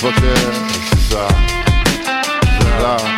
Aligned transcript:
Oh, 0.00 0.10
c'est 0.90 1.12
ça. 1.12 1.26
Là. 2.80 3.17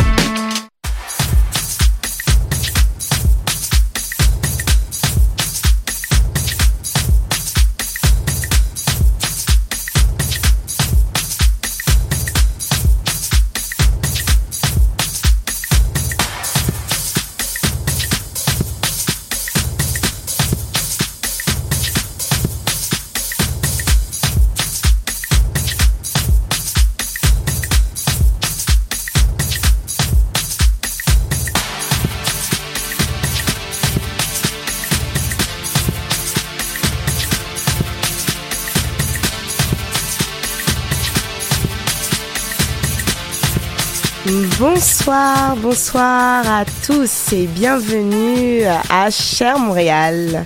Bonsoir, 45.00 45.56
bonsoir 45.56 46.46
à 46.46 46.64
tous 46.84 47.32
et 47.32 47.46
bienvenue 47.46 48.64
à 48.90 49.10
Cher 49.10 49.58
Montréal. 49.58 50.44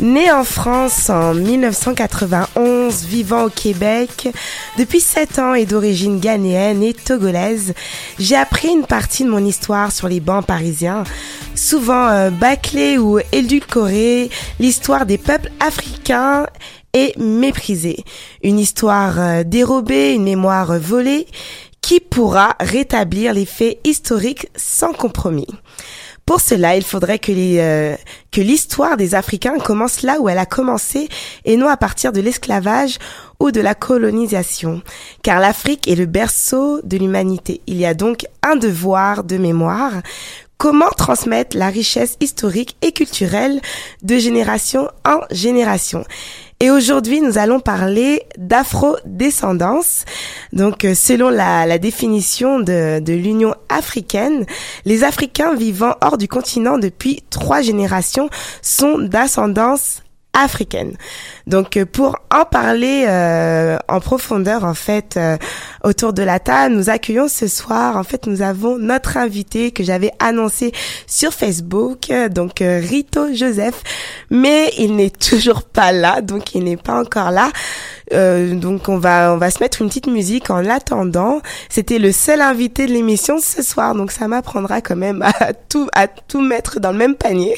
Né 0.00 0.32
en 0.32 0.42
France 0.42 1.08
en 1.10 1.32
1991, 1.32 3.04
vivant 3.04 3.44
au 3.44 3.50
Québec, 3.50 4.30
depuis 4.78 4.98
7 4.98 5.38
ans 5.38 5.54
et 5.54 5.64
d'origine 5.64 6.18
ghanéenne 6.18 6.82
et 6.82 6.92
togolaise, 6.92 7.72
j'ai 8.18 8.34
appris 8.34 8.66
une 8.66 8.84
partie 8.84 9.22
de 9.22 9.30
mon 9.30 9.44
histoire 9.44 9.92
sur 9.92 10.08
les 10.08 10.18
bancs 10.18 10.44
parisiens, 10.44 11.04
souvent 11.54 12.08
euh, 12.08 12.30
bâclée 12.30 12.98
ou 12.98 13.20
édulcorée, 13.30 14.28
l'histoire 14.58 15.06
des 15.06 15.18
peuples 15.18 15.52
africains 15.60 16.46
est 16.94 17.16
méprisée. 17.16 18.04
Une 18.42 18.58
histoire 18.58 19.20
euh, 19.20 19.42
dérobée, 19.44 20.14
une 20.14 20.24
mémoire 20.24 20.78
volée, 20.78 21.26
qui 21.88 22.00
pourra 22.00 22.54
rétablir 22.60 23.32
les 23.32 23.46
faits 23.46 23.78
historiques 23.82 24.50
sans 24.54 24.92
compromis. 24.92 25.46
Pour 26.26 26.38
cela, 26.38 26.76
il 26.76 26.84
faudrait 26.84 27.18
euh, 27.30 27.96
que 28.30 28.42
l'histoire 28.42 28.98
des 28.98 29.14
Africains 29.14 29.58
commence 29.58 30.02
là 30.02 30.20
où 30.20 30.28
elle 30.28 30.36
a 30.36 30.44
commencé 30.44 31.08
et 31.46 31.56
non 31.56 31.66
à 31.66 31.78
partir 31.78 32.12
de 32.12 32.20
l'esclavage 32.20 32.98
ou 33.40 33.52
de 33.52 33.62
la 33.62 33.74
colonisation. 33.74 34.82
Car 35.22 35.40
l'Afrique 35.40 35.88
est 35.88 35.94
le 35.94 36.04
berceau 36.04 36.82
de 36.84 36.98
l'humanité. 36.98 37.62
Il 37.66 37.78
y 37.78 37.86
a 37.86 37.94
donc 37.94 38.26
un 38.42 38.56
devoir 38.56 39.24
de 39.24 39.38
mémoire. 39.38 39.92
Comment 40.58 40.90
transmettre 40.90 41.56
la 41.56 41.68
richesse 41.68 42.18
historique 42.20 42.76
et 42.82 42.92
culturelle 42.92 43.62
de 44.02 44.18
génération 44.18 44.90
en 45.06 45.20
génération? 45.30 46.04
Et 46.60 46.70
aujourd'hui, 46.70 47.20
nous 47.20 47.38
allons 47.38 47.60
parler 47.60 48.22
d'afro-descendance. 48.36 50.04
Donc, 50.52 50.84
euh, 50.84 50.94
selon 50.94 51.28
la, 51.28 51.78
définition 51.78 52.58
de 52.58 53.12
l'Union 53.12 53.54
africaine, 53.68 54.44
les 54.84 55.04
Africains 55.04 55.54
vivant 55.54 55.94
hors 56.00 56.18
du 56.18 56.26
continent 56.26 56.76
depuis 56.76 57.22
trois 57.30 57.62
générations 57.62 58.28
sont 58.60 58.98
d'ascendance 58.98 60.02
africaine. 60.32 60.96
Donc 61.46 61.76
euh, 61.76 61.84
pour 61.84 62.16
en 62.32 62.44
parler 62.44 63.06
euh, 63.08 63.76
en 63.88 64.00
profondeur 64.00 64.64
en 64.64 64.74
fait 64.74 65.16
euh, 65.16 65.36
autour 65.82 66.12
de 66.12 66.22
la 66.22 66.38
table, 66.38 66.74
nous 66.74 66.90
accueillons 66.90 67.28
ce 67.28 67.48
soir 67.48 67.96
en 67.96 68.04
fait 68.04 68.26
nous 68.26 68.42
avons 68.42 68.78
notre 68.78 69.16
invité 69.16 69.72
que 69.72 69.82
j'avais 69.82 70.12
annoncé 70.20 70.72
sur 71.06 71.32
Facebook 71.32 72.12
donc 72.30 72.58
Rito 72.60 73.34
Joseph 73.34 73.82
mais 74.30 74.72
il 74.78 74.96
n'est 74.96 75.10
toujours 75.30 75.62
pas 75.62 75.92
là 75.92 76.20
donc 76.20 76.54
il 76.54 76.64
n'est 76.64 76.76
pas 76.76 77.00
encore 77.00 77.30
là. 77.30 77.50
Donc 78.12 78.88
on 78.88 78.98
va 78.98 79.32
on 79.32 79.36
va 79.36 79.50
se 79.50 79.62
mettre 79.62 79.82
une 79.82 79.88
petite 79.88 80.06
musique 80.06 80.50
en 80.50 80.60
l'attendant. 80.60 81.40
C'était 81.68 81.98
le 81.98 82.12
seul 82.12 82.40
invité 82.40 82.86
de 82.86 82.92
l'émission 82.92 83.38
ce 83.38 83.62
soir 83.62 83.94
donc 83.94 84.12
ça 84.12 84.28
m'apprendra 84.28 84.80
quand 84.80 84.96
même 84.96 85.22
à 85.22 85.52
tout 85.52 85.88
à 85.94 86.08
tout 86.08 86.40
mettre 86.40 86.80
dans 86.80 86.92
le 86.92 86.98
même 86.98 87.14
panier. 87.14 87.56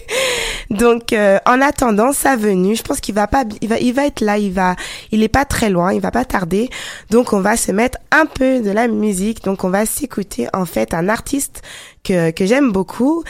Donc 0.71 1.15
en 1.47 1.61
attendant 1.61 2.13
sa 2.13 2.37
venue, 2.37 2.77
je 2.77 2.83
pense 2.83 3.01
qu'il 3.01 3.15
va 3.15 3.27
pas 3.27 3.45
il 3.61 3.69
va 3.69 3.79
il 3.79 3.93
va 3.93 4.07
être 4.07 4.21
là, 4.21 4.39
il 4.39 4.53
va, 4.53 4.77
il 5.11 5.23
est 5.23 5.29
pas 5.29 5.45
très 5.45 5.71
loin, 5.71 5.93
il 5.93 6.01
va 6.01 6.11
pas 6.11 6.25
tarder. 6.25 6.71
Donc 7.11 7.33
on 7.33 7.41
va 7.41 7.57
se 7.57 7.73
mettre 7.73 7.99
un 8.11 8.27
peu 8.27 8.61
de 8.61 8.71
la 8.71 8.89
musique. 8.89 9.45
Donc 9.45 9.65
on 9.65 9.71
va 9.71 9.87
s'écouter 9.87 10.49
en 10.53 10.65
fait 10.67 10.95
un 10.95 11.09
artiste 11.09 11.63
que 12.03 12.31
que 12.31 12.47
j'aime 12.47 12.73
beaucoup. 12.73 13.25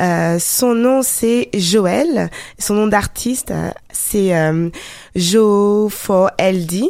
Euh, 0.00 0.38
son 0.38 0.74
nom 0.74 1.02
c'est 1.02 1.48
Joël. 1.54 2.30
Son 2.58 2.74
nom 2.74 2.86
d'artiste 2.86 3.50
euh, 3.50 3.70
c'est 3.90 4.34
euh, 4.34 4.70
Jo 5.14 5.88
for 5.90 6.30
LD. 6.38 6.84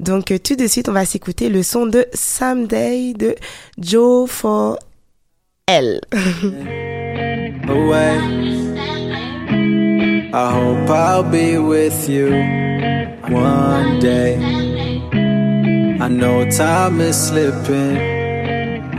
Donc 0.00 0.30
euh, 0.30 0.38
tout 0.38 0.56
de 0.56 0.66
suite 0.66 0.88
on 0.88 0.92
va 0.92 1.04
s'écouter 1.04 1.48
le 1.48 1.62
son 1.62 1.86
de 1.86 2.06
Someday 2.12 3.14
de 3.14 3.34
Joe 3.78 4.28
for 4.30 4.78
L. 5.66 6.00
I 10.36 10.50
hope 10.50 10.90
I'll 10.90 11.22
be 11.22 11.56
with 11.56 12.10
you 12.10 12.28
one 13.30 14.00
day. 14.00 14.36
I 15.98 16.08
know 16.08 16.44
time 16.50 17.00
is 17.00 17.16
slipping 17.16 17.96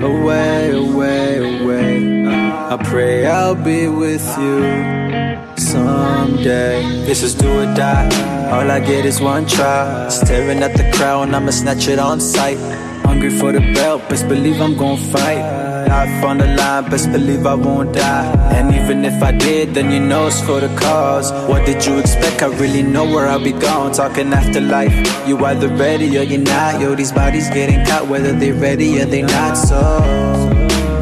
away, 0.01 0.71
away, 0.71 1.37
away. 1.37 1.66
I 2.69 2.75
pray 2.75 3.25
I'll 3.25 3.55
be 3.55 3.87
with 3.87 4.27
you 4.37 4.59
someday. 5.55 6.83
This 7.05 7.23
is 7.23 7.33
do 7.33 7.47
or 7.61 7.65
die. 7.73 8.09
All 8.51 8.69
I 8.69 8.81
get 8.81 9.05
is 9.05 9.21
one 9.21 9.45
try. 9.45 10.09
Staring 10.09 10.61
at 10.61 10.75
the 10.75 10.91
crowd, 10.91 11.29
I'ma 11.29 11.51
snatch 11.51 11.87
it 11.87 11.97
on 11.97 12.19
sight. 12.19 12.57
Hungry 13.05 13.29
for 13.29 13.53
the 13.53 13.61
belt, 13.73 14.01
best 14.09 14.27
believe 14.27 14.59
I'm 14.59 14.75
gon' 14.75 14.97
fight. 14.97 15.87
Life 15.87 16.25
on 16.25 16.39
the 16.39 16.47
line, 16.57 16.89
best 16.89 17.09
believe 17.09 17.45
I 17.45 17.53
won't 17.53 17.93
die. 17.93 18.35
And 18.57 18.75
even 18.75 19.05
if 19.05 19.23
I 19.23 19.31
did, 19.31 19.73
then 19.73 19.89
you 19.89 20.01
know 20.01 20.27
it's 20.27 20.41
for 20.41 20.59
the 20.59 20.67
cause. 20.75 21.31
What 21.47 21.65
did 21.65 21.85
you 21.85 21.99
expect? 21.99 22.43
I 22.43 22.47
really 22.47 22.83
know 22.83 23.05
where 23.05 23.29
I'll 23.29 23.41
be 23.41 23.53
gone. 23.53 23.93
Talking 23.93 24.33
afterlife, 24.33 24.91
you 25.25 25.37
either 25.45 25.69
ready 25.69 26.17
or 26.17 26.23
you're 26.23 26.41
not. 26.41 26.81
Yo, 26.81 26.95
these 26.95 27.13
bodies 27.13 27.49
getting 27.49 27.85
caught, 27.85 28.09
whether 28.09 28.33
they're 28.33 28.53
ready 28.53 28.99
or 29.01 29.05
they 29.05 29.21
not. 29.21 29.55
So. 29.55 30.56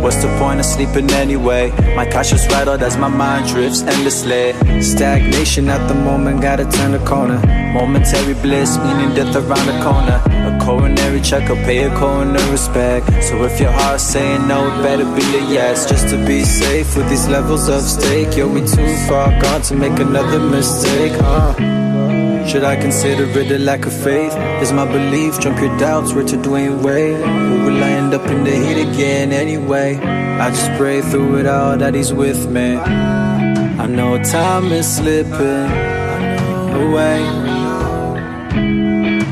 What's 0.06 0.22
the 0.22 0.28
point 0.38 0.60
of 0.60 0.68
sleeping 0.68 1.10
anyway? 1.10 1.72
My 1.96 2.08
cautious 2.08 2.46
rattled 2.50 2.84
as 2.84 2.96
my 2.96 3.08
mind 3.08 3.48
drifts 3.48 3.82
endlessly. 3.82 4.54
Stagnation 4.80 5.68
at 5.68 5.88
the 5.88 5.96
moment, 5.96 6.44
gotta 6.44 6.64
turn 6.70 6.92
the 6.92 7.00
corner. 7.00 7.40
Momentary 7.74 8.36
bliss, 8.36 8.78
meaning 8.78 9.16
death 9.16 9.36
around 9.36 9.66
the 9.66 9.80
corner. 9.84 10.22
A 10.46 10.60
coronary 10.64 11.22
checkup, 11.22 11.58
pay 11.66 11.86
a 11.86 11.90
coroner 11.98 12.52
respect. 12.52 13.08
So 13.24 13.46
if 13.46 13.60
your 13.60 13.72
heart's 13.72 14.04
saying 14.04 14.48
no, 14.48 14.68
it 14.68 14.84
better 14.84 15.06
be 15.06 15.26
a 15.40 15.42
yes. 15.52 15.90
Just 15.90 16.08
to 16.10 16.24
be 16.24 16.44
safe 16.44 16.96
with 16.96 17.10
these 17.10 17.28
levels 17.28 17.68
of 17.68 17.82
stake. 17.82 18.38
Yo, 18.38 18.48
we 18.48 18.60
too 18.60 18.96
far 19.08 19.32
gone 19.42 19.64
to 19.64 19.76
make 19.76 19.98
another 19.98 20.40
mistake, 20.40 21.14
huh? 21.14 21.56
Should 22.48 22.64
I 22.64 22.76
consider 22.76 23.24
it 23.40 23.52
a 23.52 23.58
lack 23.58 23.86
of 23.86 23.94
faith? 23.94 24.34
Is 24.62 24.72
my 24.72 24.86
belief 24.86 25.40
trump 25.40 25.60
your 25.60 25.76
doubts? 25.78 26.14
Where 26.14 26.24
to 26.24 26.38
Dwayne 26.38 26.84
Wade? 26.84 27.20
Or 27.20 27.66
will 27.66 27.84
I 27.84 27.90
end 27.90 28.14
up 28.14 28.26
in 28.28 28.44
the 28.44 28.52
heat 28.52 28.82
again 28.82 29.32
anyway? 29.32 29.98
I 29.98 30.50
just 30.52 30.72
pray 30.78 31.02
through 31.02 31.40
it 31.40 31.48
all 31.48 31.76
that 31.78 31.96
he's 31.96 32.14
with 32.14 32.50
me. 32.50 32.76
I 32.76 33.88
know 33.88 34.22
time 34.24 34.72
is 34.72 34.88
slipping 34.96 35.72
away. 36.84 37.22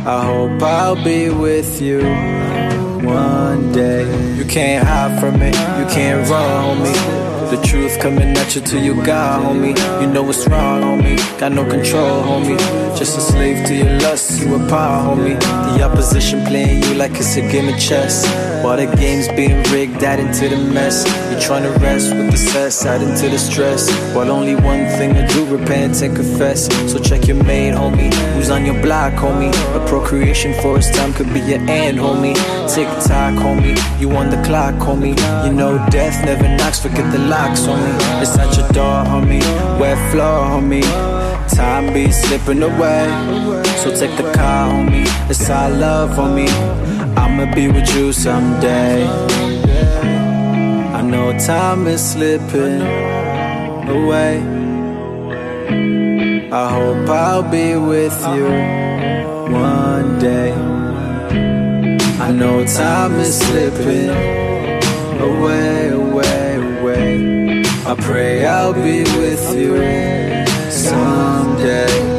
I 0.06 0.25
hope 0.25 0.62
I'll 0.62 1.01
be 1.04 1.30
with 1.30 1.81
you 1.81 2.01
one 3.06 3.71
day. 3.71 4.04
You 4.36 4.45
can't 4.45 4.86
hide 4.88 5.19
from 5.19 5.42
it, 5.42 5.56
you 5.56 5.86
can't 5.94 6.27
run, 6.30 6.77
homie. 6.77 7.32
The 7.53 7.61
truth 7.61 8.00
coming 8.00 8.35
at 8.35 8.55
you 8.55 8.61
till 8.61 8.81
you 8.83 8.95
got, 9.05 9.39
homie. 9.44 9.77
You 10.01 10.07
know 10.07 10.23
what's 10.23 10.47
wrong, 10.47 10.81
homie. 10.81 11.19
Got 11.39 11.51
no 11.51 11.63
control, 11.63 12.23
homie. 12.23 12.57
Just 12.97 13.15
a 13.15 13.21
slave 13.21 13.63
to 13.67 13.75
your 13.75 14.00
lust, 14.00 14.41
you 14.41 14.55
a 14.55 14.67
power, 14.67 15.15
homie. 15.15 15.39
The 15.77 15.83
opposition 15.83 16.44
playing 16.47 16.81
you 16.81 16.95
like 16.95 17.11
it's 17.11 17.35
a 17.35 17.41
game 17.41 17.71
of 17.71 17.79
chess. 17.79 18.25
While 18.63 18.77
the 18.77 18.86
game's 18.95 19.27
being 19.27 19.62
rigged, 19.74 20.01
add 20.04 20.21
into 20.21 20.48
the 20.48 20.56
mess. 20.56 21.04
You're 21.30 21.42
trying 21.42 21.63
to 21.63 21.77
rest 21.80 22.15
with 22.15 22.31
the 22.31 22.38
cess, 22.38 22.86
add 22.86 23.01
into 23.01 23.27
the 23.27 23.38
stress. 23.38 23.92
While 24.15 24.31
only 24.31 24.56
one 24.56 24.86
thing 24.98 25.13
to 25.15 25.27
do, 25.27 25.45
repent 25.45 26.01
and 26.01 26.15
confess. 26.15 26.68
So 26.89 26.98
check 26.98 27.27
your 27.27 27.44
mate, 27.44 27.74
homie. 27.74 28.13
Who's 28.36 28.50
on 28.50 28.65
your 28.65 28.81
block, 28.81 29.15
homie? 29.15 29.51
A 29.75 29.86
procreation 29.86 30.54
for 30.62 30.77
his 30.77 30.89
time 30.92 31.12
could 31.12 31.33
be 31.33 31.42
your 31.42 31.60
end, 31.69 31.98
homie. 31.98 32.36
Tick 32.74 32.88
tock, 33.06 33.36
homie. 33.36 33.75
You 34.00 34.10
on 34.15 34.30
the 34.30 34.42
clock, 34.44 34.75
homie. 34.75 35.18
You 35.45 35.51
know 35.51 35.77
death 35.89 36.24
never 36.24 36.48
knocks, 36.48 36.80
forget 36.80 37.12
the 37.12 37.19
locks, 37.19 37.68
me. 37.68 37.74
It's 38.24 38.38
at 38.38 38.56
your 38.56 38.69
door, 38.69 39.04
homie. 39.04 39.44
Wet 39.77 39.98
floor, 40.13 40.39
homie. 40.48 40.83
Time 41.50 41.94
be 41.94 42.10
slipping 42.13 42.63
away. 42.63 43.10
So 43.83 43.94
take 43.94 44.15
the 44.15 44.31
car, 44.31 44.71
homie. 44.71 45.06
It's 45.30 45.50
our 45.50 45.69
love, 45.69 46.12
homie. 46.12 47.02
I'ma 47.15 47.54
be 47.54 47.68
with 47.68 47.95
you 47.95 48.13
someday. 48.13 49.06
I 50.94 51.01
know 51.01 51.38
time 51.39 51.88
is 51.88 52.12
slipping 52.12 52.81
away. 53.88 54.42
I 56.51 56.69
hope 56.77 57.10
I'll 57.10 57.44
be 57.44 57.75
with 57.75 58.19
you 58.36 58.45
one 59.51 60.19
day. 60.19 60.54
I 62.19 62.31
know 62.31 62.65
time 62.65 63.15
is 63.19 63.39
slipping 63.39 64.10
away, 65.19 65.89
away, 65.89 66.56
away. 66.56 67.63
I 67.86 67.95
pray 68.00 68.45
I'll 68.45 68.74
be 68.74 69.04
with 69.19 69.45
you 69.57 69.77
someday. 70.71 72.12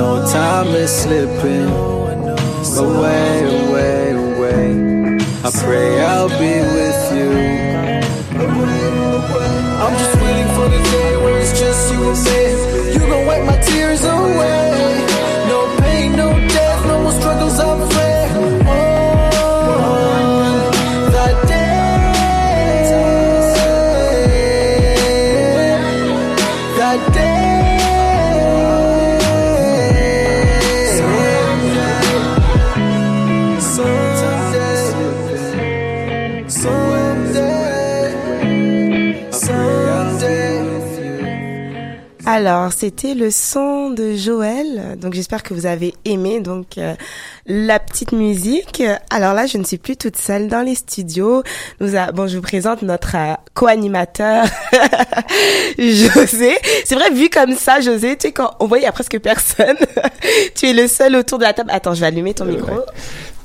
Know 0.00 0.24
time 0.32 0.68
is 0.68 0.90
slipping 1.02 1.68
away, 2.84 3.34
away, 3.64 4.12
away. 4.12 5.18
I 5.44 5.50
pray 5.62 6.00
I'll 6.00 6.28
be 6.28 6.54
with 6.76 7.02
you. 7.16 7.69
Alors, 42.50 42.72
c'était 42.72 43.14
le 43.14 43.30
son 43.30 43.90
de 43.90 44.16
Joël. 44.16 44.98
Donc, 45.00 45.14
j'espère 45.14 45.44
que 45.44 45.54
vous 45.54 45.66
avez 45.66 45.94
aimé 46.04 46.40
donc 46.40 46.78
euh, 46.78 46.94
la 47.46 47.78
petite 47.78 48.10
musique. 48.10 48.82
Alors 49.08 49.34
là, 49.34 49.46
je 49.46 49.56
ne 49.56 49.62
suis 49.62 49.78
plus 49.78 49.96
toute 49.96 50.16
seule 50.16 50.48
dans 50.48 50.62
les 50.62 50.74
studios. 50.74 51.44
Nous 51.78 51.94
a, 51.94 52.10
bon, 52.10 52.26
je 52.26 52.34
vous 52.34 52.42
présente 52.42 52.82
notre 52.82 53.14
euh, 53.14 53.34
co-animateur 53.54 54.46
José. 55.78 56.56
C'est 56.84 56.96
vrai, 56.96 57.10
vu 57.10 57.28
comme 57.30 57.54
ça, 57.54 57.80
José, 57.80 58.16
tu 58.16 58.26
sais 58.26 58.32
quand 58.32 58.56
on 58.58 58.66
voit 58.66 58.78
il 58.78 58.82
y 58.82 58.86
a 58.86 58.90
presque 58.90 59.20
personne. 59.20 59.76
tu 60.56 60.70
es 60.70 60.72
le 60.72 60.88
seul 60.88 61.14
autour 61.14 61.38
de 61.38 61.44
la 61.44 61.52
table. 61.52 61.70
Attends, 61.72 61.94
je 61.94 62.00
vais 62.00 62.06
allumer 62.06 62.34
ton 62.34 62.46
micro. 62.46 62.80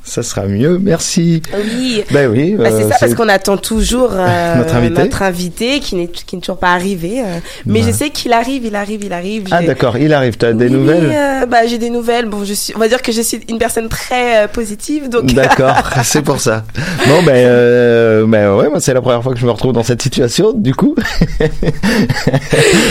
Ça 0.07 0.21
sera 0.21 0.45
mieux, 0.45 0.77
merci. 0.77 1.41
Oui. 1.57 2.03
Ben 2.11 2.29
oui. 2.29 2.53
Bah, 2.55 2.65
c'est 2.69 2.83
euh, 2.83 2.89
ça 2.89 2.97
parce 2.99 3.15
qu'on 3.15 3.27
attend 3.27 3.57
toujours 3.57 4.11
euh, 4.13 4.55
Notre 4.57 4.75
invité. 4.75 5.01
notre 5.01 5.21
invité 5.23 5.79
qui 5.79 5.95
n'est 5.95 6.07
qui 6.07 6.35
n'est 6.35 6.41
toujours 6.41 6.59
pas 6.59 6.73
arrivé. 6.73 7.21
euh. 7.21 7.39
mais 7.65 7.79
Ouais. 7.81 7.87
je 7.87 7.91
sais 7.91 8.09
qu'il 8.11 8.31
arrive, 8.31 8.63
il 8.65 8.75
arrive, 8.75 9.03
il 9.03 9.11
arrive. 9.11 9.47
Ah 9.49 9.63
d'accord, 9.63 9.97
il 9.97 10.13
arrive. 10.13 10.37
Tu 10.37 10.45
as 10.45 10.53
des 10.53 10.69
nouvelles? 10.69 11.11
Bah 11.49 11.65
j'ai 11.67 11.79
des 11.79 11.89
nouvelles. 11.89 12.25
Bon, 12.27 12.45
je 12.45 12.53
suis, 12.53 12.73
on 12.75 12.79
va 12.79 12.87
dire 12.87 13.01
que 13.01 13.11
je 13.11 13.21
suis 13.21 13.39
une 13.49 13.57
personne 13.57 13.89
très 13.89 14.47
positive, 14.47 15.09
donc. 15.09 15.25
D'accord, 15.33 15.89
c'est 16.03 16.21
pour 16.21 16.39
ça. 16.39 16.63
Bon 17.07 17.23
ben, 17.23 18.25
ben 18.27 18.53
ouais, 18.55 18.69
moi 18.69 18.79
c'est 18.79 18.93
la 18.93 19.01
première 19.01 19.23
fois 19.23 19.33
que 19.33 19.39
je 19.39 19.45
me 19.45 19.51
retrouve 19.51 19.73
dans 19.73 19.83
cette 19.83 20.03
situation, 20.03 20.53
du 20.53 20.75
coup, 20.75 20.95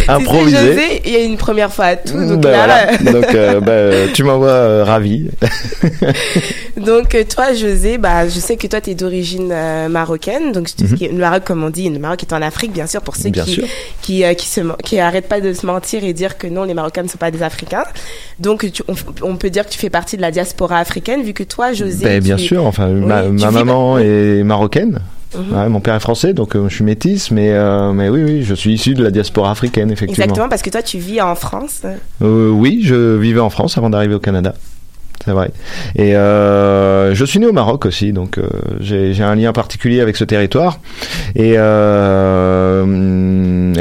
improvisé. 0.08 1.00
Il 1.04 1.12
y 1.12 1.16
a 1.16 1.20
une 1.20 1.36
première 1.36 1.72
fois 1.72 1.86
à 1.86 1.96
tout, 1.96 2.18
donc 2.18 2.40
Ben 2.40 2.50
là, 2.50 2.86
voilà. 3.02 3.12
Donc 3.12 3.62
ben, 3.64 4.08
tu 4.12 4.24
m'envoies 4.24 4.84
ravi. 4.84 5.30
donc 6.76 7.03
euh, 7.14 7.24
toi, 7.24 7.52
José, 7.54 7.98
bah 7.98 8.28
je 8.28 8.38
sais 8.38 8.56
que 8.56 8.66
toi 8.68 8.80
t'es 8.80 8.94
d'origine 8.94 9.50
euh, 9.52 9.88
marocaine, 9.88 10.52
donc 10.52 10.68
que 10.76 11.04
le 11.04 11.12
Maroc, 11.18 11.42
comme 11.44 11.64
on 11.64 11.70
dit, 11.70 11.90
le 11.90 11.98
Maroc 11.98 12.22
est 12.22 12.32
en 12.32 12.40
Afrique, 12.42 12.72
bien 12.72 12.86
sûr, 12.86 13.00
pour 13.02 13.16
ceux. 13.16 13.30
Bien 13.30 13.44
qui 13.44 13.50
sûr. 13.52 13.64
qui 14.02 14.24
euh, 14.24 14.34
qui 14.34 14.46
se 14.46 14.60
men- 14.60 14.76
qui 14.84 14.98
arrêtent 15.00 15.28
pas 15.28 15.40
de 15.40 15.52
se 15.52 15.66
mentir 15.66 16.04
et 16.04 16.12
dire 16.12 16.38
que 16.38 16.46
non, 16.46 16.62
les 16.64 16.74
Marocains 16.74 17.02
ne 17.02 17.08
sont 17.08 17.18
pas 17.18 17.30
des 17.30 17.42
Africains. 17.42 17.84
Donc 18.38 18.70
tu- 18.72 18.82
on, 18.88 18.94
on 19.22 19.36
peut 19.36 19.50
dire 19.50 19.64
que 19.66 19.70
tu 19.70 19.78
fais 19.78 19.90
partie 19.90 20.16
de 20.16 20.22
la 20.22 20.30
diaspora 20.30 20.78
africaine, 20.78 21.22
vu 21.22 21.32
que 21.32 21.42
toi, 21.42 21.72
José, 21.72 22.04
Ben, 22.04 22.22
bien 22.22 22.36
tu 22.36 22.44
es- 22.44 22.46
sûr, 22.46 22.64
enfin 22.64 22.88
ma, 22.88 23.22
tu 23.24 23.30
maman 23.32 23.98
est 23.98 24.42
marocaine. 24.44 25.00
Mhm. 25.36 25.56
Ouais, 25.56 25.68
mon 25.68 25.80
père 25.80 25.96
est 25.96 26.00
français, 26.00 26.32
donc 26.32 26.54
euh, 26.54 26.68
je 26.68 26.74
suis 26.76 26.84
métisse, 26.84 27.32
mais 27.32 27.50
euh, 27.50 27.92
mais 27.92 28.08
oui 28.08 28.22
oui, 28.22 28.42
je 28.44 28.54
suis 28.54 28.72
issu 28.74 28.94
de 28.94 29.02
la 29.02 29.10
diaspora 29.10 29.50
africaine 29.50 29.90
effectivement. 29.90 30.22
Exactement, 30.22 30.48
parce 30.48 30.62
que 30.62 30.70
toi, 30.70 30.80
tu 30.80 30.98
vis 30.98 31.20
en 31.20 31.34
France. 31.34 31.82
Euh, 32.22 32.50
oui, 32.50 32.82
je 32.84 33.16
vivais 33.16 33.40
en 33.40 33.50
France 33.50 33.76
avant 33.76 33.90
d'arriver 33.90 34.14
au 34.14 34.20
Canada. 34.20 34.54
C'est 35.24 35.30
vrai. 35.30 35.50
Et 35.96 36.14
euh, 36.16 37.14
je 37.14 37.24
suis 37.24 37.38
né 37.38 37.46
au 37.46 37.52
Maroc 37.52 37.86
aussi, 37.86 38.12
donc 38.12 38.36
euh, 38.36 38.46
j'ai 38.80 39.22
un 39.22 39.34
lien 39.34 39.54
particulier 39.54 40.00
avec 40.02 40.16
ce 40.16 40.24
territoire. 40.24 40.80
Et, 41.34 41.54
euh, 41.56 42.84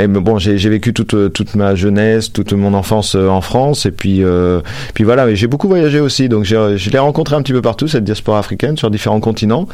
bon, 0.08 0.38
j'ai 0.38 0.70
vécu 0.70 0.94
toute 0.94 1.34
toute 1.34 1.56
ma 1.56 1.76
jeunesse, 1.76 2.32
toute 2.32 2.54
mon 2.54 2.74
enfance 2.74 3.16
euh, 3.16 3.28
en 3.28 3.42
France, 3.42 3.86
et 3.86 3.92
puis 3.92 4.24
euh, 4.24 4.62
puis 4.94 5.04
voilà. 5.04 5.26
Mais 5.26 5.36
j'ai 5.36 5.48
beaucoup 5.48 5.68
voyagé 5.68 6.00
aussi, 6.00 6.30
donc 6.30 6.46
je 6.46 6.90
l'ai 6.90 7.00
rencontré 7.00 7.36
un 7.36 7.42
petit 7.42 7.54
peu 7.54 7.62
partout 7.62 7.90
cette 7.90 8.06
diaspora 8.06 8.40
africaine 8.40 8.78
sur 8.78 8.90
différents 8.90 9.20
continents. 9.20 9.68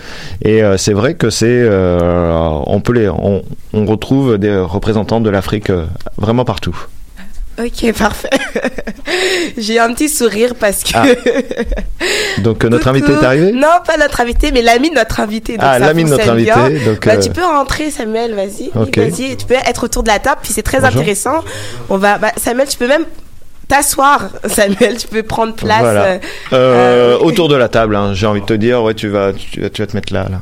Et 0.44 0.64
euh, 0.64 0.78
c'est 0.78 0.94
vrai 0.94 1.14
que 1.14 1.30
c'est 1.30 1.70
on 1.70 2.82
peut 2.82 2.94
les 2.94 3.10
on, 3.10 3.44
on 3.74 3.86
retrouve 3.86 4.40
des 4.40 4.58
représentants 4.58 5.22
de 5.22 5.30
l'Afrique 5.30 5.72
vraiment 6.18 6.46
partout. 6.46 6.88
Ok, 7.60 7.92
parfait. 7.98 8.30
J'ai 9.58 9.80
un 9.80 9.94
petit 9.94 10.08
sourire 10.08 10.56
parce 10.56 10.84
que. 10.84 10.92
Ah. 10.94 11.06
Donc 12.42 12.64
notre 12.64 12.88
invité 12.88 13.12
est 13.12 13.24
arrivé? 13.26 13.52
Non, 13.52 13.68
pas 13.86 13.98
notre 13.98 14.22
invité, 14.22 14.52
mais 14.52 14.62
l'ami 14.62 14.90
de 14.92 14.96
notre 14.96 15.20
invité. 15.20 15.54
Donc 15.58 15.66
Ah, 15.68 15.78
l'ami 15.80 16.06
de 16.06 16.10
notre 16.10 16.30
invité, 16.30 16.52
donc, 16.86 17.06
Bah, 17.06 17.14
euh, 17.14 17.20
tu 17.20 17.30
peux 17.32 17.44
rentrer, 17.44 17.92
Samuel, 17.92 18.34
vas-y. 18.34 18.70
Ok. 18.76 18.98
Vas-y, 18.98 19.36
tu 19.36 19.46
peux 19.46 19.56
être 19.56 19.84
autour 19.84 20.04
de 20.04 20.08
la 20.08 20.20
table, 20.20 20.40
puis 20.44 20.54
c'est 20.54 20.62
très 20.64 20.80
Bonjour. 20.80 21.00
intéressant. 21.02 21.44
On 21.90 21.98
va, 21.98 22.18
bah, 22.18 22.32
Samuel, 22.38 22.68
tu 22.68 22.78
peux 22.78 22.88
même 22.88 23.06
t'asseoir, 23.68 24.30
Samuel, 24.48 24.98
tu 24.98 25.08
peux 25.08 25.24
prendre 25.24 25.54
place. 25.54 25.82
Voilà. 25.82 26.06
euh, 26.06 26.20
Euh, 26.54 27.18
autour 27.20 27.50
de 27.50 27.56
la 27.56 27.68
table, 27.68 27.96
hein, 27.96 28.14
j'ai 28.14 28.26
envie 28.28 28.42
de 28.42 28.46
te 28.46 28.54
dire, 28.54 28.82
ouais, 28.84 28.94
tu 28.94 29.10
vas, 29.10 29.34
tu, 29.34 29.60
vas- 29.62 29.70
tu 29.70 29.82
vas 29.82 29.88
te 29.88 29.96
mettre 29.98 30.14
là, 30.14 30.28
là. 30.30 30.42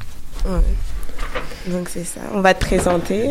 donc 1.68 1.90
c'est 1.92 2.06
ça. 2.06 2.20
On 2.34 2.42
va 2.42 2.54
te 2.54 2.64
présenter. 2.64 3.24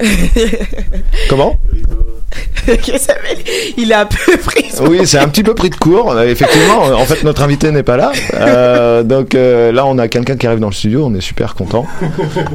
Comment? 1.28 1.58
Il 3.76 3.90
est 3.90 3.94
un 3.94 4.06
peu 4.06 4.36
pris. 4.36 4.66
Oui, 4.82 5.06
c'est 5.06 5.18
un 5.18 5.28
petit 5.28 5.42
peu 5.42 5.54
pris 5.54 5.70
de 5.70 5.76
court. 5.76 6.18
Effectivement, 6.20 6.82
en 6.82 7.04
fait, 7.04 7.22
notre 7.24 7.42
invité 7.42 7.70
n'est 7.70 7.82
pas 7.82 7.96
là. 7.96 8.12
Euh, 8.34 9.02
donc 9.02 9.34
euh, 9.34 9.72
là, 9.72 9.86
on 9.86 9.98
a 9.98 10.08
quelqu'un 10.08 10.36
qui 10.36 10.46
arrive 10.46 10.60
dans 10.60 10.68
le 10.68 10.74
studio. 10.74 11.06
On 11.06 11.14
est 11.14 11.20
super 11.20 11.54
content. 11.54 11.86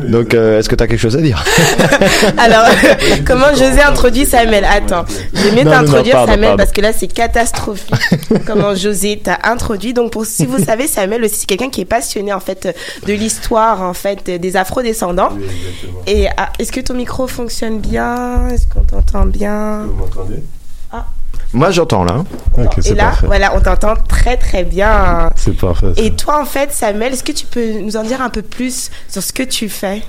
Donc, 0.08 0.34
euh, 0.34 0.60
est-ce 0.60 0.70
que 0.70 0.76
tu 0.76 0.84
as 0.84 0.88
quelque 0.88 1.00
chose 1.00 1.18
à 1.18 1.22
dire? 1.22 1.44
Alors, 2.38 2.66
comment 3.26 3.50
José 3.52 3.82
introduit 3.82 4.26
Samuel 4.26 4.66
Attends, 4.66 5.06
je 5.34 5.42
vais 5.42 5.64
mieux 5.64 5.70
t'introduire 5.70 6.26
Samuel 6.26 6.42
pardon. 6.42 6.58
parce 6.58 6.72
que 6.72 6.82
là, 6.82 6.92
c'est 6.94 7.08
catastrophique. 7.08 7.94
comment 8.46 8.76
José 8.76 9.20
t'a 9.24 9.40
introduit. 9.44 9.94
Donc, 9.94 10.12
pour 10.12 10.26
si 10.26 10.46
vous 10.46 10.64
savez, 10.64 10.88
Samuel 10.88 11.24
aussi, 11.24 11.36
c'est 11.40 11.48
quelqu'un 11.48 11.70
qui 11.70 11.82
est 11.82 11.86
passionné 11.86 12.34
en 12.34 12.40
fait 12.40 12.76
de 13.06 13.14
l'histoire 13.14 13.82
en 13.82 13.94
fait 13.94 14.30
des 14.30 14.58
Afro-descendants. 14.58 15.30
Et 16.08 16.28
ah, 16.38 16.52
est-ce 16.60 16.72
que 16.72 16.80
ton 16.80 16.94
micro 16.94 17.28
fonctionne 17.36 17.82
bien? 17.82 18.48
Est-ce 18.48 18.66
qu'on 18.66 18.84
t'entend 18.84 19.26
bien? 19.26 19.84
Vous 19.88 19.94
m'entendez? 19.94 20.42
Moi, 21.54 21.72
j'entends 21.72 22.04
là. 22.04 22.14
hein. 22.20 22.26
Ok, 22.58 22.78
Et 22.78 22.82
c'est 22.82 22.96
là, 22.96 23.06
parfait. 23.06 23.28
voilà, 23.28 23.56
on 23.56 23.62
t'entend 23.62 23.94
très 23.96 24.38
très 24.38 24.64
bien. 24.64 25.30
C'est 25.36 25.56
parfait. 25.58 25.94
ça. 25.96 26.02
Et 26.02 26.12
toi, 26.12 26.42
en 26.42 26.46
fait, 26.46 26.72
Samuel, 26.72 27.14
est-ce 27.14 27.24
que 27.24 27.32
tu 27.32 27.46
peux 27.46 27.80
nous 27.82 27.96
en 27.98 28.04
dire 28.04 28.22
un 28.22 28.30
peu 28.30 28.42
plus 28.42 28.90
sur 29.10 29.22
ce 29.24 29.32
que 29.34 29.44
tu 29.44 29.70
fais? 29.70 30.02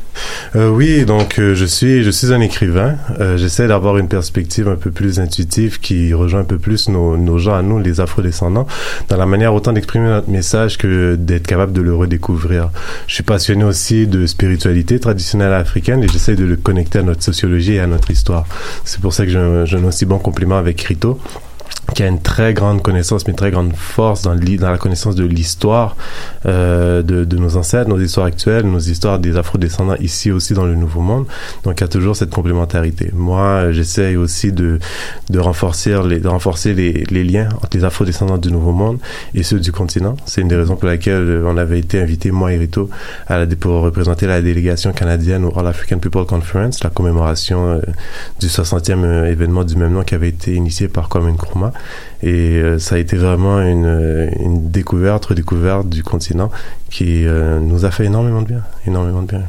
Euh, 0.57 0.69
oui, 0.69 1.05
donc 1.05 1.39
euh, 1.39 1.55
je 1.55 1.65
suis 1.65 2.03
je 2.03 2.11
suis 2.11 2.33
un 2.33 2.41
écrivain. 2.41 2.97
Euh, 3.21 3.37
J'essaie 3.37 3.69
d'avoir 3.69 3.99
une 3.99 4.09
perspective 4.09 4.69
un 4.69 4.77
peu 4.77 4.91
plus 4.91 5.21
intuitive 5.21 5.79
qui 5.81 6.15
rejoint 6.15 6.41
un 6.41 6.45
peu 6.45 6.59
plus 6.59 6.89
nos, 6.89 7.17
nos 7.17 7.39
gens 7.39 7.55
à 7.55 7.63
nous, 7.63 7.79
les 7.79 8.01
afrodescendants, 8.01 8.67
dans 9.09 9.17
la 9.17 9.27
manière 9.27 9.53
autant 9.55 9.73
d'exprimer 9.73 10.07
notre 10.09 10.31
message 10.31 10.79
que 10.79 11.17
d'être 11.17 11.47
capable 11.47 11.73
de 11.73 11.83
le 11.83 11.95
redécouvrir. 11.95 12.71
Je 13.07 13.15
suis 13.15 13.23
passionné 13.23 13.65
aussi 13.65 14.07
de 14.07 14.27
spiritualité 14.27 14.99
traditionnelle 15.01 15.53
africaine 15.53 16.03
et 16.03 16.09
j'essaie 16.09 16.35
de 16.37 16.45
le 16.45 16.57
connecter 16.57 16.99
à 17.01 17.03
notre 17.03 17.23
sociologie 17.23 17.75
et 17.75 17.81
à 17.81 17.87
notre 17.87 18.11
histoire. 18.11 18.47
C'est 18.85 19.01
pour 19.01 19.13
ça 19.13 19.25
que 19.25 19.31
j'ai 19.31 19.39
un, 19.39 19.65
un 19.65 19.85
aussi 19.85 20.07
bon 20.07 20.19
compliment 20.19 20.57
avec 20.57 20.81
Rito 20.83 21.16
you 21.17 21.56
qui 21.95 22.03
a 22.03 22.09
une 22.09 22.21
très 22.21 22.53
grande 22.53 22.83
connaissance, 22.83 23.27
mais 23.27 23.35
très 23.35 23.51
grande 23.51 23.75
force 23.75 24.23
dans, 24.23 24.35
dans 24.35 24.71
la 24.71 24.79
connaissance 24.79 25.15
de 25.15 25.25
l'histoire 25.25 25.97
euh, 26.45 27.03
de, 27.03 27.25
de 27.25 27.37
nos 27.37 27.57
ancêtres, 27.57 27.89
nos 27.89 27.99
histoires 27.99 28.27
actuelles, 28.27 28.67
nos 28.67 28.79
histoires 28.79 29.19
des 29.19 29.37
afro-descendants 29.37 29.97
ici 30.01 30.31
aussi 30.31 30.53
dans 30.53 30.67
le 30.67 30.75
Nouveau 30.75 31.01
Monde. 31.01 31.27
Donc 31.65 31.79
il 31.79 31.81
y 31.83 31.85
a 31.85 31.89
toujours 31.89 32.17
cette 32.17 32.31
complémentarité. 32.31 33.11
Moi, 33.15 33.73
j'essaie 33.73 34.17
aussi 34.17 34.53
de, 34.53 34.79
de 35.31 35.39
renforcer, 35.39 35.97
les, 36.07 36.21
de 36.21 36.29
renforcer 36.29 36.75
les, 36.75 37.05
les 37.11 37.25
liens 37.25 37.49
entre 37.63 37.77
les 37.77 37.85
afro-descendants 37.85 38.39
du 38.39 38.53
Nouveau 38.53 38.73
Monde 38.73 38.99
et 39.35 39.43
ceux 39.43 39.61
du 39.61 39.73
continent. 39.73 40.17
C'est 40.27 40.41
une 40.41 40.49
des 40.49 40.57
raisons 40.57 40.77
pour 40.77 40.89
laquelle 40.89 41.15
euh, 41.15 41.45
on 41.47 41.57
avait 41.57 41.79
été 41.79 42.01
invité, 42.01 42.31
moi 42.31 42.53
et 42.53 42.59
Rito, 42.59 42.91
à 43.27 43.39
la, 43.39 43.47
pour 43.47 43.81
représenter 43.83 44.27
la 44.27 44.43
délégation 44.43 44.93
canadienne 44.93 45.45
au 45.45 45.59
All 45.59 45.67
African 45.67 45.99
People 45.99 46.27
Conference, 46.27 46.83
la 46.83 46.91
commémoration 46.91 47.69
euh, 47.71 47.81
du 48.41 48.49
60e 48.49 49.05
euh, 49.05 49.31
événement 49.31 49.65
du 49.65 49.77
même 49.77 49.93
nom 49.93 50.03
qui 50.03 50.15
avait 50.15 50.29
été 50.29 50.55
initié 50.55 50.89
par 50.89 51.09
Kwame 51.09 51.31
Nkrumah. 51.31 51.66
Et 52.23 52.59
euh, 52.59 52.79
ça 52.79 52.97
a 52.97 52.99
été 52.99 53.17
vraiment 53.17 53.61
une, 53.61 54.31
une 54.41 54.71
découverte, 54.71 55.27
redécouverte 55.27 55.89
du 55.89 56.03
continent 56.03 56.51
qui 56.91 57.27
euh, 57.27 57.61
nous 57.61 57.85
a 57.85 57.91
fait 57.91 58.05
énormément 58.07 58.43
de 58.43 58.49
bien, 58.49 58.63
énormément 58.87 59.23
de 59.23 59.29
bien. 59.29 59.43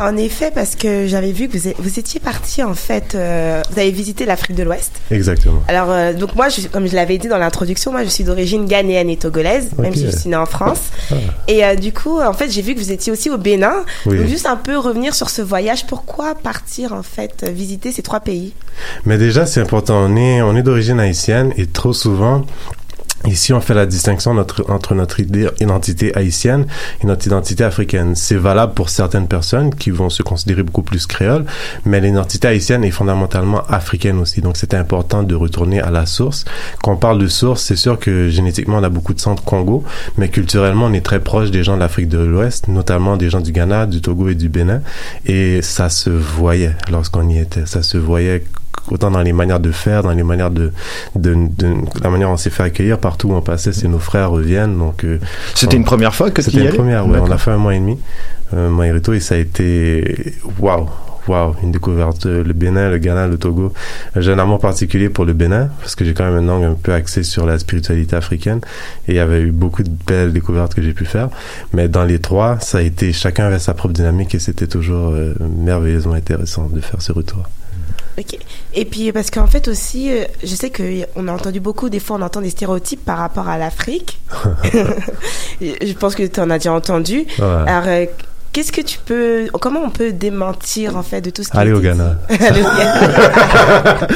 En 0.00 0.16
effet, 0.16 0.50
parce 0.50 0.76
que 0.76 1.06
j'avais 1.06 1.30
vu 1.30 1.46
que 1.46 1.58
vous, 1.58 1.70
vous 1.78 1.98
étiez 1.98 2.20
parti, 2.20 2.62
en 2.62 2.72
fait, 2.72 3.14
euh, 3.14 3.60
vous 3.70 3.78
avez 3.78 3.90
visité 3.90 4.24
l'Afrique 4.24 4.56
de 4.56 4.62
l'Ouest. 4.62 4.92
Exactement. 5.10 5.62
Alors, 5.68 5.90
euh, 5.90 6.14
donc 6.14 6.34
moi, 6.34 6.48
je, 6.48 6.66
comme 6.68 6.86
je 6.86 6.94
l'avais 6.94 7.18
dit 7.18 7.28
dans 7.28 7.36
l'introduction, 7.36 7.92
moi, 7.92 8.02
je 8.02 8.08
suis 8.08 8.24
d'origine 8.24 8.64
ghanéenne 8.64 9.10
et 9.10 9.18
togolaise, 9.18 9.72
même 9.76 9.94
si 9.94 10.06
je 10.06 10.16
suis 10.16 10.30
née 10.30 10.36
en 10.36 10.46
France. 10.46 10.80
Ah. 11.10 11.16
Et 11.48 11.64
euh, 11.64 11.74
du 11.74 11.92
coup, 11.92 12.18
en 12.18 12.32
fait, 12.32 12.50
j'ai 12.50 12.62
vu 12.62 12.74
que 12.74 12.80
vous 12.80 12.92
étiez 12.92 13.12
aussi 13.12 13.28
au 13.28 13.36
Bénin. 13.36 13.84
Oui. 14.06 14.16
Donc, 14.16 14.26
juste 14.26 14.46
un 14.46 14.56
peu 14.56 14.78
revenir 14.78 15.14
sur 15.14 15.28
ce 15.28 15.42
voyage. 15.42 15.86
Pourquoi 15.86 16.34
partir, 16.34 16.94
en 16.94 17.02
fait, 17.02 17.44
visiter 17.46 17.92
ces 17.92 18.02
trois 18.02 18.20
pays? 18.20 18.54
Mais 19.04 19.18
déjà, 19.18 19.44
c'est 19.44 19.60
important. 19.60 19.96
On 20.08 20.16
est, 20.16 20.40
on 20.40 20.56
est 20.56 20.62
d'origine 20.62 20.98
haïtienne 20.98 21.52
et 21.58 21.66
trop 21.66 21.92
souvent, 21.92 22.46
Ici, 23.26 23.52
on 23.52 23.60
fait 23.60 23.74
la 23.74 23.84
distinction 23.84 24.30
entre 24.30 24.94
notre 24.94 25.20
identité 25.20 26.16
haïtienne 26.16 26.66
et 27.02 27.06
notre 27.06 27.26
identité 27.26 27.64
africaine. 27.64 28.16
C'est 28.16 28.36
valable 28.36 28.72
pour 28.72 28.88
certaines 28.88 29.28
personnes 29.28 29.74
qui 29.74 29.90
vont 29.90 30.08
se 30.08 30.22
considérer 30.22 30.62
beaucoup 30.62 30.82
plus 30.82 31.06
créoles, 31.06 31.44
mais 31.84 32.00
l'identité 32.00 32.48
haïtienne 32.48 32.82
est 32.82 32.90
fondamentalement 32.90 33.62
africaine 33.68 34.18
aussi. 34.18 34.40
Donc, 34.40 34.56
c'est 34.56 34.72
important 34.72 35.22
de 35.22 35.34
retourner 35.34 35.82
à 35.82 35.90
la 35.90 36.06
source. 36.06 36.46
Quand 36.82 36.92
on 36.92 36.96
parle 36.96 37.18
de 37.18 37.28
source, 37.28 37.62
c'est 37.62 37.76
sûr 37.76 37.98
que 37.98 38.30
génétiquement, 38.30 38.78
on 38.78 38.82
a 38.82 38.88
beaucoup 38.88 39.12
de 39.12 39.20
centres 39.20 39.44
Congo, 39.44 39.84
mais 40.16 40.30
culturellement, 40.30 40.86
on 40.86 40.92
est 40.94 41.04
très 41.04 41.20
proche 41.20 41.50
des 41.50 41.62
gens 41.62 41.74
de 41.74 41.80
l'Afrique 41.80 42.08
de 42.08 42.18
l'Ouest, 42.18 42.68
notamment 42.68 43.18
des 43.18 43.28
gens 43.28 43.40
du 43.40 43.52
Ghana, 43.52 43.84
du 43.86 44.00
Togo 44.00 44.28
et 44.30 44.34
du 44.34 44.48
Bénin. 44.48 44.80
Et 45.26 45.60
ça 45.60 45.90
se 45.90 46.08
voyait 46.08 46.74
lorsqu'on 46.90 47.28
y 47.28 47.38
était. 47.38 47.66
Ça 47.66 47.82
se 47.82 47.98
voyait 47.98 48.44
autant 48.90 49.10
dans 49.10 49.22
les 49.22 49.32
manières 49.32 49.60
de 49.60 49.70
faire, 49.70 50.02
dans 50.02 50.12
les 50.12 50.22
manières 50.22 50.50
de, 50.50 50.72
de, 51.14 51.34
de 51.34 51.74
la 52.02 52.10
manière 52.10 52.28
dont 52.28 52.34
on 52.34 52.38
s'est 52.38 52.50
fait 52.50 52.62
accueillir 52.62 52.98
partout 52.98 53.28
où 53.28 53.34
on 53.34 53.42
passait, 53.42 53.72
c'est 53.72 53.88
nos 53.88 53.98
frères 53.98 54.30
reviennent. 54.30 54.78
Donc 54.78 55.04
euh, 55.04 55.18
C'était 55.54 55.76
une 55.76 55.84
première 55.84 56.14
fois 56.14 56.30
que 56.30 56.42
C'était 56.42 56.66
une 56.66 56.74
première. 56.74 57.06
Ouais, 57.06 57.18
on 57.20 57.30
a 57.30 57.38
fait 57.38 57.50
un 57.50 57.58
mois 57.58 57.74
et 57.74 57.78
demi, 57.78 57.98
euh, 58.54 58.70
moi 58.70 58.86
et 58.86 59.20
ça 59.20 59.34
a 59.34 59.38
été 59.38 60.34
waouh. 60.58 60.88
Waouh, 61.28 61.54
une 61.62 61.70
découverte. 61.70 62.26
Euh, 62.26 62.42
Le 62.42 62.52
Bénin, 62.54 62.88
le 62.90 62.98
Ghana, 62.98 63.26
le 63.26 63.36
Togo. 63.38 63.72
Euh, 64.16 64.20
J'ai 64.20 64.32
un 64.32 64.38
amour 64.38 64.58
particulier 64.58 65.10
pour 65.10 65.24
le 65.24 65.32
Bénin 65.32 65.68
parce 65.80 65.94
que 65.94 66.04
j'ai 66.04 66.14
quand 66.14 66.24
même 66.24 66.48
un 66.48 66.52
angle 66.52 66.66
un 66.66 66.74
peu 66.74 66.92
axé 66.92 67.22
sur 67.22 67.46
la 67.46 67.58
spiritualité 67.58 68.16
africaine 68.16 68.60
et 69.06 69.12
il 69.12 69.16
y 69.16 69.20
avait 69.20 69.42
eu 69.42 69.50
beaucoup 69.52 69.82
de 69.82 69.90
belles 70.06 70.32
découvertes 70.32 70.74
que 70.74 70.82
j'ai 70.82 70.94
pu 70.94 71.04
faire. 71.04 71.28
Mais 71.72 71.88
dans 71.88 72.04
les 72.04 72.18
trois, 72.18 72.58
ça 72.60 72.78
a 72.78 72.82
été 72.82 73.12
chacun 73.12 73.46
avait 73.46 73.58
sa 73.58 73.74
propre 73.74 73.94
dynamique 73.94 74.34
et 74.34 74.38
c'était 74.38 74.66
toujours 74.66 75.10
euh, 75.10 75.34
merveilleusement 75.58 76.14
intéressant 76.14 76.68
de 76.72 76.80
faire 76.80 77.02
ce 77.02 77.12
retour. 77.12 77.44
Ok. 78.18 78.38
Et 78.74 78.84
puis 78.84 79.12
parce 79.12 79.30
qu'en 79.30 79.46
fait 79.46 79.68
aussi, 79.68 80.12
euh, 80.12 80.24
je 80.42 80.54
sais 80.54 80.70
que 80.70 81.06
on 81.16 81.28
a 81.28 81.32
entendu 81.32 81.60
beaucoup, 81.60 81.88
des 81.88 82.00
fois 82.00 82.16
on 82.16 82.22
entend 82.22 82.40
des 82.40 82.50
stéréotypes 82.50 83.04
par 83.04 83.18
rapport 83.18 83.48
à 83.48 83.58
l'Afrique. 83.58 84.20
je 85.60 85.92
pense 85.94 86.14
que 86.14 86.24
tu 86.24 86.40
en 86.40 86.50
as 86.50 86.58
déjà 86.58 86.72
entendu. 86.72 87.26
Ouais. 87.38 87.44
Alors, 87.44 87.84
euh, 87.86 88.06
qu'est-ce 88.52 88.72
que 88.72 88.80
tu 88.80 88.98
peux, 89.04 89.46
comment 89.60 89.80
on 89.84 89.90
peut 89.90 90.12
démentir 90.12 90.96
en 90.96 91.02
fait 91.02 91.20
de 91.20 91.30
tout 91.30 91.42
ce 91.42 91.50
qui 91.50 91.56
Allez 91.56 91.72
au 91.74 91.80
Ghana. 91.80 92.16
dit 92.28 92.36
Aller 92.44 92.60
au 92.62 92.64
Ghana. 92.64 94.08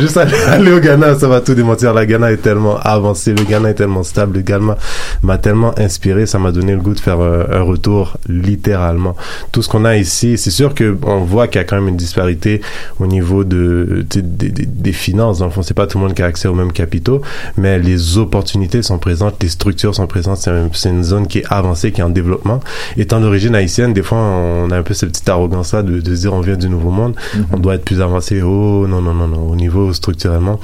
Juste 0.00 0.16
aller, 0.16 0.34
aller 0.48 0.72
au 0.72 0.80
Ghana, 0.80 1.18
ça 1.18 1.28
va 1.28 1.40
tout 1.40 1.54
démentir. 1.54 1.92
La 1.94 2.06
Ghana 2.06 2.32
est 2.32 2.38
tellement 2.38 2.78
avancée, 2.78 3.34
le 3.34 3.44
Ghana 3.44 3.70
est 3.70 3.74
tellement 3.74 4.02
stable, 4.02 4.36
le 4.36 4.42
Ghana 4.42 4.76
m'a 5.22 5.38
tellement 5.38 5.78
inspiré, 5.78 6.26
ça 6.26 6.38
m'a 6.38 6.52
donné 6.52 6.72
le 6.72 6.78
goût 6.80 6.94
de 6.94 7.00
faire 7.00 7.20
un, 7.20 7.46
un 7.50 7.62
retour 7.62 8.16
littéralement. 8.28 9.16
Tout 9.52 9.62
ce 9.62 9.68
qu'on 9.68 9.84
a 9.84 9.96
ici, 9.96 10.38
c'est 10.38 10.50
sûr 10.50 10.74
que 10.74 10.96
on 11.04 11.18
voit 11.20 11.48
qu'il 11.48 11.60
y 11.60 11.62
a 11.62 11.64
quand 11.64 11.76
même 11.76 11.88
une 11.88 11.96
disparité 11.96 12.60
au 12.98 13.06
niveau 13.06 13.44
de, 13.44 14.04
de- 14.10 14.20
de- 14.20 14.48
de- 14.48 14.64
des 14.66 14.92
finances. 14.92 15.38
Dans 15.38 15.46
le 15.46 15.50
fond, 15.50 15.62
c'est 15.62 15.74
pas 15.74 15.86
tout 15.86 15.98
le 15.98 16.04
monde 16.04 16.14
qui 16.14 16.22
a 16.22 16.26
accès 16.26 16.48
aux 16.48 16.54
mêmes 16.54 16.72
capitaux, 16.72 17.20
mais 17.56 17.78
les 17.78 18.18
opportunités 18.18 18.82
sont 18.82 18.98
présentes, 18.98 19.42
les 19.42 19.48
structures 19.48 19.94
sont 19.94 20.06
présentes. 20.06 20.48
C'est 20.72 20.88
une 20.88 21.02
zone 21.04 21.26
qui 21.26 21.38
est 21.40 21.44
avancée, 21.50 21.92
qui 21.92 22.00
est 22.00 22.04
en 22.04 22.08
développement. 22.10 22.60
Étant 22.96 23.20
d'origine 23.20 23.54
haïtienne, 23.54 23.81
des 23.88 24.02
fois, 24.02 24.18
on 24.18 24.70
a 24.70 24.78
un 24.78 24.82
peu 24.82 24.94
cette 24.94 25.10
petite 25.10 25.28
arrogance-là 25.28 25.82
de, 25.82 26.00
de 26.00 26.14
se 26.14 26.20
dire 26.20 26.32
on 26.32 26.40
vient 26.40 26.56
du 26.56 26.68
nouveau 26.68 26.90
monde, 26.90 27.14
on 27.52 27.58
doit 27.58 27.74
être 27.74 27.84
plus 27.84 28.00
avancé. 28.00 28.42
Oh 28.42 28.86
non, 28.88 29.00
non, 29.00 29.14
non, 29.14 29.28
non. 29.28 29.48
Au 29.48 29.56
niveau 29.56 29.92
structurellement, 29.92 30.60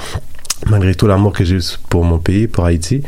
malgré 0.68 0.94
tout 0.94 1.06
l'amour 1.06 1.32
que 1.32 1.44
j'ai 1.44 1.56
eu 1.56 1.62
pour 1.88 2.04
mon 2.04 2.18
pays, 2.18 2.46
pour 2.46 2.64
Haïti, 2.64 3.02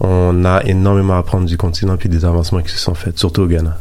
on 0.00 0.44
a 0.44 0.62
énormément 0.64 1.14
à 1.14 1.18
apprendre 1.18 1.46
du 1.46 1.56
continent 1.56 1.96
puis 1.96 2.08
des 2.08 2.24
avancements 2.24 2.60
qui 2.60 2.70
se 2.70 2.78
sont 2.78 2.94
faits, 2.94 3.18
surtout 3.18 3.42
au 3.42 3.46
Ghana. 3.46 3.76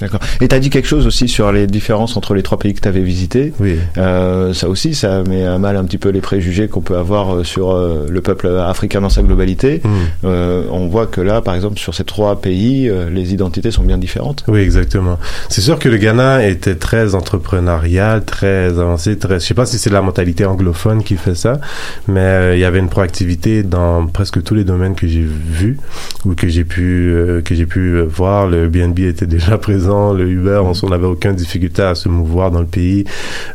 D'accord. 0.00 0.20
Et 0.40 0.48
t'as 0.48 0.58
dit 0.58 0.70
quelque 0.70 0.88
chose 0.88 1.06
aussi 1.06 1.28
sur 1.28 1.52
les 1.52 1.66
différences 1.66 2.16
entre 2.16 2.34
les 2.34 2.42
trois 2.42 2.58
pays 2.58 2.74
que 2.74 2.80
t'avais 2.80 3.00
visités. 3.00 3.52
Oui. 3.60 3.78
Euh, 3.98 4.52
ça 4.52 4.68
aussi, 4.68 4.94
ça 4.94 5.22
met 5.22 5.44
à 5.44 5.58
mal 5.58 5.76
un 5.76 5.84
petit 5.84 5.98
peu 5.98 6.08
les 6.08 6.20
préjugés 6.20 6.68
qu'on 6.68 6.80
peut 6.80 6.96
avoir 6.96 7.36
euh, 7.36 7.44
sur 7.44 7.70
euh, 7.70 8.06
le 8.08 8.20
peuple 8.20 8.48
africain 8.48 9.00
dans 9.00 9.08
sa 9.08 9.22
globalité. 9.22 9.80
Mm. 9.84 9.88
Euh, 10.24 10.64
on 10.70 10.88
voit 10.88 11.06
que 11.06 11.20
là, 11.20 11.40
par 11.40 11.54
exemple, 11.54 11.78
sur 11.78 11.94
ces 11.94 12.04
trois 12.04 12.40
pays, 12.40 12.88
euh, 12.88 13.10
les 13.10 13.32
identités 13.32 13.70
sont 13.70 13.82
bien 13.82 13.98
différentes. 13.98 14.44
Oui, 14.48 14.60
exactement. 14.60 15.18
C'est 15.48 15.60
sûr 15.60 15.78
que 15.78 15.88
le 15.88 15.96
Ghana 15.96 16.46
était 16.46 16.74
très 16.74 17.14
entrepreneurial, 17.14 18.24
très 18.24 18.78
avancé, 18.78 19.18
très. 19.18 19.40
Je 19.40 19.46
sais 19.46 19.54
pas 19.54 19.66
si 19.66 19.78
c'est 19.78 19.90
la 19.90 20.02
mentalité 20.02 20.44
anglophone 20.44 21.02
qui 21.02 21.16
fait 21.16 21.34
ça, 21.34 21.60
mais 22.08 22.20
euh, 22.20 22.54
il 22.54 22.60
y 22.60 22.64
avait 22.64 22.78
une 22.78 22.88
proactivité 22.88 23.62
dans 23.62 24.06
presque 24.06 24.42
tous 24.42 24.54
les 24.54 24.64
domaines 24.64 24.94
que 24.94 25.06
j'ai 25.06 25.22
vus 25.24 25.78
ou 26.24 26.34
que 26.34 26.48
j'ai 26.48 26.64
pu 26.64 27.12
euh, 27.12 27.42
que 27.42 27.54
j'ai 27.54 27.66
pu 27.66 27.96
euh, 27.96 28.02
voir. 28.02 28.46
Le 28.46 28.64
Airbnb 28.64 28.98
était 28.98 29.26
déjà 29.26 29.58
présent, 29.66 29.81
le 29.88 30.28
Uber, 30.28 30.62
on 30.82 30.88
n'avait 30.88 31.06
aucune 31.06 31.34
difficulté 31.34 31.82
à 31.82 31.94
se 31.94 32.08
mouvoir 32.08 32.50
dans 32.50 32.60
le 32.60 32.66
pays. 32.66 33.04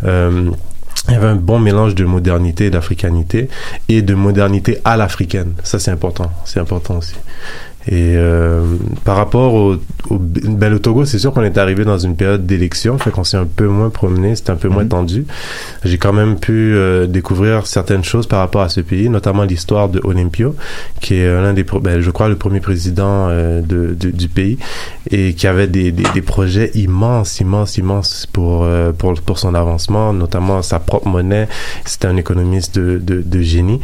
Euh, 0.03 0.51
il 1.07 1.13
y 1.13 1.15
avait 1.15 1.27
un 1.27 1.36
bon 1.36 1.60
mélange 1.60 1.96
de 1.96 2.03
modernité 2.03 2.65
et 2.65 2.69
d'africanité 2.69 3.50
et 3.88 4.01
de 4.01 4.13
modernité 4.13 4.79
à 4.84 4.98
l'africaine. 4.98 5.53
Ça, 5.63 5.79
c'est 5.79 5.91
important. 5.91 6.31
C'est 6.43 6.60
important 6.60 6.98
aussi. 6.98 7.15
Et 7.89 8.15
euh, 8.17 8.63
par 9.06 9.15
rapport 9.15 9.53
au, 9.53 9.75
au, 10.10 10.17
ben, 10.20 10.70
le 10.72 10.79
Togo, 10.79 11.06
c'est 11.06 11.20
sûr 11.20 11.32
qu'on 11.32 11.44
est 11.44 11.58
arrivé 11.58 11.86
dans 11.86 11.98
une 11.98 12.15
période 12.15 12.46
d'élection, 12.46 12.98
fait 12.98 13.12
qu'on 13.12 13.24
s'est 13.24 13.38
un 13.38 13.46
peu 13.46 13.67
moins 13.67 13.89
promené, 13.89 14.36
c'était 14.36 14.51
un 14.51 14.56
peu 14.58 14.67
moins 14.67 14.84
Mhm. 14.84 14.89
tendu. 14.89 15.25
J'ai 15.86 15.98
quand 15.98 16.12
même 16.13 16.38
pu 16.38 16.74
euh, 16.75 17.08
découvrir 17.08 17.65
certaines 17.65 18.03
choses 18.03 18.27
par 18.27 18.39
rapport 18.39 18.62
à 18.62 18.70
ce 18.70 18.82
pays, 18.82 19.10
notamment 19.10 19.44
l'histoire 19.44 19.88
de 19.89 20.01
Olympio, 20.03 20.56
qui 21.01 21.15
est 21.15 21.25
euh, 21.25 21.41
l'un 21.41 21.53
des, 21.53 21.63
ben, 21.63 22.01
je 22.01 22.12
crois, 22.12 22.27
le 22.29 22.36
premier 22.36 22.60
président 22.60 23.27
euh, 23.29 23.62
de, 23.62 23.96
de- 23.98 24.12
du 24.12 24.27
pays 24.27 24.58
et 25.10 25.34
qui 25.34 25.48
avait 25.48 25.67
des, 25.67 25.91
des, 25.94 26.03
des 26.13 26.22
projets 26.22 26.72
immenses, 26.75 27.39
immenses, 27.39 27.77
immenses 27.77 28.27
pour, 28.34 28.63
euh, 28.65 28.91
pour, 28.91 29.13
pour 29.22 29.39
son 29.39 29.56
avancement, 29.56 30.12
notamment 30.12 30.62
sa 30.62 30.79
propre 30.79 31.08
monnaie. 31.08 31.48
C'était 31.86 32.08
un 32.08 32.17
économiste 32.17 32.75
de, 32.77 32.98
de, 32.98 33.22
de 33.25 33.41
génie. 33.41 33.79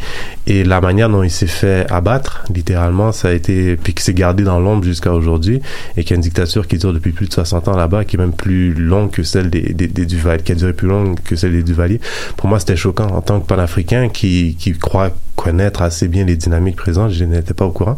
Et 0.46 0.62
la 0.64 0.82
manière 0.82 1.08
dont 1.08 1.22
il 1.22 1.30
s'est 1.30 1.46
fait 1.46 1.86
abattre, 1.90 2.44
littéralement, 2.54 3.12
ça 3.12 3.28
a 3.28 3.32
été, 3.32 3.76
qui 3.94 4.02
s'est 4.02 4.14
gardé 4.14 4.44
dans 4.44 4.60
l'ombre 4.60 4.84
jusqu'à 4.84 5.12
aujourd'hui, 5.12 5.60
et 5.96 6.04
qui 6.04 6.12
a 6.12 6.16
une 6.16 6.22
dictature 6.22 6.66
qui 6.66 6.78
dure 6.78 6.92
depuis 6.92 7.12
plus 7.12 7.28
de 7.28 7.32
60 7.32 7.68
ans 7.68 7.76
là-bas, 7.76 8.04
qui 8.04 8.16
est 8.16 8.18
même 8.18 8.32
plus 8.32 8.74
longue 8.74 9.10
que 9.10 9.22
celle 9.22 9.50
des, 9.50 9.72
des, 9.72 9.88
des 9.88 10.06
Duvalier, 10.06 10.42
qui 10.42 10.52
a 10.52 10.54
duré 10.54 10.72
plus 10.72 10.88
longue 10.88 11.18
que 11.20 11.36
celle 11.36 11.52
des 11.52 11.62
Duvalier. 11.62 12.00
Pour 12.36 12.48
moi, 12.48 12.58
c'était 12.58 12.76
choquant 12.76 13.06
en 13.06 13.22
tant 13.22 13.40
que 13.40 13.46
panafricain 13.46 14.08
qui, 14.08 14.56
qui 14.58 14.72
croit 14.72 15.10
connaître 15.36 15.82
assez 15.82 16.08
bien 16.08 16.24
les 16.24 16.36
dynamiques 16.36 16.76
présentes. 16.76 17.10
Je 17.10 17.24
n'étais 17.24 17.54
pas 17.54 17.66
au 17.66 17.72
courant. 17.72 17.96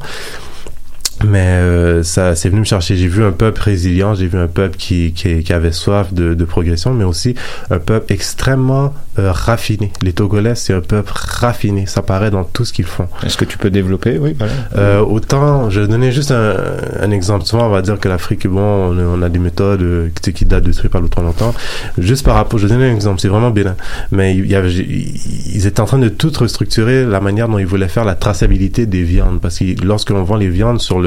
Mais 1.25 1.38
euh, 1.38 2.02
ça, 2.02 2.35
c'est 2.37 2.49
venu 2.50 2.61
me 2.61 2.64
chercher. 2.66 2.96
J'ai 2.96 3.08
vu 3.08 3.25
un 3.25 3.32
peuple 3.32 3.62
résilient, 3.62 4.14
j'ai 4.14 4.26
vu 4.26 4.38
un 4.38 4.49
peuple 4.49 4.76
qui, 4.76 5.12
qui, 5.12 5.42
qui 5.42 5.52
avait 5.52 5.73
soif 5.73 6.12
de, 6.12 6.35
de 6.35 6.44
progression, 6.44 6.92
mais 6.92 7.04
aussi 7.04 7.35
un 7.70 7.78
peuple 7.78 8.12
extrêmement 8.12 8.92
euh, 9.18 9.32
raffiné. 9.32 9.92
Les 10.02 10.12
Togolais, 10.12 10.54
c'est 10.54 10.75
un 10.75 10.82
peuple 10.82 11.11
raffiné. 11.14 11.87
Ça 11.87 12.02
paraît 12.02 12.30
dans 12.30 12.44
tout 12.44 12.66
ce 12.66 12.73
qu'ils 12.75 12.85
font. 12.85 13.08
Est-ce 13.25 13.38
que 13.38 13.46
tu 13.46 13.56
peux 13.56 13.70
développer? 13.70 14.18
Oui, 14.18 14.37
voilà. 14.38 14.52
Euh, 14.76 15.00
autant, 15.00 15.70
je 15.70 15.80
vais 15.80 15.88
donner 15.88 16.12
juste 16.12 16.32
un, 16.32 16.54
un 17.00 17.11
exemple. 17.11 17.46
Souvent, 17.46 17.66
on 17.66 17.70
va 17.70 17.80
dire 17.80 17.99
que 17.99 18.08
l'Afrique, 18.08 18.46
bon, 18.46 18.61
on, 18.61 18.99
a- 18.99 19.02
on 19.18 19.23
a 19.23 19.28
des 19.30 19.38
méthodes 19.38 19.80
euh, 19.82 20.08
qui, 20.23 20.32
qui 20.35 20.44
datent 20.44 20.64
de 20.64 20.73
très 20.73 20.90
pas 20.90 21.00
trop 21.11 21.23
longtemps. 21.23 21.54
Juste 21.96 22.26
par 22.26 22.35
rapport, 22.35 22.58
je 22.58 22.66
vais 22.66 22.75
donner 22.75 22.90
un 22.90 22.94
exemple. 22.94 23.20
C'est 23.20 23.28
vraiment 23.28 23.50
Bénin. 23.50 23.76
Mais 24.12 24.35
il 24.37 24.46
y 24.46 24.54
avait, 24.54 24.70
ils 24.70 25.66
étaient 25.66 25.80
en 25.80 25.87
train 25.87 25.99
de 25.99 26.11
tout 26.11 26.32
restructurer 26.38 27.06
la 27.06 27.20
manière 27.20 27.49
dont 27.49 27.58
ils 27.58 27.66
voulaient 27.66 27.88
faire 27.88 28.04
la 28.04 28.16
traçabilité 28.16 28.85
des 28.85 29.02
viandes. 29.02 29.40
Parce 29.40 29.58
que 29.58 29.64
lorsque 29.82 30.11
l'on 30.11 30.23
vend 30.25 30.37
les 30.37 30.49
viandes 30.49 30.80
sur 30.80 30.99
le, 31.00 31.05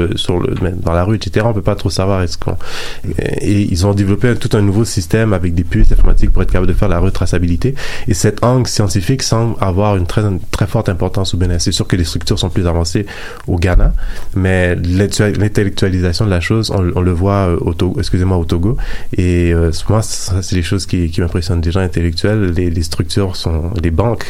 dans 0.82 0.92
la 0.92 1.04
rue, 1.04 1.16
etc., 1.16 1.46
on 1.48 1.52
peut 1.52 1.62
pas 1.62 1.76
trop 1.76 1.90
savoir 1.90 2.22
et 2.22 3.62
ils 3.62 3.86
ont 3.86 3.94
développé 3.94 4.28
un- 4.28 4.34
tout 4.34 4.56
un 4.56 4.62
nouveau 4.62 4.84
système 4.84 5.32
avec 5.32 5.54
des 5.54 5.64
puces 5.64 5.90
informatiques 5.92 6.30
pour 6.30 6.42
être 6.42 6.50
capable 6.52 6.66
de 6.68 6.72
faire 6.76 6.88
la 6.88 6.98
retraçabilité. 6.98 7.74
Et 8.08 8.14
cet 8.14 8.42
angle 8.44 8.66
scientifique 8.66 9.22
semble 9.22 9.56
avoir 9.60 9.96
une 9.96 10.06
très, 10.06 10.22
très 10.50 10.66
forte 10.66 10.88
importance 10.88 11.34
au 11.34 11.36
Bénin. 11.36 11.58
C'est 11.58 11.72
sûr 11.72 11.86
que 11.86 11.96
les 11.96 12.04
structures 12.04 12.38
sont 12.38 12.50
plus 12.50 12.66
avancées 12.66 13.06
au 13.46 13.56
Ghana, 13.56 13.92
mais 14.34 14.74
l'intellectua- 14.76 15.36
l'intellectualisation 15.36 16.24
de 16.24 16.30
la 16.30 16.40
chose, 16.40 16.70
on, 16.70 17.00
le 17.00 17.12
voit 17.12 17.48
euh, 17.48 17.56
au 17.60 17.74
Togo, 17.74 17.98
excusez-moi, 17.98 18.36
au 18.36 18.44
Togo. 18.44 18.76
Et 19.16 19.52
euh, 19.52 19.70
moi, 19.88 20.02
c'est 20.02 20.52
les 20.56 20.62
choses 20.62 20.86
qui, 20.86 21.12
m'impressionnent. 21.18 21.60
Des 21.60 21.72
gens 21.72 21.80
intellectuels, 21.80 22.52
les, 22.52 22.82
structures 22.82 23.36
sont, 23.36 23.70
les 23.82 23.90
banques, 23.90 24.26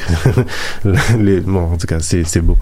les, 1.18 1.40
bon, 1.40 1.72
en 1.72 1.76
tout 1.76 1.86
cas, 1.86 2.00
c'est, 2.00 2.24
c'est 2.24 2.40
beau. 2.40 2.56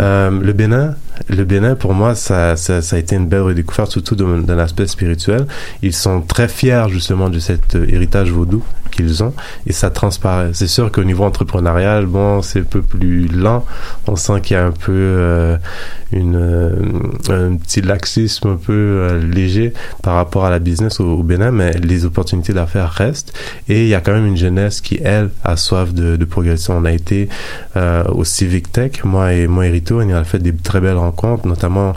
Euh, 0.00 0.30
le 0.30 0.52
Bénin, 0.52 0.94
le 1.28 1.44
Bénin, 1.44 1.74
pour 1.74 1.94
moi, 1.94 2.14
ça, 2.14 2.56
ça, 2.56 2.82
ça 2.82 2.96
a 2.96 2.98
été 2.98 3.16
une 3.16 3.26
belle 3.26 3.42
redécouverte, 3.42 3.90
surtout 3.92 4.16
d'un 4.16 4.38
d'un 4.38 4.58
aspect 4.58 4.86
spirituel. 4.86 5.46
Ils 5.82 5.94
sont 5.94 6.20
très 6.20 6.48
fiers, 6.48 6.86
justement, 6.88 7.30
de 7.30 7.38
cet 7.38 7.76
euh, 7.76 7.86
héritage 7.88 8.30
vaudou 8.30 8.62
qu'ils 8.90 9.24
ont, 9.24 9.34
et 9.66 9.72
ça 9.72 9.90
transparaît. 9.90 10.50
C'est 10.52 10.68
sûr 10.68 10.90
qu'au 10.92 11.02
niveau 11.04 11.24
entrepreneurial, 11.24 12.06
bon, 12.06 12.42
c'est 12.42 12.60
un 12.60 12.64
peu 12.64 12.82
plus 12.82 13.26
lent. 13.26 13.64
On 14.06 14.14
sent 14.16 14.40
qu'il 14.42 14.54
y 14.56 14.60
a 14.60 14.64
un 14.64 14.70
peu 14.70 14.92
euh, 14.92 15.56
une, 16.12 16.36
euh, 16.36 16.72
un 17.28 17.56
petit 17.56 17.80
laxisme 17.80 18.48
un 18.48 18.56
peu 18.56 18.72
euh, 18.72 19.20
léger 19.26 19.72
par 20.02 20.14
rapport 20.14 20.44
à 20.44 20.50
la 20.50 20.60
business 20.60 21.00
au, 21.00 21.06
au 21.06 21.22
Bénin, 21.24 21.50
mais 21.50 21.72
les 21.72 22.04
opportunités 22.04 22.52
d'affaires 22.52 22.90
restent, 22.90 23.32
et 23.68 23.82
il 23.82 23.88
y 23.88 23.94
a 23.94 24.00
quand 24.00 24.12
même 24.12 24.26
une 24.26 24.36
jeunesse 24.36 24.80
qui, 24.80 25.00
elle, 25.02 25.30
a 25.42 25.56
soif 25.56 25.92
de, 25.92 26.14
de 26.14 26.24
progression. 26.24 26.76
On 26.76 26.84
a 26.84 26.92
été 26.92 27.28
euh, 27.76 28.04
au 28.04 28.22
Civic 28.24 28.70
Tech, 28.70 29.02
moi 29.04 29.32
et 29.32 29.48
moi 29.48 29.66
et 29.66 29.70
Rito, 29.70 30.00
on 30.00 30.10
a 30.10 30.22
fait 30.22 30.38
des 30.38 30.54
très 30.54 30.80
belles 30.80 30.98
notamment 31.44 31.94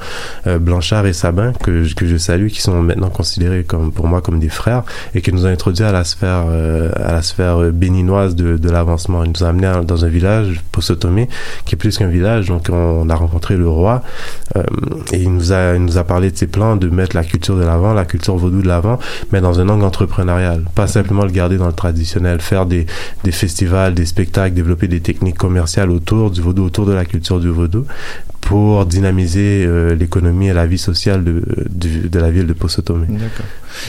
euh, 0.48 0.60
Blanchard 0.60 1.06
et 1.06 1.14
Sabin, 1.14 1.54
que, 1.54 1.94
que 1.94 2.08
je 2.08 2.18
salue, 2.18 2.48
qui 2.48 2.62
sont 2.62 2.82
maintenant 2.82 3.10
considérés 3.10 3.64
comme, 3.64 3.92
pour 3.92 4.08
moi 4.08 4.22
comme 4.22 4.40
des 4.40 4.50
frères, 4.50 4.84
et 5.14 5.22
qui 5.22 5.32
nous 5.32 5.46
ont 5.46 5.50
introduits 5.50 5.86
à 5.86 5.92
la 5.92 6.04
sphère, 6.04 6.46
euh, 6.48 6.92
à 6.96 7.14
la 7.14 7.22
sphère 7.22 7.62
euh, 7.62 7.72
béninoise 7.72 8.36
de, 8.36 8.58
de 8.58 8.70
l'avancement. 8.70 9.24
Ils 9.24 9.32
nous 9.32 9.44
ont 9.44 9.48
amenés 9.48 9.72
dans 9.86 10.06
un 10.06 10.10
village, 10.10 10.62
Posotomé, 10.72 11.30
qui 11.66 11.76
est 11.76 11.78
plus 11.78 11.98
qu'un 11.98 12.08
village, 12.08 12.48
donc 12.48 12.70
on 12.72 13.10
a 13.10 13.16
rencontré 13.16 13.56
le 13.58 13.68
roi, 13.70 14.04
et 15.14 15.22
il 15.22 15.34
nous 15.34 15.52
a, 15.52 15.76
il 15.76 15.84
nous 15.84 15.98
a 15.98 16.04
parlé 16.04 16.32
de 16.32 16.38
ses 16.38 16.48
plans 16.48 16.76
de 16.76 16.90
mettre 16.90 17.16
la 17.16 17.24
culture 17.24 17.56
de 17.56 17.64
l'avant, 17.64 17.94
la 17.94 18.06
culture 18.06 18.36
vaudou 18.36 18.62
de 18.62 18.68
l'avant, 18.68 19.00
mais 19.32 19.42
dans 19.42 19.60
un 19.60 19.70
angle 19.70 19.84
entrepreneurial. 19.84 20.66
Pas 20.76 20.88
simplement 20.88 21.24
le 21.24 21.32
garder 21.32 21.58
dans 21.58 21.68
le 21.68 21.74
traditionnel, 21.74 22.42
faire 22.42 22.66
des, 22.66 22.86
des 23.24 23.32
festivals, 23.32 23.94
des 23.94 24.06
spectacles, 24.06 24.54
développer 24.56 24.88
des 24.88 25.00
techniques 25.00 25.38
commerciales 25.38 25.90
autour 25.92 26.32
du 26.32 26.42
vaudou, 26.42 26.66
autour 26.66 26.86
de 26.86 26.94
la 26.94 27.06
culture 27.06 27.40
du 27.40 27.50
vaudou, 27.50 27.86
pour 28.48 28.86
dynamiser 28.86 29.66
euh, 29.66 29.94
l'économie 29.94 30.48
et 30.48 30.54
la 30.54 30.66
vie 30.66 30.78
sociale 30.78 31.24
de, 31.26 31.44
de, 31.70 32.08
de 32.08 32.20
la 32.20 32.32
ville 32.32 32.48
de 32.48 32.54
Posotomé. 32.54 33.06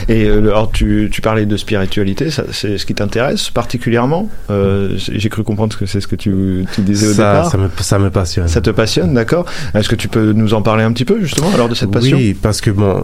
Et 0.07 0.25
euh, 0.25 0.49
alors, 0.49 0.71
tu, 0.71 1.09
tu 1.11 1.21
parlais 1.21 1.45
de 1.45 1.57
spiritualité, 1.57 2.29
c'est 2.51 2.77
ce 2.77 2.85
qui 2.85 2.95
t'intéresse 2.95 3.49
particulièrement 3.49 4.29
Euh, 4.49 4.95
J'ai 4.97 5.29
cru 5.29 5.43
comprendre 5.43 5.77
que 5.77 5.85
c'est 5.85 6.01
ce 6.01 6.07
que 6.07 6.15
tu, 6.15 6.65
tu 6.73 6.81
disais 6.81 7.07
au 7.07 7.11
départ. 7.11 7.51
ça, 7.51 7.57
me, 7.57 7.69
ça 7.79 7.99
me 7.99 8.09
passionne. 8.09 8.47
Ça 8.47 8.61
te 8.61 8.69
passionne, 8.69 9.13
d'accord 9.13 9.45
Est-ce 9.73 9.89
que 9.89 9.95
tu 9.95 10.07
peux 10.07 10.33
nous 10.33 10.53
en 10.53 10.61
parler 10.61 10.83
un 10.83 10.91
petit 10.91 11.05
peu 11.05 11.19
justement 11.21 11.51
alors 11.53 11.69
de 11.69 11.75
cette 11.75 11.91
passion? 11.91 12.17
Oui, 12.17 12.33
parce 12.33 12.61
que 12.61 12.71
bon, 12.71 13.03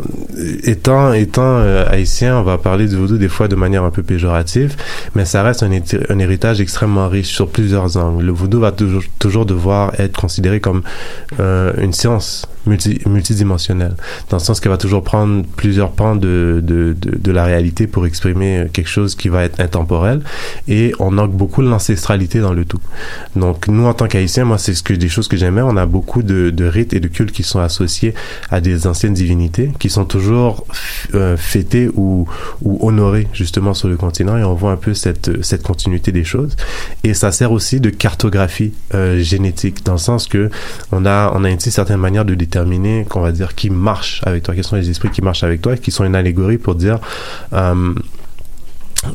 étant 0.63 1.13
étant 1.13 1.57
euh, 1.57 1.85
haïtien, 1.89 2.37
on 2.37 2.43
va 2.43 2.57
parler 2.57 2.87
du 2.87 2.95
vaudou 2.95 3.17
des 3.17 3.29
fois 3.29 3.47
de 3.47 3.55
manière 3.55 3.83
un 3.83 3.91
peu 3.91 4.03
péjorative, 4.03 4.75
mais 5.15 5.25
ça 5.25 5.43
reste 5.43 5.63
un, 5.63 6.19
héritage 6.19 6.61
extrêmement 6.61 7.07
riche 7.09 7.33
sur 7.33 7.49
plusieurs 7.49 7.97
angles. 7.97 8.23
Le 8.25 8.31
vaudou 8.31 8.59
va 8.59 8.71
toujours 8.71 9.03
toujours 9.19 9.45
devoir 9.45 9.93
être 9.99 10.19
considéré 10.19 10.59
comme 10.59 10.81
euh, 11.39 11.73
une 11.77 11.93
science 11.93 12.47
multi, 12.65 12.99
multidimensionnelle, 13.05 13.95
dans 14.29 14.37
le 14.37 14.43
sens 14.43 14.59
qu'elle 14.59 14.71
va 14.71 14.77
toujours 14.77 15.03
prendre 15.03 15.45
plusieurs 15.55 15.91
pans 15.91 16.15
de, 16.15 16.61
de, 16.63 16.95
de, 16.99 17.17
de 17.17 17.31
la 17.31 17.45
réalité 17.45 17.87
pour 17.87 18.05
exprimer 18.05 18.67
quelque 18.73 18.89
chose 18.89 19.15
qui 19.15 19.29
va 19.29 19.43
être 19.43 19.59
intemporel, 19.59 20.21
et 20.67 20.93
on 20.99 21.17
ancre 21.17 21.33
beaucoup 21.33 21.61
l'ancestralité 21.61 22.39
dans 22.39 22.53
le 22.53 22.65
tout. 22.65 22.79
Donc 23.35 23.67
nous, 23.67 23.85
en 23.85 23.93
tant 23.93 24.07
qu'haïtiens, 24.07 24.45
moi, 24.45 24.57
c'est 24.57 24.73
ce 24.73 24.83
que 24.83 24.93
des 24.93 25.09
choses 25.09 25.27
que 25.27 25.37
j'aimais. 25.37 25.61
On 25.61 25.77
a 25.77 25.85
beaucoup 25.85 26.23
de, 26.23 26.49
de 26.49 26.65
rites 26.65 26.93
et 26.93 26.99
de 26.99 27.07
cultes 27.07 27.31
qui 27.31 27.43
sont 27.43 27.59
associés 27.59 28.13
à 28.49 28.61
des 28.61 28.87
anciennes 28.87 29.13
divinités, 29.13 29.71
qui 29.79 29.89
sont 29.89 30.05
toujours 30.05 30.65
euh, 31.13 31.37
fêtées 31.37 31.89
ou, 31.95 32.27
ou 32.61 32.87
honorées 32.87 33.27
justement 33.33 33.73
sur 33.73 33.87
le 33.87 33.97
continent, 33.97 34.37
et 34.37 34.43
on 34.43 34.53
voit 34.53 34.71
un 34.71 34.77
peu 34.77 34.93
cette 34.93 35.43
cette 35.43 35.63
continuité 35.63 36.11
des 36.11 36.23
choses. 36.23 36.55
Et 37.03 37.13
ça 37.13 37.31
sert 37.31 37.51
aussi 37.51 37.79
de 37.79 37.89
cartographie 37.89 38.73
euh, 38.93 39.19
génétique, 39.21 39.83
dans 39.85 39.93
le 39.93 39.97
sens 39.97 40.27
que 40.27 40.49
on 40.91 41.05
a 41.05 41.31
on 41.35 41.43
a 41.43 41.49
une 41.49 41.59
certaine 41.59 41.97
manière 41.97 42.25
de 42.25 42.35
déterminer, 42.35 42.54
qu'on 43.07 43.21
va 43.21 43.31
dire, 43.31 43.55
qui 43.55 43.69
marche 43.69 44.21
avec 44.25 44.43
toi, 44.43 44.55
quels 44.55 44.63
sont 44.63 44.75
les 44.75 44.89
esprits 44.89 45.09
qui 45.09 45.21
marchent 45.21 45.43
avec 45.43 45.61
toi, 45.61 45.77
qui 45.77 45.91
sont 45.91 46.05
une 46.05 46.15
allégorie 46.15 46.57
pour 46.57 46.75
dire 46.75 46.99
euh, 47.53 47.93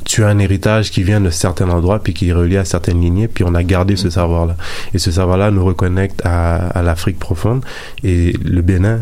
tu 0.04 0.22
as 0.22 0.28
un 0.28 0.38
héritage 0.38 0.90
qui 0.90 1.02
vient 1.02 1.20
de 1.20 1.30
certains 1.30 1.68
endroits 1.68 1.98
puis 2.00 2.14
qui 2.14 2.28
est 2.28 2.32
relié 2.32 2.58
à 2.58 2.64
certaines 2.64 3.00
lignées 3.00 3.28
puis 3.28 3.44
on 3.44 3.54
a 3.54 3.62
gardé 3.62 3.96
ce 3.96 4.10
savoir-là. 4.10 4.56
Et 4.94 4.98
ce 4.98 5.10
savoir-là 5.10 5.50
nous 5.50 5.64
reconnecte 5.64 6.20
à, 6.24 6.68
à 6.68 6.82
l'Afrique 6.82 7.18
profonde 7.18 7.64
et 8.04 8.32
le 8.44 8.62
Bénin 8.62 9.00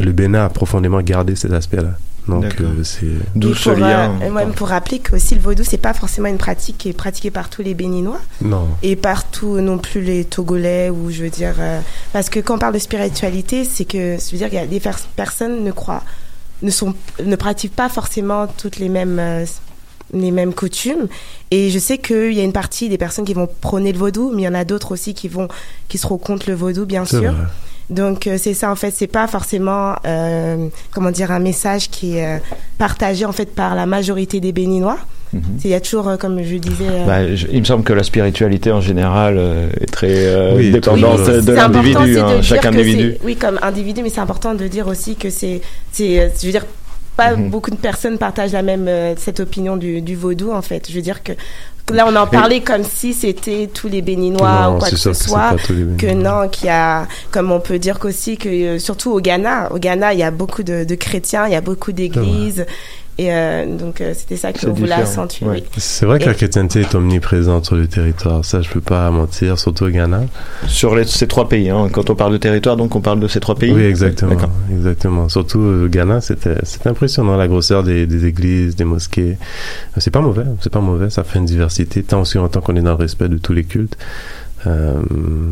le 0.00 0.12
Bénin 0.12 0.44
a 0.44 0.48
profondément 0.48 1.00
gardé 1.00 1.36
cet 1.36 1.52
aspect-là 1.52 1.96
donc 2.28 2.44
euh, 2.60 2.82
c'est 2.82 3.06
D'où 3.34 3.52
Et 3.52 3.54
ce 3.54 3.70
lien 3.70 4.18
euh, 4.22 4.30
même 4.30 4.52
pour 4.52 4.68
rappeler 4.68 4.98
que 4.98 5.16
aussi 5.16 5.34
le 5.34 5.40
vaudou, 5.40 5.62
c'est 5.64 5.76
pas 5.78 5.94
forcément 5.94 6.28
une 6.28 6.38
pratique 6.38 6.78
qui 6.78 6.88
est 6.88 6.92
pratiquée 6.92 7.30
par 7.30 7.48
tous 7.48 7.62
les 7.62 7.74
Béninois. 7.74 8.20
Non. 8.40 8.68
Et 8.82 8.96
partout 8.96 9.60
non 9.60 9.78
plus 9.78 10.00
les 10.00 10.24
Togolais 10.24 10.90
ou 10.90 11.10
je 11.10 11.22
veux 11.22 11.30
dire 11.30 11.54
euh, 11.58 11.80
parce 12.12 12.28
que 12.28 12.40
quand 12.40 12.56
on 12.56 12.58
parle 12.58 12.74
de 12.74 12.78
spiritualité, 12.80 13.64
c'est 13.64 13.84
que 13.84 14.16
je 14.18 14.30
veux 14.32 14.38
dire 14.38 14.48
il 14.48 14.54
y 14.54 14.58
a 14.58 14.66
des 14.66 14.80
pers- 14.80 14.98
personnes 15.14 15.62
ne 15.64 15.70
croient 15.72 16.02
ne 16.62 16.70
sont 16.70 16.94
ne 17.24 17.36
pratiquent 17.36 17.76
pas 17.76 17.88
forcément 17.88 18.46
toutes 18.46 18.78
les 18.78 18.88
mêmes 18.88 19.18
euh, 19.20 19.44
les 20.12 20.30
mêmes 20.30 20.54
coutumes. 20.54 21.08
Et 21.50 21.70
je 21.70 21.78
sais 21.78 21.98
qu'il 21.98 22.32
y 22.32 22.40
a 22.40 22.44
une 22.44 22.52
partie 22.52 22.88
des 22.88 22.98
personnes 22.98 23.24
qui 23.24 23.34
vont 23.34 23.48
prôner 23.60 23.92
le 23.92 23.98
vaudou 23.98 24.30
mais 24.34 24.42
il 24.42 24.44
y 24.44 24.48
en 24.48 24.54
a 24.54 24.64
d'autres 24.64 24.92
aussi 24.92 25.14
qui 25.14 25.28
vont 25.28 25.48
qui 25.88 25.98
seront 25.98 26.18
contre 26.18 26.48
le 26.48 26.54
vaudou 26.56 26.86
bien 26.86 27.04
sûr. 27.04 27.20
vrai. 27.32 27.34
Donc 27.90 28.26
euh, 28.26 28.36
c'est 28.38 28.54
ça 28.54 28.70
en 28.70 28.76
fait, 28.76 28.90
c'est 28.90 29.06
pas 29.06 29.26
forcément 29.28 29.94
euh, 30.06 30.68
comment 30.92 31.10
dire 31.10 31.30
un 31.30 31.38
message 31.38 31.88
qui 31.90 32.16
est 32.18 32.26
euh, 32.26 32.38
partagé 32.78 33.24
en 33.24 33.32
fait 33.32 33.54
par 33.54 33.74
la 33.74 33.86
majorité 33.86 34.40
des 34.40 34.52
Béninois. 34.52 34.98
Mhm. 35.32 35.42
Il 35.64 35.70
y 35.70 35.74
a 35.74 35.80
toujours 35.80 36.08
euh, 36.08 36.16
comme 36.16 36.40
je 36.42 36.56
disais 36.56 36.84
euh, 36.88 37.04
Bah, 37.06 37.34
je- 37.34 37.46
il 37.52 37.58
me 37.60 37.64
semble 37.64 37.82
que 37.84 37.92
la 37.92 38.02
spiritualité 38.04 38.70
en 38.72 38.80
général 38.80 39.36
euh, 39.38 39.68
est 39.80 39.90
très 39.90 40.08
euh, 40.26 40.54
Oui, 40.56 40.70
dépendante 40.70 41.26
de 41.28 41.52
l'individu, 41.52 42.18
hein, 42.18 42.40
chaque 42.42 42.62
que 42.62 42.68
individu. 42.68 43.16
Oui, 43.24 43.34
comme 43.36 43.58
individu, 43.62 44.02
mais 44.02 44.08
c'est 44.10 44.20
important 44.20 44.54
de 44.54 44.66
dire 44.68 44.86
aussi 44.86 45.16
que 45.16 45.28
c'est, 45.30 45.60
c'est, 45.92 46.20
euh, 46.20 46.28
je 46.40 46.46
veux 46.46 46.52
dire, 46.52 46.64
pas 47.16 47.34
Mhm. 47.34 47.50
beaucoup 47.50 47.70
de 47.70 47.76
personnes 47.76 48.18
partagent 48.18 48.52
la 48.52 48.62
même 48.62 48.86
euh, 48.88 49.14
cette 49.16 49.40
opinion 49.40 49.76
du, 49.76 50.00
du 50.00 50.14
vaudou 50.14 50.52
en 50.52 50.62
fait. 50.62 50.86
Je 50.88 50.94
veux 50.94 51.02
dire 51.02 51.22
que 51.22 51.32
là, 51.92 52.04
on 52.06 52.16
en 52.16 52.26
parlait 52.26 52.60
comme 52.60 52.84
si 52.84 53.14
c'était 53.14 53.68
tous 53.72 53.88
les 53.88 54.02
Béninois 54.02 54.60
Non, 54.62 54.76
ou 54.76 54.78
quoi 54.78 54.90
que 54.90 54.96
ce 54.96 55.12
soit. 55.12 55.56
Que 55.98 56.12
non, 56.12 56.48
qu'il 56.48 56.66
y 56.66 56.70
a, 56.70 57.06
comme 57.30 57.52
on 57.52 57.60
peut 57.60 57.78
dire 57.78 57.98
qu'aussi 57.98 58.36
que, 58.36 58.48
euh, 58.48 58.78
surtout 58.78 59.12
au 59.12 59.20
Ghana, 59.20 59.72
au 59.72 59.78
Ghana, 59.78 60.12
il 60.12 60.18
y 60.20 60.22
a 60.22 60.30
beaucoup 60.30 60.62
de, 60.62 60.84
de 60.84 60.94
chrétiens, 60.94 61.46
il 61.46 61.52
y 61.52 61.56
a 61.56 61.60
beaucoup 61.60 61.92
d'églises. 61.92 62.66
Et 63.18 63.32
euh, 63.32 63.64
donc, 63.66 64.02
euh, 64.02 64.12
c'était 64.14 64.36
ça 64.36 64.52
qu'on 64.52 64.72
voulait 64.74 64.92
accentuer. 64.92 65.46
Ouais. 65.46 65.64
C'est 65.78 66.04
vrai 66.04 66.18
que 66.18 66.24
Et- 66.24 66.26
la 66.26 66.34
chrétienté 66.34 66.80
est 66.80 66.94
omniprésente 66.94 67.64
sur 67.64 67.74
le 67.74 67.86
territoire. 67.86 68.44
Ça, 68.44 68.60
je 68.60 68.68
peux 68.68 68.82
pas 68.82 69.10
mentir, 69.10 69.58
surtout 69.58 69.84
au 69.84 69.88
Ghana. 69.88 70.22
Sur 70.68 70.94
les- 70.94 71.04
ces 71.04 71.26
trois 71.26 71.48
pays, 71.48 71.70
hein. 71.70 71.88
quand 71.90 72.10
on 72.10 72.14
parle 72.14 72.32
de 72.32 72.36
territoire, 72.38 72.76
donc 72.76 72.94
on 72.94 73.00
parle 73.00 73.20
de 73.20 73.28
ces 73.28 73.40
trois 73.40 73.54
pays 73.54 73.72
Oui, 73.72 73.84
exactement. 73.84 74.32
D'accord. 74.32 74.50
Exactement. 74.70 75.28
Surtout 75.30 75.60
au 75.60 75.88
Ghana, 75.88 76.20
c'était 76.20 76.56
c'était 76.64 76.90
impressionnant 76.90 77.36
la 77.38 77.48
grosseur 77.48 77.82
des, 77.82 78.06
des 78.06 78.26
églises, 78.26 78.76
des 78.76 78.84
mosquées. 78.84 79.38
C'est 79.96 80.10
pas 80.10 80.20
mauvais, 80.20 80.44
c'est 80.60 80.72
pas 80.72 80.80
mauvais. 80.80 81.08
Ça 81.08 81.24
fait 81.24 81.38
une 81.38 81.46
diversité 81.46 82.02
tant 82.02 82.20
aussi 82.20 82.36
longtemps 82.36 82.60
qu'on 82.60 82.76
est 82.76 82.82
dans 82.82 82.90
le 82.90 82.96
respect 82.96 83.28
de 83.28 83.38
tous 83.38 83.54
les 83.54 83.64
cultes. 83.64 83.96
Euh, 84.66 84.94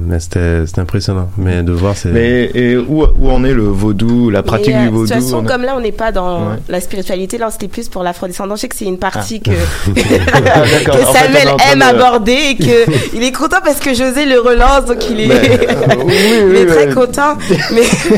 mais 0.06 0.18
c'était 0.18 0.64
impressionnant. 0.80 1.30
Mais 1.38 1.62
de 1.62 1.72
voir, 1.72 1.96
c'est 1.96 2.08
Mais 2.08 2.50
et 2.54 2.76
où, 2.76 3.04
où 3.04 3.30
en 3.30 3.44
est 3.44 3.52
le 3.52 3.62
vaudou, 3.62 4.28
la 4.30 4.42
pratique 4.42 4.68
Mais, 4.68 4.74
euh, 4.74 4.80
du 4.80 4.86
De 4.86 4.90
vaudou 4.92 5.12
toute 5.12 5.22
façon, 5.22 5.44
a- 5.44 5.48
comme 5.48 5.62
là, 5.62 5.74
on 5.76 5.80
n'est 5.80 5.92
pas 5.92 6.10
dans 6.10 6.40
Ouais. 6.50 6.56
la 6.68 6.80
spiritualité, 6.80 7.38
là, 7.38 7.48
c'était 7.50 7.68
plus 7.68 7.88
pour 7.88 8.02
l'afrodescendant. 8.02 8.56
Je 8.56 8.62
sais 8.62 8.68
que 8.68 8.74
c'est 8.76 8.84
une 8.86 8.98
partie 8.98 9.40
que, 9.40 9.50
Ah, 9.52 9.90
que 10.84 10.92
fait, 10.92 11.04
Samuel 11.12 11.48
aime 11.72 11.78
de- 11.78 11.84
aborder 11.84 12.38
et 12.50 12.56
que 12.56 12.90
il 13.14 13.22
est 13.22 13.32
content 13.32 13.58
parce 13.64 13.78
que 13.78 13.94
José 13.94 14.26
le 14.26 14.40
relance, 14.40 14.84
donc 14.86 14.98
il 15.08 15.20
est, 15.20 15.26
Mais, 15.28 15.34
euh, 15.70 15.94
oui, 16.04 16.14
il 16.40 16.44
oui, 16.50 16.56
est 16.58 16.66
très 16.66 16.88
content. 16.94 17.36
Mais, 17.72 17.82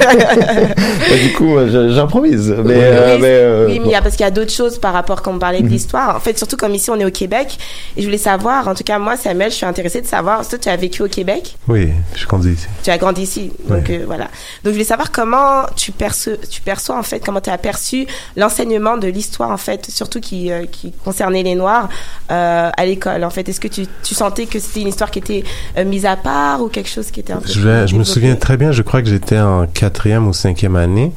Bah, 1.09 1.17
du 1.23 1.33
coup, 1.35 1.57
j'improvise. 1.91 2.51
Mais, 2.65 2.75
Oui, 2.75 2.81
euh, 2.81 3.19
mais, 3.21 3.27
euh, 3.29 3.67
oui, 3.69 3.79
mais 3.81 3.87
il 3.89 3.93
y 3.93 3.95
a, 3.95 4.03
parce 4.03 4.17
qu'il 4.17 4.25
y 4.25 4.29
a 4.29 4.31
d'autres 4.31 4.53
choses 4.53 4.79
par 4.79 4.93
rapport, 4.93 5.23
comme 5.23 5.37
on 5.37 5.39
parlait 5.39 5.61
Mhm. 5.61 5.67
de 5.67 5.73
l'histoire. 5.73 6.17
En 6.17 6.21
fait, 6.21 6.37
surtout 6.39 6.57
comme 6.57 6.75
ici, 6.75 6.91
on 6.91 6.97
est 6.99 7.05
au 7.05 7.11
Québec. 7.11 7.59
Et 7.97 8.01
je 8.01 8.07
voulais 8.07 8.19
savoir, 8.19 8.67
en 8.69 8.75
tout 8.75 8.85
cas, 8.85 8.99
moi, 8.99 9.17
Samuel, 9.17 9.51
je 9.51 9.57
suis 9.57 9.67
intéressée 9.67 10.01
de 10.01 10.07
savoir, 10.07 10.47
toi, 10.47 10.59
tu 10.59 10.69
as 10.69 10.77
vécu 10.87 11.03
au 11.03 11.09
Québec, 11.09 11.57
Oui, 11.69 11.91
je 12.15 12.27
conduis 12.27 12.53
ici. 12.55 12.67
tu 12.83 12.91
as 12.91 12.99
grandi 12.99 13.23
ici. 13.23 13.53
Donc, 13.69 13.91
euh, 13.91 14.05
voilà. 14.07 14.25
Donc, 14.63 14.67
je 14.67 14.71
voulais 14.71 14.85
savoir 14.85 15.11
comment 15.11 15.65
tu 15.77 15.93
perçois, 15.93 16.35
tu 16.51 16.61
perçois, 16.61 16.99
en 16.99 17.03
fait, 17.03 17.21
comment 17.25 17.41
tu 17.41 17.51
as 17.51 17.59
perçu 17.59 18.07
l'enseignement 18.37 18.97
de 18.97 19.09
l'histoire, 19.09 19.51
en 19.51 19.57
fait, 19.57 19.87
surtout 19.91 20.21
qui, 20.21 20.51
euh, 20.51 20.65
qui 20.71 20.93
concernait 21.05 21.43
les 21.43 21.55
Noirs, 21.55 21.89
euh, 22.31 22.71
à 22.77 22.87
l'école, 22.87 23.25
en 23.25 23.31
fait. 23.31 23.49
Est-ce 23.49 23.61
que 23.61 23.69
tu, 23.69 23.87
tu 24.03 24.15
sentais 24.15 24.47
que 24.47 24.59
c'était 24.59 24.81
une 24.83 24.89
histoire 24.89 25.11
qui 25.11 25.19
était 25.19 25.45
mise 25.85 26.07
à 26.07 26.17
part 26.17 26.63
ou 26.63 26.69
quelque 26.69 26.89
chose 26.89 27.11
qui 27.11 27.21
était 27.21 27.33
un 27.33 27.41
peu 27.41 27.49
Je, 27.49 27.53
plus 27.55 27.63
vais- 27.63 27.87
je 27.89 27.97
me 27.97 28.05
souviens 28.05 28.37
très 28.37 28.57
bien, 28.57 28.73
je 28.73 28.83
crois 28.83 29.03
que 29.03 29.09
j'étais 29.09 29.39
en 29.39 29.67
quatrième 29.67 30.27
ou 30.29 30.33
cinquième 30.33 30.77
année 30.77 31.13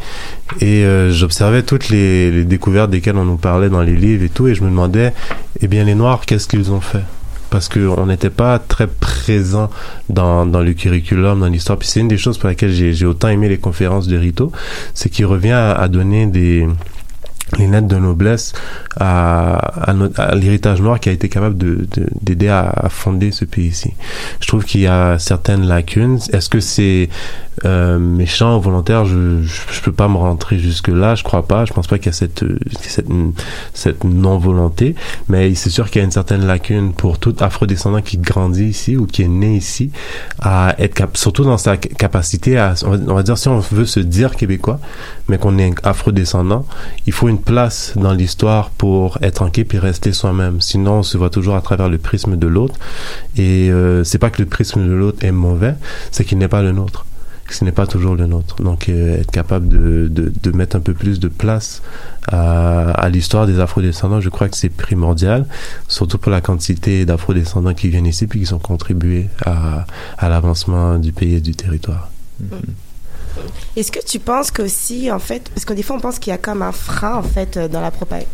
et 0.62 0.84
j'observais 1.12 1.64
toutes 1.64 1.90
les, 1.90 2.32
les 2.32 2.46
découvertes 2.46 2.90
desquelles 2.90 3.18
on 3.18 3.26
nous 3.26 3.38
parlait 3.38 3.70
dans 3.70 3.82
les 3.82 3.96
livres 3.96 4.24
et 4.24 4.30
tout 4.30 4.48
et 4.48 4.56
je 4.56 4.64
me 4.64 4.70
demandais, 4.70 5.14
eh 5.62 5.68
bien 5.68 5.84
les 5.84 5.96
Noirs, 5.96 6.22
qu'est-ce 6.26 6.48
qu'ils 6.48 6.72
ont 6.72 6.82
fait? 6.82 7.04
Parce 7.50 7.70
qu'on 7.70 8.06
n'était 8.06 8.30
pas 8.30 8.60
très 8.60 8.88
présent 8.88 9.70
dans, 10.10 10.46
le 10.46 10.74
curriculum, 10.74 11.40
dans 11.40 11.48
l'histoire. 11.48 11.78
Puis 11.78 11.88
c'est 11.88 12.00
une 12.00 12.08
des 12.08 12.18
choses 12.18 12.38
pour 12.38 12.48
laquelle 12.48 12.72
j'ai 12.72 13.06
autant 13.06 13.30
aimé 13.30 13.50
les 13.50 13.58
conférences 13.58 14.08
de 14.08 14.18
Rito, 14.18 14.52
c'est 14.94 15.10
qu'il 15.10 15.26
revient 15.26 15.52
à 15.52 15.88
donner 15.88 16.26
des 16.28 16.68
les 17.58 17.68
lettres 17.68 17.88
de 17.88 17.96
noblesse 17.98 18.54
à, 18.98 19.56
à, 19.92 19.96
à 20.18 20.36
l'héritage 20.36 20.82
noir 20.82 21.00
qui 21.00 21.10
a 21.10 21.12
été 21.12 21.30
capable 21.30 21.58
de 21.58 21.88
de- 21.96 22.08
d'aider 22.22 22.48
à, 22.50 22.70
à 22.70 22.90
fonder 22.90 23.32
ce 23.32 23.46
pays-ci. 23.46 23.94
Je 24.42 24.48
trouve 24.48 24.64
qu'il 24.66 24.82
y 24.82 24.88
a 24.88 25.18
certaines 25.20 25.66
lacunes. 25.68 26.20
Est-ce 26.32 26.50
que 26.50 26.60
c'est 26.60 27.10
euh, 27.66 27.98
méchant 28.00 28.58
volontaire? 28.60 29.06
Je, 29.06 29.42
je 29.44 29.82
peux 29.82 29.92
pas 29.92 30.08
me 30.08 30.18
rentrer 30.18 30.60
jusque 30.60 30.88
là. 30.90 31.16
Je 31.16 31.24
crois 31.24 31.46
pas. 31.48 31.66
Je 31.66 31.74
pense 31.74 31.88
pas 31.88 31.98
qu'il 31.98 32.08
y 32.08 32.10
a 32.10 32.14
cette 32.14 32.46
cette 32.82 33.08
cette 33.74 34.04
non 34.04 34.38
volonté. 34.38 34.96
Mais 35.28 35.54
c'est 35.56 35.70
sûr 35.70 35.90
qu'il 35.90 36.00
y 36.00 36.02
a 36.02 36.06
une 36.06 36.12
certaine 36.12 36.46
lacune 36.46 36.94
pour 36.94 37.18
tout 37.20 37.36
afrodescendant 37.40 38.02
qui 38.02 38.18
grandit 38.18 38.66
ici 38.66 38.96
ou 38.98 39.06
qui 39.08 39.24
est 39.24 39.28
né 39.28 39.56
ici 39.56 39.92
à 40.40 40.76
être 40.80 40.94
cap 40.94 41.18
surtout 41.18 41.44
dans 41.44 41.58
sa 41.58 41.78
capacité 41.78 42.58
à 42.58 42.74
on 42.86 42.92
va, 42.92 42.98
on 43.08 43.16
va 43.16 43.24
dire 43.24 43.38
si 43.38 43.48
on 43.48 43.60
veut 43.60 43.86
se 43.86 44.00
dire 44.00 44.36
québécois 44.36 44.80
mais 45.28 45.38
qu'on 45.38 45.58
est 45.58 45.74
afrodescendant 45.86 46.66
il 47.08 47.14
faut 47.14 47.28
une 47.30 47.39
place 47.40 47.94
dans 47.96 48.14
l'histoire 48.14 48.70
pour 48.70 49.18
être 49.22 49.42
ancré 49.42 49.64
puis 49.64 49.80
rester 49.80 50.14
soi-même. 50.14 50.62
Sinon, 50.62 51.00
on 51.00 51.04
se 51.04 51.18
voit 51.18 51.30
toujours 51.30 51.56
à 51.56 51.62
travers 51.62 51.90
le 51.90 51.98
prisme 51.98 52.38
de 52.38 52.48
l'autre. 52.48 52.76
Et 53.36 53.70
euh, 53.72 54.04
c'est 54.04 54.18
pas 54.18 54.30
que 54.30 54.42
le 54.42 54.48
prisme 54.48 54.86
de 54.88 54.94
l'autre 54.94 55.24
est 55.24 55.32
mauvais, 55.32 55.76
c'est 56.12 56.24
qu'il 56.26 56.38
n'est 56.38 56.48
pas 56.48 56.62
le 56.62 56.72
nôtre. 56.72 57.06
Ce 57.50 57.66
n'est 57.66 57.72
pas 57.72 57.88
toujours 57.88 58.16
le 58.16 58.28
nôtre. 58.28 58.62
Donc, 58.62 58.90
euh, 58.90 59.22
être 59.22 59.32
capable 59.32 59.70
de, 59.70 60.08
de, 60.08 60.52
mettre 60.52 60.76
un 60.76 60.82
peu 60.82 60.94
plus 60.94 61.20
de 61.20 61.30
place 61.30 61.82
à, 62.28 63.10
l'histoire 63.12 63.48
des 63.48 63.60
afrodescendants, 63.60 64.22
je 64.22 64.30
crois 64.30 64.50
que 64.50 64.56
c'est 64.56 64.70
primordial, 64.70 65.48
surtout 65.88 66.20
pour 66.20 66.32
la 66.32 66.42
quantité 66.42 67.06
d'afrodescendants 67.06 67.74
qui 67.74 67.90
viennent 67.90 68.06
ici 68.06 68.28
puis 68.28 68.42
qui 68.42 68.46
sont 68.46 68.60
contribués 68.60 69.30
à, 69.44 69.88
à 70.20 70.30
l'avancement 70.30 71.00
du 71.00 71.12
pays 71.12 71.36
et 71.36 71.42
du 71.42 71.56
territoire. 71.56 72.12
Est-ce 73.76 73.92
que 73.92 74.04
tu 74.04 74.20
penses 74.20 74.52
qu'aussi, 74.52 75.12
en 75.12 75.20
fait, 75.20 75.50
parce 75.50 75.66
que 75.66 75.74
des 75.74 75.84
fois 75.84 75.96
on 75.96 76.00
pense 76.00 76.20
qu'il 76.20 76.32
y 76.32 76.34
a 76.34 76.38
comme 76.38 76.62
un 76.62 76.72
frein, 76.72 77.16
en 77.16 77.24
fait, 77.24 77.58
euh, 77.58 77.68
dans 77.68 77.82
la 77.82 77.92
propagande, 77.92 78.28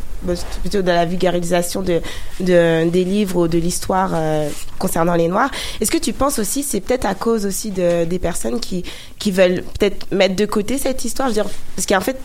plutôt 0.62 0.82
dans 0.82 0.94
la 0.94 1.06
vulgarisation 1.06 1.82
de, 1.82 2.02
de 2.40 2.90
des 2.90 3.04
livres 3.04 3.42
ou 3.44 3.48
de 3.48 3.58
l'histoire 3.60 4.12
euh, 4.14 4.50
concernant 4.80 5.16
les 5.16 5.28
Noirs. 5.28 5.52
Est-ce 5.82 5.92
que 5.92 5.98
tu 6.00 6.14
penses 6.14 6.40
aussi, 6.40 6.64
c'est 6.64 6.82
peut-être 6.82 7.06
à 7.06 7.14
cause 7.16 7.46
aussi 7.46 7.72
de, 7.72 8.06
des 8.06 8.20
personnes 8.20 8.60
qui, 8.60 8.84
qui 9.20 9.32
veulent 9.32 9.64
peut-être 9.78 10.12
mettre 10.12 10.36
de 10.36 10.46
côté 10.46 10.78
cette 10.78 11.06
histoire, 11.06 11.30
je 11.30 11.36
veux 11.36 11.44
dire, 11.44 11.52
parce 11.76 11.86
qu'en 11.86 12.02
fait, 12.02 12.18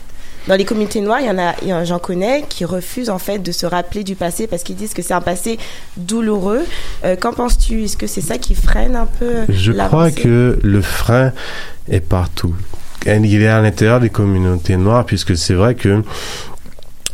dans 0.47 0.55
les 0.55 0.65
communautés 0.65 1.01
noires, 1.01 1.19
il 1.21 1.27
y 1.27 1.29
en 1.29 1.37
a, 1.37 1.83
j'en 1.85 1.99
connais 1.99 2.43
qui 2.49 2.65
refusent 2.65 3.11
en 3.11 3.19
fait 3.19 3.37
de 3.37 3.51
se 3.51 3.67
rappeler 3.67 4.03
du 4.03 4.15
passé 4.15 4.47
parce 4.47 4.63
qu'ils 4.63 4.75
disent 4.75 4.95
que 4.95 5.03
c'est 5.03 5.13
un 5.13 5.21
passé 5.21 5.59
douloureux. 5.97 6.65
Euh, 7.05 7.15
Qu'en 7.15 7.31
penses-tu? 7.31 7.83
Est-ce 7.83 7.95
que 7.95 8.07
c'est 8.07 8.21
ça 8.21 8.39
qui 8.39 8.55
freine 8.55 8.95
un 8.95 9.05
peu 9.05 9.45
Je 9.49 9.71
crois 9.71 10.09
que 10.09 10.57
le 10.63 10.81
frein 10.81 11.31
est 11.87 11.99
partout. 11.99 12.55
Il 13.05 13.41
est 13.41 13.47
à 13.47 13.61
l'intérieur 13.61 13.99
des 13.99 14.09
communautés 14.09 14.77
noires, 14.77 15.05
puisque 15.05 15.35
c'est 15.35 15.55
vrai 15.55 15.75
que 15.75 16.03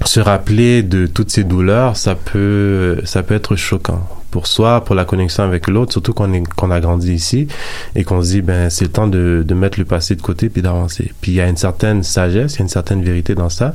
se 0.06 0.20
rappeler 0.20 0.84
de 0.84 1.08
toutes 1.08 1.32
ces 1.32 1.44
douleurs, 1.44 1.98
ça 1.98 2.16
peut, 2.16 3.02
ça 3.06 3.24
peut 3.24 3.36
être 3.36 3.56
choquant 3.56 4.08
pour 4.32 4.48
soi, 4.48 4.84
pour 4.84 4.94
la 4.96 5.06
connexion 5.06 5.44
avec 5.44 5.68
l'autre, 5.68 5.94
surtout 5.94 6.14
qu'on 6.14 6.72
a 6.72 6.80
grandi 6.80 7.14
ici 7.14 7.48
et 7.96 8.04
qu'on 8.04 8.22
se 8.22 8.28
dit, 8.32 8.42
ben, 8.42 8.70
c'est 8.70 8.86
le 8.86 8.92
temps 8.92 9.08
de, 9.08 9.44
de 9.46 9.54
mettre 9.56 9.80
le 9.80 9.86
passé 9.86 10.16
de 10.16 10.22
côté 10.22 10.50
puis 10.50 10.62
d'avancer. 10.62 11.12
Puis 11.22 11.32
il 11.32 11.36
y 11.36 11.42
a 11.42 11.48
une 11.48 11.58
certaine 11.58 12.04
sagesse, 12.04 12.56
il 12.56 12.58
y 12.58 12.62
a 12.62 12.64
une 12.64 12.70
certaine 12.70 13.04
vérité 13.04 13.36
dans 13.36 13.50
ça, 13.50 13.74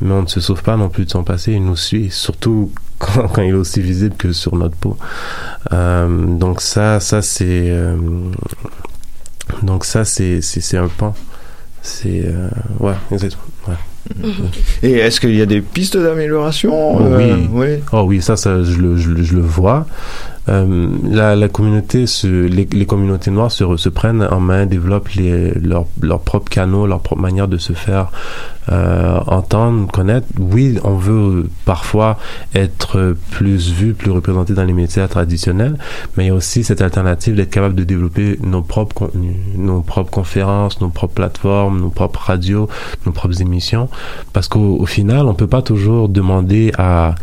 mais 0.00 0.12
on 0.12 0.22
ne 0.22 0.26
se 0.26 0.40
sauve 0.40 0.62
pas 0.62 0.76
non 0.76 0.88
plus 0.88 1.04
de 1.06 1.10
son 1.10 1.24
passé, 1.24 1.52
il 1.52 1.64
nous 1.64 1.76
suit, 1.76 2.10
surtout 2.10 2.72
quand, 2.98 3.28
quand 3.28 3.42
il 3.42 3.50
est 3.50 3.52
aussi 3.52 3.80
visible 3.80 4.16
que 4.16 4.32
sur 4.32 4.56
notre 4.56 4.76
peau. 4.76 4.96
Euh, 5.72 6.26
donc 6.26 6.60
ça, 6.60 7.00
ça 7.00 7.22
c'est, 7.22 7.70
euh, 7.70 7.96
donc 9.62 9.84
ça 9.84 10.04
c'est, 10.04 10.40
c'est, 10.42 10.60
c'est 10.60 10.76
un 10.76 10.88
pan. 10.88 11.14
C'est, 11.86 12.22
euh, 12.24 12.48
ouais, 12.80 12.94
exactement. 13.12 13.42
Ouais. 13.68 13.74
Et 14.82 14.92
est-ce 14.92 15.20
qu'il 15.20 15.34
y 15.36 15.42
a 15.42 15.46
des 15.46 15.60
pistes 15.60 15.96
d'amélioration 15.98 16.96
Oh, 16.96 17.00
euh, 17.02 17.36
oui. 17.36 17.48
oui. 17.52 17.66
Oh 17.92 18.02
oui, 18.06 18.22
ça, 18.22 18.36
ça 18.36 18.62
je, 18.62 18.78
le, 18.78 18.96
je, 18.96 19.10
le- 19.10 19.22
je 19.22 19.34
le 19.34 19.42
vois. 19.42 19.86
Euh, 20.48 20.88
la, 21.04 21.36
la 21.36 21.48
communauté, 21.48 22.06
se, 22.06 22.26
les, 22.26 22.68
les 22.70 22.86
communautés 22.86 23.30
noires 23.30 23.50
se, 23.50 23.76
se 23.76 23.88
prennent 23.88 24.26
en 24.30 24.40
main, 24.40 24.66
développent 24.66 25.08
les, 25.10 25.52
leurs 25.52 25.86
leurs 26.00 26.20
propres 26.20 26.50
canaux, 26.50 26.86
leur 26.86 27.00
propre 27.00 27.22
manière 27.22 27.48
de 27.48 27.56
se 27.56 27.72
faire 27.72 28.10
euh, 28.70 29.18
entendre, 29.26 29.90
connaître. 29.90 30.26
Oui, 30.38 30.78
on 30.84 30.96
veut 30.96 31.48
parfois 31.64 32.18
être 32.54 33.16
plus 33.30 33.70
vu, 33.70 33.94
plus 33.94 34.10
représenté 34.10 34.54
dans 34.54 34.64
les 34.64 34.72
métiers 34.72 35.06
traditionnels, 35.08 35.76
mais 36.16 36.24
il 36.24 36.26
y 36.28 36.30
a 36.30 36.34
aussi 36.34 36.62
cette 36.62 36.82
alternative 36.82 37.36
d'être 37.36 37.50
capable 37.50 37.74
de 37.74 37.84
développer 37.84 38.38
nos 38.42 38.62
propres 38.62 38.94
contenus, 38.94 39.36
nos 39.56 39.80
propres 39.80 40.10
conférences, 40.10 40.80
nos 40.80 40.88
propres 40.88 41.14
plateformes, 41.14 41.80
nos 41.80 41.90
propres 41.90 42.20
radios, 42.20 42.68
nos 43.06 43.12
propres 43.12 43.40
émissions, 43.40 43.88
parce 44.32 44.48
qu'au 44.48 44.76
au 44.78 44.86
final, 44.86 45.26
on 45.26 45.34
peut 45.34 45.46
pas 45.46 45.62
toujours 45.62 46.08
demander 46.08 46.72
à 46.76 47.14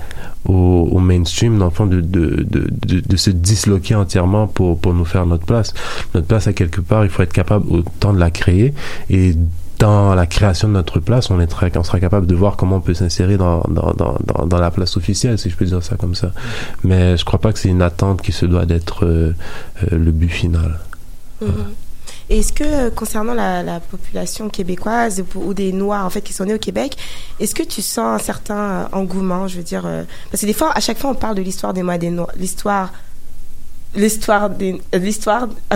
au, 0.45 0.89
au 0.91 0.99
mainstream, 0.99 1.57
dans 1.57 1.65
le 1.65 1.71
fond, 1.71 1.85
de, 1.85 2.01
de, 2.01 2.45
de, 2.49 2.67
de, 2.69 2.99
de 2.99 3.15
se 3.15 3.29
disloquer 3.29 3.95
entièrement 3.95 4.47
pour, 4.47 4.79
pour 4.79 4.93
nous 4.93 5.05
faire 5.05 5.25
notre 5.25 5.45
place. 5.45 5.73
Notre 6.13 6.27
place, 6.27 6.47
à 6.47 6.53
quelque 6.53 6.81
part, 6.81 7.03
il 7.03 7.09
faut 7.09 7.23
être 7.23 7.33
capable 7.33 7.65
autant 7.69 8.13
de 8.13 8.19
la 8.19 8.31
créer 8.31 8.73
et 9.09 9.35
dans 9.81 10.13
la 10.13 10.27
création 10.27 10.67
de 10.67 10.73
notre 10.73 10.99
place, 10.99 11.31
on, 11.31 11.39
est 11.39 11.47
très, 11.47 11.75
on 11.75 11.83
sera 11.83 11.99
capable 11.99 12.27
de 12.27 12.35
voir 12.35 12.55
comment 12.55 12.75
on 12.75 12.81
peut 12.81 12.93
s'insérer 12.93 13.37
dans, 13.37 13.61
dans, 13.61 13.93
dans, 13.93 14.45
dans, 14.45 14.59
la 14.59 14.69
place 14.69 14.95
officielle, 14.95 15.39
si 15.39 15.49
je 15.49 15.55
peux 15.55 15.65
dire 15.65 15.81
ça 15.81 15.95
comme 15.95 16.13
ça. 16.13 16.33
Mais 16.83 17.17
je 17.17 17.25
crois 17.25 17.39
pas 17.39 17.51
que 17.51 17.57
c'est 17.57 17.69
une 17.69 17.81
attente 17.81 18.21
qui 18.21 18.31
se 18.31 18.45
doit 18.45 18.67
d'être 18.67 19.05
euh, 19.05 19.33
euh, 19.81 19.97
le 19.97 20.11
but 20.11 20.29
final. 20.29 20.79
Et 21.41 21.45
Est-ce 22.31 22.53
que 22.53 22.63
euh, 22.63 22.89
concernant 22.89 23.33
la, 23.33 23.61
la 23.61 23.81
population 23.81 24.47
québécoise 24.47 25.21
ou, 25.35 25.53
des 25.53 25.73
Noirs 25.73 26.05
en 26.05 26.09
fait 26.09 26.21
qui 26.21 26.31
sont 26.31 26.45
nés 26.45 26.53
au 26.53 26.59
Québec, 26.59 26.95
est-ce 27.41 27.53
que 27.53 27.61
tu 27.61 27.81
sens 27.81 28.21
un 28.21 28.23
certain 28.23 28.55
euh, 28.55 28.85
engouement, 28.93 29.49
je 29.49 29.57
veux 29.57 29.63
dire, 29.63 29.85
euh, 29.85 30.03
parce 30.31 30.39
que 30.39 30.45
des 30.45 30.53
fois, 30.53 30.71
à 30.73 30.79
chaque 30.79 30.97
fois, 30.97 31.09
on 31.09 31.15
parle 31.15 31.35
de 31.35 31.41
l'histoire 31.41 31.73
des 31.73 31.83
Noirs, 31.83 32.29
l'histoire 32.37 32.93
l'histoire 33.95 34.49
des 34.49 34.81
l'histoire 34.93 35.47
oh. 35.73 35.75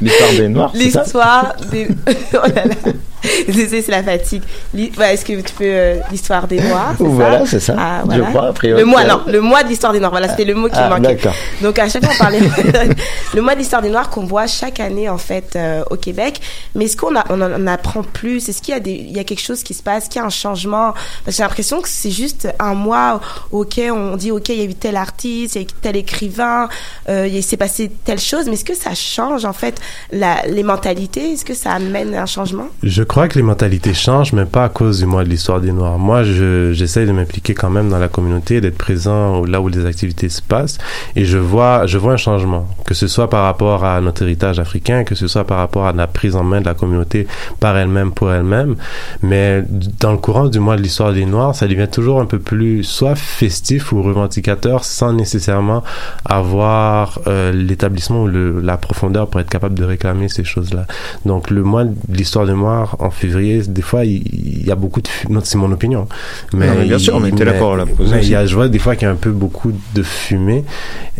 L'histoire 0.00 0.32
des 0.32 0.48
Noirs, 0.48 0.70
l'histoire 0.74 1.54
des 1.70 1.88
oh 2.34 2.38
là 2.54 2.64
là 2.64 2.92
c'est 3.22 3.88
la 3.88 4.02
fatigue 4.02 4.42
est-ce 4.74 5.24
que 5.24 5.40
tu 5.40 5.54
peux 5.54 5.64
euh, 5.64 5.96
l'histoire 6.10 6.46
des 6.46 6.60
noirs 6.60 6.94
Voilà, 6.98 7.44
c'est 7.46 7.60
ça. 7.60 7.74
ah, 7.78 8.00
Je 8.02 8.06
voilà. 8.06 8.26
crois, 8.26 8.46
a 8.48 8.52
priori. 8.52 8.80
le 8.80 8.86
mois 8.86 9.04
non 9.04 9.22
le 9.26 9.40
mois 9.40 9.62
de 9.64 9.68
l'histoire 9.68 9.92
des 9.92 9.98
noirs 9.98 10.10
voilà 10.12 10.28
c'était 10.28 10.44
le 10.44 10.54
mot 10.54 10.68
qui 10.68 10.74
Ah, 10.76 10.88
manquait 10.88 11.18
donc 11.60 11.78
à 11.78 11.88
chaque 11.88 12.04
fois 12.04 12.14
on 12.14 12.18
parlait 12.18 12.40
le 13.34 13.42
mois 13.42 13.54
de 13.54 13.58
l'histoire 13.58 13.82
des 13.82 13.90
noirs 13.90 14.08
qu'on 14.10 14.24
voit 14.24 14.46
chaque 14.46 14.78
année 14.80 15.08
en 15.08 15.18
fait 15.18 15.56
euh, 15.56 15.82
au 15.90 15.96
Québec 15.96 16.40
mais 16.74 16.84
est-ce 16.84 16.96
qu'on 16.96 17.16
a, 17.16 17.24
on 17.30 17.40
en 17.40 17.66
apprend 17.66 18.02
plus? 18.02 18.48
Est-ce 18.48 18.62
qu'il 18.62 18.72
y 18.74 18.76
a 18.76 18.80
des 18.80 18.92
il 18.92 19.16
y 19.16 19.18
a 19.18 19.24
quelque 19.24 19.42
chose 19.42 19.62
qui 19.62 19.74
se 19.74 19.82
passe? 19.82 20.08
Qu'il 20.08 20.20
y 20.20 20.22
a 20.22 20.26
un 20.26 20.30
changement? 20.30 20.92
Parce 20.92 21.24
que 21.26 21.32
j'ai 21.32 21.42
l'impression 21.42 21.80
que 21.80 21.88
c'est 21.88 22.10
juste 22.10 22.48
un 22.58 22.74
mois 22.74 23.20
ok 23.50 23.80
on 23.92 24.16
dit 24.16 24.30
ok 24.30 24.48
il 24.50 24.58
y 24.58 24.60
a 24.62 24.64
eu 24.64 24.74
tel 24.74 24.96
artiste 24.96 25.56
il 25.56 25.58
y 25.58 25.64
a 25.64 25.66
eu 25.66 25.70
tel 25.82 25.96
écrivain 25.96 26.68
euh, 27.08 27.26
il 27.26 27.42
s'est 27.42 27.56
passé 27.56 27.90
telle 28.04 28.18
chose 28.18 28.46
mais 28.46 28.54
est-ce 28.54 28.64
que 28.64 28.74
ça 28.76 28.94
change 28.94 29.44
en 29.44 29.52
fait 29.52 29.80
la, 30.12 30.46
les 30.46 30.62
mentalités? 30.62 31.32
Est-ce 31.32 31.44
que 31.44 31.54
ça 31.54 31.72
amène 31.72 32.14
un 32.14 32.26
changement? 32.26 32.68
Je 32.82 33.02
crois 33.02 33.28
que 33.28 33.36
les 33.38 33.42
mentalités 33.42 33.94
changent, 33.94 34.32
mais 34.32 34.44
pas 34.44 34.64
à 34.64 34.68
cause 34.68 35.00
du 35.00 35.06
mois 35.06 35.24
de 35.24 35.28
l'histoire 35.28 35.60
des 35.60 35.72
Noirs. 35.72 35.98
Moi, 35.98 36.22
je, 36.22 36.72
j'essaie 36.72 37.06
de 37.06 37.12
m'impliquer 37.12 37.54
quand 37.54 37.70
même 37.70 37.88
dans 37.88 37.98
la 37.98 38.08
communauté, 38.08 38.60
d'être 38.60 38.78
présent 38.78 39.44
là 39.44 39.60
où 39.60 39.68
les 39.68 39.86
activités 39.86 40.28
se 40.28 40.42
passent, 40.42 40.78
et 41.16 41.24
je 41.24 41.38
vois, 41.38 41.86
je 41.86 41.98
vois 41.98 42.14
un 42.14 42.18
changement, 42.18 42.66
que 42.84 42.94
ce 42.94 43.06
soit 43.06 43.30
par 43.30 43.44
rapport 43.44 43.84
à 43.84 44.00
notre 44.00 44.22
héritage 44.22 44.58
africain, 44.58 45.04
que 45.04 45.14
ce 45.14 45.28
soit 45.28 45.44
par 45.44 45.58
rapport 45.58 45.86
à 45.86 45.92
la 45.92 46.06
prise 46.06 46.36
en 46.36 46.44
main 46.44 46.60
de 46.60 46.66
la 46.66 46.74
communauté 46.74 47.26
par 47.60 47.76
elle-même 47.76 48.12
pour 48.12 48.32
elle-même. 48.32 48.76
Mais 49.22 49.64
dans 50.00 50.12
le 50.12 50.18
courant 50.18 50.46
du 50.46 50.58
mois 50.58 50.76
de 50.76 50.82
l'histoire 50.82 51.12
des 51.12 51.26
Noirs, 51.26 51.54
ça 51.54 51.66
devient 51.68 51.88
toujours 51.90 52.20
un 52.20 52.26
peu 52.26 52.38
plus 52.38 52.82
soit 52.82 53.14
festif 53.14 53.92
ou 53.92 54.02
revendicateur, 54.02 54.84
sans 54.84 55.12
nécessairement 55.12 55.82
avoir 56.24 56.97
euh, 57.26 57.52
l'établissement 57.52 58.22
ou 58.24 58.28
la 58.60 58.76
profondeur 58.76 59.28
pour 59.28 59.40
être 59.40 59.50
capable 59.50 59.74
de 59.74 59.84
réclamer 59.84 60.28
ces 60.28 60.44
choses-là. 60.44 60.84
Donc 61.24 61.50
le 61.50 61.62
mois 61.62 61.84
de 61.84 61.94
l'histoire 62.18 62.46
des 62.46 62.52
Noirs 62.52 62.96
en 63.00 63.10
février, 63.10 63.62
des 63.78 63.82
fois 63.82 64.04
il, 64.04 64.22
il 64.60 64.66
y 64.66 64.70
a 64.70 64.74
beaucoup 64.74 65.00
de 65.00 65.08
fu- 65.08 65.30
non 65.32 65.40
c'est 65.44 65.58
mon 65.58 65.70
opinion, 65.72 66.06
mais, 66.54 66.66
Non, 66.68 66.74
mais 66.78 66.84
bien 66.86 66.98
sûr, 66.98 67.20
mais 67.20 67.30
t'es 67.32 67.44
là 67.44 67.54
pour 67.54 67.76
la 67.76 67.86
poser 67.86 68.14
mais 68.16 68.22
il 68.24 68.30
y 68.30 68.34
a, 68.34 68.44
je 68.46 68.54
vois 68.54 68.68
des 68.68 68.78
fois 68.78 68.94
qu'il 68.96 69.06
y 69.06 69.10
a 69.10 69.12
un 69.12 69.22
peu 69.26 69.30
beaucoup 69.32 69.72
de 69.94 70.02
fumée 70.02 70.64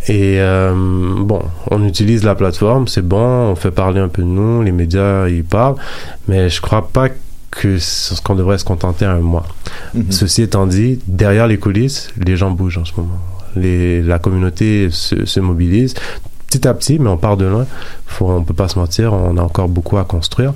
et 0.07 0.41
euh, 0.41 0.73
bon, 1.19 1.43
on 1.71 1.85
utilise 1.87 2.23
la 2.25 2.35
plateforme, 2.35 2.89
c'est 2.89 3.07
bon, 3.07 3.51
on 3.53 3.55
fait 3.57 3.71
parler 3.73 4.01
un 4.01 4.09
peu 4.09 4.23
de 4.23 4.29
nous, 4.39 4.63
les 4.63 4.73
médias 4.73 5.29
ils 5.29 5.45
parlent, 5.45 5.77
mais 6.29 6.49
je 6.49 6.61
crois 6.61 6.89
pas 6.89 7.09
que 7.51 7.79
ce 7.79 8.21
qu'on 8.21 8.35
devrait 8.35 8.59
se 8.59 8.65
contenter 8.65 9.05
à 9.07 9.13
un 9.13 9.21
mois. 9.21 9.47
Mhm. 9.95 10.11
Ceci 10.11 10.43
étant 10.43 10.67
dit, 10.67 11.01
derrière 11.09 11.47
les 11.47 11.57
coulisses, 11.59 12.11
les 12.25 12.37
gens 12.37 12.51
bougent 12.51 12.79
en 12.79 12.85
ce 12.85 12.93
moment. 12.97 13.19
La 13.57 14.19
communauté 14.19 14.89
se, 14.91 15.25
se 15.25 15.41
mobilise 15.41 15.95
petit 16.49 16.67
à 16.67 16.75
petit, 16.75 16.99
mais 16.99 17.11
on 17.11 17.17
part 17.17 17.37
de 17.37 17.45
loin. 17.45 17.67
Faut, 18.07 18.31
on 18.31 18.43
peut 18.43 18.55
pas 18.55 18.69
se 18.69 18.79
mentir, 18.79 19.13
on 19.13 19.37
a 19.37 19.43
encore 19.43 19.69
beaucoup 19.69 19.99
à 19.99 20.05
construire. 20.05 20.55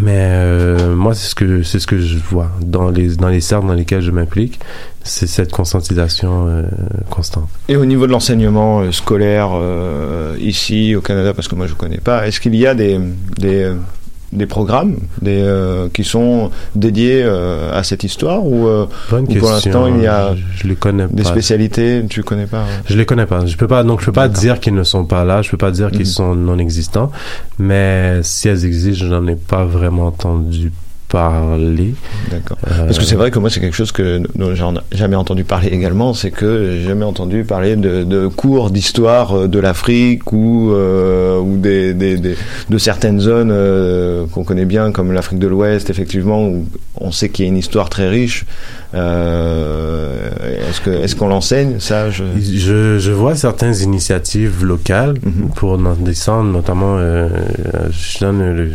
Mais 0.00 0.16
euh, 0.16 0.96
moi, 0.96 1.14
c'est 1.14 1.28
ce 1.28 1.34
que 1.34 1.62
c'est 1.62 1.78
ce 1.78 1.86
que 1.86 1.98
je 1.98 2.18
vois 2.18 2.50
dans 2.60 2.90
les 2.90 3.16
dans 3.16 3.28
les 3.28 3.40
cercles 3.40 3.68
dans 3.68 3.74
lesquels 3.74 4.00
je 4.00 4.10
m'implique, 4.10 4.58
c'est 5.04 5.28
cette 5.28 5.52
conscientisation 5.52 6.46
euh, 6.48 6.62
constante. 7.10 7.48
Et 7.68 7.76
au 7.76 7.84
niveau 7.84 8.06
de 8.06 8.12
l'enseignement 8.12 8.80
euh, 8.80 8.90
scolaire 8.90 9.50
ici 10.40 10.96
au 10.96 11.00
Canada, 11.00 11.32
parce 11.32 11.46
que 11.46 11.54
moi 11.54 11.66
je 11.68 11.74
connais 11.74 11.98
pas, 11.98 12.26
est-ce 12.26 12.40
qu'il 12.40 12.56
y 12.56 12.66
a 12.66 12.74
des 12.74 12.98
des 14.34 14.46
programmes 14.46 14.96
des, 15.22 15.40
euh, 15.42 15.88
qui 15.94 16.04
sont 16.04 16.50
dédiés 16.74 17.22
euh, 17.24 17.72
à 17.72 17.82
cette 17.82 18.04
histoire 18.04 18.44
ou, 18.44 18.66
euh, 18.68 18.86
ou 19.12 19.34
pour 19.38 19.50
l'instant 19.50 19.86
il 19.86 20.02
y 20.02 20.06
a 20.06 20.34
je, 20.34 20.62
je 20.62 20.68
les 20.68 20.74
connais 20.76 21.06
des 21.08 21.22
pas. 21.22 21.28
spécialités 21.28 22.02
tu 22.10 22.22
connais 22.22 22.46
pas 22.46 22.62
hein? 22.62 22.82
Je 22.86 22.96
les 22.96 23.06
connais 23.06 23.26
pas. 23.26 23.46
Je 23.46 23.56
peux 23.56 23.68
pas 23.68 23.82
donc 23.84 24.00
je 24.00 24.06
peux 24.06 24.12
pas 24.12 24.28
dire 24.28 24.60
qu'ils 24.60 24.74
ne 24.74 24.82
sont 24.84 25.04
pas 25.04 25.24
là. 25.24 25.40
Je 25.42 25.50
peux 25.50 25.56
pas 25.56 25.70
dire 25.70 25.90
qu'ils 25.90 26.00
Mhm. 26.00 26.18
sont 26.20 26.34
non 26.34 26.58
existants. 26.58 27.10
Mais 27.58 28.20
si 28.22 28.48
elles 28.48 28.64
existent, 28.64 29.04
je 29.06 29.10
n'en 29.10 29.26
ai 29.26 29.36
pas 29.36 29.64
vraiment 29.64 30.06
entendu 30.06 30.72
parler. 31.14 31.94
D'accord. 32.30 32.58
Euh, 32.66 32.84
Parce 32.86 32.98
que 32.98 33.04
c'est 33.04 33.14
vrai 33.14 33.30
que 33.30 33.38
moi, 33.38 33.48
c'est 33.50 33.60
quelque 33.60 33.76
chose 33.82 33.92
que 33.92 34.20
dont 34.34 34.54
j'en 34.54 34.74
ai 34.76 34.80
jamais 34.92 35.16
entendu 35.16 35.44
parler 35.44 35.68
également, 35.68 36.12
c'est 36.14 36.30
que 36.32 36.50
j'ai 36.80 36.82
jamais 36.88 37.04
entendu 37.04 37.44
parler 37.44 37.76
de, 37.76 38.02
de 38.04 38.26
cours 38.26 38.70
d'histoire 38.70 39.28
euh, 39.36 39.48
de 39.48 39.58
l'Afrique 39.60 40.32
ou, 40.32 40.72
euh, 40.72 41.38
ou 41.38 41.56
des, 41.56 41.94
des, 41.94 42.16
des- 42.18 42.36
de 42.68 42.78
certaines 42.78 43.20
zones 43.20 43.50
euh, 43.52 44.26
qu'on 44.32 44.44
connaît 44.44 44.64
bien, 44.64 44.90
comme 44.92 45.12
l'Afrique 45.12 45.38
de 45.38 45.46
l'Ouest, 45.46 45.88
effectivement, 45.90 46.46
où 46.48 46.66
on 47.00 47.10
sait 47.12 47.28
qu'il 47.28 47.44
y 47.44 47.48
a 47.48 47.50
une 47.50 47.58
histoire 47.58 47.88
très 47.88 48.08
riche. 48.08 48.44
Euh, 48.94 50.30
est-ce 50.68 50.80
que 50.80 50.90
est-ce 50.90 51.16
qu'on 51.16 51.28
l'enseigne 51.28 51.80
ça 51.80 52.10
je... 52.10 52.24
Je, 52.40 52.98
je 52.98 53.12
vois 53.12 53.34
certaines 53.34 53.74
initiatives 53.82 54.64
locales 54.64 55.14
Mhm. 55.24 55.50
pour 55.56 55.72
en 55.72 55.94
descendre, 55.94 56.50
notamment, 56.50 56.96
euh, 56.98 57.28
je 57.90 58.18
donne 58.20 58.40
le, 58.58 58.70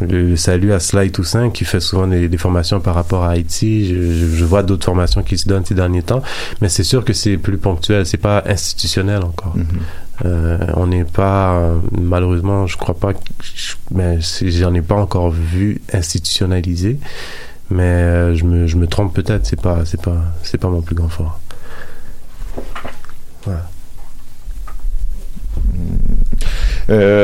le, 0.00 0.36
salut 0.36 0.72
à 0.72 0.80
Sly 0.80 1.10
Toussaint 1.10 1.50
qui 1.50 1.64
fait 1.64 1.80
souvent 1.80 2.06
des, 2.06 2.28
des 2.28 2.36
formations 2.38 2.80
par 2.80 2.94
rapport 2.94 3.24
à 3.24 3.30
Haïti. 3.30 3.88
Je, 3.88 4.44
vois 4.44 4.62
d'autres 4.62 4.84
formations 4.84 5.22
qui 5.22 5.38
se 5.38 5.48
donnent 5.48 5.64
ces 5.64 5.74
derniers 5.74 6.02
temps, 6.02 6.22
mais 6.60 6.68
c'est 6.68 6.84
sûr 6.84 7.04
que 7.04 7.12
c'est 7.12 7.36
plus 7.36 7.58
ponctuel, 7.58 8.06
c'est 8.06 8.16
pas 8.16 8.42
institutionnel 8.46 9.22
encore. 9.24 9.56
Mhm. 9.56 9.66
Euh, 10.24 10.58
on 10.74 10.86
n'est 10.86 11.04
pas, 11.04 11.74
malheureusement, 11.92 12.66
je 12.66 12.76
crois 12.76 12.94
pas, 12.94 13.12
mais 13.90 14.18
c'est- 14.22 14.50
j'en 14.50 14.72
ai 14.74 14.80
pas 14.82 14.94
encore 14.94 15.30
vu 15.30 15.80
institutionnalisé. 15.92 16.98
Mais 17.68 17.82
euh, 17.82 18.34
je 18.34 18.44
me, 18.44 18.66
je 18.66 18.76
me 18.76 18.86
trompe 18.86 19.12
peut-être. 19.12 19.44
C'est 19.46 19.60
pas, 19.60 19.84
c'est 19.84 20.00
pas, 20.00 20.18
c'est 20.42 20.58
pas 20.58 20.68
mon 20.68 20.82
plus 20.82 20.94
grand 20.94 21.08
fort. 21.08 21.40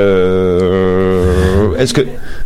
Euh, 0.03 1.75
est-ce 1.77 1.95
que 1.95 2.01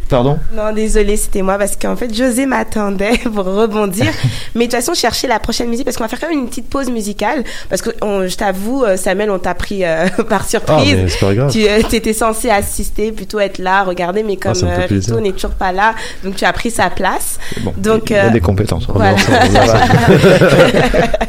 pardon? 0.09 0.39
Non, 0.55 0.73
désolé, 0.73 1.17
c'était 1.17 1.43
moi 1.43 1.59
parce 1.59 1.77
qu'en 1.77 1.97
fait, 1.97 2.13
José 2.15 2.47
m'attendait 2.47 3.19
pour 3.35 3.45
rebondir. 3.45 4.07
Mais 4.55 4.67
de 4.67 4.71
toute 4.73 4.81
façon, 4.81 4.95
chercher 4.95 5.27
la 5.29 5.39
prochaine 5.39 5.69
musique 5.69 5.85
parce 5.85 5.97
qu'on 5.97 6.05
va 6.05 6.09
faire 6.09 6.21
quand 6.21 6.29
même 6.29 6.39
une 6.39 6.49
petite 6.49 6.69
pause 6.69 6.89
musicale 6.91 7.45
parce 7.69 7.83
que 7.83 7.91
on- 8.03 8.27
je 8.27 8.37
t'avoue, 8.37 8.85
euh, 8.85 8.97
Samuel, 8.97 9.31
on 9.31 9.39
t'a 9.39 9.55
pris 9.55 9.85
euh, 9.85 10.07
par 10.29 10.43
Ah, 10.43 10.49
surprise. 10.49 10.95
mais 10.97 11.09
c'est 11.09 11.19
pas 11.21 11.35
grave. 11.35 11.51
tu 11.53 11.67
euh, 11.69 11.79
étais 11.93 12.13
censé 12.13 12.51
assister, 12.51 13.13
plutôt 13.13 13.41
être 13.41 13.59
là, 13.59 13.83
regarder, 13.85 14.23
mais 14.23 14.37
comme 14.37 14.53
Ah, 14.53 14.55
ça 14.55 14.67
me 14.67 14.75
fait 14.75 15.11
euh, 15.13 15.21
n'est 15.21 15.33
toujours 15.33 15.51
pas 15.53 15.73
là, 15.73 15.95
donc 16.25 16.37
tu 16.37 16.45
as 16.45 16.53
pris 16.53 16.71
sa 16.71 16.91
place. 16.91 17.39
bon, 17.61 17.73
Donc, 17.77 18.11
il 18.11 18.17
a 18.17 18.29
des 18.31 18.41
compétences 18.41 18.87
Voilà. 18.89 19.15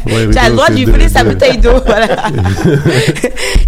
Ouais, 0.06 0.28
tu 0.32 0.38
as 0.38 0.50
le 0.50 0.56
droit 0.56 0.70
de 0.70 0.76
lui 0.76 0.86
voler 0.86 1.10
sa 1.10 1.24
bouteille 1.24 1.58
d'eau, 1.58 1.80
voilà. 1.86 2.08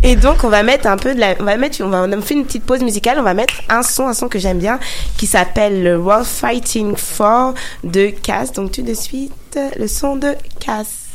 Et 0.04 0.16
donc, 0.16 0.44
on 0.44 0.50
va 0.50 0.64
mettre 0.64 0.88
un 0.88 0.98
peu 0.98 1.14
de 1.14 1.20
la, 1.20 1.36
on 1.40 1.44
va 1.44 1.58
mettre, 1.58 1.78
on 1.84 1.90
va, 1.90 2.04
on 2.08 2.12
a 2.12 2.22
fait 2.22 2.34
une 2.36 2.46
petite 2.46 2.64
pause 2.64 2.82
musicale, 2.82 3.18
on 3.20 3.24
va 3.24 3.34
mettre 3.34 3.54
un 3.70 3.84
son, 3.84 4.08
un 4.08 4.14
son 4.14 4.28
que 4.28 4.40
j'aime 4.40 4.58
bien, 4.60 4.80
qui 5.18 5.28
s'appelle 5.28 5.84
le 5.84 5.98
World 5.98 6.26
Fighting 6.26 6.96
For 6.96 7.54
de 7.84 8.10
Cass. 8.10 8.52
Donc, 8.54 8.72
tout 8.72 8.82
de 8.82 8.94
suite, 8.94 9.60
le 9.78 9.88
son 9.88 10.16
de 10.16 10.36
Cass. 10.60 11.08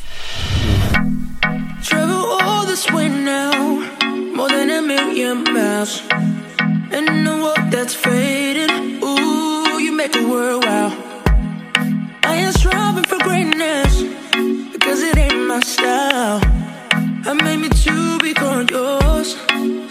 Travel 1.83 2.25
all 2.41 2.67
this 2.67 2.91
way 2.93 3.09
now, 3.09 3.53
more 4.35 4.49
than 4.49 4.71
a 4.71 4.81
million 4.81 5.45
miles. 5.53 6.03
In 6.93 7.27
a 7.27 7.37
world 7.43 7.71
that's 7.71 7.95
fading, 7.95 9.03
ooh, 9.03 9.79
you 9.79 9.93
make 9.93 10.13
the 10.13 10.25
world 10.27 10.65
wow. 10.65 10.93
I 12.23 12.37
ain't 12.37 12.55
striving 12.55 13.05
for 13.05 13.19
greatness, 13.19 14.03
because 14.73 15.03
it 15.03 15.19
ain't 15.19 15.47
my 15.47 15.61
style. 15.61 16.41
I 17.27 17.33
made 17.35 17.59
me 17.59 17.69
to 17.69 18.19
become 18.21 18.67
yours 18.71 19.35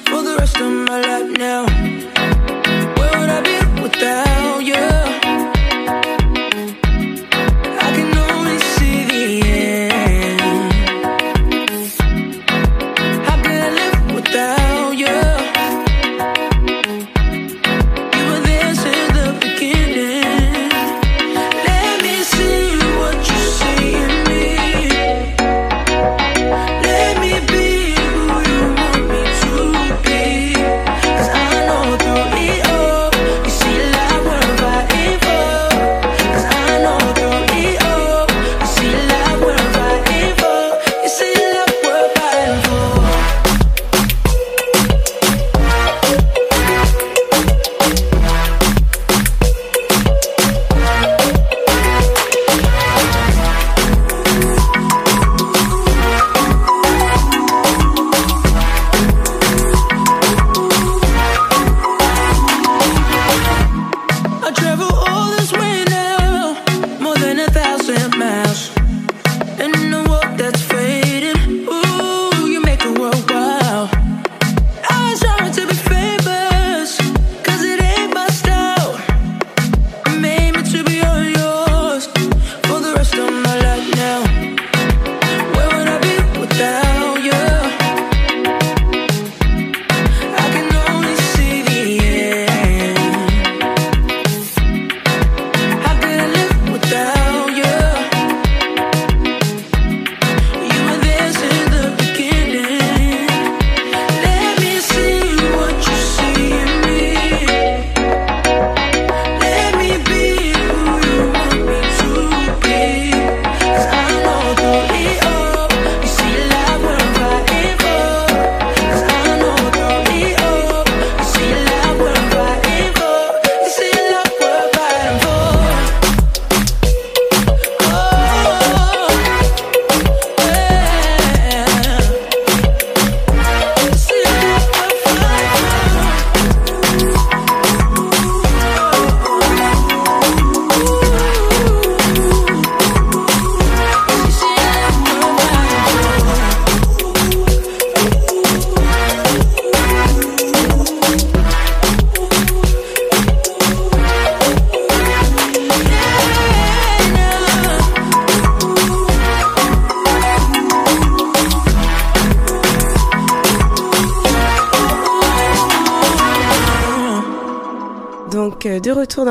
for 0.05 0.21
the 0.23 0.35
rest 0.39 0.57
of 0.57 0.71
my 0.71 1.01
life 1.01 1.29
now. 1.37 2.12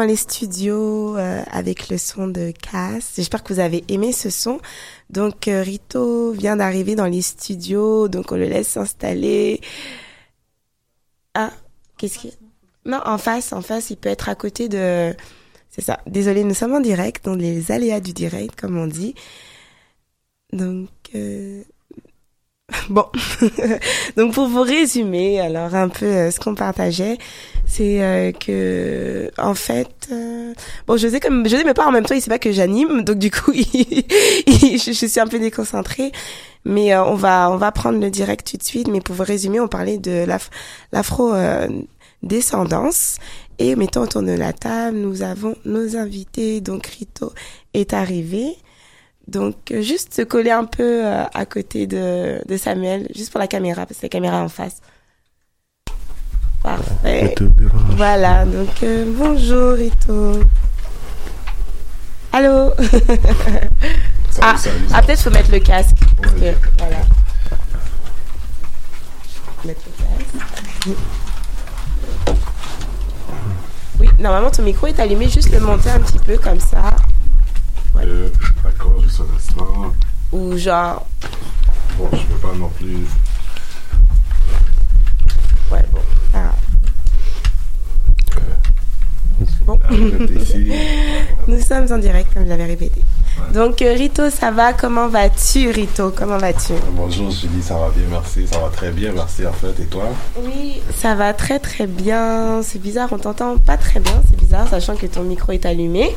Dans 0.02 0.08
les 0.08 0.16
studios 0.16 1.16
euh, 1.16 1.44
avec 1.52 1.88
le 1.88 1.96
son 1.96 2.26
de 2.26 2.50
Cass. 2.50 3.12
J'espère 3.14 3.44
que 3.44 3.52
vous 3.52 3.60
avez 3.60 3.84
aimé 3.86 4.10
ce 4.10 4.30
son. 4.30 4.60
Donc 5.10 5.46
euh, 5.46 5.62
Rito 5.62 6.32
vient 6.32 6.56
d'arriver 6.56 6.96
dans 6.96 7.06
les 7.06 7.22
studios, 7.22 8.08
donc 8.08 8.32
on 8.32 8.36
le 8.36 8.46
laisse 8.46 8.66
s'installer. 8.66 9.60
Ah, 11.34 11.52
qu'est-ce 11.98 12.18
qu'il 12.18 12.32
Non, 12.84 13.00
en 13.04 13.16
face, 13.16 13.52
en 13.52 13.62
face, 13.62 13.90
il 13.90 13.96
peut 13.96 14.08
être 14.08 14.28
à 14.28 14.34
côté 14.34 14.68
de... 14.68 15.14
C'est 15.70 15.82
ça. 15.82 16.00
Désolé, 16.08 16.42
nous 16.42 16.54
sommes 16.54 16.74
en 16.74 16.80
direct, 16.80 17.24
donc 17.24 17.38
les 17.40 17.70
aléas 17.70 18.00
du 18.00 18.12
direct, 18.12 18.60
comme 18.60 18.76
on 18.76 18.88
dit. 18.88 19.14
Donc... 20.52 20.88
euh, 21.14 21.62
Bon, 22.90 23.04
donc 24.16 24.32
pour 24.35 24.46
vous 24.48 24.62
résumer, 24.62 25.40
alors 25.40 25.74
un 25.74 25.88
peu 25.88 26.06
euh, 26.06 26.30
ce 26.30 26.40
qu'on 26.40 26.54
partageait, 26.54 27.18
c'est 27.66 28.02
euh, 28.02 28.32
que 28.32 29.30
en 29.38 29.54
fait, 29.54 29.88
euh, 30.11 30.52
bon, 30.87 30.96
je 30.96 31.08
sais 31.08 31.20
comme 31.20 31.44
je 31.48 31.56
sais 31.56 31.64
mais 31.64 31.74
pas 31.74 31.87
en 31.87 31.92
même 31.92 32.04
temps, 32.04 32.14
il 32.14 32.20
sait 32.22 32.30
pas 32.30 32.38
que 32.38 32.52
j'anime, 32.52 33.02
donc 33.02 33.18
du 33.18 33.30
coup, 33.30 33.52
il- 33.54 34.04
il- 34.46 34.78
je, 34.80 34.92
suis 34.92 35.20
un 35.20 35.26
peu 35.26 35.38
déconcentrée. 35.38 36.12
Mais 36.64 36.94
euh, 36.94 37.02
on 37.04 37.14
va 37.14 37.50
on 37.50 37.56
va 37.56 37.72
prendre 37.72 37.98
le 38.00 38.08
direct 38.11 38.48
tout 38.50 38.56
de 38.56 38.62
suite. 38.62 38.88
Mais 38.88 39.00
pour 39.00 39.16
vous 39.16 39.24
résumer, 39.24 39.58
on 39.61 39.68
parlait 39.68 39.98
de 39.98 40.24
l'af- 40.24 40.50
l'afro 40.92 41.35
euh, 41.35 41.66
descendance 42.22 43.16
et 43.58 43.74
mettons 43.76 44.02
autour 44.02 44.22
de 44.22 44.30
la 44.32 44.52
table, 44.52 44.96
nous 44.98 45.22
avons 45.22 45.56
nos 45.64 45.96
invités. 45.96 46.61
Donc 46.61 46.87
Rito 46.87 47.32
est 47.74 47.92
arrivé. 47.94 48.56
Donc, 49.28 49.70
euh, 49.70 49.82
juste 49.82 50.14
se 50.14 50.22
coller 50.22 50.50
un 50.50 50.64
peu 50.64 51.06
euh, 51.06 51.24
à 51.32 51.46
côté 51.46 51.87
de, 51.87 52.40
de 52.46 52.56
Samuel, 52.56 53.06
juste 53.14 53.30
pour 53.30 53.40
la 53.40 53.46
caméra, 53.46 53.87
parce 53.87 53.98
que 54.00 54.06
la 54.06 54.08
caméra 54.08 54.38
est 54.38 54.44
en 54.44 54.48
face. 54.48 54.80
Parfait. 56.62 57.35
Voilà, 57.96 58.44
donc 58.44 58.82
euh, 58.82 59.04
bonjour 59.16 59.72
Rito. 59.72 60.40
Allô? 62.32 62.72
Ah, 64.40 64.54
ah 64.94 65.02
peut-être 65.02 65.20
faut 65.20 65.30
mettre 65.30 65.50
le 65.50 65.58
casque. 65.58 65.98
parce 66.22 66.32
que, 66.32 66.54
voilà. 66.78 66.96
Mettre 69.66 69.82
le 69.87 70.87
casque. 70.87 70.98
Oui, 74.00 74.08
normalement 74.18 74.50
ton 74.50 74.62
micro 74.62 74.87
est 74.87 74.98
allumé, 74.98 75.28
juste 75.28 75.52
le 75.52 75.61
monter 75.61 75.90
un 75.90 76.00
petit 76.00 76.18
peu 76.18 76.38
comme 76.38 76.58
ça. 76.58 76.96
Euh, 77.96 78.28
D'accord, 78.64 79.00
juste 79.02 79.20
un 79.20 79.37
instant. 79.37 79.92
Ou 80.33 80.57
genre, 80.57 81.07
Bon, 81.98 82.09
je 82.12 82.22
peux 82.24 82.38
pas 82.48 82.55
non 82.57 82.68
plus. 82.70 83.07
ouais, 85.70 85.85
bon. 85.92 86.00
Ah. 86.35 86.52
Bon. 89.66 89.78
Nous 91.48 91.61
sommes 91.61 91.87
en 91.92 91.98
direct, 91.98 92.33
comme 92.35 92.46
j'avais 92.46 92.64
répété. 92.64 93.02
Donc, 93.52 93.83
euh, 93.83 93.94
Rito, 93.94 94.31
ça 94.31 94.50
va? 94.50 94.72
Comment 94.72 95.09
vas-tu, 95.09 95.70
Rito? 95.70 96.12
Comment 96.16 96.38
vas-tu? 96.38 96.72
Bonjour 96.92 97.31
Julie, 97.31 97.62
ça 97.62 97.74
va 97.74 97.90
bien, 97.90 98.05
merci. 98.11 98.46
Ça 98.46 98.59
va 98.59 98.68
très 98.68 98.90
bien, 98.90 99.12
merci 99.12 99.46
en 99.46 99.52
fait. 99.52 99.81
Et 99.83 99.87
toi? 99.87 100.05
Oui, 100.44 100.81
ça 100.96 101.14
va 101.14 101.33
très 101.35 101.59
très 101.59 101.87
bien. 101.87 102.62
C'est 102.62 102.81
bizarre, 102.81 103.09
on 103.12 103.18
t'entend 103.18 103.57
pas 103.59 103.76
très 103.76 104.00
bien, 104.00 104.20
c'est 104.28 104.37
bizarre, 104.37 104.68
sachant 104.68 104.96
que 104.96 105.07
ton 105.07 105.22
micro 105.22 105.52
est 105.52 105.66
allumé. 105.66 106.14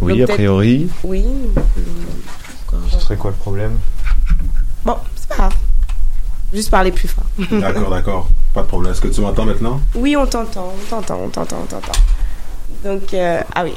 Oui, 0.00 0.18
Donc, 0.18 0.30
a 0.30 0.32
priori. 0.34 0.88
Oui. 1.04 1.24
Ce 2.90 2.98
serait 3.00 3.16
quoi 3.16 3.30
le 3.30 3.36
problème? 3.36 3.78
Bon, 4.84 4.96
c'est 5.16 5.28
pas 5.28 5.36
grave. 5.36 5.54
Juste 6.52 6.70
parler 6.70 6.90
plus 6.90 7.08
fort. 7.08 7.24
D'accord, 7.60 7.90
d'accord. 7.90 8.28
Pas 8.52 8.62
de 8.62 8.66
problème. 8.66 8.92
Est-ce 8.92 9.00
que 9.00 9.08
tu 9.08 9.20
m'entends 9.20 9.44
maintenant? 9.44 9.80
Oui, 9.94 10.16
on 10.16 10.26
t'entend, 10.26 10.72
on 10.74 10.88
t'entend, 10.88 11.20
on 11.24 11.28
t'entend, 11.28 11.56
on 11.62 11.66
t'entend. 11.66 11.92
Donc, 12.84 13.14
euh, 13.14 13.42
ah 13.54 13.64
oui. 13.64 13.74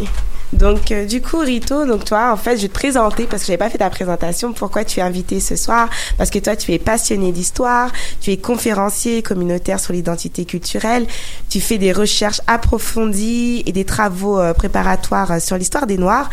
Donc, 0.53 0.91
euh, 0.91 1.05
du 1.05 1.21
coup, 1.21 1.39
Rito, 1.39 1.85
donc 1.85 2.05
toi, 2.05 2.31
en 2.31 2.37
fait, 2.37 2.57
je 2.57 2.63
vais 2.63 2.67
te 2.67 2.73
présenter 2.73 3.25
parce 3.25 3.41
que 3.41 3.47
j'avais 3.47 3.57
pas 3.57 3.69
fait 3.69 3.79
ta 3.79 3.89
présentation. 3.89 4.53
Pourquoi 4.53 4.85
tu 4.85 4.99
es 4.99 5.03
invité 5.03 5.39
ce 5.39 5.55
soir 5.55 5.89
Parce 6.17 6.29
que 6.29 6.39
toi, 6.39 6.55
tu 6.55 6.71
es 6.73 6.79
passionné 6.79 7.31
d'histoire, 7.31 7.91
tu 8.21 8.31
es 8.31 8.37
conférencier 8.37 9.23
communautaire 9.23 9.79
sur 9.79 9.93
l'identité 9.93 10.45
culturelle, 10.45 11.07
tu 11.49 11.59
fais 11.59 11.77
des 11.77 11.91
recherches 11.91 12.41
approfondies 12.47 13.63
et 13.65 13.71
des 13.71 13.85
travaux 13.85 14.39
euh, 14.39 14.53
préparatoires 14.53 15.31
euh, 15.31 15.39
sur 15.39 15.57
l'histoire 15.57 15.87
des 15.87 15.97
Noirs. 15.97 16.29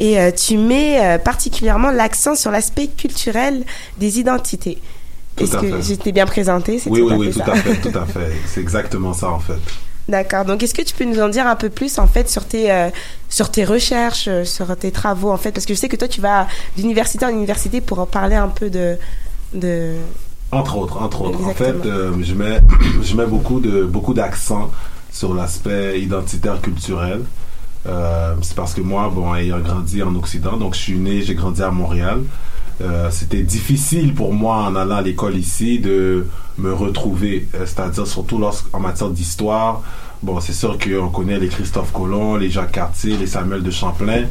Et 0.00 0.18
euh, 0.18 0.30
tu 0.30 0.56
mets 0.56 1.18
particulièrement 1.24 1.90
l'accent 1.90 2.36
sur 2.36 2.52
l'aspect 2.52 2.86
culturel 2.86 3.64
des 3.98 4.20
identités. 4.20 4.78
Est-ce 5.36 5.56
que 5.56 5.80
j'étais 5.80 6.12
bien 6.12 6.26
présentée 6.26 6.78
C'est 6.78 6.88
Oui, 6.88 7.00
oui, 7.00 7.14
oui, 7.16 7.30
tout 7.32 7.50
à 7.50 7.56
fait, 7.56 7.74
tout 7.76 7.98
à 7.98 8.06
fait. 8.12 8.32
C'est 8.46 8.60
exactement 8.60 9.12
ça 9.12 9.28
en 9.30 9.40
fait. 9.40 9.58
D'accord. 10.08 10.44
Donc, 10.46 10.62
est-ce 10.62 10.74
que 10.74 10.82
tu 10.82 10.94
peux 10.94 11.04
nous 11.04 11.20
en 11.20 11.28
dire 11.28 11.46
un 11.46 11.56
peu 11.56 11.68
plus 11.68 11.98
en 11.98 12.06
fait 12.06 12.30
sur 12.30 12.46
tes 12.46 12.72
euh, 12.72 12.88
sur 13.28 13.50
tes 13.50 13.64
recherches, 13.64 14.26
euh, 14.28 14.44
sur 14.44 14.74
tes 14.76 14.90
travaux 14.90 15.30
en 15.30 15.36
fait, 15.36 15.52
parce 15.52 15.66
que 15.66 15.74
je 15.74 15.78
sais 15.78 15.88
que 15.88 15.96
toi 15.96 16.08
tu 16.08 16.20
vas 16.20 16.46
d'université 16.76 17.26
en 17.26 17.28
université 17.28 17.80
pour 17.80 17.98
en 17.98 18.06
parler 18.06 18.36
un 18.36 18.48
peu 18.48 18.70
de 18.70 18.96
de. 19.52 19.96
Entre 20.50 20.78
autres, 20.78 21.02
entre 21.02 21.22
autres. 21.22 21.44
En 21.44 21.52
fait, 21.52 21.84
euh, 21.84 22.12
je 22.22 22.34
mets, 22.34 22.60
je 23.02 23.14
mets 23.14 23.26
beaucoup 23.26 23.60
de 23.60 23.84
beaucoup 23.84 24.14
d'accent 24.14 24.70
sur 25.12 25.34
l'aspect 25.34 26.00
identitaire 26.00 26.60
culturel. 26.60 27.22
Euh, 27.86 28.34
c'est 28.42 28.54
parce 28.54 28.74
que 28.74 28.80
moi, 28.80 29.10
bon, 29.14 29.34
ayant 29.34 29.60
grandi 29.60 30.02
en 30.02 30.14
Occident, 30.14 30.56
donc 30.56 30.74
je 30.74 30.80
suis 30.80 30.98
né, 30.98 31.22
j'ai 31.22 31.34
grandi 31.34 31.62
à 31.62 31.70
Montréal. 31.70 32.22
Euh, 32.80 33.10
c'était 33.10 33.42
difficile 33.42 34.14
pour 34.14 34.32
moi 34.32 34.56
en 34.58 34.76
allant 34.76 34.96
à 34.96 35.02
l'école 35.02 35.36
ici 35.36 35.80
de 35.80 36.26
me 36.58 36.72
retrouver, 36.72 37.48
euh, 37.54 37.66
c'est-à-dire 37.66 38.06
surtout 38.06 38.38
lorsqu'en 38.38 38.78
matière 38.78 39.10
d'histoire. 39.10 39.82
Bon, 40.22 40.40
c'est 40.40 40.52
sûr 40.52 40.78
qu'on 40.78 41.08
connaît 41.08 41.38
les 41.38 41.48
Christophe 41.48 41.92
Colomb, 41.92 42.36
les 42.36 42.50
Jacques 42.50 42.72
Cartier, 42.72 43.16
les 43.16 43.26
Samuel 43.26 43.62
de 43.62 43.70
Champlain, 43.70 44.24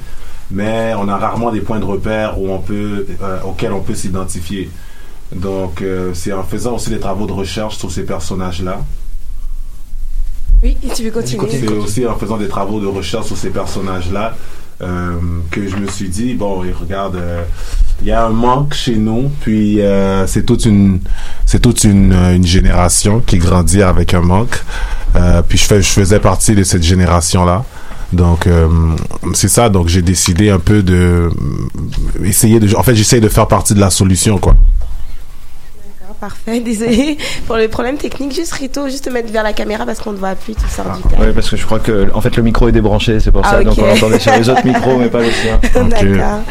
mais 0.50 0.94
on 0.98 1.08
a 1.08 1.18
rarement 1.18 1.52
des 1.52 1.62
points 1.62 1.80
de 1.80 1.86
repère 1.86 2.40
où 2.40 2.50
on 2.50 2.60
peut, 2.60 3.06
euh, 3.22 3.40
auxquels 3.44 3.74
on 3.74 3.82
peut 3.82 3.96
s'identifier. 3.96 4.70
Donc, 5.34 5.82
euh, 5.82 6.14
c'est 6.14 6.32
en 6.32 6.44
faisant 6.44 6.76
aussi 6.76 6.90
des 6.90 7.00
travaux 7.00 7.28
de 7.28 7.34
recherche 7.34 7.78
sur 7.78 7.92
ces 7.92 8.04
personnages-là. 8.04 8.82
Oui, 10.64 10.78
tu 10.96 11.04
veux 11.04 11.12
continuer? 11.12 11.50
C'est 11.52 11.68
aussi 11.68 12.06
en 12.06 12.16
faisant 12.16 12.38
des 12.38 12.48
travaux 12.48 12.80
de 12.80 12.88
recherche 12.88 13.28
sur 13.28 13.38
ces 13.38 13.50
personnages-là 13.50 14.36
euh, 14.82 15.12
que 15.52 15.68
je 15.68 15.76
me 15.76 15.88
suis 15.88 16.10
dit, 16.10 16.34
bon, 16.34 16.64
et 16.64 16.72
regarde, 16.72 17.16
euh, 17.16 17.44
il 18.02 18.08
y 18.08 18.12
a 18.12 18.26
un 18.26 18.30
manque 18.30 18.74
chez 18.74 18.96
nous, 18.96 19.32
puis 19.42 19.82
euh, 19.82 20.28
c'est 20.28 20.44
toute 20.46 20.66
une, 20.66 21.00
c'est 21.46 21.60
toute 21.62 21.84
une, 21.84 22.14
euh, 22.14 22.36
une 22.36 22.46
génération 22.46 23.20
qui 23.26 23.38
grandit 23.40 23.82
avec 23.82 24.14
un 24.14 24.22
manque. 24.22 24.64
Euh, 25.16 25.42
puis 25.48 25.58
je, 25.58 25.66
fais, 25.66 25.82
je 25.82 25.88
faisais 25.90 26.20
partie 26.20 26.54
de 26.54 26.64
cette 26.64 26.84
génération-là. 26.84 27.64
Donc 28.14 28.48
euh, 28.48 28.68
c'est 29.34 29.48
ça. 29.50 29.70
Donc 29.70 29.88
j'ai 29.90 30.02
décidé 30.02 30.50
un 30.50 30.60
peu 30.60 30.82
de 30.84 31.30
euh, 31.30 32.24
essayer 32.24 32.60
de. 32.60 32.74
En 32.76 32.84
fait, 32.84 32.96
j'essaye 32.96 33.20
de 33.20 33.28
faire 33.30 33.48
partie 33.48 33.74
de 33.74 33.80
la 33.82 33.90
solution, 33.90 34.38
quoi. 34.38 34.56
D'accord, 36.00 36.16
parfait. 36.16 36.60
Désolée 36.66 37.18
pour 37.48 37.58
le 37.58 37.68
problème 37.68 37.98
technique. 37.98 38.34
Juste 38.34 38.54
Rito, 38.54 38.88
juste 38.88 39.06
te 39.06 39.10
mettre 39.10 39.32
vers 39.32 39.44
la 39.44 39.52
caméra 39.54 39.86
parce 39.86 40.00
qu'on 40.00 40.14
ne 40.14 40.18
voit 40.18 40.36
plus, 40.36 40.54
tu 40.56 40.62
sors 40.70 40.86
du 40.86 41.02
Oui, 41.04 41.18
cadre. 41.18 41.34
parce 41.34 41.50
que 41.50 41.58
je 41.58 41.66
crois 41.66 41.80
que 41.80 42.08
en 42.14 42.22
fait 42.22 42.36
le 42.38 42.44
micro 42.44 42.70
est 42.70 42.72
débranché, 42.72 43.20
c'est 43.20 43.32
pour 43.32 43.42
Ah, 43.44 43.52
ça. 43.52 43.64
Donc 43.64 43.78
on 43.78 43.86
l'entendait 43.86 44.20
sur 44.20 44.32
les 44.34 44.48
autres 44.48 44.66
micros, 44.66 44.98
mais 45.00 45.10
pas 45.10 45.20
le 45.22 45.32
sien. 45.32 45.60
D'accord, 45.74 46.42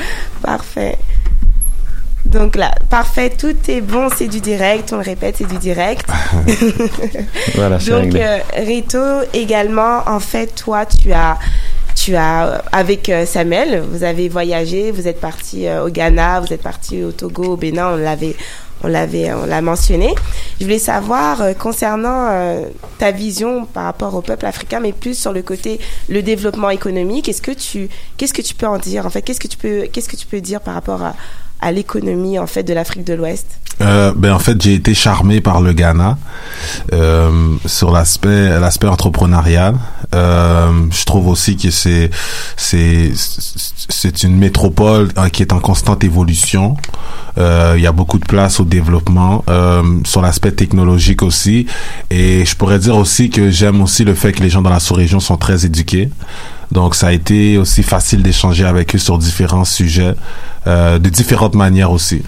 parfait. 0.43 0.99
Donc 2.27 2.57
là, 2.57 2.73
parfait, 2.91 3.31
tout 3.31 3.55
est 3.69 3.81
bon, 3.81 4.09
c'est 4.15 4.27
du 4.27 4.41
direct, 4.41 4.93
on 4.93 4.97
le 4.97 5.03
répète, 5.03 5.37
c'est 5.39 5.49
du 5.49 5.59
direct. 5.59 6.07
Voilà, 7.55 7.79
c'est 7.79 7.91
Donc, 7.91 8.15
euh, 8.15 8.39
Rito, 8.57 8.99
également, 9.33 10.01
en 10.07 10.21
fait, 10.21 10.49
toi, 10.55 10.85
tu 10.85 11.13
as, 11.13 11.39
tu 11.95 12.17
as, 12.17 12.47
euh, 12.47 12.59
avec 12.73 13.09
euh, 13.09 13.25
Samuel, 13.27 13.83
vous 13.91 14.05
avez 14.05 14.29
voyagé, 14.29 14.91
vous 14.91 15.07
êtes 15.09 15.21
parti 15.21 15.67
euh, 15.67 15.85
au 15.85 15.89
Ghana, 15.89 16.41
vous 16.41 16.53
êtes 16.53 16.63
parti 16.63 17.03
au 17.05 17.13
Togo, 17.13 17.45
au 17.53 17.57
Bénin, 17.57 17.93
on 17.93 17.97
l'avait, 17.97 18.35
on 18.83 18.89
l'avait, 18.89 19.33
on 19.33 19.47
l'a 19.47 19.63
mentionné. 19.63 20.15
Je 20.61 20.65
voulais 20.65 20.79
savoir 20.79 21.41
euh, 21.41 21.53
concernant 21.55 22.31
ta 22.99 23.13
vision 23.13 23.65
par 23.67 23.85
rapport 23.85 24.15
au 24.15 24.21
peuple 24.21 24.47
africain, 24.47 24.81
mais 24.81 24.93
plus 24.93 25.19
sur 25.19 25.33
le 25.33 25.43
côté 25.43 25.81
le 26.09 26.23
développement 26.23 26.71
économique. 26.71 27.29
Est-ce 27.29 27.43
que 27.43 27.53
tu, 27.53 27.89
qu'est-ce 28.17 28.35
que 28.35 28.43
tu 28.43 28.55
peux 28.55 28.67
en 28.67 28.79
dire 28.79 29.07
En 29.07 29.11
fait, 29.11 29.23
qu'est-ce 29.23 29.41
que 29.41 29.49
tu 29.49 29.57
peux, 29.57 29.87
qu'est-ce 29.93 30.09
que 30.09 30.17
tu 30.17 30.27
peux 30.27 30.41
dire 30.41 30.61
par 30.61 30.75
rapport 30.75 31.03
à, 31.03 31.15
à 31.61 31.73
l'économie 31.73 32.39
en 32.39 32.47
fait 32.47 32.63
de 32.63 32.73
l'Afrique 32.73 33.05
de 33.05 33.15
l'Ouest? 33.15 33.47
Euh, 33.83 34.13
ben 34.17 34.33
en 34.33 34.39
fait 34.39 34.61
j'ai 34.61 34.75
été 34.75 34.95
charmé 34.95 35.43
par 35.43 35.61
le 35.61 35.75
Ghana 35.75 36.17
euh, 36.95 37.57
sur 37.67 37.91
l'aspect 37.91 38.59
l'aspect 38.59 38.87
entrepreneurial. 38.87 39.75
Euh, 40.17 40.73
je 40.91 41.05
trouve 41.05 41.29
aussi 41.29 41.57
que 41.57 41.71
c'est 41.71 42.11
c'est 42.57 43.13
c'est 43.89 44.23
une 44.23 44.37
métropole 44.37 45.11
euh, 45.19 45.29
qui 45.29 45.43
est 45.43 45.53
en 45.53 45.61
constante 45.61 46.03
évolution. 46.05 46.77
Euh, 47.39 47.75
Il 47.77 47.83
y 47.83 47.87
a 47.87 47.93
beaucoup 47.93 48.19
de 48.19 48.25
place 48.25 48.61
au 48.61 48.65
développement 48.65 49.45
euh, 49.49 49.83
sur 50.05 50.23
l'aspect 50.23 50.53
technologique 50.53 51.23
aussi. 51.23 51.67
Et 52.11 52.45
je 52.45 52.57
pourrais 52.57 52.79
dire 52.79 52.97
aussi 52.97 53.31
que 53.31 53.51
j'aime 53.51 53.83
aussi 53.83 54.05
le 54.05 54.15
fait 54.15 54.33
que 54.33 54.43
les 54.43 54.51
gens 54.51 54.63
dans 54.63 54.71
la 54.71 54.81
sous-région 54.81 55.21
sont 55.21 55.37
très 55.37 55.67
éduqués. 55.67 56.09
Donc 56.73 56.95
ça 56.95 57.09
a 57.09 57.13
été 57.13 57.59
aussi 57.59 57.83
facile 57.83 58.23
d'échanger 58.23 58.65
avec 58.65 58.95
eux 58.95 58.99
sur 58.99 59.19
différents 59.19 59.65
sujets, 59.65 60.15
de 60.67 61.09
différentes 61.09 61.55
manières 61.55 61.93
aussi. 61.93 62.23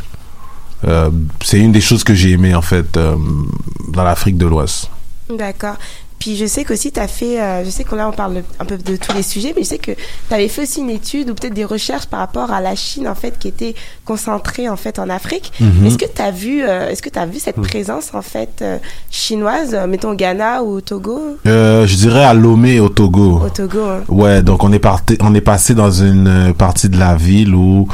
C'est 1.43 1.59
une 1.59 1.73
des 1.73 1.81
choses 1.81 2.05
que 2.05 2.15
j'ai 2.15 2.31
aimé 2.31 2.55
en 2.55 2.63
fait 2.63 2.97
dans 2.97 4.05
l'Afrique 4.05 4.39
de 4.39 4.47
l'Ouest. 4.47 4.91
D'accord. 5.29 5.77
Puis 6.19 6.37
je 6.37 6.47
sais 6.47 6.65
qu'aussi 6.65 6.91
tu 6.93 7.01
as 7.01 7.09
fait, 7.09 7.41
euh, 7.41 7.65
je 7.65 7.71
sais 7.71 7.85
qu'on 7.85 7.97
là 7.97 8.09
on 8.09 8.13
parle 8.13 8.43
un 8.59 8.65
peu 8.65 8.77
de 8.77 8.97
tous 8.97 9.13
les 9.15 9.23
sujets, 9.23 9.53
mais 9.57 9.63
je 9.63 9.69
sais 9.69 9.79
que 9.79 9.93
tu 9.93 10.35
avais 10.35 10.49
fait 10.49 10.63
aussi 10.63 10.81
une 10.81 10.91
étude 10.91 11.31
ou 11.31 11.35
peut-être 11.35 11.55
des 11.55 11.65
recherches 11.65 12.07
par 12.07 12.21
rapport 12.21 12.51
à 12.53 12.61
la 12.61 12.75
Chine 12.75 13.07
en 13.07 13.15
fait 13.15 13.39
qui 13.39 13.49
était 13.49 13.75
concentrée 14.05 14.69
en 14.69 14.77
fait 14.77 14.99
en 14.99 15.09
Afrique. 15.09 15.53
Mhm. 15.61 15.87
Est-ce 15.87 15.99
que 15.99 16.07
tu 16.13 16.21
as 16.23 16.31
vu, 16.31 16.63
euh, 16.65 16.89
est-ce 16.91 17.03
que 17.03 17.09
tu 17.11 17.19
as 17.19 17.27
vu 17.27 17.39
cette 17.39 17.61
présence 17.61 18.15
en 18.15 18.23
fait 18.23 18.61
euh, 18.63 18.79
chinoise, 19.11 19.77
mettons 19.89 20.15
Ghana 20.15 20.63
ou 20.63 20.77
au 20.77 20.81
Togo, 20.81 21.37
je 21.45 21.95
dirais 21.97 22.25
à 22.25 22.35
Lomé 22.35 22.81
au 22.81 22.89
Togo. 22.89 23.41
au 23.45 23.49
Togo. 23.51 23.81
hein. 23.85 24.01
Ouais, 24.09 24.43
donc 24.43 24.65
on 24.65 24.73
est 24.73 24.79
parti, 24.79 25.17
on 25.21 25.35
est 25.35 25.41
passé 25.41 25.75
dans 25.75 25.91
une 25.91 26.53
partie 26.57 26.89
de 26.89 26.99
la 26.99 27.15
ville 27.15 27.55
où 27.55 27.87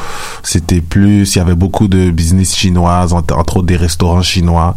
c'était 0.42 0.80
plus, 0.80 1.34
il 1.34 1.38
y 1.38 1.40
avait 1.40 1.54
beaucoup 1.54 1.88
de 1.88 2.10
business 2.10 2.54
chinoises, 2.54 3.12
entre, 3.12 3.36
entre 3.36 3.58
autres 3.58 3.66
des 3.66 3.76
restaurants 3.76 4.22
chinois, 4.22 4.74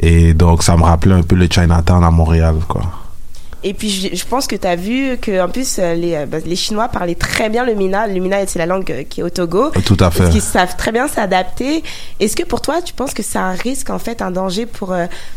et 0.00 0.34
donc 0.34 0.62
ça 0.62 0.76
me 0.76 0.82
rappelait 0.82 1.14
un 1.14 1.22
peu 1.22 1.36
le 1.36 1.46
Chinatown 1.50 2.02
à 2.02 2.10
Montréal, 2.10 2.56
quoi. 2.68 2.82
Et 3.62 3.74
puis 3.74 3.90
je, 3.90 4.16
je 4.16 4.24
pense 4.24 4.46
que 4.46 4.56
tu 4.56 4.66
as 4.66 4.74
vu 4.76 5.18
que 5.20 5.44
en 5.44 5.50
plus 5.50 5.78
euh, 5.78 5.94
les, 5.94 6.14
euh, 6.14 6.24
bah, 6.24 6.38
les 6.44 6.56
Chinois 6.56 6.88
parlaient 6.88 7.14
très 7.14 7.50
bien 7.50 7.62
le 7.66 7.74
Mina. 7.74 8.06
Le 8.06 8.18
Mina 8.18 8.38
c'est 8.46 8.58
la 8.58 8.64
langue 8.64 8.90
euh, 8.90 9.02
qui 9.02 9.20
est 9.20 9.22
au 9.22 9.28
Togo. 9.28 9.70
Tout 9.84 9.98
à 10.00 10.10
fait. 10.10 10.20
Parce 10.20 10.30
qu'ils 10.30 10.40
savent 10.40 10.76
très 10.76 10.92
bien 10.92 11.08
s'adapter. 11.08 11.84
Est-ce 12.20 12.36
que 12.36 12.44
pour 12.44 12.62
toi, 12.62 12.80
tu 12.80 12.94
penses 12.94 13.12
que 13.12 13.22
c'est 13.22 13.38
un 13.38 13.52
risque, 13.52 13.90
en 13.90 13.98
fait, 13.98 14.22
un 14.22 14.30
danger 14.30 14.64
pour, 14.64 14.96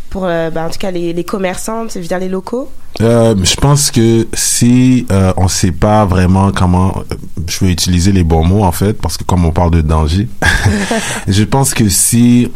pour 0.09 0.21
bah, 0.21 0.51
en 0.55 0.69
tout 0.69 0.79
cas, 0.79 0.91
les, 0.91 1.11
les 1.11 1.23
commerçants, 1.25 1.89
je 1.89 1.99
veux 1.99 2.05
dire 2.05 2.19
les 2.19 2.29
locaux? 2.29 2.69
Euh, 3.01 3.35
je 3.41 3.55
pense 3.55 3.89
que 3.89 4.27
si 4.33 5.07
euh, 5.11 5.33
on 5.37 5.47
sait 5.47 5.71
pas 5.71 6.05
vraiment 6.05 6.51
comment, 6.51 7.03
je 7.47 7.65
vais 7.65 7.71
utiliser 7.71 8.11
les 8.11 8.23
bons 8.23 8.45
mots 8.45 8.63
en 8.63 8.71
fait, 8.71 8.93
parce 8.93 9.17
que 9.17 9.23
comme 9.23 9.45
on 9.45 9.51
parle 9.51 9.71
de 9.71 9.81
danger, 9.81 10.27
je 11.27 11.43
pense 11.43 11.73
que 11.73 11.89
si 11.89 12.51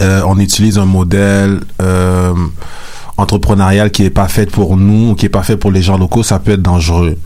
euh, 0.00 0.22
on 0.26 0.38
utilise 0.38 0.78
un 0.78 0.86
modèle 0.86 1.60
euh, 1.80 2.34
entrepreneurial 3.16 3.90
qui 3.90 4.04
est 4.04 4.10
pas 4.10 4.28
fait 4.28 4.50
pour 4.50 4.76
nous, 4.76 5.10
ou 5.10 5.14
qui 5.14 5.26
est 5.26 5.30
pas 5.30 5.42
fait 5.42 5.56
pour 5.56 5.70
les 5.70 5.82
gens 5.82 5.98
locaux, 5.98 6.22
ça 6.22 6.38
peut 6.38 6.52
être 6.52 6.62
dangereux. 6.62 7.16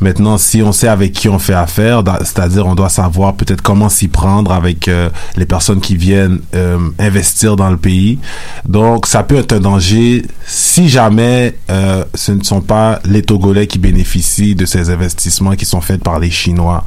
Maintenant, 0.00 0.38
si 0.38 0.62
on 0.62 0.72
sait 0.72 0.88
avec 0.88 1.12
qui 1.12 1.28
on 1.28 1.38
fait 1.38 1.54
affaire, 1.54 2.02
c'est-à-dire 2.20 2.66
on 2.66 2.74
doit 2.74 2.88
savoir 2.88 3.34
peut-être 3.34 3.60
comment 3.60 3.90
s'y 3.90 4.08
prendre 4.08 4.50
avec 4.50 4.88
euh, 4.88 5.10
les 5.36 5.44
personnes 5.44 5.80
qui 5.80 5.94
viennent 5.94 6.40
investir 6.98 7.54
dans 7.56 7.68
le 7.68 7.76
pays. 7.76 8.18
Donc, 8.66 9.06
ça 9.06 9.22
peut 9.22 9.36
être 9.36 9.52
un 9.52 9.60
danger 9.60 10.24
si 10.46 10.88
jamais 10.88 11.58
ce 11.68 12.32
ne 12.32 12.42
sont 12.42 12.62
pas 12.62 12.98
les 13.04 13.20
Togolais 13.22 13.66
qui 13.66 13.78
bénéficient 13.78 14.54
de 14.54 14.64
ces 14.64 14.88
investissements 14.88 15.54
qui 15.54 15.66
sont 15.66 15.82
faits 15.82 16.02
par 16.02 16.18
les 16.18 16.30
Chinois 16.30 16.82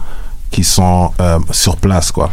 qui 0.49 0.63
sont 0.63 1.11
sur 1.51 1.77
place, 1.77 2.11
quoi. 2.11 2.31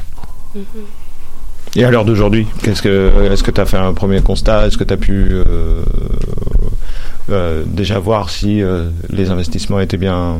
Et 1.76 1.84
à 1.84 1.90
l'heure 1.90 2.04
d'aujourd'hui, 2.04 2.46
qu'est-ce 2.62 2.82
que, 2.82 3.30
est-ce 3.30 3.42
que 3.42 3.50
tu 3.50 3.60
as 3.60 3.66
fait 3.66 3.76
un 3.76 3.92
premier 3.92 4.20
constat? 4.20 4.66
Est-ce 4.66 4.76
que 4.76 4.84
tu 4.84 4.92
as 4.92 4.96
pu 4.96 5.28
euh, 5.30 5.82
euh, 7.30 7.62
déjà 7.64 7.98
voir 8.00 8.28
si 8.28 8.60
euh, 8.60 8.88
les 9.08 9.30
investissements 9.30 9.80
étaient 9.80 9.96
bien 9.96 10.38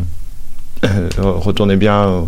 retournaient 1.18 1.76
bien 1.76 2.26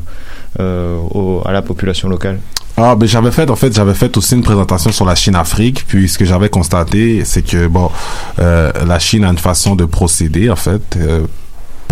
à 0.59 1.53
la 1.53 1.63
population 1.63 2.09
locale? 2.09 2.39
Ah, 2.77 2.95
ben 2.97 3.07
j'avais 3.07 3.31
fait 3.31 3.51
en 3.51 3.57
fait 3.57 3.75
j'avais 3.75 3.95
fait 3.95 4.17
aussi 4.17 4.35
une 4.35 4.43
présentation 4.43 4.93
sur 4.93 5.05
la 5.05 5.15
Chine 5.15 5.37
Afrique 5.37 5.85
puis 5.87 6.09
ce 6.09 6.17
que 6.19 6.25
j'avais 6.25 6.49
constaté 6.49 7.25
c'est 7.25 7.43
que 7.43 7.67
bon 7.67 7.91
la 8.39 8.99
Chine 8.99 9.25
a 9.25 9.31
une 9.31 9.39
façon 9.39 9.75
de 9.75 9.85
procéder 9.85 10.51
en 10.51 10.57
fait 10.57 10.99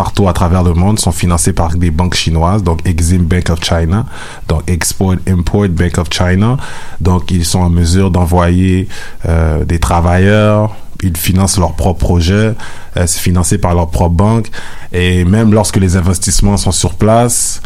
partout 0.01 0.29
à 0.31 0.33
travers 0.33 0.63
le 0.63 0.73
monde 0.73 0.99
sont 0.99 1.13
financés 1.13 1.53
par 1.53 1.77
des 1.77 1.91
banques 1.91 2.15
chinoises 2.15 2.63
donc 2.63 2.79
Exim 2.87 3.25
Bank 3.33 3.51
of 3.51 3.63
China 3.63 4.07
donc 4.49 4.63
Export 4.67 5.17
Import 5.29 5.69
Bank 5.69 5.99
of 5.99 6.09
China 6.11 6.57
donc 7.03 7.31
ils 7.31 7.45
sont 7.45 7.59
en 7.59 7.69
mesure 7.69 8.11
d'envoyer 8.11 8.89
euh, 9.29 9.63
des 9.67 9.79
travailleurs 9.79 10.75
ils 11.03 11.17
financent 11.17 11.59
leurs 11.59 11.75
propres 11.75 11.99
projets, 11.99 12.55
euh, 12.97 13.07
c'est 13.07 13.21
financé 13.21 13.57
par 13.57 13.75
leur 13.75 13.89
propre 13.91 14.15
banque. 14.15 14.49
Et 14.93 15.25
même 15.25 15.51
lorsque 15.53 15.77
les 15.77 15.97
investissements 15.97 16.59
sont 16.59 16.73
sur 16.73 16.93
place, 16.95 17.63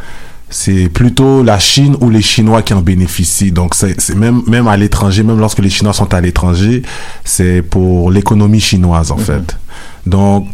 c'est 0.50 0.88
plutôt 0.88 1.42
la 1.42 1.58
Chine 1.58 1.96
ou 2.00 2.10
les 2.10 2.22
Chinois 2.22 2.62
qui 2.62 2.74
en 2.74 2.80
bénéficient. 2.80 3.50
Donc 3.50 3.74
c'est 3.74 4.00
c'est 4.00 4.14
même 4.14 4.42
même 4.46 4.68
à 4.68 4.76
l'étranger, 4.76 5.24
même 5.24 5.40
lorsque 5.40 5.58
les 5.58 5.70
Chinois 5.70 5.92
sont 5.92 6.14
à 6.14 6.20
l'étranger, 6.20 6.82
c'est 7.24 7.60
pour 7.62 8.12
l'économie 8.12 8.60
chinoise 8.60 9.10
en 9.10 9.16
fait. 9.16 9.56
Donc 10.06 10.46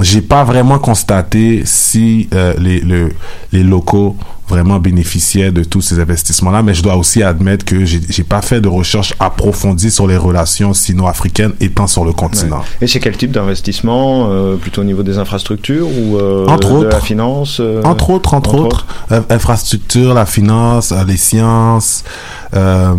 j'ai 0.00 0.20
pas 0.20 0.44
vraiment 0.44 0.78
constaté 0.78 1.62
si 1.64 2.28
euh, 2.34 2.54
les 2.58 2.80
le, 2.80 3.12
les 3.52 3.62
locaux 3.62 4.16
vraiment 4.48 4.78
bénéficiaient 4.78 5.50
de 5.50 5.64
tous 5.64 5.80
ces 5.80 5.98
investissements-là, 5.98 6.62
mais 6.62 6.72
je 6.72 6.80
dois 6.82 6.94
aussi 6.94 7.20
admettre 7.22 7.64
que 7.64 7.84
j'ai 7.84 8.22
pas 8.22 8.42
fait 8.42 8.60
de 8.60 8.68
recherche 8.68 9.12
approfondie 9.18 9.90
sur 9.90 10.06
les 10.06 10.16
relations 10.16 10.72
sino-africaines 10.72 11.52
étant 11.60 11.88
sur 11.88 12.04
le 12.04 12.12
continent. 12.12 12.62
Et 12.80 12.86
c'est 12.86 13.00
quel 13.00 13.16
type 13.16 13.32
d'investissement 13.32 14.28
euh, 14.30 14.54
Plutôt 14.54 14.82
au 14.82 14.84
niveau 14.84 15.02
des 15.02 15.18
infrastructures 15.18 15.88
ou 15.88 16.16
euh, 16.18 16.46
Entre 16.46 16.68
de 16.68 16.74
autres. 16.74 16.88
la 16.90 17.00
finance 17.00 17.58
euh, 17.58 17.82
Entre 17.82 18.10
autres, 18.10 18.34
entre, 18.34 18.50
entre 18.54 18.60
autres, 18.66 18.86
euh, 19.10 19.20
infrastructure, 19.30 20.14
la 20.14 20.26
finance, 20.26 20.92
euh, 20.92 21.02
les 21.04 21.16
sciences, 21.16 22.04
euh, 22.54 22.94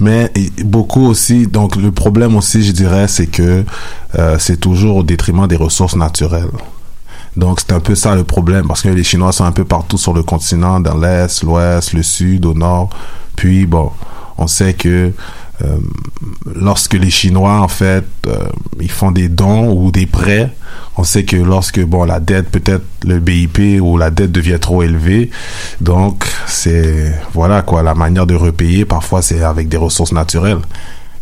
mais 0.00 0.32
beaucoup 0.64 1.06
aussi. 1.06 1.46
Donc 1.46 1.76
le 1.76 1.90
problème 1.92 2.36
aussi, 2.36 2.62
je 2.62 2.72
dirais, 2.72 3.08
c'est 3.08 3.26
que 3.26 3.64
euh, 4.18 4.36
c'est 4.38 4.58
toujours 4.58 4.96
au 4.96 5.02
détriment 5.02 5.46
des 5.46 5.56
ressources 5.56 5.96
naturelles. 5.96 6.50
Donc 7.36 7.60
c'est 7.60 7.72
un 7.72 7.80
peu 7.80 7.94
ça 7.94 8.14
le 8.14 8.24
problème 8.24 8.66
parce 8.66 8.82
que 8.82 8.88
les 8.88 9.04
Chinois 9.04 9.32
sont 9.32 9.44
un 9.44 9.52
peu 9.52 9.64
partout 9.64 9.98
sur 9.98 10.14
le 10.14 10.22
continent, 10.22 10.80
dans 10.80 10.96
l'est, 10.96 11.42
l'ouest, 11.42 11.92
le 11.92 12.02
sud, 12.02 12.46
au 12.46 12.54
nord. 12.54 12.90
Puis 13.36 13.66
bon, 13.66 13.90
on 14.38 14.46
sait 14.46 14.74
que 14.74 15.12
euh, 15.64 15.78
lorsque 16.54 16.94
les 16.94 17.08
Chinois 17.08 17.60
en 17.60 17.68
fait 17.68 18.04
euh, 18.26 18.36
ils 18.80 18.90
font 18.90 19.10
des 19.10 19.28
dons 19.28 19.72
ou 19.72 19.90
des 19.90 20.06
prêts, 20.06 20.50
on 20.98 21.04
sait 21.04 21.24
que 21.24 21.36
lorsque 21.36 21.80
bon 21.80 22.04
la 22.04 22.20
dette 22.20 22.50
peut-être 22.50 22.84
le 23.04 23.20
BIP 23.20 23.80
ou 23.80 23.96
la 23.96 24.10
dette 24.10 24.32
devient 24.32 24.58
trop 24.60 24.82
élevée, 24.82 25.30
donc 25.80 26.26
c'est 26.46 27.14
voilà 27.32 27.62
quoi 27.62 27.82
la 27.82 27.94
manière 27.94 28.26
de 28.26 28.34
repayer 28.34 28.84
parfois 28.84 29.22
c'est 29.22 29.42
avec 29.42 29.68
des 29.68 29.78
ressources 29.78 30.12
naturelles. 30.12 30.60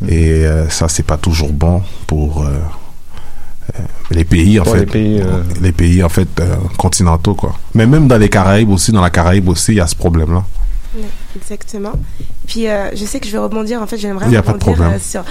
Et 0.08 0.44
euh, 0.44 0.68
ça 0.68 0.88
c'est 0.88 1.04
pas 1.04 1.16
toujours 1.16 1.52
bon 1.52 1.82
pour 2.08 2.44
les 4.10 4.24
pays 4.24 4.58
en 4.58 4.64
fait. 4.64 4.80
les 4.80 4.86
pays, 4.86 5.22
les 5.60 5.72
pays 5.72 6.02
en 6.02 6.08
fait 6.08 6.42
continentaux 6.76 7.34
quoi. 7.34 7.54
Mais 7.74 7.86
même 7.86 8.08
dans 8.08 8.18
les 8.18 8.28
Caraïbes 8.28 8.70
aussi 8.70 8.90
dans 8.90 9.00
la 9.00 9.10
Caraïbe 9.10 9.48
aussi 9.48 9.72
il 9.72 9.76
y 9.76 9.80
a 9.80 9.86
ce 9.86 9.94
problème 9.94 10.42
Ouais, 10.94 11.02
Exactement. 11.36 11.92
Puis 12.46 12.68
euh, 12.68 12.90
je 12.94 13.04
sais 13.04 13.20
que 13.20 13.26
je 13.26 13.32
vais 13.32 13.38
rebondir. 13.38 13.82
En 13.82 13.86
fait, 13.86 13.98
j'aimerais 13.98 14.26
rebondir 14.26 14.82
euh, 14.82 14.98
sur. 14.98 15.24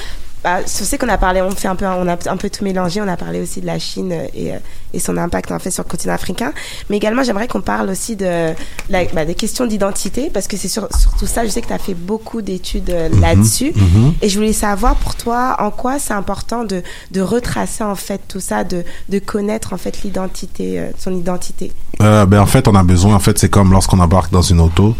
Bah, 0.43 0.59
je 0.65 0.83
sais 0.83 0.97
qu'on 0.97 1.09
a 1.09 1.17
parlé, 1.17 1.41
on 1.41 1.51
fait 1.51 1.67
un 1.67 1.75
peu, 1.75 1.85
on 1.85 2.07
a 2.07 2.17
un 2.29 2.37
peu 2.37 2.49
tout 2.49 2.63
mélangé. 2.63 3.01
On 3.01 3.07
a 3.07 3.17
parlé 3.17 3.41
aussi 3.41 3.61
de 3.61 3.65
la 3.65 3.79
Chine 3.79 4.11
euh, 4.11 4.25
et, 4.33 4.53
euh, 4.53 4.57
et 4.93 4.99
son 4.99 5.17
impact 5.17 5.51
en 5.51 5.59
fait 5.59 5.71
sur 5.71 5.83
le 5.83 5.89
continent 5.89 6.13
africain. 6.13 6.51
Mais 6.89 6.97
également, 6.97 7.23
j'aimerais 7.23 7.47
qu'on 7.47 7.61
parle 7.61 7.89
aussi 7.89 8.15
de 8.15 8.53
la, 8.89 9.05
bah, 9.13 9.25
des 9.25 9.35
questions 9.35 9.65
d'identité 9.65 10.29
parce 10.33 10.47
que 10.47 10.57
c'est 10.57 10.67
sur, 10.67 10.87
surtout 10.97 11.25
ça. 11.25 11.45
Je 11.45 11.49
sais 11.49 11.61
que 11.61 11.67
tu 11.67 11.73
as 11.73 11.77
fait 11.79 11.93
beaucoup 11.93 12.41
d'études 12.41 12.89
euh, 12.89 13.09
là-dessus. 13.21 13.71
Mhm. 13.75 14.13
Et 14.21 14.29
je 14.29 14.37
voulais 14.37 14.53
savoir 14.53 14.95
pour 14.95 15.15
toi, 15.15 15.55
en 15.59 15.71
quoi 15.71 15.97
c'est 15.99 16.13
important 16.13 16.63
de, 16.63 16.83
de 17.11 17.21
retracer 17.21 17.83
en 17.83 17.95
fait 17.95 18.21
tout 18.27 18.39
ça, 18.41 18.63
de, 18.63 18.83
de 19.09 19.19
connaître 19.19 19.73
en 19.73 19.77
fait 19.77 20.03
l'identité, 20.03 20.89
son 20.99 21.13
identité. 21.15 21.71
Euh, 22.01 22.25
ben 22.25 22.39
en 22.41 22.45
fait, 22.45 22.67
on 22.67 22.75
a 22.75 22.83
besoin. 22.83 23.15
En 23.15 23.19
fait, 23.19 23.37
c'est 23.39 23.49
comme 23.49 23.71
lorsqu'on 23.71 23.99
embarque 23.99 24.31
dans 24.31 24.41
une 24.41 24.59
auto. 24.59 24.95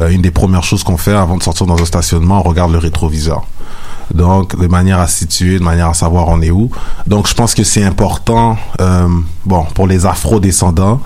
euh, 0.00 0.08
une 0.08 0.22
des 0.22 0.30
premières 0.30 0.62
choses 0.64 0.84
qu'on 0.84 0.96
fait 0.96 1.12
avant 1.12 1.36
de 1.36 1.42
sortir 1.42 1.66
dans 1.66 1.80
un 1.80 1.84
stationnement, 1.84 2.40
on 2.44 2.48
regarde 2.48 2.72
le 2.72 2.78
rétroviseur. 2.78 3.46
Donc, 4.14 4.58
de 4.58 4.66
manière 4.66 5.00
à 5.00 5.06
situer, 5.06 5.58
de 5.58 5.64
manière 5.64 5.88
à 5.88 5.94
savoir 5.94 6.28
on 6.28 6.40
est 6.40 6.50
où. 6.50 6.70
Donc, 7.06 7.28
je 7.28 7.34
pense 7.34 7.54
que 7.54 7.64
c'est 7.64 7.84
important. 7.84 8.56
euh, 8.80 9.08
bon, 9.44 9.64
pour 9.74 9.86
les 9.86 10.06
Afro-descendants, 10.06 11.00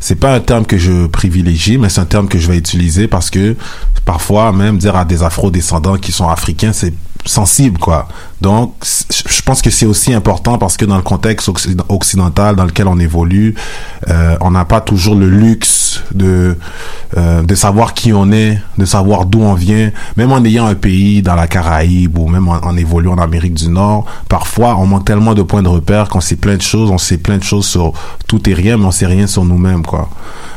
c'est 0.00 0.14
pas 0.14 0.34
un 0.34 0.40
terme 0.40 0.66
que 0.66 0.76
je 0.76 1.06
privilégie, 1.06 1.78
mais 1.78 1.88
c'est 1.88 2.00
un 2.00 2.06
terme 2.06 2.28
que 2.28 2.38
je 2.38 2.46
vais 2.48 2.58
utiliser 2.58 3.08
parce 3.08 3.30
que 3.30 3.56
parfois, 4.04 4.52
même 4.52 4.78
dire 4.78 4.96
à 4.96 5.04
des 5.04 5.22
Afro-descendants 5.22 5.96
qui 5.96 6.12
sont 6.12 6.28
africains, 6.28 6.72
c'est 6.72 6.92
sensible, 7.24 7.78
quoi. 7.78 8.08
Donc, 8.40 8.74
je 8.84 9.40
pense 9.42 9.62
que 9.62 9.70
c'est 9.70 9.86
aussi 9.86 10.12
important 10.12 10.58
parce 10.58 10.76
que 10.76 10.84
dans 10.84 10.96
le 10.96 11.02
contexte 11.02 11.48
occid- 11.48 11.80
occidental 11.88 12.56
dans 12.56 12.64
lequel 12.64 12.86
on 12.88 12.98
évolue, 12.98 13.54
euh, 14.10 14.36
on 14.40 14.50
n'a 14.50 14.64
pas 14.66 14.80
toujours 14.82 15.14
le 15.14 15.28
luxe 15.30 16.02
de 16.12 16.56
euh, 17.16 17.42
de 17.42 17.54
savoir 17.54 17.94
qui 17.94 18.12
on 18.12 18.30
est, 18.32 18.58
de 18.76 18.84
savoir 18.84 19.24
d'où 19.24 19.40
on 19.40 19.54
vient. 19.54 19.90
Même 20.16 20.32
en 20.32 20.44
ayant 20.44 20.66
un 20.66 20.74
pays 20.74 21.22
dans 21.22 21.36
la 21.36 21.46
Caraïbe 21.46 22.18
ou 22.18 22.28
même 22.28 22.48
en, 22.48 22.56
en 22.62 22.76
évoluant 22.76 23.14
en 23.14 23.18
Amérique 23.18 23.54
du 23.54 23.68
Nord, 23.68 24.04
parfois 24.28 24.76
on 24.76 24.86
manque 24.86 25.04
tellement 25.06 25.34
de 25.34 25.42
points 25.42 25.62
de 25.62 25.68
repère 25.68 26.08
qu'on 26.08 26.20
sait 26.20 26.36
plein 26.36 26.56
de 26.56 26.62
choses, 26.62 26.90
on 26.90 26.98
sait 26.98 27.18
plein 27.18 27.38
de 27.38 27.42
choses 27.44 27.66
sur 27.66 27.92
tout 28.26 28.46
et 28.50 28.54
rien, 28.54 28.76
mais 28.76 28.84
on 28.84 28.90
sait 28.90 29.06
rien 29.06 29.26
sur 29.26 29.44
nous-mêmes, 29.44 29.84
quoi. 29.86 30.10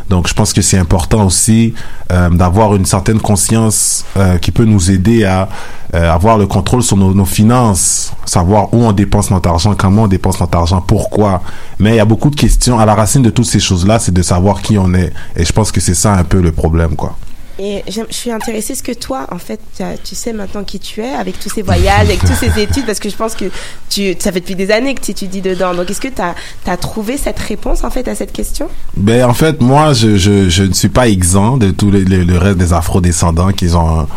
Donc, 0.09 0.27
je 0.27 0.33
pense 0.33 0.53
que 0.53 0.61
c'est 0.61 0.77
important 0.77 1.25
aussi 1.25 1.73
euh, 2.11 2.29
d'avoir 2.29 2.75
une 2.75 2.85
certaine 2.85 3.19
conscience 3.19 4.05
euh, 4.15 4.37
qui 4.37 4.51
peut 4.51 4.63
nous 4.63 4.89
aider 4.89 5.25
à 5.25 5.49
euh, 5.93 6.11
avoir 6.11 6.37
le 6.37 6.47
contrôle 6.47 6.81
sur 6.81 6.97
nos, 6.97 7.13
nos 7.13 7.25
finances, 7.25 8.13
savoir 8.25 8.73
où 8.73 8.83
on 8.83 8.91
dépense 8.91 9.31
notre 9.31 9.49
argent, 9.49 9.75
comment 9.75 10.03
on 10.03 10.07
dépense 10.07 10.39
notre 10.39 10.57
argent, 10.57 10.81
pourquoi. 10.81 11.41
Mais 11.79 11.91
il 11.91 11.95
y 11.97 11.99
a 11.99 12.05
beaucoup 12.05 12.29
de 12.29 12.35
questions. 12.35 12.79
À 12.79 12.85
la 12.85 12.95
racine 12.95 13.21
de 13.21 13.29
toutes 13.29 13.45
ces 13.45 13.59
choses-là, 13.59 13.99
c'est 13.99 14.13
de 14.13 14.21
savoir 14.21 14.61
qui 14.61 14.77
on 14.77 14.93
est. 14.93 15.11
Et 15.35 15.43
je 15.43 15.51
pense 15.51 15.71
que 15.71 15.81
c'est 15.81 15.95
ça 15.95 16.13
un 16.13 16.23
peu 16.23 16.41
le 16.41 16.51
problème, 16.51 16.95
quoi. 16.95 17.15
Et 17.59 17.83
je 17.89 18.01
suis 18.11 18.31
intéressée, 18.31 18.73
est-ce 18.73 18.83
que 18.83 18.91
toi, 18.91 19.25
en 19.31 19.39
fait, 19.39 19.59
tu, 19.75 19.81
as- 19.81 19.95
sais 20.03 20.31
maintenant 20.33 20.63
qui 20.63 20.79
tu 20.79 21.01
es, 21.01 21.09
avec 21.09 21.39
tous 21.39 21.49
ces 21.49 21.63
voyages, 21.63 22.01
avec 22.01 22.19
toutes 22.19 22.35
ces 22.35 22.61
études, 22.61 22.85
parce 22.85 22.99
que 22.99 23.09
je 23.09 23.15
pense 23.15 23.33
que 23.33 23.45
tu, 23.89 24.15
ça 24.19 24.31
fait 24.31 24.41
depuis 24.41 24.55
des 24.55 24.69
années 24.69 24.93
que 24.93 25.01
tu 25.01 25.11
étudies 25.11 25.41
dedans. 25.41 25.73
Donc, 25.73 25.89
est-ce 25.89 26.01
que 26.01 26.07
tu 26.07 26.21
as, 26.21 26.77
trouvé 26.77 27.17
cette 27.17 27.39
réponse, 27.39 27.83
en 27.83 27.89
fait, 27.89 28.07
à 28.07 28.13
cette 28.15 28.31
question? 28.31 28.67
Ben, 28.95 29.25
en 29.25 29.33
fait, 29.33 29.59
moi, 29.61 29.93
je, 29.93 30.17
je, 30.17 30.49
je 30.49 30.63
ne 30.63 30.73
suis 30.73 30.89
pas 30.89 31.07
exempt 31.07 31.57
de 31.57 31.71
tous 31.71 31.89
les, 31.89 32.03
le 32.05 32.37
reste 32.37 32.57
des 32.57 32.73
afro-descendants 32.73 33.51
qui 33.53 33.73
ont, 33.73 34.07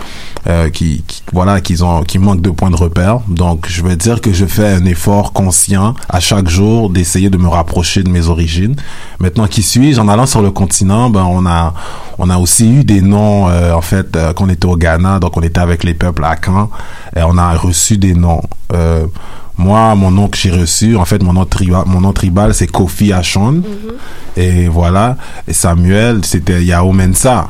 euh, 0.47 0.69
qui, 0.69 1.03
qui, 1.07 1.23
voilà, 1.33 1.61
qui 1.63 1.83
ont, 1.83 2.03
qui 2.03 2.19
manquent 2.19 2.43
de 2.43 2.51
points 2.51 2.71
de 2.71 2.77
repère. 2.77 3.21
Donc, 3.29 3.67
je 3.69 3.83
veux 3.83 3.97
dire 3.97 4.21
que 4.21 4.33
je 4.33 4.45
fais 4.45 4.69
un 4.69 4.85
effort 4.85 5.33
conscient 5.33 5.95
à 6.09 6.21
chaque 6.21 6.49
jour 6.49 6.91
d'essayer 6.91 7.31
de 7.31 7.39
me 7.39 7.49
rapprocher 7.49 8.03
de 8.03 8.11
mes 8.11 8.29
origines. 8.29 8.77
Maintenant, 9.19 9.47
qui 9.47 9.63
suis-je? 9.63 9.99
En 10.01 10.09
allant 10.09 10.27
sur 10.27 10.43
le 10.43 10.51
continent, 10.51 11.09
ben, 11.09 11.25
on 11.25 11.47
a, 11.47 11.73
on 12.19 12.29
a 12.29 12.37
aussi 12.39 12.71
eu 12.71 12.85
des 12.85 13.01
noms, 13.01 13.30
euh, 13.49 13.73
en 13.73 13.81
fait, 13.81 14.17
euh, 14.17 14.33
qu'on 14.33 14.49
était 14.49 14.67
au 14.67 14.77
Ghana, 14.77 15.19
donc 15.19 15.37
on 15.37 15.43
était 15.43 15.61
avec 15.61 15.85
les 15.85 15.95
peuples 15.95 16.25
Akan, 16.25 16.71
et 17.17 17.23
on 17.23 17.37
a 17.39 17.53
reçu 17.57 17.99
des 17.99 18.15
noms. 18.15 18.43
Euh, 18.73 19.07
moi, 19.61 19.95
mon 19.95 20.11
nom 20.11 20.29
que 20.29 20.39
j'ai 20.39 20.51
reçu, 20.51 20.97
en 20.97 21.05
fait, 21.05 21.23
mon 21.23 21.35
nom 21.35 21.45
tribal, 21.45 21.83
mon 21.87 22.01
nom 22.01 22.13
tribal, 22.13 22.55
c'est 22.55 22.67
Kofi 22.67 23.13
Achon. 23.13 23.53
Mhm. 23.53 23.63
Et 24.37 24.69
voilà. 24.69 25.17
Et 25.47 25.53
Samuel, 25.53 26.25
c'était 26.25 26.65
Yao 26.65 26.93
Mensa. 26.93 27.47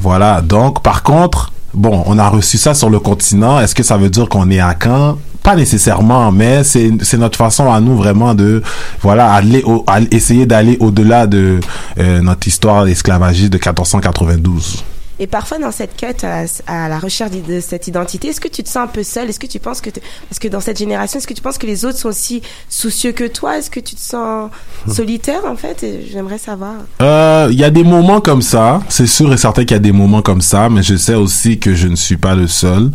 Voilà. 0.00 0.40
Donc, 0.40 0.82
par 0.82 1.02
contre, 1.02 1.52
bon, 1.74 2.02
on 2.06 2.18
a 2.18 2.28
reçu 2.28 2.56
ça 2.56 2.72
sur 2.72 2.88
le 2.88 3.00
continent. 3.00 3.60
Est-ce 3.60 3.74
que 3.74 3.82
ça 3.82 3.98
veut 3.98 4.08
dire 4.08 4.28
qu'on 4.30 4.50
est 4.50 4.60
à 4.60 4.74
Caen? 4.82 5.18
Pas 5.42 5.54
nécessairement, 5.54 6.32
mais 6.32 6.64
c'est 6.64 6.90
c'est 7.02 7.18
notre 7.18 7.38
façon 7.38 7.70
à 7.70 7.80
nous 7.80 7.96
vraiment 7.96 8.34
de 8.34 8.62
voilà 9.00 9.32
aller 9.32 9.62
au, 9.62 9.84
à 9.86 10.00
essayer 10.10 10.44
d'aller 10.44 10.76
au-delà 10.80 11.28
de 11.28 11.60
euh, 12.00 12.20
notre 12.20 12.48
histoire 12.48 12.84
d'esclavagisme 12.84 13.50
de 13.50 13.56
1492. 13.58 14.84
Et 15.18 15.26
parfois, 15.26 15.58
dans 15.58 15.70
cette 15.72 15.96
quête 15.96 16.24
à, 16.24 16.44
à 16.66 16.88
la 16.88 16.98
recherche 16.98 17.30
de 17.30 17.60
cette 17.60 17.88
identité, 17.88 18.28
est-ce 18.28 18.40
que 18.40 18.48
tu 18.48 18.62
te 18.62 18.68
sens 18.68 18.84
un 18.84 18.86
peu 18.86 19.02
seul 19.02 19.28
Est-ce 19.28 19.40
que 19.40 19.46
tu 19.46 19.58
penses 19.58 19.80
que, 19.80 19.88
te- 19.90 20.00
parce 20.28 20.38
que 20.38 20.48
dans 20.48 20.60
cette 20.60 20.78
génération, 20.78 21.18
est-ce 21.18 21.26
que 21.26 21.32
tu 21.34 21.40
penses 21.42 21.56
que 21.58 21.66
les 21.66 21.84
autres 21.86 21.98
sont 21.98 22.08
aussi 22.10 22.42
soucieux 22.68 23.12
que 23.12 23.24
toi? 23.26 23.56
Est-ce 23.58 23.70
que 23.70 23.80
tu 23.80 23.94
te 23.94 24.00
sens 24.00 24.50
solitaire 24.86 25.40
en 25.46 25.56
fait? 25.56 25.84
J'aimerais 26.12 26.38
savoir. 26.38 26.74
Euh, 27.00 27.48
Il 27.50 27.58
y 27.58 27.64
a 27.64 27.70
des 27.70 27.84
moments 27.84 28.20
comme 28.20 28.42
ça, 28.42 28.80
c'est 28.88 29.06
sûr 29.06 29.32
et 29.32 29.36
certain 29.36 29.62
qu'il 29.64 29.72
y 29.72 29.80
a 29.80 29.80
des 29.80 29.92
moments 29.92 30.22
comme 30.22 30.40
ça, 30.42 30.68
mais 30.68 30.82
je 30.82 30.96
sais 30.96 31.14
aussi 31.14 31.58
que 31.58 31.74
je 31.74 31.88
ne 31.88 31.96
suis 31.96 32.16
pas 32.18 32.34
le 32.34 32.46
seul. 32.46 32.90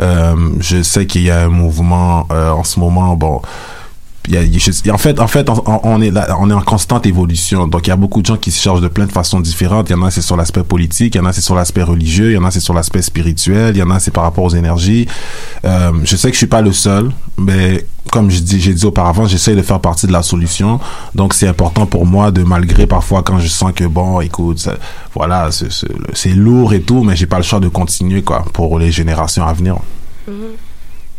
Euh, 0.00 0.34
je 0.60 0.82
sais 0.82 1.06
qu'il 1.06 1.22
y 1.22 1.30
a 1.30 1.42
un 1.42 1.48
mouvement 1.48 2.26
euh, 2.32 2.50
en 2.50 2.64
ce 2.64 2.80
moment, 2.80 3.14
bon. 3.16 3.40
En 4.92 4.98
fait, 4.98 5.18
en 5.20 5.26
fait, 5.26 5.48
on, 5.48 6.00
est 6.02 6.12
on 6.38 6.50
est 6.50 6.54
en 6.54 6.60
constante 6.62 7.06
évolution. 7.06 7.66
Donc, 7.66 7.86
il 7.86 7.90
y 7.90 7.92
a 7.92 7.96
beaucoup 7.96 8.20
de 8.22 8.26
gens 8.26 8.36
qui 8.36 8.50
se 8.50 8.60
chargent 8.62 8.80
de 8.80 8.88
plein 8.88 9.06
de 9.06 9.12
façons 9.12 9.40
différentes. 9.40 9.90
Il 9.90 9.92
y 9.92 9.96
en 9.96 10.02
a, 10.04 10.10
c'est 10.10 10.22
sur 10.22 10.36
l'aspect 10.36 10.62
politique. 10.62 11.14
Il 11.14 11.18
y 11.18 11.20
en 11.20 11.24
a, 11.26 11.32
c'est 11.32 11.40
sur 11.40 11.54
l'aspect 11.54 11.82
religieux. 11.82 12.30
Il 12.30 12.34
y 12.34 12.38
en 12.38 12.44
a, 12.44 12.50
c'est 12.50 12.60
sur 12.60 12.74
l'aspect 12.74 13.02
spirituel. 13.02 13.76
Il 13.76 13.78
y 13.78 13.82
en 13.82 13.90
a, 13.90 13.98
c'est 13.98 14.10
par 14.10 14.24
rapport 14.24 14.44
aux 14.44 14.50
énergies. 14.54 15.06
Euh, 15.64 15.92
je 16.04 16.16
sais 16.16 16.28
que 16.28 16.34
je 16.34 16.38
suis 16.38 16.46
pas 16.46 16.62
le 16.62 16.72
seul, 16.72 17.10
mais 17.36 17.86
comme 18.12 18.30
je 18.30 18.40
dis, 18.40 18.60
j'ai 18.60 18.74
dit 18.74 18.84
auparavant, 18.84 19.26
j'essaie 19.26 19.54
de 19.54 19.62
faire 19.62 19.80
partie 19.80 20.06
de 20.06 20.12
la 20.12 20.22
solution. 20.22 20.80
Donc, 21.14 21.34
c'est 21.34 21.46
important 21.48 21.86
pour 21.86 22.06
moi 22.06 22.30
de, 22.30 22.42
malgré 22.42 22.86
parfois 22.86 23.22
quand 23.22 23.38
je 23.38 23.46
sens 23.48 23.72
que 23.74 23.84
bon, 23.84 24.20
écoute, 24.20 24.68
voilà, 25.14 25.50
c'est- 25.52 26.34
lourd 26.34 26.72
et 26.72 26.80
tout, 26.80 27.02
mais 27.04 27.16
j'ai 27.16 27.26
pas 27.26 27.36
le 27.38 27.42
choix 27.44 27.60
de 27.60 27.68
continuer, 27.68 28.22
quoi, 28.22 28.44
pour 28.52 28.78
les 28.78 28.90
générations 28.90 29.44
à 29.46 29.52
venir. 29.52 29.76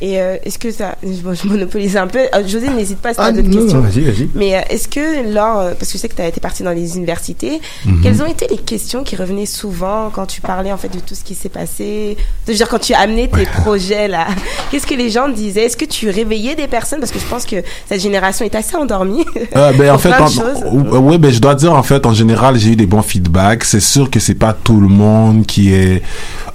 Et 0.01 0.19
euh, 0.19 0.35
est-ce 0.43 0.57
que 0.57 0.71
ça, 0.71 0.95
bon, 1.03 1.33
je 1.35 1.47
monopolise 1.47 1.95
un 1.95 2.07
peu. 2.07 2.19
Euh, 2.19 2.47
José, 2.47 2.69
n'hésite 2.69 2.97
pas 2.99 3.09
si 3.09 3.15
tu 3.17 3.21
as 3.21 3.25
Ah, 3.25 3.31
d'autres 3.31 3.49
questions. 3.49 3.77
non, 3.81 3.87
vas-y, 3.87 4.01
vas-y. 4.01 4.29
Mais 4.33 4.55
euh, 4.55 4.61
est-ce 4.69 4.87
que 4.87 5.31
lors, 5.33 5.75
parce 5.75 5.91
que 5.91 5.93
je 5.93 5.97
sais 5.97 6.09
que 6.09 6.15
tu 6.15 6.21
as 6.23 6.27
été 6.27 6.41
parti 6.41 6.63
dans 6.63 6.71
les 6.71 6.97
universités, 6.97 7.61
Mhm. 7.85 8.01
quelles 8.01 8.21
ont 8.23 8.25
été 8.25 8.47
les 8.49 8.57
questions 8.57 9.03
qui 9.03 9.15
revenaient 9.15 9.45
souvent 9.45 10.09
quand 10.11 10.25
tu 10.25 10.41
parlais 10.41 10.71
en 10.71 10.77
fait 10.77 10.89
de 10.93 10.99
tout 10.99 11.13
ce 11.15 11.23
qui 11.23 11.35
s'est 11.35 11.49
passé? 11.49 12.17
Je 12.47 12.51
veux 12.51 12.57
dire, 12.57 12.67
quand 12.67 12.79
tu 12.79 12.93
amenais 12.95 13.27
tes 13.27 13.45
projets 13.45 14.07
là, 14.07 14.25
qu'est-ce 14.71 14.87
que 14.87 14.95
les 14.95 15.09
gens 15.11 15.29
disaient? 15.29 15.65
Est-ce 15.65 15.77
que 15.77 15.85
tu 15.85 16.09
réveillais 16.09 16.55
des 16.55 16.67
personnes? 16.67 16.99
Parce 16.99 17.11
que 17.11 17.19
je 17.19 17.25
pense 17.25 17.45
que 17.45 17.57
cette 17.87 18.01
génération 18.01 18.43
est 18.43 18.55
assez 18.55 18.75
endormie. 18.75 19.23
Euh, 19.55 19.71
ben, 19.77 19.91
en 19.91 19.97
fait, 19.99 20.11
en- 20.13 20.99
ouais, 20.99 21.17
ben, 21.19 21.31
je 21.31 21.39
dois 21.39 21.53
dire, 21.55 21.73
en 21.73 21.83
fait, 21.83 22.05
en 22.07 22.13
général, 22.13 22.57
j'ai 22.57 22.71
eu 22.71 22.75
des 22.75 22.87
bons 22.87 23.01
feedbacks. 23.03 23.63
C'est 23.65 23.79
sûr 23.79 24.09
que 24.09 24.19
c'est 24.19 24.33
pas 24.35 24.53
tout 24.53 24.79
le 24.79 24.87
monde 24.87 25.45
qui 25.45 25.73
est 25.73 26.01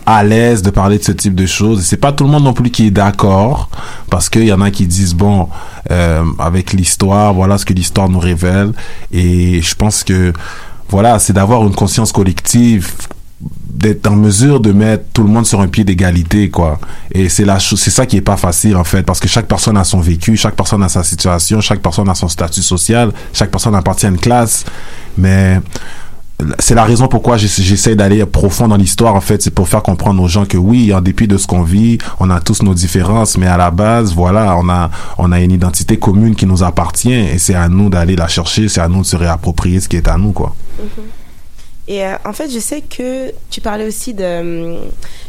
à 0.08 0.22
l'aise 0.22 0.62
de 0.62 0.70
parler 0.70 0.98
de 0.98 1.04
ce 1.04 1.12
type 1.12 1.34
de 1.34 1.46
choses. 1.46 1.82
C'est 1.84 1.96
pas 1.96 2.12
tout 2.12 2.24
le 2.24 2.30
monde 2.30 2.44
non 2.44 2.52
plus 2.52 2.70
qui 2.70 2.86
est 2.86 2.90
d'accord, 2.90 3.35
parce 4.10 4.28
qu'il 4.28 4.44
y 4.44 4.52
en 4.52 4.60
a 4.60 4.70
qui 4.70 4.86
disent 4.86 5.14
bon, 5.14 5.48
euh, 5.90 6.24
avec 6.38 6.72
l'histoire, 6.72 7.34
voilà 7.34 7.58
ce 7.58 7.64
que 7.64 7.72
l'histoire 7.72 8.08
nous 8.08 8.18
révèle. 8.18 8.72
Et 9.12 9.62
je 9.62 9.74
pense 9.74 10.04
que 10.04 10.32
voilà, 10.88 11.18
c'est 11.18 11.32
d'avoir 11.32 11.66
une 11.66 11.74
conscience 11.74 12.12
collective 12.12 12.92
d'être 13.40 14.06
en 14.06 14.16
mesure 14.16 14.60
de 14.60 14.72
mettre 14.72 15.04
tout 15.12 15.22
le 15.22 15.28
monde 15.28 15.44
sur 15.44 15.60
un 15.60 15.68
pied 15.68 15.84
d'égalité 15.84 16.48
quoi 16.48 16.78
et 17.12 17.28
c'est 17.28 17.44
la 17.44 17.58
c'est 17.60 17.90
ça 17.90 18.06
qui 18.06 18.16
est 18.16 18.22
pas 18.22 18.38
facile 18.38 18.74
en 18.76 18.84
fait 18.84 19.02
parce 19.02 19.20
que 19.20 19.28
chaque 19.28 19.46
personne 19.46 19.76
a 19.76 19.84
son 19.84 20.00
vécu 20.00 20.38
chaque 20.38 20.56
personne 20.56 20.82
a 20.82 20.88
sa 20.88 21.02
situation 21.02 21.60
chaque 21.60 21.80
personne 21.82 22.08
a 22.08 22.14
son 22.14 22.28
statut 22.28 22.62
social 22.62 23.12
chaque 23.34 23.50
personne 23.50 23.74
appartient 23.74 24.06
à 24.06 24.08
une 24.08 24.18
classe 24.18 24.64
mais 25.18 25.60
c'est 26.58 26.74
la 26.74 26.84
raison 26.84 27.08
pourquoi 27.08 27.38
j'essa- 27.38 27.62
j'essaie 27.62 27.96
d'aller 27.96 28.24
profond 28.26 28.68
dans 28.68 28.76
l'histoire 28.76 29.14
en 29.14 29.20
fait. 29.22 29.40
C'est 29.42 29.50
pour 29.54 29.68
faire 29.68 29.82
comprendre 29.82 30.22
aux 30.22 30.28
gens 30.28 30.44
que 30.44 30.58
oui 30.58 30.92
en 30.92 31.00
dépit 31.00 31.26
de 31.26 31.38
ce 31.38 31.46
qu'on 31.46 31.62
vit 31.62 31.96
on 32.20 32.28
a 32.30 32.40
tous 32.40 32.62
nos 32.62 32.74
différences 32.74 33.38
mais 33.38 33.46
à 33.46 33.56
la 33.56 33.70
base 33.70 34.14
voilà 34.14 34.54
on 34.58 34.68
a 34.68 34.90
on 35.16 35.32
a 35.32 35.40
une 35.40 35.50
identité 35.52 35.96
commune 35.98 36.34
qui 36.34 36.44
nous 36.46 36.62
appartient 36.62 37.12
et 37.14 37.38
c'est 37.38 37.54
à 37.54 37.68
nous 37.68 37.88
d'aller 37.88 38.16
la 38.16 38.28
chercher 38.28 38.68
c'est 38.68 38.80
à 38.82 38.88
nous 38.88 39.00
de 39.00 39.06
se 39.06 39.16
réapproprier 39.16 39.80
ce 39.80 39.88
qui 39.88 39.96
est 39.96 40.08
à 40.08 40.18
nous 40.18 40.32
quoi 40.32 40.54
Et 41.88 42.04
euh, 42.04 42.14
en 42.24 42.32
fait, 42.32 42.50
je 42.50 42.58
sais 42.58 42.80
que 42.80 43.32
tu 43.50 43.60
parlais 43.60 43.86
aussi 43.86 44.12
de. 44.12 44.24
hum, 44.40 44.78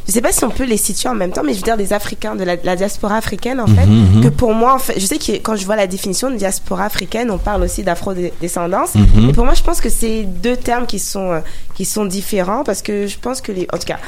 Je 0.07 0.11
sais 0.11 0.21
pas 0.21 0.31
si 0.31 0.43
on 0.43 0.49
peut 0.49 0.63
les 0.63 0.77
situer 0.77 1.07
en 1.09 1.13
même 1.13 1.31
temps, 1.31 1.43
mais 1.43 1.53
je 1.53 1.57
veux 1.59 1.63
dire 1.63 1.77
des 1.77 1.93
Africains, 1.93 2.35
de 2.35 2.43
la, 2.43 2.55
la 2.63 2.75
diaspora 2.75 3.17
africaine, 3.17 3.59
en 3.59 3.67
fait. 3.67 3.85
Mhm, 3.85 4.15
mhm. 4.15 4.23
Que 4.23 4.29
pour 4.29 4.53
moi, 4.53 4.73
en 4.73 4.79
fait, 4.79 4.99
je 4.99 5.05
sais 5.05 5.17
que 5.19 5.33
quand 5.33 5.55
je 5.55 5.65
vois 5.65 5.75
la 5.75 5.85
définition 5.87 6.31
de 6.31 6.35
diaspora 6.35 6.85
africaine, 6.85 7.29
on 7.29 7.37
parle 7.37 7.61
aussi 7.63 7.83
d'afro-descendance. 7.83 8.95
Mhm. 8.95 9.29
Et 9.29 9.33
pour 9.33 9.45
moi, 9.45 9.53
je 9.53 9.61
pense 9.63 9.81
que 9.81 9.89
c'est 9.89 10.23
deux 10.23 10.57
termes 10.57 10.87
qui 10.87 10.97
sont, 10.99 11.31
euh, 11.31 11.39
qui 11.75 11.85
sont 11.85 12.05
différents 12.05 12.63
parce 12.63 12.81
que 12.81 13.05
je 13.07 13.17
pense 13.19 13.39
que 13.41 13.51
les. 13.51 13.67
En 13.73 13.77
tout 13.77 13.85
cas. 13.87 13.99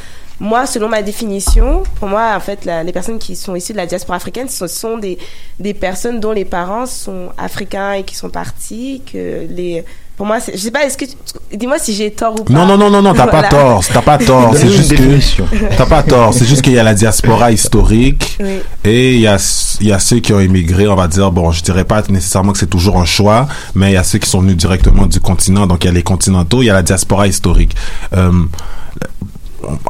Moi, 0.42 0.66
selon 0.66 0.88
ma 0.88 1.02
définition, 1.02 1.84
pour 2.00 2.08
moi, 2.08 2.34
en 2.34 2.40
fait, 2.40 2.64
la- 2.64 2.82
les 2.82 2.94
personnes 2.94 3.20
qui 3.20 3.36
sont 3.36 3.56
issues 3.58 3.74
de 3.74 3.78
la 3.78 3.86
diaspora 3.86 4.16
africaine, 4.16 4.48
ce 4.48 4.68
sont 4.68 4.98
des, 4.98 5.18
des 5.60 5.74
personnes 5.74 6.22
dont 6.22 6.32
les 6.32 6.46
parents 6.46 6.86
sont 6.86 7.28
africains 7.38 7.92
et 7.92 8.04
qui 8.04 8.16
sont 8.16 8.30
partis, 8.30 9.02
que 9.12 9.46
les, 9.50 9.84
pour 10.20 10.28
moi, 10.28 10.40
je 10.54 10.58
sais 10.60 10.70
pas, 10.70 10.84
est-ce 10.86 10.98
que, 10.98 11.06
tu- 11.06 11.16
dis-moi 11.58 11.80
si 11.80 11.94
j'ai 11.94 12.12
tort 12.12 12.34
ou 12.38 12.44
pas. 12.44 12.52
Non, 12.52 12.66
non, 12.66 12.78
non, 12.78 12.90
non, 12.90 13.02
non, 13.02 13.14
t'as 13.14 13.24
Voilà. 13.32 13.44
pas 13.44 13.48
tort, 13.48 13.82
t'as 13.94 14.02
pas 14.02 14.18
tort, 14.18 14.54
c'est 14.54 14.68
juste 14.70 14.92
une 14.92 15.18
que, 15.18 15.76
t'as 15.78 15.86
pas 15.86 16.04
tort, 16.04 16.34
c'est 16.34 16.44
juste 16.44 16.62
qu'il 16.62 16.74
y 16.74 16.78
a 16.78 16.84
la 16.84 16.94
diaspora 16.94 17.54
historique, 17.54 18.36
Oui. 18.42 18.60
et 18.84 19.14
il 19.16 19.22
y 19.22 19.28
a, 19.28 19.38
il 19.80 19.88
y 19.88 19.94
a 19.94 20.00
ceux 20.00 20.20
qui 20.20 20.34
ont 20.34 20.42
émigré, 20.42 20.90
on 20.90 20.96
va 20.96 21.08
dire, 21.08 21.32
bon, 21.32 21.54
je 21.54 21.64
dirais 21.64 21.86
pas 21.86 22.04
nécessairement 22.10 22.52
que 22.52 22.58
c'est 22.60 22.68
toujours 22.70 22.98
un 23.00 23.06
choix, 23.06 23.48
mais 23.76 23.92
il 23.92 23.94
y 23.94 23.98
a 23.98 24.04
ceux 24.04 24.20
qui 24.20 24.30
sont 24.30 24.42
venus 24.42 24.58
directement 24.58 25.06
du 25.06 25.22
continent, 25.22 25.68
donc 25.68 25.86
il 25.86 25.88
y 25.88 25.90
a 25.90 25.94
les 25.94 26.04
continentaux, 26.04 26.62
il 26.62 26.66
y 26.66 26.70
a 26.70 26.74
la 26.74 26.84
diaspora 26.84 27.26
historique. 27.26 27.74
Euh, 28.14 28.30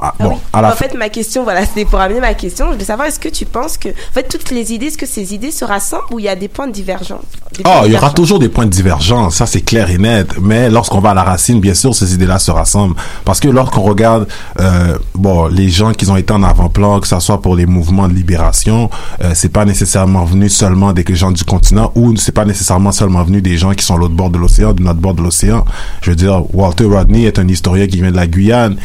ah, 0.02 0.14
Ah 0.20 0.24
bon, 0.24 0.30
oui. 0.32 0.36
à 0.54 0.62
la 0.62 0.70
en 0.70 0.76
fait, 0.76 0.94
ma 0.96 1.10
question, 1.10 1.44
voilà, 1.44 1.66
c'était 1.66 1.86
pour 1.86 2.00
amener 2.00 2.20
ma 2.20 2.34
question. 2.34 2.68
Je 2.68 2.74
voulais 2.74 2.86
savoir, 2.86 3.08
est-ce 3.08 3.20
que 3.20 3.30
tu 3.30 3.46
penses 3.46 3.78
que, 3.78 3.90
en 3.90 4.14
fait, 4.14 4.24
toutes 4.24 4.50
les 4.52 4.74
idées, 4.74 4.88
est-ce 4.88 4.98
que 4.98 5.06
ces 5.06 5.34
idées 5.34 5.52
se 5.52 5.66
rassemblent 5.66 6.06
ou 6.12 6.20
il 6.20 6.26
y 6.26 6.30
a 6.30 6.36
des 6.36 6.48
points 6.48 6.68
de 6.68 6.72
divergence 6.74 7.24
Des 7.56 7.64
Oh, 7.66 7.84
de 7.84 7.88
il 7.88 7.94
y 7.94 7.98
aura 7.98 8.12
toujours 8.12 8.40
des 8.40 8.50
points 8.50 8.66
de 8.66 8.72
divergence, 8.72 9.36
ça 9.36 9.46
c'est 9.46 9.62
clair 9.62 9.90
et 9.90 9.98
net. 9.98 10.36
Mais 10.42 10.70
lorsqu'on 10.70 11.00
va 11.00 11.12
à 11.12 11.14
la 11.14 11.24
racine, 11.24 11.60
bien 11.60 11.74
sûr, 11.74 11.96
ces 11.96 12.14
idées-là 12.14 12.40
se 12.40 12.52
rassemblent. 12.52 12.96
Parce 13.26 13.40
que 13.40 13.48
lorsqu'on 13.48 13.82
regarde, 13.82 14.28
euh, 14.60 14.98
bon, 15.16 15.48
les 15.48 15.70
gens 15.70 15.94
qui 15.94 16.10
ont 16.10 16.18
été 16.18 16.34
en 16.34 16.44
avant-plan, 16.44 17.00
que 17.00 17.08
ça 17.08 17.20
soit 17.20 17.42
pour 17.42 17.56
les 17.56 17.66
mouvements 17.66 18.08
de 18.08 18.14
libération, 18.14 18.90
euh, 19.24 19.32
c'est 19.36 19.52
pas 19.52 19.66
nécessairement 19.66 20.26
venu 20.26 20.50
seulement 20.50 20.94
des 20.94 21.06
gens 21.16 21.32
du 21.32 21.44
continent 21.44 21.92
ou 21.96 22.16
c'est 22.18 22.32
pas 22.32 22.46
nécessairement 22.46 22.92
seulement 22.92 23.24
venu 23.24 23.42
des 23.42 23.58
gens 23.58 23.74
qui 23.74 23.86
sont 23.86 23.98
l'autre 23.98 24.16
bord 24.16 24.30
de 24.30 24.38
l'océan, 24.38 24.74
de 24.74 24.84
notre 24.84 25.00
bord 25.00 25.14
de 25.14 25.22
l'océan. 25.22 25.66
Je 26.02 26.12
veux 26.12 26.16
dire, 26.16 26.44
Walter 26.54 26.86
Rodney 26.86 27.24
est 27.24 27.40
un 27.40 27.48
historien 27.48 27.88
qui 27.88 27.98
vient 27.98 28.12
de 28.12 28.16
la 28.16 28.28
Guyane. 28.28 28.78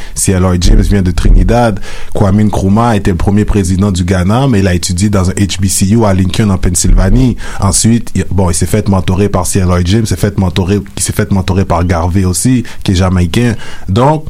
Lloyd 0.45 0.63
James 0.65 0.84
vient 0.89 1.03
de 1.03 1.11
Trinidad, 1.11 1.81
Kwame 2.15 2.43
Nkrumah 2.43 2.97
était 2.97 3.11
le 3.11 3.17
premier 3.17 3.45
président 3.45 3.93
du 3.93 4.05
Ghana, 4.05 4.49
mais 4.49 4.61
il 4.61 4.69
a 4.69 4.75
étudié 4.75 5.09
dans 5.09 5.31
un 5.31 5.35
HBCU 5.35 6.05
à 6.05 6.15
Lincoln 6.15 6.51
en 6.51 6.59
Pennsylvanie. 6.59 7.37
Ensuite, 7.61 8.11
il, 8.15 8.25
bon, 8.31 8.51
il 8.51 8.55
s'est 8.55 8.67
fait 8.67 8.89
mentorer 8.89 9.29
par 9.29 9.47
C.L. 9.47 9.67
Lloyd 9.67 9.87
James, 9.87 10.07
s'est 10.07 10.17
fait 10.17 10.39
mentorer, 10.39 10.81
il 10.97 11.03
s'est 11.03 11.13
fait 11.13 11.31
mentorer 11.31 11.65
par 11.65 11.85
Garvey 11.85 12.25
aussi, 12.25 12.65
qui 12.83 12.93
est 12.93 12.97
jamaïcain. 12.97 13.55
Donc, 13.89 14.25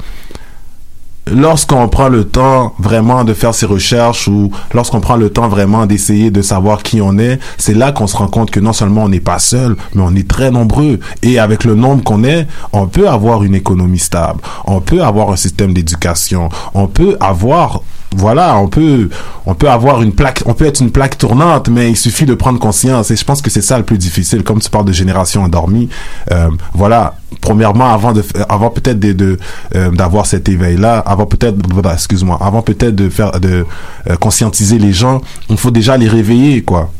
lorsqu'on 1.31 1.89
prend 1.89 2.09
le 2.09 2.25
temps 2.25 2.75
vraiment 2.79 3.25
de 3.25 3.35
faire 3.35 3.55
ses 3.55 3.67
recherches 3.67 4.29
ou 4.29 4.51
lorsqu'on 4.73 5.01
prend 5.01 5.17
le 5.17 5.31
temps 5.31 5.49
vraiment 5.49 5.87
d'essayer 5.87 6.31
de 6.31 6.43
savoir 6.43 6.83
qui 6.83 7.01
on 7.01 7.19
est, 7.19 7.39
c'est 7.59 7.75
là 7.75 7.93
qu'on 7.93 8.07
se 8.07 8.17
rend 8.17 8.29
compte 8.29 8.51
que 8.51 8.61
non 8.61 8.73
seulement 8.73 9.05
on 9.05 9.09
n'est 9.09 9.21
pas 9.21 9.39
seul, 9.39 9.77
mais 9.95 10.03
on 10.05 10.15
est 10.15 10.29
très 10.29 10.51
nombreux. 10.51 11.01
Et 11.23 11.39
avec 11.39 11.65
le 11.65 11.75
nombre 11.75 12.03
qu'on 12.05 12.25
est, 12.25 12.47
on 12.73 12.87
peut 12.87 13.09
avoir 13.09 13.43
une 13.43 13.55
économie 13.55 13.99
stable, 13.99 14.41
on 14.67 14.81
peut 14.81 15.03
avoir 15.03 15.31
un 15.31 15.37
système 15.37 15.73
d'éducation, 15.73 16.49
on 16.75 16.87
peut 16.87 17.17
avoir 17.21 17.83
voilà, 18.15 18.57
on 18.57 18.69
peut, 18.69 19.09
on 19.47 19.55
peut 19.55 19.69
avoir 19.69 20.03
une 20.03 20.13
plaque, 20.13 20.43
on 20.47 20.55
peut 20.55 20.67
être 20.67 20.81
une 20.81 20.91
plaque 20.91 21.19
tournante, 21.19 21.69
mais 21.69 21.91
il 21.91 21.97
suffit 21.97 22.27
de 22.27 22.35
prendre 22.35 22.59
conscience. 22.59 23.11
Et 23.11 23.17
je 23.17 23.25
pense 23.25 23.43
que 23.43 23.51
c'est 23.51 23.63
ça 23.63 23.79
le 23.79 23.85
plus 23.85 23.99
difficile. 23.99 24.43
Comme 24.43 24.61
tu 24.61 24.71
parles 24.71 24.85
de 24.85 24.93
génération 24.93 25.43
endormie, 25.43 25.89
euh, 26.33 26.49
voilà. 26.73 27.15
Premièrement, 27.41 27.93
avant 27.93 28.13
de, 28.13 28.25
avant 28.49 28.71
peut-être 28.71 29.01
de, 29.01 29.39
euh, 29.75 29.91
d'avoir 29.91 30.25
cet 30.25 30.49
éveil-là, 30.49 30.99
avant 31.01 31.27
peut-être, 31.27 31.57
voilà, 31.71 31.95
excuse-moi, 31.95 32.39
avant 32.41 32.63
peut-être 32.63 32.95
de 32.95 33.09
faire, 33.11 33.33
de 33.33 33.67
euh, 34.09 34.17
conscientiser 34.17 34.79
les 34.79 34.93
gens, 34.93 35.21
il 35.51 35.59
faut 35.59 35.73
déjà 35.73 35.97
les 35.97 36.09
réveiller, 36.09 36.63
quoi. 36.63 36.91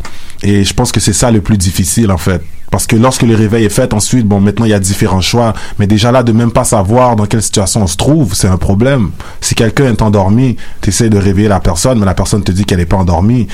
Et 0.43 0.65
je 0.65 0.75
pense 0.75 0.93
que 0.93 1.01
c'est 1.01 1.13
ça 1.13 1.31
le 1.31 1.41
plus 1.41 1.57
difficile 1.57 2.11
en 2.11 2.19
fait. 2.19 2.43
Parce 2.75 2.89
que 2.89 2.97
lorsque 2.97 3.23
le 3.23 3.37
réveil 3.37 3.67
est 3.67 3.69
fait, 3.69 3.95
ensuite, 3.95 4.27
bon, 4.27 4.41
maintenant 4.41 4.65
il 4.65 4.71
y 4.71 4.75
a 4.75 4.81
différents 4.81 5.21
choix. 5.21 5.55
Mais 5.79 5.87
déjà 5.87 6.11
là, 6.11 6.25
de 6.25 6.33
même 6.33 6.51
pas 6.51 6.65
savoir 6.65 7.15
dans 7.15 7.25
quelle 7.25 7.41
situation 7.41 7.85
on 7.85 7.87
se 7.87 7.97
trouve, 7.97 8.35
c'est 8.35 8.49
un 8.49 8.57
problème. 8.57 9.13
Si 9.41 9.55
quelqu'un 9.55 9.85
est 9.85 10.03
endormi, 10.03 10.57
tu 10.81 10.89
essaies 10.89 11.09
de 11.09 11.17
réveiller 11.17 11.47
la 11.47 11.61
personne, 11.61 12.01
mais 12.01 12.05
la 12.05 12.15
personne 12.15 12.43
te 12.43 12.51
dit 12.51 12.65
qu'elle 12.65 12.79
n'est 12.79 12.85
pas 12.85 12.97
endormie. 12.97 13.47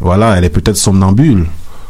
Voilà, 0.00 0.36
elle 0.36 0.42
est 0.42 0.50
peut-être 0.50 0.76
somnambule. 0.76 1.46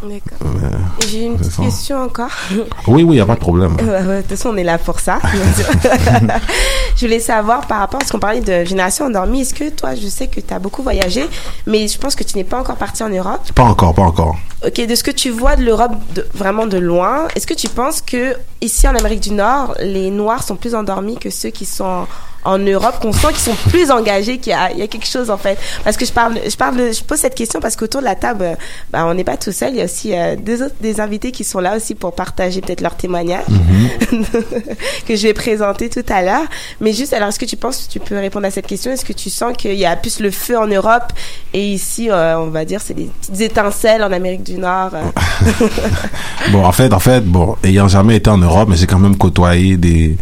D'accord. 0.08 0.38
Euh, 0.62 0.70
J'ai 1.08 1.24
une 1.24 1.36
petite 1.36 1.56
question 1.56 2.02
encore. 2.02 2.30
oui, 2.86 3.02
oui, 3.02 3.02
il 3.02 3.08
n'y 3.08 3.20
a 3.20 3.26
pas 3.26 3.34
de 3.34 3.40
problème. 3.40 3.76
De 3.76 4.20
toute 4.20 4.30
façon, 4.30 4.50
on 4.50 4.56
est 4.56 4.64
là 4.64 4.78
pour 4.78 5.00
ça. 5.00 5.18
je 6.96 7.06
voulais 7.06 7.20
savoir 7.20 7.66
par 7.66 7.80
rapport 7.80 8.00
à 8.00 8.04
ce 8.04 8.12
qu'on 8.12 8.18
parlait 8.18 8.40
de 8.40 8.64
génération 8.64 9.06
endormie. 9.06 9.42
Est-ce 9.42 9.54
que 9.54 9.70
toi, 9.70 9.94
je 9.94 10.06
sais 10.06 10.28
que 10.28 10.40
tu 10.40 10.54
as 10.54 10.58
beaucoup 10.58 10.82
voyagé, 10.82 11.26
mais 11.66 11.88
je 11.88 11.98
pense 11.98 12.14
que 12.14 12.24
tu 12.24 12.36
n'es 12.36 12.44
pas 12.44 12.60
encore 12.60 12.76
parti 12.76 13.02
en 13.02 13.08
Europe. 13.08 13.40
Pas 13.54 13.64
encore, 13.64 13.94
pas 13.94 14.02
encore. 14.02 14.36
Ok, 14.66 14.86
de 14.86 14.94
ce 14.94 15.04
que 15.04 15.10
tu 15.10 15.30
vois 15.30 15.56
de 15.56 15.64
l'Europe 15.64 15.92
vraiment 16.34 16.66
de 16.66 16.78
loin, 16.78 17.28
est-ce 17.34 17.46
que 17.46 17.54
tu 17.54 17.68
penses 17.68 18.00
que 18.00 18.36
ici 18.60 18.88
en 18.88 18.94
Amérique 18.94 19.20
du 19.20 19.32
Nord, 19.32 19.74
les 19.80 20.10
Noirs 20.10 20.42
sont 20.42 20.56
plus 20.56 20.74
endormis 20.74 21.18
que 21.18 21.30
ceux 21.30 21.50
qui 21.50 21.66
sont 21.66 22.06
en 22.46 22.58
Europe, 22.58 23.00
qu'on 23.00 23.12
sent 23.12 23.28
qu'ils 23.28 23.38
sont 23.38 23.56
plus 23.68 23.90
engagés, 23.90 24.38
qu'il 24.38 24.52
y 24.52 24.54
a, 24.54 24.70
il 24.72 24.78
y 24.78 24.82
a 24.82 24.86
quelque 24.86 25.06
chose 25.06 25.30
en 25.30 25.36
fait 25.36 25.58
Parce 25.84 25.96
que 25.96 26.06
je 26.06 26.12
parle, 26.12 26.38
je 26.48 26.56
parle, 26.56 26.76
de- 26.76 26.92
je 26.92 27.02
pose 27.02 27.18
cette 27.18 27.34
question 27.34 27.60
parce 27.60 27.76
qu'autour 27.76 28.00
de 28.00 28.06
la 28.06 28.14
table, 28.14 28.42
euh, 28.44 28.54
bah, 28.92 29.04
on 29.06 29.14
n'est 29.14 29.24
pas 29.24 29.36
tout 29.36 29.52
seul. 29.52 29.70
Il 29.72 29.76
y 29.78 29.80
a 29.82 29.84
aussi 29.84 30.14
euh, 30.16 30.36
deux 30.36 30.62
autres, 30.62 30.74
des 30.80 31.00
invités 31.00 31.32
qui 31.32 31.44
sont 31.44 31.58
là 31.60 31.76
aussi 31.76 31.94
pour 31.94 32.14
partager 32.14 32.60
peut-être 32.60 32.80
leur 32.80 32.96
témoignage 32.96 33.44
que 35.06 35.16
je 35.16 35.22
vais 35.26 35.34
présenter 35.34 35.88
tout 35.90 36.04
à 36.08 36.22
l'heure. 36.22 36.44
Mais 36.80 36.92
juste, 36.92 37.12
alors 37.12 37.28
est-ce 37.28 37.38
que 37.38 37.44
tu 37.44 37.56
penses, 37.56 37.88
tu 37.88 38.00
peux 38.00 38.16
répondre 38.16 38.46
à 38.46 38.50
cette 38.50 38.66
question? 38.66 38.92
Est-ce 38.92 39.04
que 39.04 39.12
tu 39.12 39.28
sens 39.30 39.56
qu'il 39.56 39.74
y 39.74 39.84
a 39.86 39.96
plus 39.96 40.20
le 40.20 40.30
feu 40.30 40.58
en 40.58 40.66
Europe? 40.66 41.12
Et 41.52 41.62
ici, 41.72 42.10
euh, 42.10 42.38
on 42.38 42.46
va 42.50 42.64
dire, 42.64 42.80
c'est 42.84 42.94
des 42.94 43.10
petites 43.20 43.40
étincelles 43.40 44.02
en 44.02 44.12
Amérique 44.12 44.42
du 44.44 44.54
Nord 44.58 44.90
euh, 44.94 45.66
Bon, 46.52 46.64
en 46.64 46.72
fait, 46.72 46.92
en 46.92 47.00
fait, 47.00 47.22
bon, 47.24 47.56
ayant 47.64 47.88
jamais 47.88 48.16
été 48.16 48.30
en 48.30 48.38
Europe, 48.38 48.68
mais 48.70 48.76
j'ai 48.76 48.86
quand 48.86 48.98
même 48.98 49.16
côtoyé 49.16 49.76
des, 49.76 50.16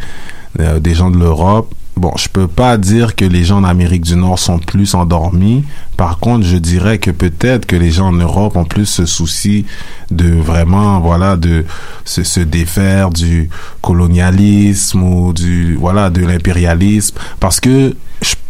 des 0.80 0.94
gens 0.94 1.10
de 1.10 1.18
l'Europe. 1.18 1.72
Bon, 1.96 2.12
je 2.16 2.28
peux 2.28 2.48
pas 2.48 2.76
dire 2.76 3.14
que 3.14 3.24
les 3.24 3.44
gens 3.44 3.58
en 3.58 3.64
Amérique 3.64 4.02
du 4.02 4.16
Nord 4.16 4.38
sont 4.40 4.58
plus 4.58 4.94
endormis. 4.96 5.64
Par 5.96 6.18
contre, 6.18 6.44
je 6.44 6.56
dirais 6.56 6.98
que 6.98 7.12
peut-être 7.12 7.66
que 7.66 7.76
les 7.76 7.92
gens 7.92 8.08
en 8.08 8.12
Europe 8.12 8.56
ont 8.56 8.64
plus 8.64 8.86
ce 8.86 9.06
souci 9.06 9.64
de 10.10 10.28
vraiment, 10.34 10.98
voilà, 10.98 11.36
de 11.36 11.64
se, 12.04 12.24
se 12.24 12.40
défaire 12.40 13.10
du 13.10 13.48
colonialisme 13.80 15.02
ou 15.04 15.32
du, 15.32 15.76
voilà, 15.76 16.10
de 16.10 16.24
l'impérialisme. 16.26 17.16
Parce 17.38 17.60
que 17.60 17.94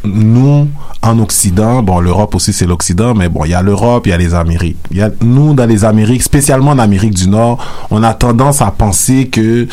nous, 0.05 0.69
en 1.03 1.19
Occident, 1.19 1.83
bon, 1.83 2.01
l'Europe 2.01 2.35
aussi 2.35 2.53
c'est 2.55 2.67
l'Occident, 2.67 3.15
mais 3.15 3.29
bon, 3.29 3.45
il 3.45 3.51
y 3.51 3.55
a 3.55 3.61
l'Europe, 3.63 4.07
il 4.07 4.11
y 4.11 4.13
a 4.15 4.19
les 4.19 4.33
Amériques. 4.35 4.79
Y 4.91 5.03
a, 5.03 5.11
nous, 5.21 5.53
dans 5.53 5.67
les 5.67 5.85
Amériques, 5.85 6.23
spécialement 6.23 6.71
en 6.71 6.79
Amérique 6.79 7.15
du 7.15 7.29
Nord, 7.29 7.63
on 7.91 8.03
a 8.03 8.15
tendance 8.15 8.63
à 8.63 8.71
penser 8.71 9.29
que, 9.29 9.69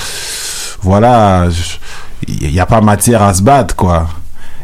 voilà, 0.82 1.49
je- 1.49 1.78
il 2.28 2.51
n'y 2.51 2.59
a 2.59 2.65
pas 2.65 2.82
matière 2.82 3.22
à 3.22 3.34
se 3.34 3.41
battre, 3.41 3.76
quoi. 3.76 4.07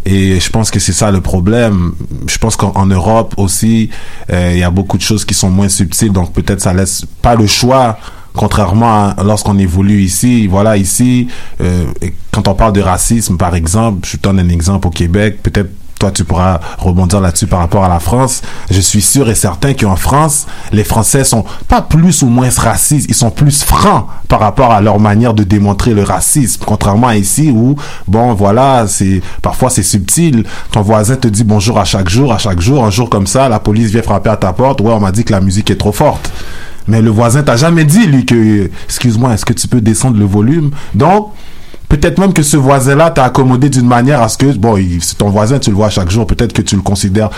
Et 0.06 0.40
je 0.40 0.50
pense 0.50 0.72
que 0.72 0.80
c'est 0.80 0.94
ça 0.94 1.12
le 1.12 1.20
problème. 1.20 1.92
Je 2.28 2.38
pense 2.38 2.56
qu'en 2.56 2.72
en 2.76 2.86
Europe 2.86 3.34
aussi, 3.38 3.90
euh, 4.32 4.52
il 4.54 4.60
y 4.60 4.64
a 4.64 4.72
beaucoup 4.72 4.98
de 4.98 5.02
choses 5.02 5.26
qui 5.26 5.34
sont 5.34 5.50
moins 5.50 5.68
subtiles, 5.68 6.14
donc 6.14 6.32
peut-être 6.32 6.62
ça 6.62 6.74
laisse 6.74 7.06
pas 7.22 7.36
le 7.36 7.46
choix. 7.46 7.98
Contrairement 8.34 9.10
à 9.10 9.24
lorsqu'on 9.24 9.58
évolue 9.58 10.02
ici, 10.02 10.48
voilà, 10.48 10.78
ici, 10.78 11.28
euh, 11.60 11.86
quand 12.32 12.48
on 12.48 12.54
parle 12.54 12.74
de 12.74 12.82
racisme, 12.82 13.36
par 13.36 13.56
exemple, 13.56 14.08
je 14.08 14.16
te 14.16 14.22
donne 14.22 14.40
un 14.40 14.50
exemple 14.50 14.88
au 14.88 14.92
Québec, 14.92 15.42
peut-être 15.44 15.72
toi 16.00 16.12
tu 16.12 16.24
pourras 16.24 16.60
rebondir 16.78 17.22
là-dessus 17.22 17.48
par 17.48 17.60
rapport 17.60 17.84
à 17.84 17.90
la 17.90 18.00
France. 18.00 18.42
Je 18.70 18.80
suis 18.80 19.02
sûr 19.02 19.30
et 19.30 19.36
certain 19.36 19.74
qu'en 19.74 19.96
France, 19.96 20.48
les 20.72 20.84
Français 20.84 21.24
sont 21.24 21.46
pas 21.68 21.82
plus 21.82 22.22
ou 22.22 22.28
moins 22.28 22.50
racistes, 22.56 23.08
ils 23.10 23.16
sont 23.16 23.32
plus 23.32 23.64
francs 23.64 24.08
par 24.28 24.40
rapport 24.40 24.72
à 24.72 24.82
leur 24.82 25.00
manière 25.00 25.34
de 25.34 25.44
démontrer 25.44 25.94
le 25.94 26.04
racisme, 26.04 26.64
contrairement 26.66 27.08
à 27.08 27.16
ici 27.16 27.52
où, 27.52 27.76
bon, 28.08 28.34
voilà, 28.34 28.86
c'est 28.88 29.22
parfois 29.42 29.70
c'est 29.70 29.84
subtil. 29.84 30.46
Ton 30.72 30.82
voisin 30.82 31.16
te 31.16 31.28
dit 31.28 31.44
bonjour 31.44 31.80
à 31.80 31.86
chaque 31.86 32.10
jour, 32.10 32.34
à 32.34 32.38
chaque 32.38 32.60
jour, 32.60 32.84
un 32.84 32.90
jour 32.90 33.10
comme 33.10 33.28
ça, 33.28 33.50
la 33.50 33.60
police 33.60 33.92
vient 33.92 34.02
frapper 34.02 34.30
à 34.30 34.38
ta 34.38 34.54
porte. 34.54 34.82
Ouais, 34.82 34.92
on 34.92 35.00
m'a 35.00 35.12
dit 35.12 35.24
que 35.24 35.32
la 35.32 35.42
musique 35.42 35.70
est 35.70 35.76
trop 35.78 35.92
forte. 35.92 36.32
Mais 36.88 37.02
le 37.02 37.10
voisin 37.10 37.44
t'a 37.44 37.58
jamais 37.58 37.84
dit, 37.84 38.08
lui, 38.08 38.26
que, 38.26 38.70
excuse-moi, 38.86 39.34
est-ce 39.34 39.46
que 39.46 39.54
tu 39.54 39.68
peux 39.68 39.82
descendre 39.82 40.18
le 40.18 40.26
volume? 40.26 40.72
Donc, 40.94 41.32
Peut-être 41.90 42.18
même 42.20 42.34
que 42.34 42.44
ce 42.44 42.58
voisin-là 42.58 43.12
t'a 43.12 43.24
accommodé 43.24 43.70
d'une 43.70 43.88
manière 43.88 44.22
à 44.22 44.30
ce 44.30 44.38
que, 44.38 44.46
bon, 44.58 44.78
c'est 45.00 45.18
ton 45.18 45.30
voisin, 45.30 45.58
tu 45.60 45.70
le 45.70 45.76
vois 45.76 45.90
chaque 45.90 46.10
jour, 46.10 46.28
peut-être 46.28 46.52
que 46.52 46.62
tu 46.62 46.76
le 46.76 46.82
considères, 46.82 47.30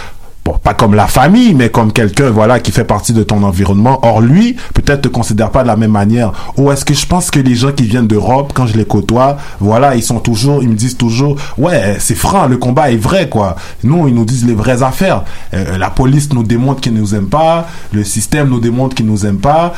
bon, 0.44 0.56
pas 0.58 0.74
comme 0.74 0.96
la 0.96 1.06
famille, 1.06 1.54
mais 1.54 1.70
comme 1.70 1.94
quelqu'un, 1.94 2.32
voilà, 2.32 2.60
qui 2.60 2.72
fait 2.72 2.84
partie 2.84 3.14
de 3.14 3.22
ton 3.22 3.44
environnement. 3.44 4.00
Or, 4.02 4.22
lui, 4.22 4.56
peut-être 4.74 5.04
te 5.04 5.08
considère 5.08 5.52
pas 5.52 5.62
de 5.62 5.68
la 5.68 5.76
même 5.76 5.92
manière. 5.92 6.32
Ou 6.58 6.72
est-ce 6.72 6.84
que 6.84 6.94
je 6.96 7.06
pense 7.06 7.30
que 7.30 7.40
les 7.40 7.54
gens 7.54 7.72
qui 7.72 7.84
viennent 7.84 8.08
d'Europe, 8.08 8.54
quand 8.56 8.66
je 8.66 8.76
les 8.76 8.86
côtoie, 8.86 9.38
voilà, 9.60 9.96
ils 9.96 10.04
sont 10.04 10.20
toujours, 10.20 10.64
ils 10.64 10.70
me 10.70 10.76
disent 10.76 10.98
toujours, 10.98 11.36
ouais, 11.60 11.98
c'est 12.00 12.16
franc, 12.16 12.48
le 12.48 12.58
combat 12.58 12.92
est 12.92 12.98
vrai, 12.98 13.30
quoi. 13.30 13.56
Nous, 13.84 14.08
ils 14.08 14.16
nous 14.16 14.26
disent 14.26 14.46
les 14.46 14.56
vraies 14.56 14.82
affaires. 14.82 15.24
Euh, 15.54 15.78
la 15.78 15.92
police 15.92 16.34
nous 16.34 16.44
démontre 16.44 16.82
qu'ils 16.82 16.96
nous 16.96 17.14
aiment 17.14 17.30
pas, 17.30 17.68
le 17.94 18.04
système 18.04 18.50
nous 18.50 18.60
démontre 18.60 18.96
qu'ils 18.96 19.06
nous 19.06 19.26
aiment 19.26 19.38
pas. 19.40 19.74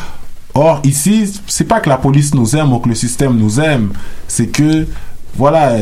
Or, 0.54 0.82
ici, 0.84 1.32
c'est 1.48 1.66
pas 1.66 1.80
que 1.80 1.90
la 1.90 1.98
police 1.98 2.34
nous 2.34 2.56
aime 2.56 2.74
ou 2.74 2.80
que 2.80 2.90
le 2.90 2.96
système 2.96 3.38
nous 3.38 3.60
aime, 3.60 3.92
c'est 4.28 4.48
que, 4.48 4.86
voilà, 5.36 5.78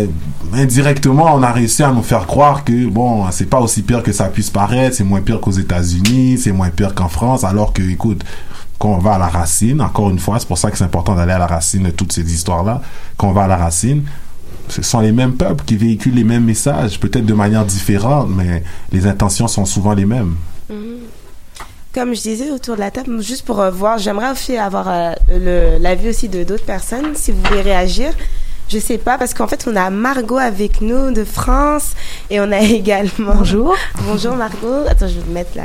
indirectement, 0.53 1.34
on 1.34 1.41
a 1.41 1.51
réussi 1.51 1.82
à 1.82 1.91
nous 1.91 2.03
faire 2.03 2.28
croire 2.28 2.63
que, 2.63 2.88
bon, 2.88 3.26
c'est 3.32 3.49
pas 3.49 3.59
aussi 3.59 3.82
pire 3.82 4.03
que 4.03 4.11
ça 4.11 4.26
puisse 4.26 4.51
paraître, 4.51 4.95
c'est 4.95 5.03
moins 5.03 5.22
pire 5.22 5.41
qu'aux 5.41 5.51
États-Unis, 5.51 6.38
c'est 6.38 6.51
moins 6.51 6.70
pire 6.70 6.93
qu'en 6.93 7.09
France, 7.09 7.43
alors 7.43 7.74
que, 7.74 7.82
écoute, 7.82 8.24
quand 8.78 8.89
on 8.89 8.97
va 8.99 9.15
à 9.15 9.17
la 9.17 9.28
racine, 9.28 9.82
encore 9.82 10.09
une 10.09 10.20
fois, 10.20 10.39
c'est 10.39 10.47
pour 10.47 10.57
ça 10.57 10.70
que 10.70 10.78
c'est 10.78 10.84
important 10.84 11.15
d'aller 11.15 11.34
à 11.34 11.39
la 11.39 11.47
racine 11.47 11.84
de 11.84 11.91
toutes 11.91 12.13
ces 12.13 12.32
histoires-là, 12.32 12.82
quand 13.17 13.32
va 13.32 13.43
à 13.43 13.47
la 13.47 13.57
racine, 13.57 14.03
ce 14.70 14.84
sont 14.84 14.99
les 14.99 15.11
mêmes 15.11 15.34
peuples 15.34 15.63
qui 15.65 15.76
véhiculent 15.76 16.13
les 16.13 16.24
mêmes 16.24 16.45
messages, 16.45 16.99
peut-être 16.99 17.26
de 17.26 17.34
manière 17.34 17.65
différente, 17.65 18.30
mais 18.30 18.63
les 18.91 19.07
intentions 19.07 19.47
sont 19.47 19.65
souvent 19.65 19.93
les 19.93 20.05
mêmes. 20.05 20.36
Comme 21.94 22.14
je 22.14 22.22
disais 22.22 22.52
autour 22.52 22.76
de 22.76 22.82
la 22.82 22.92
table, 22.92 23.20
juste 23.22 23.44
pour 23.46 23.60
euh, 23.62 23.72
voir, 23.72 23.98
j'aimerais 23.98 24.32
aussi 24.32 24.56
avoir 24.58 24.86
euh, 24.90 25.78
l'avis 25.80 26.10
aussi 26.10 26.30
de 26.30 26.44
d'autres 26.44 26.66
personnes, 26.66 27.16
si 27.16 27.32
vous 27.32 27.42
voulez 27.44 27.62
réagir. 27.62 28.12
Je 28.72 28.78
sais 28.78 29.00
pas, 29.00 29.18
parce 29.18 29.34
qu'en 29.34 29.48
fait, 29.48 29.66
on 29.68 29.76
a 29.76 29.90
Margot 29.90 30.38
avec 30.38 30.82
nous 30.82 31.12
de 31.12 31.24
France 31.24 31.94
et 32.30 32.40
on 32.40 32.52
a 32.52 32.60
également. 32.60 33.34
Bonjour. 33.36 33.76
Bonjour 34.04 34.36
Margot. 34.36 34.84
Attends, 34.88 35.08
je 35.08 35.16
vais 35.16 35.22
vous 35.26 35.32
mettre 35.32 35.58
là. 35.58 35.64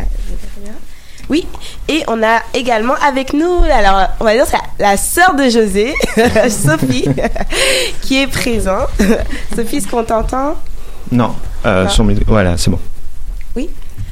Oui, 1.31 1.47
et 1.89 2.03
on 2.09 2.22
a 2.22 2.41
également 2.53 2.95
avec 3.07 3.33
nous, 3.33 3.62
alors 3.72 4.09
on 4.20 4.25
va 4.25 4.35
dire 4.35 4.45
c'est 4.47 4.59
la, 4.79 4.91
la 4.91 4.97
sœur 4.99 5.35
de 5.35 5.45
José, 5.49 5.95
Sophie, 6.51 7.09
qui 8.03 8.20
est 8.20 8.27
présente. 8.27 8.89
Sophie, 9.57 9.77
est-ce 9.77 9.89
qu'on 9.89 10.05
t'entend? 10.05 10.55
Non, 11.11 11.35
euh, 11.64 11.85
Ah. 11.87 11.89
sur 11.89 12.05
mes- 12.05 12.14
voilà, 12.27 12.59
c'est 12.59 12.70
bon. 12.70 12.79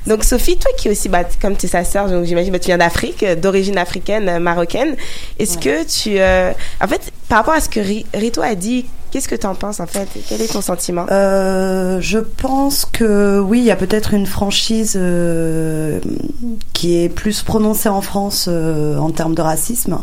Donc 0.06 0.24
Sophie, 0.24 0.56
toi 0.56 0.70
qui 0.76 0.90
aussi, 0.90 1.08
bah, 1.08 1.22
comme 1.40 1.56
tu 1.56 1.66
es 1.66 1.68
sa 1.68 1.84
sœur, 1.84 2.08
donc 2.08 2.24
j'imagine, 2.24 2.52
bah, 2.52 2.58
tu 2.58 2.66
viens 2.66 2.78
d'Afrique, 2.78 3.22
euh, 3.22 3.34
d'origine 3.36 3.78
africaine, 3.78 4.28
euh, 4.28 4.38
marocaine. 4.40 4.96
Est-ce 5.38 5.58
que 5.58 5.84
tu, 5.84 6.18
euh, 6.18 6.52
en 6.80 6.88
fait, 6.88 7.12
par 7.28 7.38
rapport 7.38 7.54
à 7.54 7.60
ce 7.60 7.68
que 7.68 7.80
Ri- 7.80 8.06
Rito 8.12 8.42
a 8.42 8.54
dit, 8.54 8.86
qu'est-ce 9.12 9.28
que 9.28 9.36
tu 9.36 9.46
en 9.46 9.54
penses 9.54 9.78
en 9.78 9.86
fait? 9.86 10.08
Quel 10.28 10.40
est 10.40 10.52
ton 10.52 10.62
sentiment? 10.62 11.06
Euh, 11.10 12.00
je 12.00 12.18
pense 12.18 12.86
que 12.86 13.38
oui, 13.38 13.58
il 13.58 13.64
y 13.64 13.70
a 13.70 13.76
peut-être 13.76 14.14
une 14.14 14.26
franchise 14.26 14.94
euh, 14.96 16.00
qui 16.72 16.96
est 16.96 17.10
plus 17.10 17.42
prononcée 17.42 17.90
en 17.90 18.00
France 18.00 18.46
euh, 18.48 18.96
en 18.96 19.10
termes 19.10 19.34
de 19.34 19.42
racisme. 19.42 19.98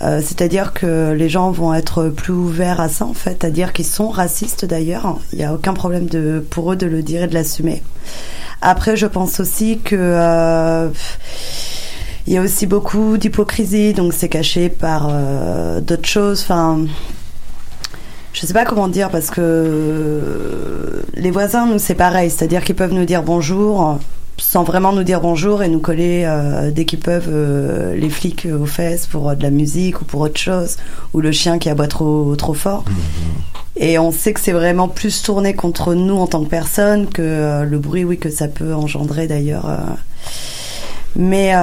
C'est-à-dire 0.00 0.72
que 0.72 1.12
les 1.12 1.28
gens 1.28 1.52
vont 1.52 1.72
être 1.72 2.08
plus 2.08 2.32
ouverts 2.32 2.80
à 2.80 2.88
ça, 2.88 3.04
en 3.04 3.14
fait, 3.14 3.44
à 3.44 3.50
dire 3.50 3.72
qu'ils 3.72 3.86
sont 3.86 4.08
racistes 4.08 4.64
d'ailleurs. 4.64 5.16
Il 5.32 5.38
n'y 5.38 5.44
a 5.44 5.54
aucun 5.54 5.74
problème 5.74 6.06
de, 6.06 6.44
pour 6.50 6.72
eux 6.72 6.76
de 6.76 6.86
le 6.86 7.04
dire 7.04 7.22
et 7.22 7.28
de 7.28 7.34
l'assumer. 7.34 7.84
Après, 8.62 8.96
je 8.96 9.06
pense 9.06 9.38
aussi 9.38 9.78
que 9.78 10.90
il 12.26 12.32
y 12.32 12.36
a 12.36 12.42
aussi 12.42 12.66
beaucoup 12.66 13.16
d'hypocrisie, 13.16 13.92
donc 13.92 14.12
c'est 14.12 14.28
caché 14.28 14.68
par 14.70 15.08
d'autres 15.82 16.08
choses. 16.08 16.40
Enfin, 16.42 16.80
je 18.32 18.46
sais 18.46 18.54
pas 18.54 18.64
comment 18.64 18.88
dire 18.88 19.10
parce 19.10 19.30
que 19.30 19.40
euh, 19.40 21.02
les 21.14 21.30
voisins, 21.30 21.66
nous, 21.66 21.78
c'est 21.78 21.94
pareil. 21.94 22.30
C'est-à-dire 22.30 22.64
qu'ils 22.64 22.76
peuvent 22.76 22.92
nous 22.92 23.04
dire 23.04 23.22
bonjour 23.22 23.98
sans 24.38 24.64
vraiment 24.64 24.92
nous 24.92 25.04
dire 25.04 25.20
bonjour 25.20 25.62
et 25.62 25.68
nous 25.68 25.78
coller 25.78 26.24
euh, 26.26 26.70
dès 26.70 26.84
qu'ils 26.84 26.98
peuvent 26.98 27.30
euh, 27.30 27.94
les 27.94 28.10
flics 28.10 28.46
aux 28.46 28.66
fesses 28.66 29.06
pour 29.06 29.30
euh, 29.30 29.34
de 29.34 29.42
la 29.42 29.50
musique 29.50 30.00
ou 30.00 30.04
pour 30.04 30.20
autre 30.20 30.38
chose 30.38 30.76
ou 31.12 31.20
le 31.20 31.32
chien 31.32 31.58
qui 31.58 31.70
aboie 31.70 31.86
trop 31.86 32.34
trop 32.36 32.54
fort. 32.54 32.84
Et 33.76 33.98
on 33.98 34.10
sait 34.10 34.32
que 34.32 34.40
c'est 34.40 34.52
vraiment 34.52 34.88
plus 34.88 35.22
tourné 35.22 35.54
contre 35.54 35.94
nous 35.94 36.16
en 36.16 36.26
tant 36.26 36.44
que 36.44 36.48
personne 36.50 37.08
que 37.08 37.62
le 37.62 37.78
bruit, 37.78 38.04
oui, 38.04 38.18
que 38.18 38.30
ça 38.30 38.48
peut 38.48 38.74
engendrer 38.74 39.26
d'ailleurs. 39.26 39.66
Mais 41.16 41.54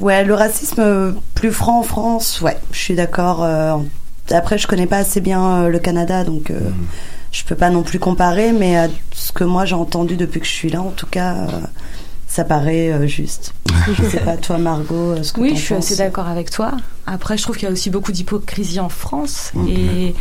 ouais, 0.00 0.24
le 0.24 0.34
racisme 0.34 1.14
plus 1.34 1.52
franc 1.52 1.80
en 1.80 1.82
France, 1.82 2.42
ouais, 2.42 2.58
je 2.70 2.78
suis 2.78 2.94
d'accord. 2.94 3.46
Après, 4.34 4.58
je 4.58 4.66
connais 4.66 4.86
pas 4.86 4.98
assez 4.98 5.20
bien 5.20 5.42
euh, 5.64 5.68
le 5.68 5.78
Canada, 5.78 6.24
donc 6.24 6.50
euh, 6.50 6.58
je 7.32 7.44
peux 7.44 7.54
pas 7.54 7.70
non 7.70 7.82
plus 7.82 7.98
comparer, 7.98 8.52
mais 8.52 8.78
euh, 8.78 8.88
ce 9.12 9.32
que 9.32 9.44
moi 9.44 9.64
j'ai 9.64 9.74
entendu 9.74 10.16
depuis 10.16 10.40
que 10.40 10.46
je 10.46 10.52
suis 10.52 10.70
là, 10.70 10.80
en 10.82 10.90
tout 10.90 11.06
cas, 11.06 11.34
euh, 11.34 11.46
ça 12.28 12.44
paraît 12.44 12.90
euh, 12.92 13.06
juste. 13.06 13.52
Je 13.98 14.04
sais 14.08 14.20
pas, 14.20 14.36
toi, 14.36 14.58
Margot, 14.58 15.22
ce 15.22 15.32
que 15.32 15.40
Oui, 15.40 15.56
je 15.56 15.60
suis 15.60 15.74
penses. 15.74 15.86
assez 15.86 15.96
d'accord 15.96 16.28
avec 16.28 16.50
toi. 16.50 16.72
Après, 17.06 17.36
je 17.36 17.42
trouve 17.42 17.56
qu'il 17.56 17.66
y 17.66 17.68
a 17.68 17.72
aussi 17.72 17.90
beaucoup 17.90 18.12
d'hypocrisie 18.12 18.80
en 18.80 18.88
France 18.88 19.50
Mhm. 19.54 19.68
et 19.68 20.14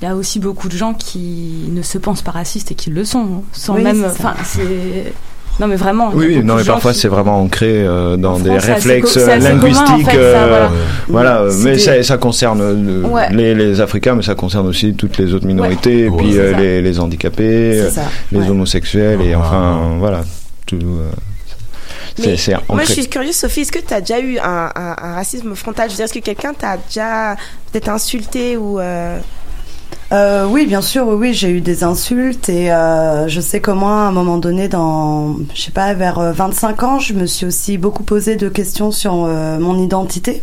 il 0.00 0.04
y 0.04 0.06
a 0.06 0.16
aussi 0.16 0.40
beaucoup 0.40 0.68
de 0.68 0.76
gens 0.76 0.94
qui 0.94 1.66
ne 1.70 1.82
se 1.82 1.98
pensent 1.98 2.22
pas 2.22 2.30
racistes 2.32 2.72
et 2.72 2.74
qui 2.74 2.90
le 2.90 3.04
sont, 3.04 3.44
sans 3.52 3.74
Oui, 3.76 3.82
même. 3.84 4.04
Enfin, 4.04 4.34
c'est. 4.44 5.12
Non, 5.60 5.66
mais 5.66 5.76
vraiment. 5.76 6.10
Oui, 6.14 6.42
non, 6.42 6.56
mais 6.56 6.64
parfois 6.64 6.92
qui- 6.92 6.98
c'est 7.00 7.08
vraiment 7.08 7.40
ancré 7.40 7.66
euh, 7.70 8.16
dans 8.16 8.34
En 8.34 8.38
des 8.38 8.50
France, 8.50 8.64
réflexes 8.64 9.14
commun, 9.14 9.36
en 9.36 9.38
linguistiques. 9.38 10.06
ça, 10.10 10.16
euh, 10.16 10.68
voilà. 11.08 11.42
mais 11.62 11.78
ça, 11.78 12.02
ça 12.02 12.16
concerne 12.16 12.60
euh, 12.62 13.02
Ouais. 13.06 13.28
les, 13.32 13.54
les 13.54 13.80
Africains, 13.80 14.14
mais 14.14 14.22
ça 14.22 14.34
concerne 14.34 14.66
aussi 14.66 14.94
toutes 14.94 15.18
les 15.18 15.34
autres 15.34 15.46
minorités, 15.46 16.06
et 16.06 16.10
puis 16.10 16.38
euh, 16.38 16.56
les, 16.56 16.80
les 16.82 16.98
handicapés, 16.98 17.80
euh, 17.80 17.90
les 18.32 18.38
ouais. 18.40 18.48
homosexuels, 18.50 19.20
et 19.20 19.34
Ah. 19.34 19.38
enfin, 19.40 19.80
voilà. 19.98 20.22
Tout, 20.66 20.78
euh, 20.82 21.10
Moi, 22.68 22.82
je 22.84 22.92
suis 22.92 23.08
curieuse, 23.08 23.34
Sophie, 23.36 23.60
est-ce 23.62 23.72
que 23.72 23.78
tu 23.78 23.92
as 23.94 24.00
déjà 24.00 24.20
eu 24.20 24.38
un, 24.38 24.70
un- 24.74 24.96
un 25.02 25.14
racisme 25.14 25.54
frontal? 25.54 25.88
Je 25.88 25.92
veux 25.92 25.96
dire, 25.96 26.04
est-ce 26.04 26.14
que 26.14 26.18
quelqu'un 26.18 26.52
t'a 26.54 26.76
déjà 26.76 27.36
peut-être 27.72 27.88
insulté 27.88 28.56
ou. 28.56 28.78
euh, 28.80 29.18
Euh, 30.12 30.46
oui, 30.46 30.66
bien 30.66 30.82
sûr, 30.82 31.08
oui, 31.08 31.32
j'ai 31.32 31.48
eu 31.48 31.62
des 31.62 31.84
insultes 31.84 32.50
et 32.50 32.70
euh, 32.70 33.28
je 33.28 33.40
sais 33.40 33.60
moi, 33.72 33.92
à 33.92 34.08
un 34.08 34.12
moment 34.12 34.36
donné, 34.36 34.68
dans, 34.68 35.36
je 35.54 35.62
sais 35.62 35.70
pas, 35.70 35.94
vers 35.94 36.18
euh, 36.18 36.32
25 36.32 36.82
ans, 36.82 36.98
je 36.98 37.14
me 37.14 37.24
suis 37.24 37.46
aussi 37.46 37.78
beaucoup 37.78 38.02
posé 38.02 38.36
de 38.36 38.50
questions 38.50 38.90
sur 38.90 39.24
euh, 39.24 39.58
mon 39.58 39.78
identité. 39.78 40.42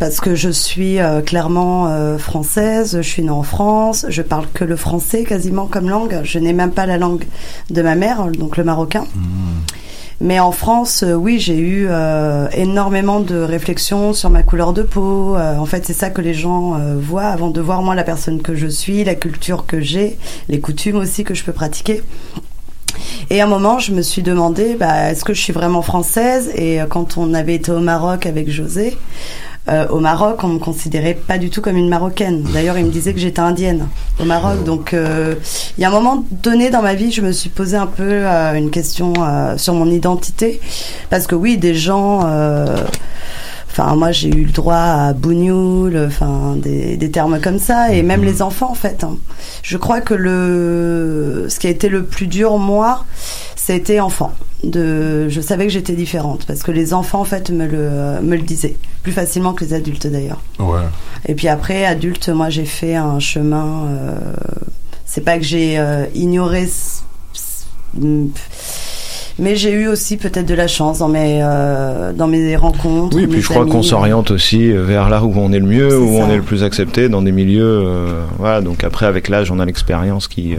Parce 0.00 0.18
que 0.18 0.34
je 0.34 0.48
suis 0.48 0.98
euh, 0.98 1.20
clairement 1.20 1.86
euh, 1.86 2.18
française, 2.18 2.96
je 2.96 3.08
suis 3.08 3.22
née 3.22 3.30
en 3.30 3.44
France, 3.44 4.06
je 4.08 4.22
parle 4.22 4.46
que 4.52 4.64
le 4.64 4.74
français 4.74 5.22
quasiment 5.22 5.66
comme 5.66 5.88
langue, 5.88 6.20
je 6.24 6.40
n'ai 6.40 6.52
même 6.52 6.72
pas 6.72 6.86
la 6.86 6.98
langue 6.98 7.26
de 7.68 7.82
ma 7.82 7.94
mère, 7.94 8.26
donc 8.26 8.56
le 8.56 8.64
marocain. 8.64 9.04
Mais 10.22 10.38
en 10.38 10.52
France, 10.52 11.02
euh, 11.02 11.14
oui, 11.14 11.38
j'ai 11.40 11.56
eu 11.56 11.86
euh, 11.88 12.46
énormément 12.52 13.20
de 13.20 13.36
réflexions 13.36 14.12
sur 14.12 14.28
ma 14.28 14.42
couleur 14.42 14.74
de 14.74 14.82
peau. 14.82 15.34
Euh, 15.34 15.56
en 15.56 15.64
fait, 15.64 15.86
c'est 15.86 15.94
ça 15.94 16.10
que 16.10 16.20
les 16.20 16.34
gens 16.34 16.78
voient 16.98 17.24
avant 17.24 17.48
de 17.48 17.60
voir 17.60 17.80
moi 17.82 17.94
la 17.94 18.04
personne 18.04 18.42
que 18.42 18.54
je 18.54 18.66
suis, 18.66 19.02
la 19.02 19.14
culture 19.14 19.64
que 19.64 19.80
j'ai, 19.80 20.18
les 20.48 20.60
coutumes 20.60 20.96
aussi 20.96 21.24
que 21.24 21.32
je 21.32 21.42
peux 21.42 21.52
pratiquer. 21.52 22.02
Et 23.30 23.40
à 23.40 23.44
un 23.44 23.48
moment, 23.48 23.78
je 23.78 23.92
me 23.92 24.02
suis 24.02 24.22
demandé, 24.22 24.74
bah, 24.78 25.10
est-ce 25.10 25.24
que 25.24 25.32
je 25.32 25.40
suis 25.40 25.52
vraiment 25.54 25.80
française? 25.80 26.50
Et 26.54 26.80
quand 26.90 27.16
on 27.16 27.32
avait 27.32 27.54
été 27.54 27.70
au 27.70 27.80
Maroc 27.80 28.26
avec 28.26 28.50
José, 28.50 28.98
euh, 29.70 29.86
au 29.88 30.00
Maroc, 30.00 30.42
on 30.42 30.48
me 30.48 30.58
considérait 30.58 31.14
pas 31.14 31.38
du 31.38 31.48
tout 31.50 31.60
comme 31.62 31.76
une 31.76 31.88
Marocaine. 31.88 32.42
D'ailleurs, 32.52 32.76
il 32.78 32.84
me 32.86 32.90
disait 32.90 33.12
que 33.14 33.20
j'étais 33.20 33.40
indienne 33.40 33.86
au 34.20 34.24
Maroc. 34.24 34.64
Donc, 34.64 34.92
euh, 34.94 35.34
il 35.78 35.82
y 35.82 35.84
a 35.84 35.88
un 35.88 35.92
moment 35.92 36.24
donné 36.42 36.70
dans 36.70 36.82
ma 36.82 36.94
vie, 36.94 37.12
je 37.12 37.22
me 37.22 37.32
suis 37.32 37.50
posé 37.50 37.76
un 37.76 37.86
peu 37.86 38.02
euh, 38.04 38.54
une 38.54 38.70
question 38.70 39.12
euh, 39.20 39.56
sur 39.56 39.74
mon 39.74 39.86
identité, 39.90 40.60
parce 41.08 41.26
que 41.26 41.34
oui, 41.34 41.56
des 41.58 41.74
gens. 41.74 42.20
euh, 42.26 42.84
Enfin, 43.72 43.94
moi, 43.94 44.10
j'ai 44.10 44.28
eu 44.30 44.46
le 44.46 44.50
droit 44.50 44.74
à 44.74 45.12
bougnoul, 45.12 45.96
enfin, 46.04 46.56
des, 46.56 46.96
des 46.96 47.10
termes 47.12 47.40
comme 47.40 47.60
ça, 47.60 47.92
et 47.94 48.02
même 48.02 48.24
les 48.24 48.42
enfants, 48.42 48.68
en 48.68 48.74
fait. 48.74 49.04
hein. 49.04 49.16
Je 49.62 49.76
crois 49.76 50.00
que 50.00 50.12
le, 50.12 51.46
ce 51.48 51.60
qui 51.60 51.68
a 51.68 51.70
été 51.70 51.88
le 51.88 52.02
plus 52.02 52.26
dur, 52.26 52.58
moi, 52.58 53.04
c'était 53.54 54.00
enfant. 54.00 54.32
De, 54.62 55.28
je 55.30 55.40
savais 55.40 55.64
que 55.66 55.72
j'étais 55.72 55.94
différente, 55.94 56.44
parce 56.46 56.62
que 56.62 56.70
les 56.70 56.92
enfants, 56.92 57.20
en 57.20 57.24
fait, 57.24 57.48
me 57.50 57.66
le, 57.66 58.20
me 58.22 58.36
le 58.36 58.42
disaient. 58.42 58.76
Plus 59.02 59.12
facilement 59.12 59.54
que 59.54 59.64
les 59.64 59.72
adultes, 59.72 60.06
d'ailleurs. 60.06 60.42
Ouais. 60.58 60.80
Et 61.26 61.34
puis 61.34 61.48
après, 61.48 61.86
adulte, 61.86 62.28
moi, 62.28 62.50
j'ai 62.50 62.66
fait 62.66 62.94
un 62.94 63.18
chemin. 63.20 63.86
euh, 63.88 64.14
c'est 65.06 65.22
pas 65.24 65.38
que 65.38 65.44
j'ai 65.44 65.78
euh, 65.78 66.04
ignoré. 66.14 66.66
ce- 66.66 67.00
Mais 69.38 69.56
j'ai 69.56 69.72
eu 69.72 69.88
aussi 69.88 70.18
peut-être 70.18 70.44
de 70.46 70.54
la 70.54 70.68
chance 70.68 70.98
dans 70.98 71.08
mes, 71.08 71.40
euh, 71.42 72.12
dans 72.12 72.26
mes 72.26 72.54
rencontres. 72.56 73.16
Oui, 73.16 73.22
mes 73.22 73.28
puis 73.28 73.40
je 73.40 73.48
crois 73.48 73.64
qu'on 73.64 73.82
s'oriente 73.82 74.30
aussi 74.30 74.70
vers 74.70 75.08
là 75.08 75.24
où 75.24 75.32
on 75.36 75.50
est 75.52 75.58
le 75.58 75.66
mieux, 75.66 75.98
où 75.98 76.18
on 76.18 76.28
est 76.28 76.36
le 76.36 76.42
plus 76.42 76.62
accepté 76.62 77.08
dans 77.08 77.22
des 77.22 77.32
milieux. 77.32 77.64
euh, 77.64 78.24
voilà, 78.38 78.60
donc 78.60 78.84
après, 78.84 79.06
avec 79.06 79.28
l'âge, 79.28 79.50
on 79.50 79.58
a 79.58 79.64
l'expérience 79.64 80.28
qui, 80.28 80.54
euh, 80.54 80.58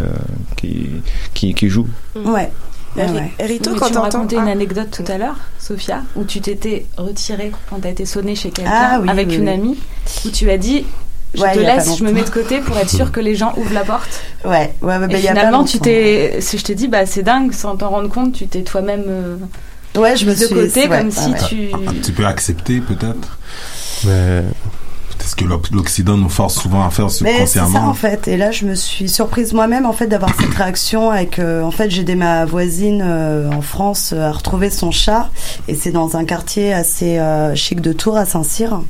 qui, 0.57 0.87
qui, 1.35 1.53
qui 1.53 1.69
joue. 1.69 1.85
Ouais. 2.15 2.49
Ouais, 2.95 3.05
Ri- 3.05 3.13
ouais. 3.13 3.31
Rito, 3.45 3.71
Oui, 3.71 3.77
quand 3.79 3.87
tu 3.87 3.93
me 3.93 3.99
racontais 3.99 4.35
Ah. 4.37 4.43
une 4.43 4.49
anecdote 4.49 4.89
tout 4.91 5.09
à 5.11 5.17
l'heure, 5.17 5.37
Sophia, 5.59 6.01
où 6.15 6.23
tu 6.25 6.41
t'étais 6.41 6.85
retirée 6.97 7.51
quand 7.69 7.79
t'as 7.81 7.89
été 7.89 8.05
sonnée 8.05 8.35
chez 8.35 8.49
quelqu'un 8.51 8.71
Ah 8.73 8.99
oui, 9.01 9.09
avec 9.09 9.29
oui, 9.29 9.35
une 9.35 9.43
oui. 9.47 9.49
amie, 9.53 9.77
où 10.25 10.29
tu 10.29 10.49
as 10.49 10.57
dit 10.57 10.85
je 11.33 11.41
Ouais, 11.41 11.53
te 11.53 11.59
laisse, 11.59 11.97
je 11.97 12.03
me 12.03 12.11
mets 12.11 12.23
de 12.23 12.29
côté 12.29 12.59
pour 12.59 12.77
être 12.77 12.89
sûr 12.89 13.09
que 13.13 13.21
les 13.21 13.35
gens 13.35 13.53
ouvrent 13.55 13.73
la 13.73 13.85
porte. 13.85 14.19
Ouais, 14.43 14.73
ouais, 14.81 14.99
bah, 14.99 15.05
Et 15.09 15.13
il 15.13 15.21
y 15.23 15.29
a 15.29 15.33
pas 15.33 15.39
finalement, 15.39 15.63
tu 15.63 15.79
t'es, 15.79 16.39
si 16.41 16.57
je 16.57 16.63
t'ai 16.65 16.75
dit, 16.75 16.89
bah 16.89 17.05
c'est 17.05 17.23
dingue, 17.23 17.53
sans 17.53 17.77
t'en 17.77 17.89
rendre 17.89 18.09
compte, 18.09 18.33
tu 18.33 18.47
t'es 18.47 18.63
toi-même 18.63 19.03
euh, 19.07 19.37
Ouais, 19.97 20.17
je 20.17 20.25
me 20.25 20.31
de 20.31 20.35
suis 20.35 20.53
côté 20.53 20.81
ouais, 20.89 20.97
comme 20.97 21.07
ouais, 21.07 21.11
si 21.11 21.29
ouais. 21.31 21.39
tu. 21.47 21.87
Un 21.87 21.93
petit 21.93 22.11
peu 22.11 22.25
accepté, 22.25 22.81
peut-être. 22.81 23.37
Mais 24.05 24.41
C'est 25.21 25.27
ce 25.29 25.35
que 25.35 25.45
l'Oc- 25.45 25.69
l'Occident 25.71 26.17
nous 26.17 26.29
force 26.29 26.55
souvent 26.59 26.83
à 26.85 26.89
faire 26.89 27.05
Mais 27.05 27.11
c'est 27.11 27.45
ça 27.45 27.45
subconsciemment. 27.65 27.87
en 27.89 27.93
fait. 27.93 28.27
Et 28.27 28.37
là, 28.37 28.51
je 28.51 28.65
me 28.65 28.73
suis 28.75 29.07
surprise 29.07 29.53
moi-même 29.53 29.85
en 29.85 29.93
fait 29.93 30.07
d'avoir 30.07 30.33
cette 30.39 30.53
réaction 30.53 31.11
avec. 31.11 31.37
euh, 31.39 31.61
en 31.63 31.71
fait, 31.71 31.89
j'ai 31.91 32.01
aidé 32.01 32.15
ma 32.15 32.45
voisine 32.45 33.01
euh, 33.05 33.49
en 33.51 33.61
France 33.61 34.13
euh, 34.13 34.21
à 34.29 34.31
retrouver 34.31 34.69
son 34.69 34.91
chat, 34.91 35.29
et 35.67 35.75
c'est 35.75 35.91
dans 35.91 36.17
un 36.17 36.25
quartier 36.25 36.73
assez 36.73 37.19
euh, 37.19 37.53
chic 37.55 37.81
de 37.81 37.93
Tours 37.93 38.17
à 38.17 38.25
Saint-Cyr. 38.25 38.81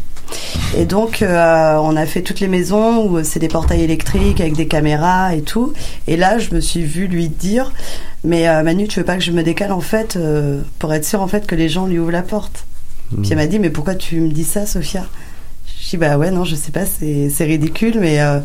Et 0.77 0.85
donc, 0.85 1.21
euh, 1.21 1.75
on 1.83 1.97
a 1.97 2.05
fait 2.05 2.21
toutes 2.21 2.39
les 2.39 2.47
maisons 2.47 3.05
où 3.05 3.21
c'est 3.23 3.39
des 3.39 3.49
portails 3.49 3.81
électriques 3.81 4.39
avec 4.39 4.55
des 4.55 4.67
caméras 4.67 5.35
et 5.35 5.41
tout. 5.41 5.73
Et 6.07 6.15
là, 6.15 6.39
je 6.39 6.55
me 6.55 6.61
suis 6.61 6.83
vue 6.85 7.07
lui 7.07 7.27
dire, 7.27 7.73
mais 8.23 8.47
euh, 8.47 8.63
Manu, 8.63 8.87
tu 8.87 8.99
veux 8.99 9.05
pas 9.05 9.17
que 9.17 9.23
je 9.23 9.31
me 9.33 9.43
décale 9.43 9.73
en 9.73 9.81
fait 9.81 10.15
euh, 10.15 10.61
pour 10.79 10.93
être 10.93 11.03
sûr 11.05 11.21
en 11.21 11.27
fait 11.27 11.45
que 11.45 11.55
les 11.55 11.67
gens 11.67 11.85
lui 11.85 11.99
ouvrent 11.99 12.11
la 12.11 12.21
porte. 12.21 12.65
Puis 13.21 13.31
elle 13.31 13.37
m'a 13.37 13.47
dit, 13.47 13.59
mais 13.59 13.69
pourquoi 13.69 13.95
tu 13.95 14.21
me 14.21 14.29
dis 14.29 14.45
ça, 14.45 14.65
Sophia? 14.65 15.03
Je 15.83 15.89
dis, 15.89 15.97
bah 15.97 16.15
ouais, 16.15 16.29
non, 16.29 16.43
je 16.43 16.53
sais 16.55 16.71
pas, 16.71 16.85
c'est 16.85 17.29
c'est 17.31 17.43
ridicule, 17.45 17.97
mais 17.99 18.21
euh, 18.21 18.39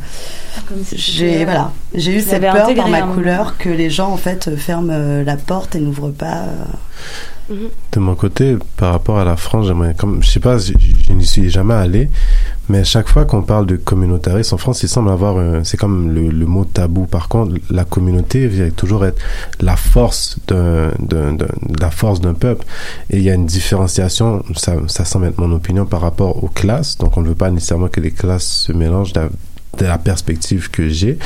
si 0.84 0.96
j'ai 0.96 1.42
euh, 1.42 1.44
voilà, 1.44 1.72
j'ai 1.94 2.16
eu 2.16 2.20
cette 2.20 2.40
peur 2.40 2.74
par 2.74 2.88
ma 2.88 3.00
moment. 3.00 3.12
couleur 3.14 3.58
que 3.58 3.68
les 3.68 3.90
gens 3.90 4.10
en 4.10 4.16
fait 4.16 4.56
ferment 4.56 4.88
euh, 4.90 5.22
la 5.22 5.36
porte 5.36 5.74
et 5.74 5.80
n'ouvrent 5.80 6.10
pas. 6.12 6.44
euh. 7.50 7.54
De 7.92 8.00
mon 8.00 8.14
côté, 8.14 8.56
par 8.78 8.92
rapport 8.92 9.18
à 9.18 9.24
la 9.24 9.36
France, 9.36 9.66
j'aimerais 9.66 9.94
comme 9.94 10.22
je 10.22 10.30
sais 10.30 10.40
pas, 10.40 10.56
n'y 11.16 11.26
suis 11.26 11.50
jamais 11.50 11.74
allé, 11.74 12.10
mais 12.68 12.84
chaque 12.84 13.08
fois 13.08 13.24
qu'on 13.24 13.42
parle 13.42 13.66
de 13.66 13.76
communautarisme 13.76 14.54
en 14.54 14.58
France, 14.58 14.82
il 14.82 14.88
semble 14.88 15.10
avoir 15.10 15.64
c'est 15.64 15.76
comme 15.76 16.12
le, 16.12 16.28
le 16.28 16.46
mot 16.46 16.64
tabou. 16.64 17.06
Par 17.06 17.28
contre, 17.28 17.54
la 17.70 17.84
communauté 17.84 18.46
vient 18.46 18.70
toujours 18.70 19.04
être 19.04 19.20
la 19.60 19.76
force 19.76 20.38
d'un, 20.48 20.90
la 21.80 21.90
force 21.90 22.20
d'un 22.20 22.34
peuple, 22.34 22.64
et 23.10 23.18
il 23.18 23.22
y 23.22 23.30
a 23.30 23.34
une 23.34 23.46
différenciation. 23.46 24.44
Ça, 24.54 24.74
ça 24.88 25.04
semble 25.04 25.26
être 25.26 25.38
mon 25.38 25.52
opinion 25.52 25.86
par 25.86 26.00
rapport 26.00 26.42
aux 26.42 26.48
classes. 26.48 26.98
Donc, 26.98 27.16
on 27.16 27.22
ne 27.22 27.28
veut 27.28 27.34
pas 27.34 27.50
nécessairement 27.50 27.88
que 27.88 28.00
les 28.00 28.10
classes 28.10 28.46
se 28.66 28.72
mélangent 28.72 29.12
de 29.12 29.20
la, 29.20 29.28
de 29.78 29.84
la 29.84 29.98
perspective 29.98 30.70
que 30.70 30.88
j'ai, 30.88 31.18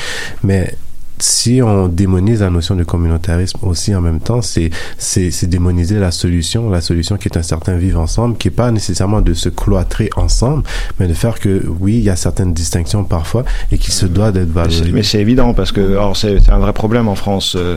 mais 0.42 0.74
si 1.22 1.60
on 1.62 1.88
démonise 1.88 2.40
la 2.40 2.50
notion 2.50 2.76
de 2.76 2.84
communautarisme 2.84 3.58
aussi 3.62 3.94
en 3.94 4.00
même 4.00 4.20
temps, 4.20 4.42
c'est 4.42 4.70
c'est 4.98 5.46
démoniser 5.46 5.98
la 5.98 6.10
solution, 6.10 6.70
la 6.70 6.80
solution 6.80 7.16
qui 7.16 7.28
est 7.28 7.36
un 7.36 7.42
certain 7.42 7.76
vivre 7.76 8.00
ensemble, 8.00 8.36
qui 8.36 8.48
est 8.48 8.52
pas 8.52 8.70
nécessairement 8.70 9.20
de 9.20 9.34
se 9.34 9.48
cloîtrer 9.48 10.10
ensemble, 10.16 10.62
mais 10.98 11.08
de 11.08 11.14
faire 11.14 11.38
que 11.38 11.62
oui, 11.80 11.94
il 11.98 12.04
y 12.04 12.10
a 12.10 12.16
certaines 12.16 12.54
distinctions 12.54 13.04
parfois 13.04 13.44
et 13.72 13.78
qui 13.78 13.90
se 13.90 14.06
doit 14.06 14.32
d'être 14.32 14.50
valorisées. 14.50 14.92
Mais 14.92 15.02
c'est 15.02 15.20
évident 15.20 15.54
parce 15.54 15.72
que 15.72 15.80
alors 15.80 16.16
c'est 16.16 16.48
un 16.48 16.58
vrai 16.58 16.72
problème 16.72 17.08
en 17.08 17.14
France. 17.14 17.56
Euh, 17.56 17.76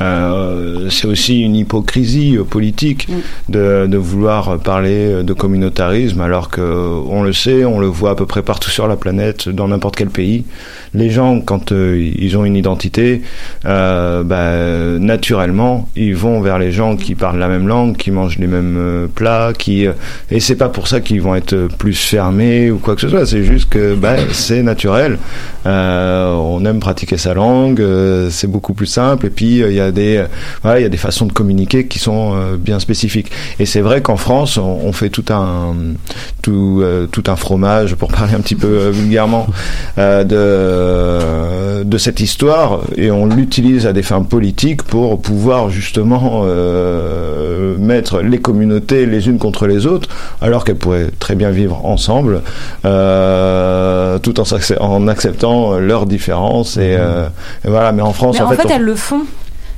euh, 0.00 0.88
c'est 0.90 1.06
aussi 1.06 1.40
une 1.40 1.56
hypocrisie 1.56 2.36
euh, 2.36 2.44
politique 2.44 3.08
de, 3.48 3.86
de 3.86 3.96
vouloir 3.96 4.58
parler 4.58 5.22
de 5.22 5.32
communautarisme 5.32 6.20
alors 6.20 6.50
que 6.50 6.60
euh, 6.60 7.00
on 7.08 7.22
le 7.22 7.32
sait, 7.32 7.64
on 7.64 7.80
le 7.80 7.86
voit 7.86 8.10
à 8.10 8.14
peu 8.14 8.26
près 8.26 8.42
partout 8.42 8.70
sur 8.70 8.86
la 8.86 8.96
planète, 8.96 9.48
dans 9.48 9.68
n'importe 9.68 9.96
quel 9.96 10.10
pays. 10.10 10.44
Les 10.94 11.10
gens, 11.10 11.40
quand 11.40 11.72
euh, 11.72 12.12
ils 12.16 12.36
ont 12.36 12.44
une 12.44 12.56
identité, 12.56 12.77
euh, 13.66 14.22
bah, 14.22 14.98
naturellement, 14.98 15.88
ils 15.96 16.14
vont 16.14 16.40
vers 16.40 16.58
les 16.58 16.72
gens 16.72 16.96
qui 16.96 17.14
parlent 17.14 17.38
la 17.38 17.48
même 17.48 17.66
langue, 17.66 17.96
qui 17.96 18.10
mangent 18.10 18.38
les 18.38 18.46
mêmes 18.46 18.76
euh, 18.78 19.06
plats, 19.06 19.52
qui 19.56 19.86
euh, 19.86 19.92
et 20.30 20.40
c'est 20.40 20.56
pas 20.56 20.68
pour 20.68 20.88
ça 20.88 21.00
qu'ils 21.00 21.20
vont 21.20 21.34
être 21.34 21.68
plus 21.78 21.94
fermés 21.94 22.70
ou 22.70 22.78
quoi 22.78 22.94
que 22.94 23.00
ce 23.00 23.08
soit. 23.08 23.26
C'est 23.26 23.44
juste 23.44 23.68
que 23.68 23.94
bah, 23.94 24.16
c'est 24.32 24.62
naturel. 24.62 25.18
On 25.64 26.64
aime 26.64 26.80
pratiquer 26.80 27.18
sa 27.18 27.34
langue, 27.34 27.84
c'est 28.30 28.46
beaucoup 28.46 28.72
plus 28.72 28.86
simple. 28.86 29.26
Et 29.26 29.30
puis 29.30 29.58
il 29.58 29.72
y 29.72 29.80
a 29.80 29.90
des, 29.90 30.24
il 30.64 30.80
y 30.80 30.84
a 30.84 30.88
des 30.88 30.96
façons 30.96 31.26
de 31.26 31.32
communiquer 31.32 31.86
qui 31.86 31.98
sont 31.98 32.54
bien 32.58 32.80
spécifiques. 32.80 33.30
Et 33.58 33.66
c'est 33.66 33.82
vrai 33.82 34.00
qu'en 34.00 34.16
France, 34.16 34.56
on, 34.56 34.92
fait 34.92 35.10
tout 35.10 35.26
un, 35.28 35.74
tout, 36.40 36.82
un 37.26 37.36
fromage, 37.36 37.96
pour 37.96 38.08
parler 38.12 38.32
un 38.34 38.40
petit 38.40 38.54
peu 38.54 38.88
vulgairement, 38.88 39.46
de, 39.98 41.84
de 41.84 41.98
cette 41.98 42.20
histoire, 42.20 42.67
et 42.96 43.10
on 43.10 43.26
l'utilise 43.26 43.86
à 43.86 43.92
des 43.92 44.02
fins 44.02 44.22
politiques 44.22 44.82
pour 44.82 45.20
pouvoir 45.20 45.70
justement 45.70 46.42
euh, 46.44 47.76
mettre 47.78 48.20
les 48.20 48.38
communautés 48.38 49.06
les 49.06 49.28
unes 49.28 49.38
contre 49.38 49.66
les 49.66 49.86
autres, 49.86 50.08
alors 50.40 50.64
qu'elles 50.64 50.76
pourraient 50.76 51.10
très 51.18 51.34
bien 51.34 51.50
vivre 51.50 51.84
ensemble, 51.84 52.42
euh, 52.84 54.18
tout 54.18 54.34
en, 54.40 55.08
acceptant 55.08 55.78
leurs 55.78 56.06
différences. 56.06 56.76
Et, 56.76 56.96
euh, 56.98 57.26
et 57.64 57.68
voilà. 57.68 57.92
Mais 57.92 58.02
en 58.02 58.12
France, 58.12 58.36
Mais 58.38 58.42
en, 58.42 58.46
en 58.46 58.50
fait, 58.50 58.56
fait, 58.62 58.68
on- 58.68 58.76
elles 58.76 58.82
le 58.82 58.94
font. 58.94 59.22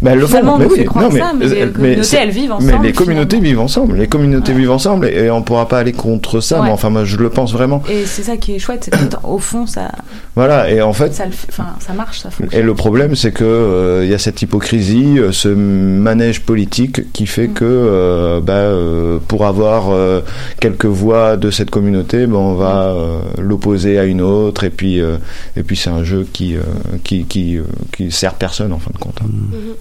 Mais 0.03 0.11
elles 0.13 0.19
le 0.19 0.27
font. 0.27 0.57
Mais 0.59 0.65
nous 0.65 0.71
oui, 0.73 0.87
non, 0.97 1.09
mais, 1.13 1.19
ça, 1.19 1.33
mais 1.39 1.47
les 1.47 1.61
euh, 1.63 1.67
communautés, 1.71 2.17
elles 2.17 2.31
vivent 2.31 2.53
ensemble, 2.53 2.73
Mais 2.81 2.87
les 2.89 2.93
communautés 2.93 3.37
finalement. 3.37 3.49
vivent 3.51 3.61
ensemble. 3.61 3.97
Les 3.97 4.07
communautés 4.07 4.53
vivent 4.55 4.71
ensemble 4.71 5.07
et, 5.07 5.25
et 5.27 5.31
on 5.31 5.43
pourra 5.43 5.69
pas 5.69 5.79
aller 5.79 5.93
contre 5.93 6.41
ça. 6.41 6.61
Ouais. 6.61 6.67
Mais 6.67 6.73
enfin, 6.73 6.89
moi, 6.91 7.05
je 7.05 7.17
le 7.19 7.29
pense 7.29 7.53
vraiment. 7.53 7.83
Et 7.91 8.07
c'est 8.07 8.23
ça 8.23 8.37
qui 8.39 8.55
est 8.55 8.59
chouette, 8.59 8.89
c'est 8.91 9.21
qu'au 9.21 9.39
fond, 9.39 9.67
ça, 9.67 9.91
Voilà. 10.37 10.71
Et 10.71 10.81
en 10.81 10.93
fait, 10.95 11.13
ça, 11.15 11.27
le 11.27 11.33
ça 11.53 11.93
marche, 11.93 12.21
ça 12.21 12.31
fonctionne. 12.31 12.61
Et 12.61 12.65
le 12.65 12.75
problème, 12.75 13.15
c'est 13.15 13.33
que 13.33 13.45
euh, 13.45 14.05
il 14.05 14.11
y 14.11 14.15
a 14.15 14.19
cette 14.19 14.41
hypocrisie, 14.41 15.19
euh, 15.19 15.33
ce 15.33 15.49
manège 15.49 16.41
politique 16.41 17.13
qui 17.13 17.27
fait 17.27 17.49
que, 17.49 17.65
euh, 17.65 18.41
bah, 18.41 18.53
euh, 18.55 19.19
pour 19.29 19.45
avoir 19.47 19.91
euh, 19.91 20.21
quelques 20.61 20.87
voix 20.87 21.37
de 21.37 21.51
cette 21.51 21.71
communauté, 21.71 22.27
ben, 22.27 22.37
on 22.37 22.55
va 22.55 22.87
euh, 22.89 23.19
l'opposer 23.39 23.99
à 23.99 24.05
une 24.05 24.23
autre, 24.23 24.65
et 24.65 24.71
puis, 24.71 25.01
euh, 25.01 25.17
et 25.57 25.63
puis 25.63 25.77
c'est 25.77 25.91
un 25.91 26.05
jeu 26.05 26.27
qui, 26.33 26.57
euh, 26.57 26.61
qui, 27.05 27.25
qui, 27.25 27.57
euh, 27.59 27.65
qui 27.97 28.11
sert 28.11 28.35
personne 28.35 28.73
en 28.73 28.79
fin 28.79 28.91
de 28.95 28.99
compte. 28.99 29.19
hein. 29.23 29.27
Mhm. 29.29 29.75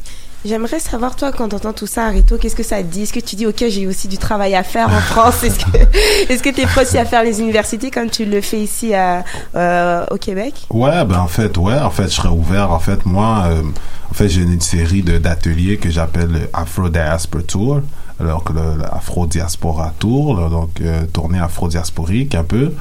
J'aimerais 0.45 0.79
savoir, 0.79 1.17
toi, 1.17 1.33
quand 1.33 1.49
t'entends 1.49 1.73
tout 1.73 1.85
ça, 1.87 2.05
Arito, 2.05 2.37
qu'est-ce 2.37 2.55
que 2.55 2.63
ça 2.63 2.77
te 2.77 2.83
dit? 2.83 3.01
Est-ce 3.01 3.11
que 3.11 3.19
tu 3.19 3.35
dis, 3.35 3.45
OK, 3.45 3.61
j'ai 3.67 3.87
aussi 3.87 4.07
du 4.07 4.17
travail 4.17 4.55
à 4.55 4.63
faire 4.63 4.87
en 4.87 5.01
France? 5.01 5.43
Est-ce 5.43 5.59
que 5.65 5.77
est-ce 6.31 6.41
que 6.41 6.49
t'es 6.49 6.65
prêt 6.65 6.83
aussi 6.83 6.97
à 6.97 7.03
faire 7.03 7.23
les 7.23 7.41
universités 7.41 7.91
comme 7.91 8.09
tu 8.09 8.23
le 8.23 8.39
fais 8.39 8.61
ici 8.61 8.93
à, 8.93 9.25
euh, 9.55 10.05
au 10.11 10.15
Québec? 10.17 10.65
Ouais, 10.69 11.03
ben 11.03 11.19
en 11.19 11.27
fait, 11.27 11.57
ouais, 11.57 11.77
en 11.77 11.89
fait, 11.89 12.03
je 12.03 12.15
serais 12.15 12.29
ouvert. 12.29 12.71
En 12.71 12.79
fait, 12.79 13.05
moi, 13.05 13.47
euh, 13.49 13.61
en 14.09 14.13
fait, 14.13 14.29
j'ai 14.29 14.41
une 14.41 14.61
série 14.61 15.03
d'ateliers 15.03 15.77
que 15.77 15.89
j'appelle 15.89 16.31
le 16.31 16.49
Afro 16.53 16.87
Diaspora 16.87 17.43
Tour, 17.43 17.81
que 18.17 18.53
le, 18.53 18.77
le 18.77 18.93
Afro 18.93 19.25
Diaspora 19.25 19.93
Tour, 19.99 20.49
donc 20.49 20.81
euh, 20.81 21.03
tournée 21.11 21.39
afro 21.39 21.67
diasporique 21.67 22.35
un 22.35 22.43
peu, 22.43 22.73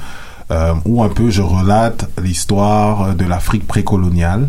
euh, 0.50 0.74
où 0.84 1.02
un 1.02 1.09
peu 1.09 1.30
je 1.30 1.42
relate 1.42 2.09
l'histoire 2.22 3.14
de 3.14 3.24
l'Afrique 3.24 3.66
précoloniale 3.66 4.48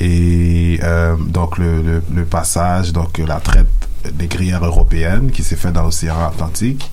et 0.00 0.80
euh, 0.82 1.14
donc 1.16 1.58
le, 1.58 2.02
le, 2.12 2.24
passage, 2.24 2.92
donc 2.92 3.18
la 3.18 3.38
traite 3.38 3.66
des 4.12 4.28
gruyères 4.28 4.64
européennes 4.64 5.30
qui 5.30 5.44
s'est 5.44 5.56
fait 5.56 5.72
dans 5.72 5.82
l'océan 5.82 6.26
Atlantique. 6.26 6.90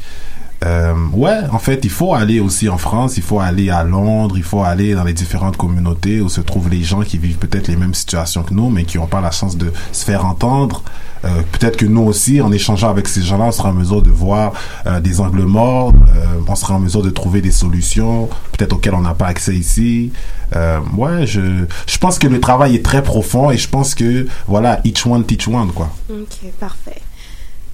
Euh, 0.66 0.94
ouais, 1.14 1.40
en 1.52 1.60
fait, 1.60 1.82
il 1.84 1.90
faut 1.90 2.14
aller 2.14 2.40
aussi 2.40 2.68
en 2.68 2.78
France, 2.78 3.18
il 3.18 3.24
faut 3.24 3.40
aller 3.40 3.70
à 3.70 3.84
Londres, 3.84 4.38
il 4.38 4.44
faut 4.44 4.64
aller 4.64 4.96
dans 4.96 5.04
les 5.04 5.14
différentes 5.14 5.58
communautés 5.58 6.20
où 6.22 6.30
se 6.30 6.42
trouvent 6.42 6.70
les 6.70 6.84
gens 6.84 7.02
qui 7.02 7.18
vivent 7.18 7.38
peut-être 7.38 7.68
les 7.68 7.76
mêmes 7.76 7.94
situations 7.94 8.44
que 8.44 8.54
nous, 8.54 8.70
mais 8.70 8.84
qui 8.84 8.98
n'ont 8.98 9.08
pas 9.08 9.22
la 9.22 9.32
chance 9.32 9.56
de 9.56 9.72
se 9.92 10.04
faire 10.04 10.26
entendre. 10.26 10.82
Euh, 11.26 11.42
peut-être 11.52 11.78
que 11.78 11.86
nous 11.86 12.02
aussi, 12.02 12.42
en 12.42 12.52
échangeant 12.52 12.90
avec 12.90 13.08
ces 13.08 13.22
gens-là, 13.22 13.46
on 13.46 13.52
sera 13.52 13.70
en 13.70 13.74
mesure 13.74 14.02
de 14.02 14.12
voir 14.12 14.54
euh, 14.86 15.00
des 15.00 15.20
angles 15.20 15.44
morts, 15.44 15.94
euh, 15.94 16.26
on 16.48 16.56
sera 16.56 16.76
en 16.76 16.80
mesure 16.80 17.02
de 17.02 17.10
trouver 17.10 17.42
des 17.42 17.52
solutions, 17.52 18.30
peut-être 18.52 18.74
auxquelles 18.74 18.96
on 18.96 19.02
n'a 19.02 19.16
pas 19.16 19.28
accès 19.28 19.56
ici. 19.56 20.12
Euh, 20.56 20.80
ouais, 20.96 21.28
je, 21.28 21.66
je 21.88 21.98
pense 21.98 22.20
que 22.20 22.28
le 22.28 22.40
travail 22.40 22.76
est 22.76 22.86
très 22.86 23.04
profond 23.04 23.52
et 23.52 23.58
je 23.58 23.68
pense 23.68 23.96
que, 23.96 24.28
voilà, 24.48 24.80
each 24.84 25.06
one 25.06 25.24
teach 25.24 25.48
one, 25.48 25.72
quoi. 25.72 25.90
Ok, 26.10 26.52
parfait. 26.60 27.02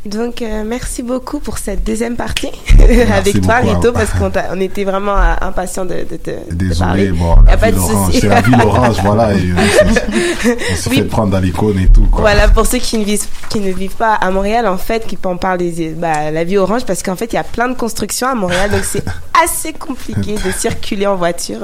Donc, 0.06 0.42
euh, 0.42 0.64
merci 0.66 1.02
beaucoup 1.02 1.40
pour 1.40 1.58
cette 1.58 1.84
deuxième 1.86 2.18
partie 2.18 2.50
avec 3.16 3.42
toi, 3.42 3.56
Rito, 3.56 3.94
parce 3.94 4.12
qu'on 4.12 4.30
on 4.52 4.60
était 4.60 4.84
vraiment 4.84 5.16
euh, 5.18 5.34
impatients 5.40 5.86
de, 5.86 6.06
de 6.10 6.18
te 6.18 6.30
de 6.54 6.78
parler. 6.78 7.06
Désolé, 7.06 7.12
bon, 7.12 7.36
la 7.46 7.56
pas 7.56 7.68
ville 7.68 7.76
de 7.76 7.80
orange, 7.80 8.06
souci. 8.08 8.20
c'est 8.20 8.28
la 8.28 8.42
ville 8.42 8.62
orange, 8.62 8.98
voilà, 9.04 9.34
et 9.34 9.38
euh, 9.38 9.56
on 10.86 10.90
Oui. 10.90 10.98
fait 10.98 11.04
prendre 11.06 11.32
dans 11.32 11.40
les 11.40 11.52
cônes 11.52 11.80
et 11.80 11.88
tout, 11.88 12.06
quoi. 12.12 12.20
Voilà, 12.20 12.50
pour 12.50 12.66
ceux 12.66 12.80
qui 12.80 12.98
ne 12.98 13.06
vivent, 13.06 13.26
qui 13.50 13.62
ne 13.62 13.72
vivent 13.72 13.96
pas 13.96 14.16
à 14.16 14.30
Montréal, 14.30 14.68
en 14.68 14.78
fait, 14.78 15.08
qui 15.08 15.18
en 15.24 15.38
parlent 15.38 15.60
des, 15.60 15.92
bah, 15.92 16.32
la 16.32 16.44
vie 16.44 16.58
orange, 16.58 16.84
parce 16.86 17.02
qu'en 17.02 17.16
fait, 17.16 17.32
il 17.32 17.36
y 17.36 17.40
a 17.40 17.44
plein 17.46 17.70
de 17.70 17.76
constructions 17.76 18.28
à 18.28 18.36
Montréal, 18.36 18.72
donc 18.72 18.84
c'est 18.84 19.04
assez 19.44 19.72
compliqué 19.72 20.36
de 20.36 20.52
circuler 20.52 21.08
en 21.08 21.16
voiture. 21.16 21.62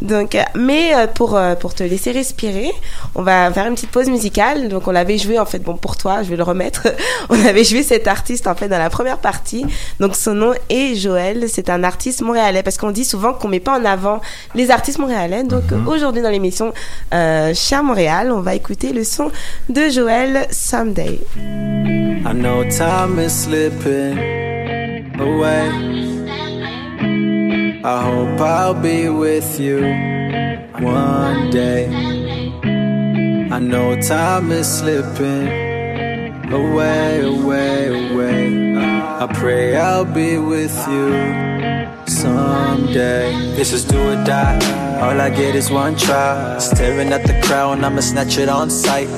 Donc, 0.00 0.34
euh, 0.34 0.42
mais 0.54 0.94
euh, 0.94 1.06
pour, 1.06 1.36
euh, 1.36 1.54
pour 1.54 1.74
te 1.74 1.82
laisser 1.82 2.12
respirer, 2.12 2.70
on 3.14 3.22
va 3.22 3.52
faire 3.52 3.66
une 3.66 3.74
petite 3.74 3.90
pause 3.90 4.08
musicale. 4.08 4.68
Donc, 4.68 4.88
on 4.88 4.90
l'avait 4.92 5.18
joué, 5.18 5.38
en 5.38 5.44
fait, 5.46 5.58
bon, 5.58 5.76
pour 5.76 5.98
toi, 5.98 6.22
je 6.22 6.30
vais 6.30 6.36
le 6.36 6.42
remettre. 6.44 6.88
On 7.28 7.44
avait 7.44 7.57
joué 7.64 7.82
cet 7.82 8.06
artiste, 8.06 8.46
en 8.46 8.54
fait, 8.54 8.68
dans 8.68 8.78
la 8.78 8.90
première 8.90 9.18
partie. 9.18 9.64
Donc, 10.00 10.16
son 10.16 10.34
nom 10.34 10.54
est 10.68 10.94
Joël. 10.94 11.44
C'est 11.48 11.70
un 11.70 11.84
artiste 11.84 12.22
montréalais, 12.22 12.62
parce 12.62 12.76
qu'on 12.76 12.90
dit 12.90 13.04
souvent 13.04 13.32
qu'on 13.32 13.48
met 13.48 13.60
pas 13.60 13.78
en 13.78 13.84
avant 13.84 14.20
les 14.54 14.70
artistes 14.70 14.98
montréalais. 14.98 15.44
Donc, 15.44 15.64
aujourd'hui, 15.86 16.22
dans 16.22 16.30
l'émission 16.30 16.72
euh, 17.14 17.52
Cher 17.54 17.82
Montréal, 17.82 18.32
on 18.32 18.40
va 18.40 18.54
écouter 18.54 18.92
le 18.92 19.04
son 19.04 19.30
de 19.68 19.88
Joël 19.88 20.46
Someday. 20.50 21.20
I 21.36 22.32
know 22.34 22.64
time 22.64 23.18
is 23.18 23.30
slipping 23.30 24.18
away. 25.18 25.70
I 27.84 28.02
hope 28.02 28.40
I'll 28.40 28.74
be 28.74 29.08
with 29.08 29.58
you 29.58 29.78
one 30.80 31.50
day. 31.50 31.88
I 33.50 33.58
know 33.60 33.96
time 34.00 34.52
is 34.52 34.66
slipping 34.66 35.67
away, 36.52 37.20
away, 37.20 38.10
away. 38.10 38.76
I 38.76 39.26
pray 39.34 39.76
I'll 39.76 40.04
be 40.04 40.38
with 40.38 40.76
you 40.88 41.10
someday. 42.06 43.32
This 43.54 43.72
is 43.72 43.84
do 43.84 43.98
or 43.98 44.24
die. 44.24 44.58
All 45.00 45.20
I 45.20 45.30
get 45.30 45.54
is 45.54 45.70
one 45.70 45.96
try. 45.96 46.58
Staring 46.58 47.12
at 47.12 47.26
the 47.26 47.40
crowd, 47.42 47.82
I'ma 47.84 48.00
snatch 48.00 48.38
it 48.38 48.48
on 48.48 48.70
sight. 48.70 49.08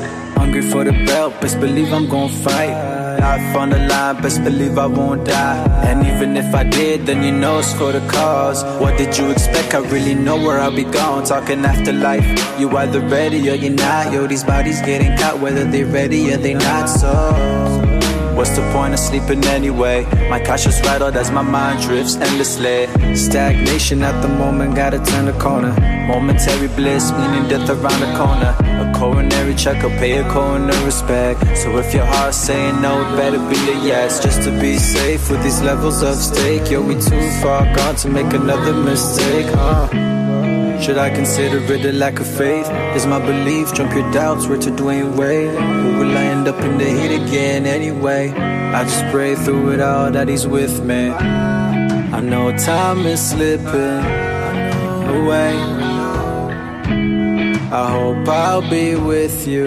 Hungry 0.40 0.62
for 0.62 0.84
the 0.84 0.92
belt, 1.04 1.38
best 1.42 1.60
believe 1.60 1.92
I'm 1.92 2.08
gon' 2.08 2.30
fight. 2.30 2.72
Life 3.20 3.54
on 3.54 3.68
the 3.68 3.78
line, 3.78 4.22
best 4.22 4.42
believe 4.42 4.78
I 4.78 4.86
won't 4.86 5.26
die. 5.26 5.84
And 5.86 6.06
even 6.06 6.34
if 6.34 6.54
I 6.54 6.64
did, 6.64 7.04
then 7.04 7.22
you 7.22 7.30
know 7.30 7.58
it's 7.58 7.74
for 7.74 7.92
the 7.92 8.00
cause. 8.08 8.64
What 8.80 8.96
did 8.96 9.18
you 9.18 9.30
expect? 9.30 9.74
I 9.74 9.80
really 9.92 10.14
know 10.14 10.36
where 10.36 10.58
I'll 10.58 10.74
be 10.74 10.84
gone. 10.84 11.24
Talking 11.26 11.62
afterlife, 11.62 12.24
you 12.58 12.74
either 12.74 13.00
ready 13.00 13.50
or 13.50 13.54
you're 13.54 13.74
not. 13.74 14.14
Yo, 14.14 14.26
these 14.26 14.42
bodies 14.42 14.80
getting 14.80 15.14
caught, 15.18 15.40
whether 15.40 15.64
they're 15.64 15.84
ready 15.84 16.32
or 16.32 16.38
they 16.38 16.54
not. 16.54 16.86
So. 16.88 17.89
What's 18.36 18.50
the 18.56 18.62
point 18.72 18.94
of 18.94 19.00
sleeping 19.00 19.44
anyway? 19.46 20.04
My 20.28 20.38
cash 20.38 20.64
cautious 20.64 20.80
rattled 20.82 21.16
as 21.16 21.30
my 21.30 21.42
mind 21.42 21.82
drifts 21.82 22.16
endlessly. 22.16 22.86
Stagnation 23.16 24.02
at 24.02 24.20
the 24.22 24.28
moment, 24.28 24.74
gotta 24.76 24.98
turn 24.98 25.26
the 25.26 25.32
corner. 25.32 25.72
Momentary 26.06 26.68
bliss, 26.68 27.12
meaning 27.12 27.48
death 27.48 27.68
around 27.70 28.00
the 28.00 28.12
corner. 28.16 28.54
A 28.82 28.92
coronary 28.96 29.54
check, 29.54 29.82
I'll 29.84 29.90
pay 29.98 30.18
a 30.18 30.28
coroner 30.30 30.84
respect. 30.84 31.40
So 31.56 31.78
if 31.78 31.92
your 31.94 32.04
heart's 32.04 32.36
saying 32.36 32.80
no, 32.80 33.00
it 33.00 33.16
better 33.16 33.38
be 33.38 33.58
a 33.70 33.76
yes. 33.84 34.22
Just 34.22 34.42
to 34.42 34.50
be 34.60 34.78
safe 34.78 35.30
with 35.30 35.42
these 35.42 35.60
levels 35.62 36.02
of 36.02 36.16
stake. 36.16 36.70
Yo, 36.70 36.82
we 36.82 36.94
too 36.94 37.30
far 37.42 37.64
gone 37.74 37.96
to 37.96 38.08
make 38.08 38.32
another 38.32 38.74
mistake, 38.74 39.46
huh? 39.46 39.88
Should 40.80 40.96
I 40.96 41.10
consider 41.10 41.58
it 41.58 41.84
a 41.84 41.92
lack 41.92 42.20
of 42.20 42.26
faith? 42.26 42.66
Is 42.96 43.06
my 43.06 43.18
belief 43.18 43.74
trump 43.74 43.92
your 43.92 44.10
doubts? 44.12 44.46
Where 44.46 44.58
to 44.58 44.70
Dwayne 44.70 45.14
Wade? 45.14 45.54
Or 45.54 45.98
will 45.98 46.16
I 46.16 46.24
end 46.24 46.48
up 46.48 46.58
in 46.62 46.78
the 46.78 46.88
heat 46.88 47.14
again 47.14 47.66
anyway? 47.66 48.30
I 48.30 48.84
just 48.84 49.04
pray 49.12 49.34
through 49.34 49.72
it 49.72 49.80
all 49.80 50.10
that 50.10 50.26
he's 50.26 50.46
with 50.46 50.82
me. 50.82 51.10
I 51.10 52.20
know 52.20 52.56
time 52.56 53.04
is 53.04 53.20
slipping 53.30 54.04
away. 55.16 55.54
I 57.72 57.90
hope 57.90 58.26
I'll 58.26 58.68
be 58.68 58.96
with 58.96 59.46
you 59.46 59.66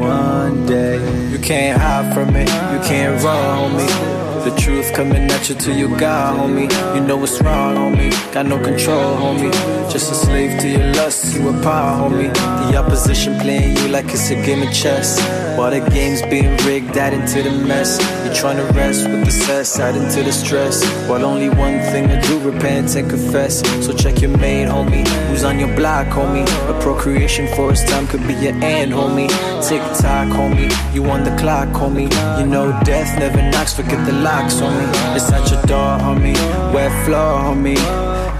one 0.00 0.64
day. 0.66 0.96
You 1.30 1.38
can't 1.38 1.80
hide 1.80 2.14
from 2.14 2.34
it, 2.34 2.48
you 2.48 2.88
can't 2.88 3.22
run, 3.22 3.72
homie. 3.72 4.17
The 4.48 4.56
truth 4.56 4.94
coming 4.94 5.30
at 5.30 5.46
you 5.50 5.54
till 5.56 5.76
you 5.76 5.94
got, 5.98 6.34
homie. 6.38 6.72
You 6.94 7.02
know 7.02 7.18
what's 7.18 7.38
wrong, 7.42 7.76
homie. 7.76 8.32
Got 8.32 8.46
no 8.46 8.56
control, 8.58 9.14
homie. 9.18 9.52
Just 9.92 10.10
a 10.10 10.14
slave 10.14 10.58
to 10.60 10.68
your 10.68 10.86
lust, 10.94 11.34
you 11.34 11.50
a 11.50 11.52
power, 11.62 12.08
homie. 12.08 12.32
The 12.70 12.78
opposition 12.78 13.38
playing 13.40 13.76
you 13.76 13.88
like 13.88 14.06
it's 14.06 14.30
a 14.30 14.36
game 14.36 14.66
of 14.66 14.72
chess. 14.72 15.20
While 15.58 15.72
the 15.72 15.80
game's 15.90 16.22
being 16.22 16.56
rigged, 16.58 16.96
add 16.96 17.12
into 17.12 17.42
the 17.42 17.50
mess. 17.50 17.98
You're 18.24 18.34
trying 18.34 18.56
to 18.56 18.72
rest 18.72 19.08
with 19.08 19.24
the 19.26 19.30
cess, 19.30 19.78
add 19.80 19.96
into 19.96 20.22
the 20.22 20.32
stress. 20.32 20.82
While 21.08 21.24
only 21.26 21.50
one 21.50 21.80
thing 21.90 22.08
to 22.08 22.18
do, 22.22 22.38
repent 22.38 22.94
and 22.94 23.10
confess. 23.10 23.60
So 23.84 23.92
check 23.92 24.22
your 24.22 24.30
mate, 24.38 24.68
homie. 24.68 25.06
Who's 25.28 25.44
on 25.44 25.58
your 25.58 25.74
block, 25.74 26.06
homie? 26.06 26.46
A 26.70 26.80
procreation 26.80 27.48
for 27.54 27.70
his 27.70 27.84
time 27.84 28.06
could 28.06 28.26
be 28.26 28.34
your 28.34 28.54
end, 28.62 28.92
homie. 28.92 29.28
Tick 29.68 29.82
tock, 30.00 30.28
homie. 30.28 30.70
You 30.94 31.04
on 31.10 31.24
the 31.24 31.36
clock, 31.36 31.68
homie. 31.70 32.08
You 32.38 32.46
know 32.46 32.70
death 32.84 33.18
never 33.18 33.42
knocks, 33.50 33.74
forget 33.74 34.06
the 34.06 34.12
locks, 34.38 34.54
homie. 34.60 35.16
It's 35.16 35.30
at 35.32 35.50
your 35.50 35.62
door, 35.62 35.98
homie. 36.04 36.38
Wet 36.72 36.92
floor, 37.04 37.32
homie. 37.46 37.82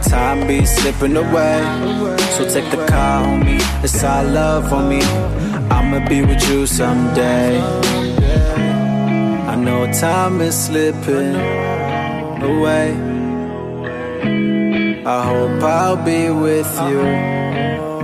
Time 0.08 0.46
be 0.46 0.64
slipping 0.64 1.16
away. 1.16 1.58
So 2.34 2.48
take 2.54 2.70
the 2.70 2.86
car, 2.86 3.24
homie. 3.26 3.60
It's 3.84 4.02
our 4.04 4.24
love, 4.24 4.64
homie. 4.64 5.06
I'ma 5.70 6.08
be 6.08 6.22
with 6.22 6.42
you 6.48 6.66
someday. 6.66 7.60
I 9.52 9.54
know 9.56 9.80
time 9.92 10.40
is 10.40 10.56
slipping 10.66 11.34
away. 12.50 12.88
I 15.16 15.20
hope 15.30 15.62
I'll 15.62 15.96
be 15.96 16.30
with 16.30 16.72
you 16.88 17.00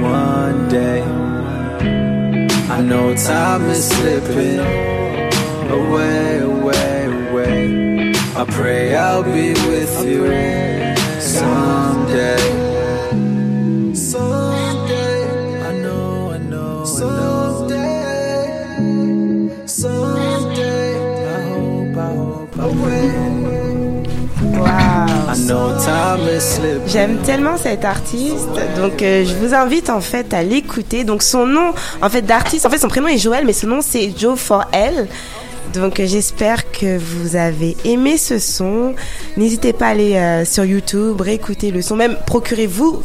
one 0.02 0.68
day. 0.68 1.02
I 2.76 2.80
know 2.80 3.14
time 3.14 3.64
is 3.70 3.88
slipping 3.88 4.60
away, 5.78 6.40
away. 6.40 6.83
J'aime 26.86 27.18
tellement 27.18 27.56
cet 27.56 27.84
artiste, 27.84 28.48
donc 28.76 29.02
euh, 29.02 29.24
je 29.24 29.34
vous 29.34 29.54
invite 29.54 29.90
en 29.90 30.00
fait 30.00 30.34
à 30.34 30.42
l'écouter. 30.42 31.04
Donc 31.04 31.22
son 31.22 31.46
nom, 31.46 31.72
en 32.02 32.08
fait 32.08 32.22
d'artiste, 32.22 32.66
en 32.66 32.70
fait 32.70 32.78
son 32.78 32.88
prénom 32.88 33.08
est 33.08 33.18
Joël, 33.18 33.44
mais 33.46 33.52
son 33.52 33.68
nom 33.68 33.80
c'est 33.80 34.12
Joe 34.16 34.38
for 34.38 34.64
Elle. 34.72 35.08
Donc 35.74 36.00
j'espère 36.00 36.70
que 36.70 36.96
vous 36.96 37.34
avez 37.34 37.76
aimé 37.84 38.16
ce 38.16 38.38
son. 38.38 38.94
N'hésitez 39.36 39.72
pas 39.72 39.88
à 39.88 39.90
aller 39.90 40.14
euh, 40.14 40.44
sur 40.44 40.64
YouTube, 40.64 41.20
réécouter 41.20 41.72
le 41.72 41.82
son, 41.82 41.96
même 41.96 42.16
procurez-vous 42.26 43.02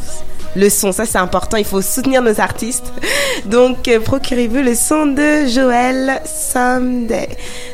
le 0.56 0.68
son, 0.68 0.90
ça 0.90 1.06
c'est 1.06 1.18
important, 1.18 1.56
il 1.56 1.64
faut 1.64 1.82
soutenir 1.82 2.22
nos 2.22 2.40
artistes. 2.40 2.92
Donc 3.46 3.88
euh, 3.88 3.98
procurez-vous 4.00 4.62
le 4.62 4.74
son 4.74 5.06
de 5.06 5.46
Joël 5.48 6.20
Someday. 6.24 7.28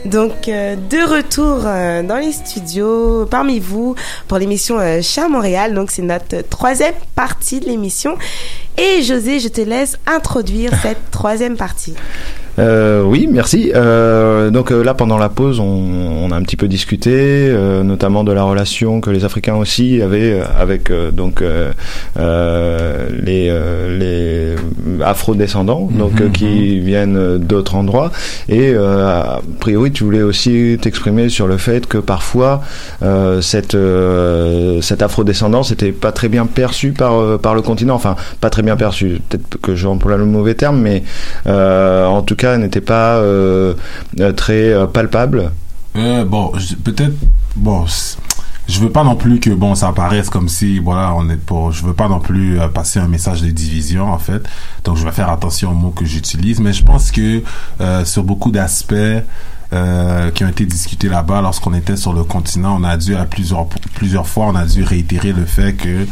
Donc 0.06 0.48
euh, 0.48 0.76
de 0.76 1.16
retour 1.16 1.60
dans 2.06 2.18
les 2.18 2.32
studios 2.32 3.26
parmi 3.26 3.60
vous 3.60 3.94
pour 4.28 4.38
l'émission 4.38 4.78
Chat 5.02 5.28
Montréal. 5.28 5.74
Donc 5.74 5.90
c'est 5.90 6.02
notre 6.02 6.40
troisième 6.48 6.94
partie 7.14 7.60
de 7.60 7.66
l'émission. 7.66 8.16
Et 8.78 9.02
José, 9.02 9.40
je 9.40 9.48
te 9.48 9.60
laisse 9.60 9.96
introduire 10.06 10.72
cette 10.82 11.10
troisième 11.10 11.56
partie. 11.56 11.94
Euh, 12.58 13.02
oui, 13.02 13.28
merci. 13.30 13.72
Euh, 13.74 14.50
donc 14.50 14.72
euh, 14.72 14.82
là, 14.82 14.94
pendant 14.94 15.18
la 15.18 15.28
pause, 15.28 15.60
on, 15.60 15.64
on, 15.64 16.30
a 16.30 16.36
un 16.36 16.42
petit 16.42 16.56
peu 16.56 16.68
discuté, 16.68 17.12
euh, 17.14 17.82
notamment 17.82 18.24
de 18.24 18.32
la 18.32 18.42
relation 18.44 19.00
que 19.00 19.10
les 19.10 19.24
Africains 19.24 19.56
aussi 19.56 20.00
avaient 20.00 20.40
euh, 20.40 20.44
avec 20.58 20.90
donc 21.12 21.42
les, 22.16 23.52
les 23.98 24.54
afro-descendants, 25.04 25.88
donc 25.92 26.20
Mhm, 26.20 26.32
qui 26.32 26.80
viennent 26.80 27.38
d'autres 27.38 27.74
endroits. 27.74 28.10
Et 28.48 28.74
a 28.74 29.40
priori, 29.60 29.92
tu 29.92 30.04
voulais 30.04 30.22
aussi 30.22 30.78
t'exprimer 30.80 31.28
sur 31.28 31.46
le 31.46 31.56
fait 31.56 31.86
que 31.86 31.98
parfois 31.98 32.62
cette 33.40 33.76
cette 34.80 35.02
afro-descendance 35.02 35.70
n'était 35.70 35.92
pas 35.92 36.12
très 36.12 36.28
bien 36.28 36.46
perçue 36.46 36.92
par 36.92 37.38
par 37.38 37.54
le 37.54 37.62
continent. 37.62 37.94
Enfin, 37.94 38.16
pas 38.40 38.50
très 38.50 38.62
bien 38.62 38.76
perçue. 38.76 39.20
Peut-être 39.28 39.58
que 39.60 39.74
j'emploie 39.74 40.16
le 40.16 40.24
mauvais 40.24 40.54
terme, 40.54 40.80
mais 40.80 41.02
en 41.46 42.22
tout 42.22 42.36
cas 42.36 42.45
n'était 42.56 42.80
pas 42.80 43.16
euh, 43.16 43.74
très 44.36 44.72
euh, 44.72 44.86
palpable 44.86 45.50
euh, 45.96 46.24
Bon, 46.24 46.52
peut-être. 46.84 47.16
Bon, 47.56 47.86
je 48.68 48.80
veux 48.80 48.90
pas 48.90 49.04
non 49.04 49.14
plus 49.14 49.38
que 49.38 49.50
bon 49.50 49.74
ça 49.76 49.88
apparaisse 49.88 50.28
comme 50.28 50.48
si 50.48 50.78
voilà 50.78 51.14
on 51.14 51.28
est 51.30 51.36
pour. 51.36 51.70
Je 51.70 51.84
veux 51.84 51.94
pas 51.94 52.08
non 52.08 52.18
plus 52.18 52.58
euh, 52.58 52.68
passer 52.68 52.98
un 52.98 53.06
message 53.06 53.42
de 53.42 53.50
division 53.50 54.12
en 54.12 54.18
fait. 54.18 54.42
Donc 54.84 54.96
je 54.96 55.04
vais 55.04 55.12
faire 55.12 55.30
attention 55.30 55.70
aux 55.70 55.74
mots 55.74 55.90
que 55.90 56.04
j'utilise, 56.04 56.58
mais 56.60 56.72
je 56.72 56.82
pense 56.82 57.12
que 57.12 57.42
euh, 57.80 58.04
sur 58.04 58.24
beaucoup 58.24 58.50
d'aspects. 58.50 58.94
Euh, 59.72 60.30
qui 60.30 60.44
ont 60.44 60.48
été 60.48 60.64
discutés 60.64 61.08
là-bas 61.08 61.40
lorsqu'on 61.40 61.74
était 61.74 61.96
sur 61.96 62.12
le 62.12 62.22
continent. 62.22 62.78
On 62.80 62.84
a 62.84 62.96
dû 62.96 63.16
à 63.16 63.24
plusieurs 63.24 63.66
plusieurs 63.94 64.28
fois, 64.28 64.46
on 64.46 64.54
a 64.54 64.64
dû 64.64 64.84
réitérer 64.84 65.32
le 65.32 65.44
fait 65.44 65.72
que 65.72 66.06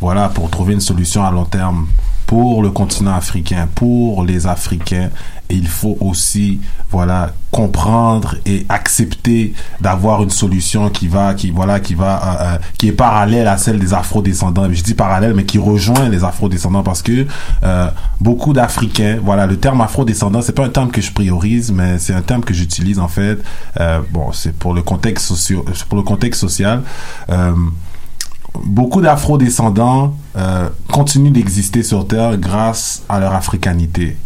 voilà 0.00 0.28
pour 0.28 0.48
trouver 0.48 0.74
une 0.74 0.80
solution 0.80 1.24
à 1.24 1.32
long 1.32 1.44
terme 1.44 1.88
pour 2.28 2.62
le 2.62 2.70
continent 2.70 3.12
africain, 3.12 3.68
pour 3.74 4.22
les 4.22 4.46
Africains, 4.46 5.10
et 5.50 5.54
il 5.54 5.68
faut 5.68 5.98
aussi 6.00 6.60
voilà 6.90 7.32
comprendre 7.50 8.36
et 8.46 8.64
accepter 8.68 9.52
d'avoir 9.80 10.22
une 10.22 10.30
solution 10.30 10.88
qui 10.88 11.08
va 11.08 11.34
qui 11.34 11.50
voilà 11.50 11.80
qui 11.80 11.94
va 11.94 12.14
euh, 12.22 12.54
euh, 12.54 12.58
qui 12.78 12.88
est 12.88 12.92
parallèle 12.92 13.48
à 13.48 13.58
celle 13.58 13.78
des 13.78 13.92
afro-descendants. 13.92 14.68
Je 14.70 14.82
dis 14.82 14.94
parallèle 14.94 15.34
mais 15.34 15.44
qui 15.44 15.58
rejoint 15.58 16.08
les 16.08 16.24
afro-descendants 16.24 16.84
parce 16.84 17.02
que 17.02 17.26
euh, 17.64 17.88
beaucoup 18.20 18.52
d'africains 18.52 19.18
voilà 19.22 19.46
le 19.46 19.58
terme 19.58 19.80
afro-descendant 19.80 20.40
c'est 20.42 20.52
pas 20.54 20.64
un 20.64 20.70
terme 20.70 20.90
que 20.90 21.00
je 21.00 21.12
priorise 21.12 21.72
mais 21.72 21.98
c'est 21.98 22.14
un 22.14 22.22
terme 22.22 22.44
que 22.44 22.54
j'utilise 22.54 22.98
en 22.98 23.08
fait. 23.08 23.38
Bon 24.12 24.32
c'est 24.32 24.52
pour 24.56 24.72
le 24.72 24.82
contexte 24.82 25.26
socio 25.26 25.64
pour 25.88 25.96
le 25.96 26.04
contexte 26.04 26.40
social. 26.40 26.82
Beaucoup 28.64 29.00
d'afro-descendants 29.00 30.14
continuent 30.90 31.32
d'exister 31.32 31.82
sur 31.82 32.06
Terre 32.06 32.36
grâce 32.36 33.02
à 33.08 33.18
leur 33.18 33.34
africanité. 33.34 34.16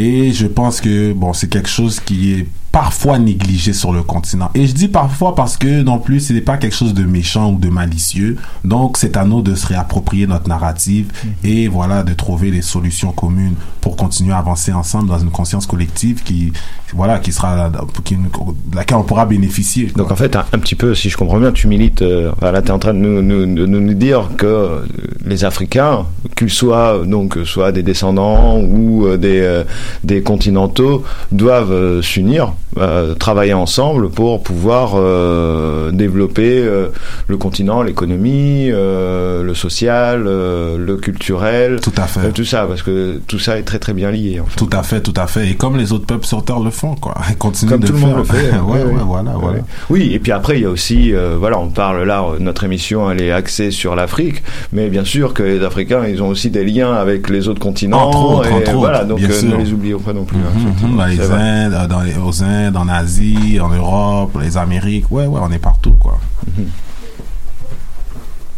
Et 0.00 0.32
je 0.32 0.46
pense 0.46 0.80
que 0.80 1.14
c'est 1.34 1.50
quelque 1.50 1.68
chose 1.68 2.00
qui 2.00 2.32
est 2.32 2.46
parfois 2.72 3.18
négligé 3.18 3.72
sur 3.72 3.92
le 3.92 4.02
continent. 4.02 4.50
Et 4.54 4.66
je 4.66 4.72
dis 4.72 4.88
parfois 4.88 5.34
parce 5.34 5.56
que 5.56 5.82
non 5.82 5.98
plus 5.98 6.20
ce 6.20 6.32
n'est 6.32 6.40
pas 6.40 6.56
quelque 6.56 6.74
chose 6.74 6.94
de 6.94 7.04
méchant 7.04 7.52
ou 7.52 7.58
de 7.58 7.68
malicieux. 7.68 8.36
Donc 8.64 8.96
c'est 8.96 9.16
à 9.16 9.24
nous 9.24 9.42
de 9.42 9.54
se 9.54 9.66
réapproprier 9.66 10.26
notre 10.26 10.48
narrative 10.48 11.12
et 11.42 11.68
voilà 11.68 12.02
de 12.02 12.12
trouver 12.14 12.50
des 12.50 12.62
solutions 12.62 13.12
communes 13.12 13.54
pour 13.80 13.96
continuer 13.96 14.32
à 14.32 14.38
avancer 14.38 14.72
ensemble 14.72 15.08
dans 15.08 15.18
une 15.18 15.30
conscience 15.30 15.66
collective 15.66 16.22
qui 16.22 16.52
voilà 16.94 17.18
qui 17.18 17.32
sera 17.32 17.70
qui, 18.04 18.16
de 18.16 18.76
laquelle 18.76 18.98
on 18.98 19.02
pourra 19.02 19.26
bénéficier. 19.26 19.86
Quoi. 19.86 20.02
Donc 20.02 20.12
en 20.12 20.16
fait 20.16 20.36
un, 20.36 20.44
un, 20.52 20.58
petit 20.58 20.74
peu 20.74 20.94
si 20.94 21.10
je 21.10 21.16
comprends 21.16 21.38
bien 21.38 21.52
tu 21.52 21.66
milites 21.66 22.02
euh, 22.02 22.30
voilà 22.40 22.62
tu 22.62 22.68
es 22.68 22.72
en 22.72 22.78
train 22.78 22.94
de 22.94 22.98
nous, 22.98 23.22
nous, 23.22 23.46
de 23.46 23.66
nous 23.66 23.94
dire 23.94 24.30
que 24.36 24.84
les 25.24 25.44
Africains 25.44 26.06
qu'ils 26.36 26.50
soient 26.50 27.02
donc 27.04 27.38
soit 27.44 27.72
des 27.72 27.82
descendants 27.82 28.60
ou 28.60 29.06
euh, 29.06 29.16
des 29.16 29.40
euh, 29.40 29.64
des 30.04 30.22
continentaux 30.22 31.02
doivent 31.32 31.72
euh, 31.72 32.02
s'unir 32.02 32.52
euh, 32.78 33.14
travailler 33.16 33.52
ensemble 33.52 34.10
pour 34.10 34.44
pouvoir 34.44 34.92
euh, 34.94 35.90
développer 35.90 36.62
euh, 36.62 36.86
le 37.26 37.36
continent, 37.36 37.82
l'économie, 37.82 38.68
le 38.70 39.52
social, 39.54 40.22
le 40.22 40.96
culturel, 40.96 41.80
tout 41.82 41.92
à 41.96 42.06
fait, 42.06 42.30
tout 42.30 42.44
ça, 42.44 42.66
parce 42.66 42.82
que 42.82 43.20
tout 43.26 43.38
ça 43.38 43.58
est 43.58 43.62
très 43.62 43.78
très 43.78 43.92
bien 43.92 44.10
lié. 44.10 44.40
En 44.40 44.46
fait. 44.46 44.56
Tout 44.56 44.70
à 44.72 44.82
fait, 44.82 45.00
tout 45.00 45.14
à 45.16 45.26
fait. 45.26 45.50
Et 45.50 45.54
comme 45.54 45.76
les 45.76 45.92
autres 45.92 46.06
peuples 46.06 46.26
sur 46.26 46.44
Terre 46.44 46.60
le 46.60 46.70
font, 46.70 46.94
quoi. 46.94 47.14
Ils 47.28 47.36
continuent 47.36 47.70
comme 47.70 47.80
de 47.80 47.86
tout 47.88 47.92
le, 47.94 47.98
monde 47.98 48.18
le 48.18 48.24
fait. 48.24 48.50
ouais, 48.52 48.60
ouais, 48.60 48.84
ouais, 48.84 49.02
voilà, 49.04 49.32
voilà. 49.32 49.58
Oui, 49.88 50.10
et 50.12 50.18
puis 50.20 50.32
après 50.32 50.58
il 50.58 50.62
y 50.62 50.66
a 50.66 50.70
aussi, 50.70 51.12
voilà, 51.38 51.58
on 51.58 51.70
parle 51.70 52.04
là, 52.04 52.24
notre 52.38 52.64
émission 52.64 53.10
elle 53.10 53.22
est 53.22 53.32
axée 53.32 53.70
sur 53.72 53.96
l'Afrique, 53.96 54.42
mais 54.72 54.88
bien 54.88 55.04
sûr 55.04 55.34
que 55.34 55.42
les 55.42 55.64
Africains 55.64 56.04
ils 56.06 56.22
ont 56.22 56.28
aussi 56.28 56.50
des 56.50 56.64
liens 56.64 56.92
avec 56.94 57.28
les 57.30 57.48
autres 57.48 57.60
continents. 57.60 58.08
Entre 58.08 58.18
autres, 58.18 58.48
et 58.48 58.52
entre 58.52 58.72
voilà, 58.76 59.04
donc 59.04 59.20
ne 59.20 59.56
les 59.56 59.72
oublions 59.72 59.98
pas 59.98 60.12
non 60.12 60.24
plus. 60.24 60.38
Mm 60.38 60.92
-hmm, 60.92 60.96
dans 60.96 61.06
les 61.06 61.20
Indes, 61.20 61.88
dans 61.88 62.02
les, 62.02 62.14
aux 62.14 62.42
Indes, 62.42 62.59
en 62.74 62.88
Asie, 62.88 63.58
en 63.60 63.68
Europe, 63.68 64.38
les 64.40 64.56
Amériques, 64.56 65.10
ouais, 65.10 65.26
ouais, 65.26 65.40
on 65.42 65.50
est 65.52 65.58
partout, 65.70 65.96
quoi. 65.98 66.18
Mm 66.46 66.50
-hmm. 66.62 66.68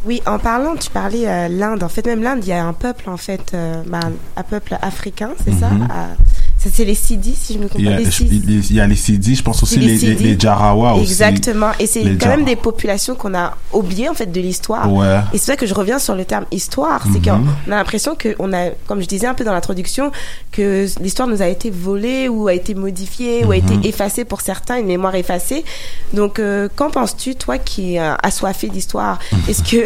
Oui, 0.05 0.21
en 0.27 0.39
parlant, 0.39 0.75
tu 0.77 0.91
parlais 0.91 1.29
euh, 1.29 1.49
l'Inde. 1.49 1.83
En 1.85 1.89
fait, 1.89 2.05
même 2.07 2.23
l'Inde, 2.23 2.41
il 2.43 2.49
y 2.49 2.53
a 2.53 2.65
un 2.65 2.73
peuple, 2.73 3.09
en 3.09 3.17
fait, 3.17 3.53
euh, 3.55 3.83
bah, 3.87 4.01
un 4.37 4.43
peuple 4.43 4.77
africain, 4.83 5.31
c'est 5.45 5.53
mm 5.53 5.57
-hmm. 5.57 5.61
ça 5.61 5.67
euh, 5.67 6.15
c'est 6.71 6.85
les 6.85 6.95
Sidis, 6.95 7.35
si 7.35 7.55
je 7.55 7.59
me 7.59 7.65
comprends 7.65 7.79
il, 7.81 7.85
y 7.87 8.81
a 8.81 8.87
les 8.87 8.95
Sidis, 8.97 9.35
je 9.37 9.43
pense 9.43 9.63
aussi 9.63 9.79
les, 9.81 9.97
les, 9.97 10.15
les, 10.15 10.39
Jarawa 10.39 10.95
aussi. 10.95 11.05
Exactement. 11.05 11.71
Et 11.81 11.87
c'est 11.87 12.03
quand 12.19 12.29
même 12.29 12.45
des 12.45 12.57
populations 12.57 13.15
qu'on 13.15 13.35
a 13.35 13.57
oubliées, 13.73 14.09
en 14.09 14.15
fait, 14.15 14.31
de 14.31 14.41
l'histoire. 14.41 14.93
Ouais. 14.93 15.21
Et 15.33 15.39
c'est 15.39 15.53
vrai 15.53 15.57
que 15.57 15.67
je 15.67 15.75
reviens 15.75 15.99
sur 15.99 16.15
le 16.15 16.25
terme 16.25 16.47
histoire. 16.53 17.03
C'est 17.13 17.19
mm 17.19 17.23
-hmm. 17.23 17.67
qu'on 17.67 17.73
a 17.73 17.77
l'impression 17.77 18.17
qu'on 18.23 18.53
a, 18.53 18.71
comme 18.87 19.01
je 19.01 19.07
disais 19.07 19.27
un 19.27 19.35
peu 19.35 19.45
dans 19.45 19.53
l'introduction, 19.53 20.13
que 20.53 20.87
l'histoire 21.01 21.29
nous 21.29 21.43
a 21.43 21.49
été 21.49 21.71
volée 21.71 22.29
ou 22.29 22.49
a 22.49 22.55
été 22.55 22.75
modifiée 22.75 23.39
mm 23.39 23.43
-hmm. 23.43 23.49
ou 23.49 23.53
a 23.53 23.57
été 23.57 23.75
effacée 23.89 24.25
pour 24.25 24.41
certains, 24.41 24.77
une 24.83 24.91
mémoire 24.95 25.17
effacée. 25.25 25.65
Donc, 26.19 26.39
euh, 26.39 26.69
qu'en 26.77 26.91
penses-tu, 26.91 27.35
toi 27.45 27.57
qui 27.59 27.83
es 27.95 28.01
euh, 28.01 28.29
assoiffé 28.29 28.67
d'histoire? 28.69 29.19
Est-ce 29.49 29.63
que. 29.71 29.81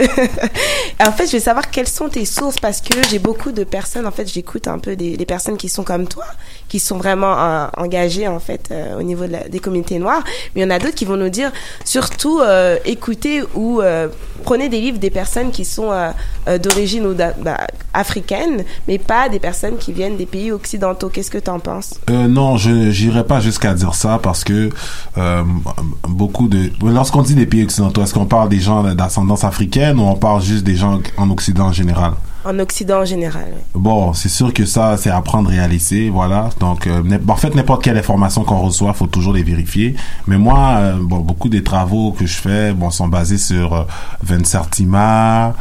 en 1.08 1.12
fait, 1.16 1.26
je 1.30 1.34
veux 1.36 1.46
savoir 1.50 1.66
quelles 1.72 1.92
sont 2.00 2.08
tes 2.16 2.26
sources 2.36 2.60
parce 2.66 2.80
que 2.86 2.96
j'ai 3.10 3.20
beaucoup 3.28 3.52
de 3.60 3.64
personnes, 3.78 4.06
en 4.10 4.14
fait, 4.18 4.26
j'écoute 4.34 4.66
un 4.76 4.78
peu 4.86 4.92
des, 5.02 5.12
des 5.22 5.28
personnes 5.34 5.58
qui 5.62 5.68
sont 5.76 5.84
comme 5.90 6.06
toi 6.16 6.26
qui 6.68 6.80
sont 6.80 6.98
vraiment 6.98 7.34
euh, 7.38 7.66
engagés 7.76 8.28
en 8.28 8.40
fait 8.40 8.68
euh, 8.70 8.98
au 8.98 9.02
niveau 9.02 9.24
des 9.26 9.58
communautés 9.58 9.98
noires. 9.98 10.22
Mais 10.54 10.62
il 10.62 10.64
y 10.64 10.66
en 10.66 10.70
a 10.70 10.78
d'autres 10.78 10.94
qui 10.94 11.04
vont 11.04 11.16
nous 11.16 11.28
dire 11.28 11.52
surtout 11.84 12.40
euh, 12.40 12.76
écoutez 12.84 13.42
ou 13.54 13.80
prenez 14.44 14.68
des 14.68 14.80
livres 14.80 14.98
des 14.98 15.10
personnes 15.10 15.50
qui 15.50 15.64
sont 15.64 15.90
d'origine 16.62 17.14
bah, 17.14 17.58
africaine 17.92 18.64
mais 18.88 18.98
pas 18.98 19.28
des 19.28 19.38
personnes 19.38 19.76
qui 19.76 19.92
viennent 19.92 20.16
des 20.16 20.26
pays 20.26 20.52
occidentaux. 20.52 21.08
Qu'est-ce 21.08 21.30
que 21.30 21.38
tu 21.38 21.50
en 21.50 21.60
penses 21.60 21.94
non 22.08 22.56
je 22.56 22.70
n'irai 22.70 23.24
pas 23.24 23.40
jusqu'à 23.40 23.74
dire 23.74 23.94
ça 23.94 24.18
parce 24.22 24.44
que 24.44 24.70
beaucoup 26.08 26.48
de 26.48 26.70
lorsqu'on 26.82 27.22
dit 27.22 27.34
des 27.34 27.46
pays 27.46 27.64
occidentaux 27.64 28.02
est-ce 28.02 28.14
qu'on 28.14 28.26
parle 28.26 28.48
des 28.48 28.60
gens 28.60 28.82
d'ascendance 28.94 29.44
africaine 29.44 29.98
ou 29.98 30.02
on 30.02 30.16
parle 30.16 30.42
juste 30.42 30.64
des 30.64 30.76
gens 30.76 31.00
en 31.16 31.30
Occident 31.30 31.66
en 31.66 31.72
général? 31.72 32.12
En 32.46 32.58
Occident 32.58 33.00
en 33.00 33.04
général. 33.04 33.54
Bon, 33.74 34.12
c'est 34.12 34.28
sûr 34.28 34.52
que 34.52 34.64
ça, 34.64 34.96
c'est 34.96 35.10
à 35.10 35.20
prendre 35.20 35.52
et 35.52 35.58
à 35.58 35.66
laisser, 35.66 36.10
voilà. 36.10 36.50
Donc, 36.60 36.86
euh, 36.86 37.02
en 37.28 37.36
fait, 37.36 37.54
n'importe 37.54 37.82
quelle 37.82 37.98
information 37.98 38.44
qu'on 38.44 38.58
reçoit, 38.60 38.92
faut 38.92 39.06
toujours 39.06 39.32
les 39.32 39.42
vérifier. 39.42 39.96
Mais 40.26 40.38
moi, 40.38 40.76
euh, 40.78 40.98
beaucoup 41.00 41.48
des 41.48 41.62
travaux 41.62 42.12
que 42.12 42.26
je 42.26 42.36
fais, 42.36 42.72
bon, 42.72 42.90
sont 42.90 43.08
basés 43.08 43.38
sur 43.38 43.74
euh, 43.74 43.82
Vincent 44.22 44.64
Timar, 44.70 45.54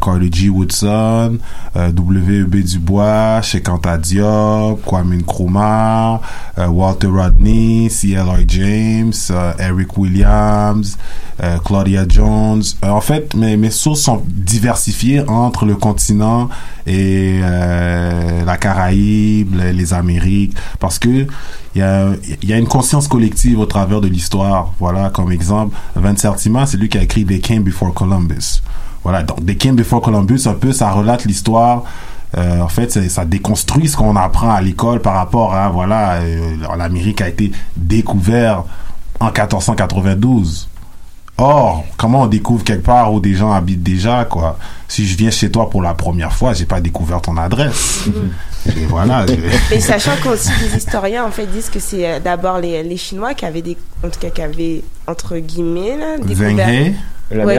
Carly 0.00 0.30
G. 0.32 0.48
Woodson, 0.48 1.38
W.E.B. 1.76 2.56
Dubois, 2.56 3.40
Shekanta 3.42 3.96
Diop, 3.96 4.82
Kwame 4.84 5.18
Nkrumah, 5.18 6.20
Walter 6.68 7.06
Rodney, 7.06 7.88
C.L.R. 7.88 8.38
James, 8.48 9.12
Eric 9.60 9.96
Williams, 9.96 10.98
Claudia 11.64 12.04
Jones. 12.08 12.62
en 12.82 13.00
fait, 13.00 13.36
mes, 13.36 13.56
mes 13.56 13.70
sources 13.70 14.00
sont 14.00 14.22
diversifiées 14.26 15.22
entre 15.28 15.64
le 15.64 15.76
continent 15.76 16.27
et 16.86 17.40
euh, 17.42 18.44
la 18.44 18.56
Caraïbe, 18.56 19.54
les, 19.54 19.94
Amériques, 19.94 20.56
parce 20.80 20.98
que 20.98 21.26
il 21.74 21.80
y 22.44 22.52
a, 22.52 22.58
une 22.58 22.66
conscience 22.66 23.08
collective 23.08 23.58
au 23.58 23.66
travers 23.66 24.00
de 24.00 24.08
l'histoire. 24.08 24.72
Voilà, 24.78 25.10
comme 25.10 25.30
exemple, 25.30 25.76
Vince 25.94 26.24
Artima, 26.24 26.66
c'est 26.66 26.76
lui 26.76 26.88
qui 26.88 26.98
a 26.98 27.02
écrit 27.02 27.24
They 27.24 27.40
Came 27.40 27.62
Before 27.62 27.94
Columbus. 27.94 28.62
Voilà, 29.04 29.22
donc 29.22 29.44
They 29.46 29.56
Came 29.56 29.76
Before 29.76 30.00
Columbus, 30.00 30.42
un 30.46 30.54
peu, 30.54 30.72
ça 30.72 30.90
relate 30.90 31.24
l'histoire. 31.24 31.84
Euh, 32.36 32.60
en 32.60 32.68
fait, 32.68 32.92
ça, 32.92 33.08
ça 33.08 33.24
déconstruit 33.24 33.88
ce 33.88 33.96
qu'on 33.96 34.16
apprend 34.16 34.50
à 34.50 34.60
l'école 34.60 35.00
par 35.00 35.14
rapport 35.14 35.54
à, 35.54 35.68
voilà, 35.70 36.14
euh, 36.14 36.56
l'Amérique 36.76 37.20
a 37.20 37.28
été 37.28 37.52
découverte 37.76 38.66
en 39.20 39.26
1492. 39.26 40.68
Or, 41.40 41.84
comment 41.96 42.22
on 42.22 42.26
découvre 42.26 42.64
quelque 42.64 42.84
part 42.84 43.12
où 43.12 43.20
des 43.20 43.34
gens 43.34 43.52
habitent 43.52 43.82
déjà, 43.82 44.24
quoi? 44.24 44.58
Si 44.88 45.06
je 45.06 45.16
viens 45.16 45.30
chez 45.30 45.50
toi 45.50 45.70
pour 45.70 45.82
la 45.82 45.94
première 45.94 46.32
fois, 46.32 46.52
j'ai 46.52 46.64
pas 46.64 46.80
découvert 46.80 47.20
ton 47.20 47.36
adresse. 47.36 48.08
Et 48.66 48.86
voilà. 48.86 49.24
Et 49.70 49.80
sachant 49.80 50.16
qu'aussi 50.20 50.50
les 50.62 50.78
historiens 50.78 51.24
en 51.24 51.30
fait 51.30 51.46
disent 51.46 51.70
que 51.70 51.78
c'est 51.78 52.08
euh, 52.08 52.18
d'abord 52.18 52.58
les, 52.58 52.82
les 52.82 52.96
Chinois 52.96 53.34
qui 53.34 53.44
avaient 53.46 53.62
des, 53.62 53.76
en 54.04 54.08
tout 54.08 54.18
cas 54.18 54.30
qui 54.30 54.42
avaient 54.42 54.82
entre 55.06 55.38
guillemets 55.38 55.96
là, 55.96 56.18
découvert. 56.18 56.66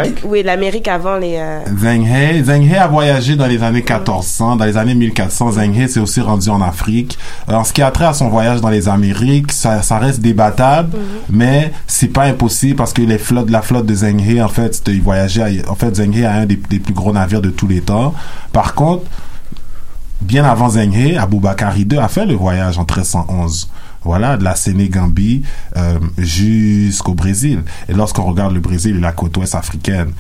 D- 0.04 0.16
oui, 0.26 0.42
l'Amérique 0.44 0.88
avant 0.88 1.18
les. 1.18 1.36
euh, 1.38 1.60
Zheng 1.78 2.04
He, 2.04 2.44
Zheng 2.44 2.64
He 2.68 2.76
a 2.76 2.88
voyagé 2.88 3.36
dans 3.36 3.46
les 3.46 3.62
années 3.62 3.82
1400, 3.84 4.56
dans 4.56 4.66
les 4.66 4.78
années 4.78 4.96
1400. 4.96 5.52
Zheng 5.52 5.74
He 5.76 5.88
s'est 5.88 6.00
aussi 6.00 6.22
rendu 6.22 6.50
en 6.50 6.60
Afrique. 6.62 7.20
En 7.48 7.64
ce 7.64 7.72
qui 7.72 7.82
a 7.84 7.92
trait 7.92 8.06
à 8.06 8.14
son 8.14 8.30
voyage 8.30 8.62
dans 8.62 8.70
les 8.70 8.90
Amériques, 8.90 9.52
ça, 9.52 9.84
ça 9.84 10.00
reste 10.00 10.22
débattable, 10.22 10.98
mais 11.30 11.72
c'est 11.86 12.08
pas 12.08 12.24
impossible 12.24 12.76
parce 12.78 12.94
que 12.94 13.04
les 13.04 13.20
flottes, 13.20 13.50
la 13.52 13.62
flotte 13.62 13.86
de 13.86 13.94
Zheng 13.94 14.20
He, 14.20 14.42
en 14.42 14.48
fait, 14.50 14.82
il 14.88 15.02
voyageait, 15.04 15.62
en 15.70 15.76
fait, 15.76 15.96
Zheng 15.98 16.14
He 16.16 16.26
a 16.26 16.34
un 16.34 16.46
des, 16.48 16.56
des 16.70 16.80
plus 16.80 16.94
gros 16.94 17.14
navires 17.14 17.42
de 17.42 17.50
tous 17.52 17.68
les 17.68 17.82
temps. 17.82 18.16
Par 18.52 18.74
contre, 18.74 19.04
bien 20.22 20.46
avant 20.46 20.70
Zheng 20.70 20.94
He, 20.94 21.16
Aboubakar 21.18 21.78
II 21.78 21.98
a 22.00 22.08
fait 22.08 22.26
le 22.26 22.34
voyage 22.34 22.78
en 22.80 22.82
1311. 22.82 23.70
Voilà, 24.04 24.38
de 24.38 24.44
la 24.44 24.56
Sénégambie 24.56 25.44
euh, 25.76 26.00
jusqu'au 26.18 27.14
Brésil. 27.14 27.64
Et 27.88 27.94
lorsqu'on 27.94 28.24
regarde 28.24 28.54
le 28.54 28.60
Brésil 28.62 28.96
et 28.98 29.00
la 29.00 29.12
côte 29.12 29.36
ouest 29.38 29.56
africaine, 29.56 30.14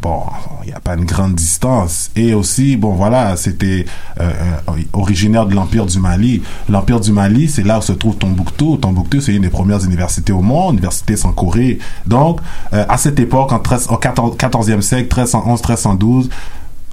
bon, 0.00 0.22
il 0.62 0.68
n'y 0.68 0.74
a 0.74 0.80
pas 0.80 0.94
une 0.94 1.04
grande 1.04 1.34
distance. 1.34 2.10
Et 2.16 2.34
aussi, 2.34 2.76
bon, 2.76 2.92
voilà, 2.92 3.36
c'était 3.36 3.86
euh, 4.20 4.30
euh, 4.68 4.82
originaire 4.92 5.46
de 5.46 5.54
l'Empire 5.54 5.86
du 5.86 5.98
Mali. 5.98 6.42
L'Empire 6.68 7.00
du 7.00 7.12
Mali, 7.12 7.48
c'est 7.48 7.62
là 7.62 7.78
où 7.78 7.82
se 7.82 7.92
trouve 7.92 8.16
Tombouctou. 8.16 8.76
Tombouctou, 8.76 9.20
c'est 9.20 9.34
une 9.34 9.42
des 9.42 9.50
premières 9.50 9.84
universités 9.84 10.32
au 10.32 10.42
monde, 10.42 10.74
université 10.74 11.16
sans 11.16 11.32
Corée. 11.32 11.78
Donc, 12.06 12.40
euh, 12.72 12.84
à 12.88 12.96
cette 12.96 13.18
époque, 13.18 13.52
en 13.52 13.58
13, 13.58 13.88
au 13.90 13.96
14, 13.96 14.36
14e 14.36 14.80
siècle, 14.80 15.14
1311, 15.14 15.60
1312, 15.60 16.30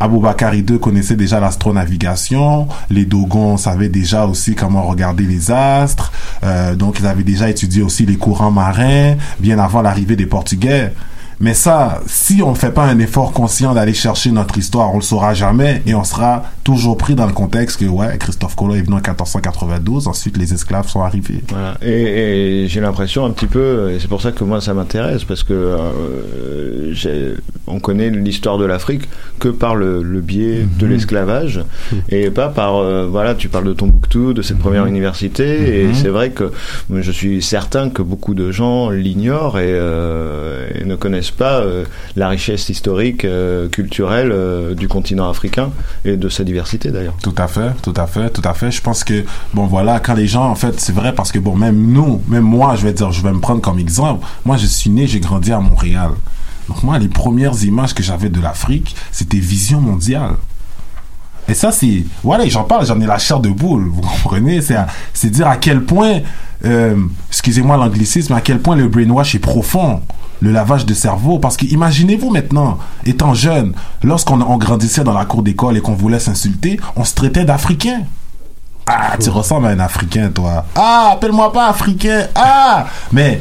Aboubakar 0.03 0.53
II 0.53 0.79
connaissait 0.81 1.15
déjà 1.15 1.39
l'astronavigation, 1.39 2.67
les 2.89 3.05
Dogons 3.05 3.55
savaient 3.55 3.87
déjà 3.87 4.25
aussi 4.25 4.53
comment 4.53 4.83
regarder 4.83 5.23
les 5.23 5.49
astres, 5.49 6.11
euh, 6.43 6.75
donc 6.75 6.99
ils 6.99 7.07
avaient 7.07 7.23
déjà 7.23 7.49
étudié 7.49 7.81
aussi 7.81 8.05
les 8.05 8.17
courants 8.17 8.51
marins 8.51 9.15
bien 9.39 9.59
avant 9.59 9.81
l'arrivée 9.81 10.17
des 10.17 10.25
Portugais. 10.25 10.91
Mais 11.39 11.53
ça, 11.53 12.01
si 12.07 12.41
on 12.43 12.51
ne 12.51 12.55
fait 12.55 12.71
pas 12.71 12.83
un 12.85 12.99
effort 12.99 13.31
conscient 13.33 13.73
d'aller 13.73 13.93
chercher 13.93 14.31
notre 14.31 14.57
histoire, 14.57 14.93
on 14.93 14.97
le 14.97 15.01
saura 15.01 15.33
jamais 15.33 15.81
et 15.85 15.95
on 15.95 16.03
sera 16.03 16.43
toujours 16.63 16.97
pris 16.97 17.15
dans 17.15 17.25
le 17.25 17.33
contexte 17.33 17.79
que 17.79 17.85
ouais, 17.85 18.17
Christophe 18.17 18.55
Colomb 18.55 18.75
est 18.75 18.81
venu 18.81 18.93
en 18.93 18.97
1492, 18.97 20.07
ensuite 20.07 20.37
les 20.37 20.53
esclaves 20.53 20.87
sont 20.87 21.01
arrivés. 21.01 21.43
Voilà. 21.49 21.77
Et, 21.81 22.63
et 22.63 22.67
j'ai 22.67 22.79
l'impression 22.79 23.25
un 23.25 23.31
petit 23.31 23.47
peu, 23.47 23.91
et 23.91 23.99
c'est 23.99 24.07
pour 24.07 24.21
ça 24.21 24.31
que 24.31 24.43
moi 24.43 24.61
ça 24.61 24.73
m'intéresse, 24.73 25.23
parce 25.25 25.43
que 25.43 25.53
euh, 25.53 27.35
on 27.67 27.79
connaît 27.79 28.09
l'histoire 28.09 28.57
de 28.57 28.65
l'Afrique 28.65 29.09
que 29.39 29.49
par 29.49 29.75
le, 29.75 30.01
le 30.03 30.21
biais 30.21 30.65
de 30.79 30.85
l'esclavage, 30.85 31.61
et 32.09 32.29
pas 32.29 32.47
par, 32.49 32.77
euh, 32.77 33.07
voilà, 33.09 33.35
tu 33.35 33.49
parles 33.49 33.65
de 33.65 33.73
Tombouctou, 33.73 34.33
de 34.33 34.41
cette 34.41 34.59
première 34.59 34.85
université, 34.85 35.81
et 35.81 35.87
Mhm. 35.87 35.93
c'est 35.95 36.09
vrai 36.09 36.29
que 36.31 36.51
je 36.91 37.11
suis 37.11 37.41
certain 37.41 37.89
que 37.89 38.01
beaucoup 38.01 38.33
de 38.35 38.51
gens 38.51 38.89
l'ignorent 38.89 39.59
et, 39.59 39.65
euh, 39.67 40.67
et 40.75 40.85
ne 40.85 40.95
connaissent 40.95 41.22
pas 41.31 41.59
euh, 41.59 41.85
la 42.15 42.27
richesse 42.27 42.69
historique, 42.69 43.25
euh, 43.25 43.69
culturelle 43.69 44.31
euh, 44.31 44.75
du 44.75 44.87
continent 44.87 45.29
africain 45.29 45.71
et 46.05 46.17
de 46.17 46.29
sa 46.29 46.43
diversité 46.43 46.91
d'ailleurs. 46.91 47.15
Tout 47.21 47.35
à 47.37 47.47
fait, 47.47 47.71
tout 47.81 47.93
à 47.95 48.07
fait, 48.07 48.29
tout 48.29 48.41
à 48.43 48.53
fait. 48.53 48.71
Je 48.71 48.81
pense 48.81 49.03
que, 49.03 49.23
bon, 49.53 49.65
voilà, 49.65 49.99
quand 49.99 50.13
les 50.13 50.27
gens, 50.27 50.49
en 50.49 50.55
fait, 50.55 50.79
c'est 50.79 50.93
vrai 50.93 51.13
parce 51.13 51.31
que, 51.31 51.39
bon, 51.39 51.55
même 51.55 51.91
nous, 51.91 52.21
même 52.27 52.43
moi, 52.43 52.75
je 52.75 52.83
vais 52.83 52.93
dire, 52.93 53.11
je 53.11 53.21
vais 53.21 53.31
me 53.31 53.39
prendre 53.39 53.61
comme 53.61 53.79
exemple. 53.79 54.25
Moi, 54.45 54.57
je 54.57 54.65
suis 54.65 54.89
né, 54.89 55.07
j'ai 55.07 55.19
grandi 55.19 55.51
à 55.51 55.59
Montréal. 55.59 56.11
Donc, 56.67 56.83
moi, 56.83 56.97
les 56.97 57.09
premières 57.09 57.63
images 57.63 57.93
que 57.93 58.03
j'avais 58.03 58.29
de 58.29 58.39
l'Afrique, 58.39 58.95
c'était 59.11 59.37
Vision 59.37 59.81
mondiale. 59.81 60.35
Et 61.47 61.53
ça, 61.53 61.71
c'est, 61.71 62.05
voilà, 62.23 62.47
j'en 62.47 62.63
parle, 62.63 62.85
j'en 62.85 62.99
ai 63.01 63.05
la 63.05 63.17
chair 63.17 63.39
de 63.39 63.49
boule, 63.49 63.89
vous 63.89 64.01
comprenez? 64.01 64.61
C'est, 64.61 65.29
dire 65.29 65.47
à 65.47 65.57
quel 65.57 65.83
point, 65.83 66.21
excusez-moi 67.29 67.75
l'anglicisme, 67.75 68.33
à 68.33 68.39
quel 68.39 68.59
point 68.59 68.77
le 68.77 68.87
brainwash 68.87 69.35
est 69.35 69.39
profond, 69.39 70.01
le 70.43 70.51
lavage 70.51 70.85
de 70.85 70.93
cerveau. 70.93 71.39
Parce 71.39 71.57
que 71.57 71.65
imaginez-vous 71.65 72.29
maintenant, 72.29 72.77
étant 73.05 73.33
jeune, 73.33 73.73
lorsqu'on 74.03 74.41
on 74.41 74.57
grandissait 74.57 75.03
dans 75.03 75.13
la 75.13 75.25
cour 75.25 75.41
d'école 75.41 75.77
et 75.77 75.81
qu'on 75.81 75.95
voulait 75.95 76.19
s'insulter, 76.19 76.79
on 76.95 77.05
se 77.05 77.15
traitait 77.15 77.45
d'Africain. 77.45 78.01
Ah, 78.85 79.15
tu 79.17 79.29
ressembles 79.29 79.67
à 79.67 79.69
un 79.69 79.79
Africain, 79.79 80.29
toi. 80.29 80.65
Ah, 80.75 81.11
appelle-moi 81.13 81.53
pas 81.53 81.69
Africain. 81.69 82.27
Ah, 82.35 82.87
mais 83.13 83.39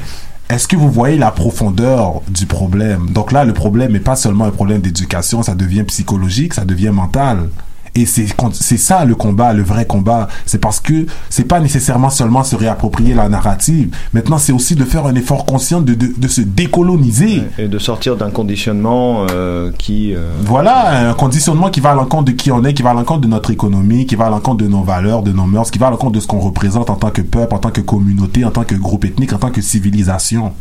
est-ce 0.49 0.69
que 0.69 0.77
vous 0.77 0.91
voyez 0.91 1.19
la 1.19 1.33
profondeur 1.33 2.21
du 2.29 2.47
problème? 2.47 3.11
Donc 3.11 3.33
là, 3.33 3.45
le 3.45 3.53
problème 3.53 3.93
n'est 3.93 3.99
pas 3.99 4.15
seulement 4.15 4.45
un 4.45 4.51
problème 4.51 4.81
d'éducation, 4.81 5.43
ça 5.43 5.57
devient 5.57 5.83
psychologique, 5.83 6.55
ça 6.55 6.65
devient 6.65 6.91
mental. 6.91 7.49
Et 7.95 8.07
c'est 8.07 8.77
ça 8.79 9.05
le 9.05 9.15
combat, 9.15 9.53
le 9.53 9.63
vrai 9.63 9.85
combat. 9.85 10.29
C'est 10.47 10.59
parce 10.59 10.81
que 10.81 11.05
c'est 11.29 11.45
pas 11.45 11.61
nécessairement 11.61 12.09
seulement 12.09 12.43
se 12.43 12.57
réapproprier 12.57 13.13
la 13.15 13.29
narrative. 13.29 13.95
Maintenant, 14.15 14.39
c'est 14.39 14.53
aussi 14.53 14.77
de 14.77 14.85
faire 14.87 15.05
un 15.07 15.15
effort 15.15 15.45
conscient 15.45 15.83
de, 15.83 15.93
de, 15.93 16.11
de 16.17 16.29
se 16.29 16.41
décoloniser. 16.41 17.43
Et 17.59 17.69
de 17.69 17.79
sortir 17.79 18.17
d'un 18.17 18.31
conditionnement 18.31 19.27
euh, 19.31 19.71
qui... 19.77 20.15
euh, 20.15 20.31
Voilà, 20.43 21.11
un 21.11 21.15
conditionnement 21.15 21.69
qui 21.69 21.81
va 21.81 21.91
à 21.91 21.95
l'encontre 21.95 22.25
de 22.25 22.33
qui 22.33 22.51
on 22.51 22.65
est, 22.65 22.73
qui 22.73 22.83
va 22.83 22.91
à 22.91 22.95
l'encontre 22.95 23.21
de 23.21 23.29
notre 23.29 23.51
économie, 23.51 24.07
qui 24.07 24.17
va 24.17 24.27
à 24.27 24.31
l'encontre 24.31 24.65
de 24.65 24.69
nos 24.69 24.83
valeurs, 24.83 25.23
de 25.23 25.33
nos 25.33 25.45
mœurs, 25.47 25.71
qui 25.71 25.79
va 25.79 25.89
à 25.89 25.91
l'encontre 25.91 26.13
de 26.13 26.21
ce 26.21 26.27
qu'on 26.27 26.41
représente 26.41 26.89
en 26.89 26.97
tant 26.97 27.11
que 27.11 27.21
peuple, 27.21 27.55
en 27.55 27.59
tant 27.59 27.71
que 27.71 27.83
communauté, 27.83 28.45
en 28.47 28.51
tant 28.51 28.65
que 28.65 28.75
groupe 28.75 29.05
ethnique, 29.05 29.35
en 29.35 29.39
tant 29.39 29.51
que 29.51 29.61
civilisation. 29.61 30.53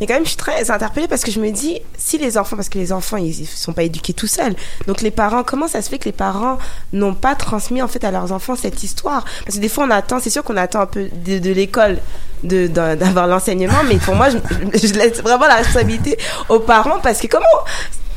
Et 0.00 0.06
quand 0.06 0.14
même, 0.14 0.24
je 0.24 0.30
suis 0.30 0.36
très 0.36 0.70
interpellée 0.70 1.08
parce 1.08 1.22
que 1.22 1.30
je 1.30 1.40
me 1.40 1.50
dis, 1.50 1.80
si 1.96 2.18
les 2.18 2.38
enfants, 2.38 2.56
parce 2.56 2.68
que 2.68 2.78
les 2.78 2.92
enfants, 2.92 3.16
ils 3.16 3.40
ils 3.40 3.46
sont 3.46 3.72
pas 3.72 3.82
éduqués 3.82 4.12
tout 4.12 4.26
seuls. 4.26 4.54
Donc 4.86 5.00
les 5.02 5.10
parents, 5.10 5.42
comment 5.42 5.68
ça 5.68 5.82
se 5.82 5.88
fait 5.88 5.98
que 5.98 6.04
les 6.04 6.12
parents 6.12 6.58
n'ont 6.92 7.14
pas 7.14 7.34
transmis 7.34 7.82
en 7.82 7.88
fait 7.88 8.04
à 8.04 8.10
leurs 8.10 8.32
enfants 8.32 8.56
cette 8.56 8.82
histoire? 8.82 9.24
Parce 9.44 9.56
que 9.56 9.60
des 9.60 9.68
fois, 9.68 9.84
on 9.84 9.90
attend, 9.90 10.20
c'est 10.20 10.30
sûr 10.30 10.44
qu'on 10.44 10.56
attend 10.56 10.80
un 10.80 10.86
peu 10.86 11.08
de, 11.24 11.38
de 11.38 11.50
l'école 11.50 11.98
d'avoir 12.42 13.26
l'enseignement, 13.26 13.82
mais 13.88 13.96
pour 13.96 14.14
moi, 14.14 14.28
je 14.30 14.92
laisse 14.94 15.20
vraiment 15.22 15.46
la 15.46 15.56
responsabilité 15.56 16.18
aux 16.48 16.60
parents 16.60 17.00
parce 17.02 17.20
que 17.20 17.26
comment 17.26 17.46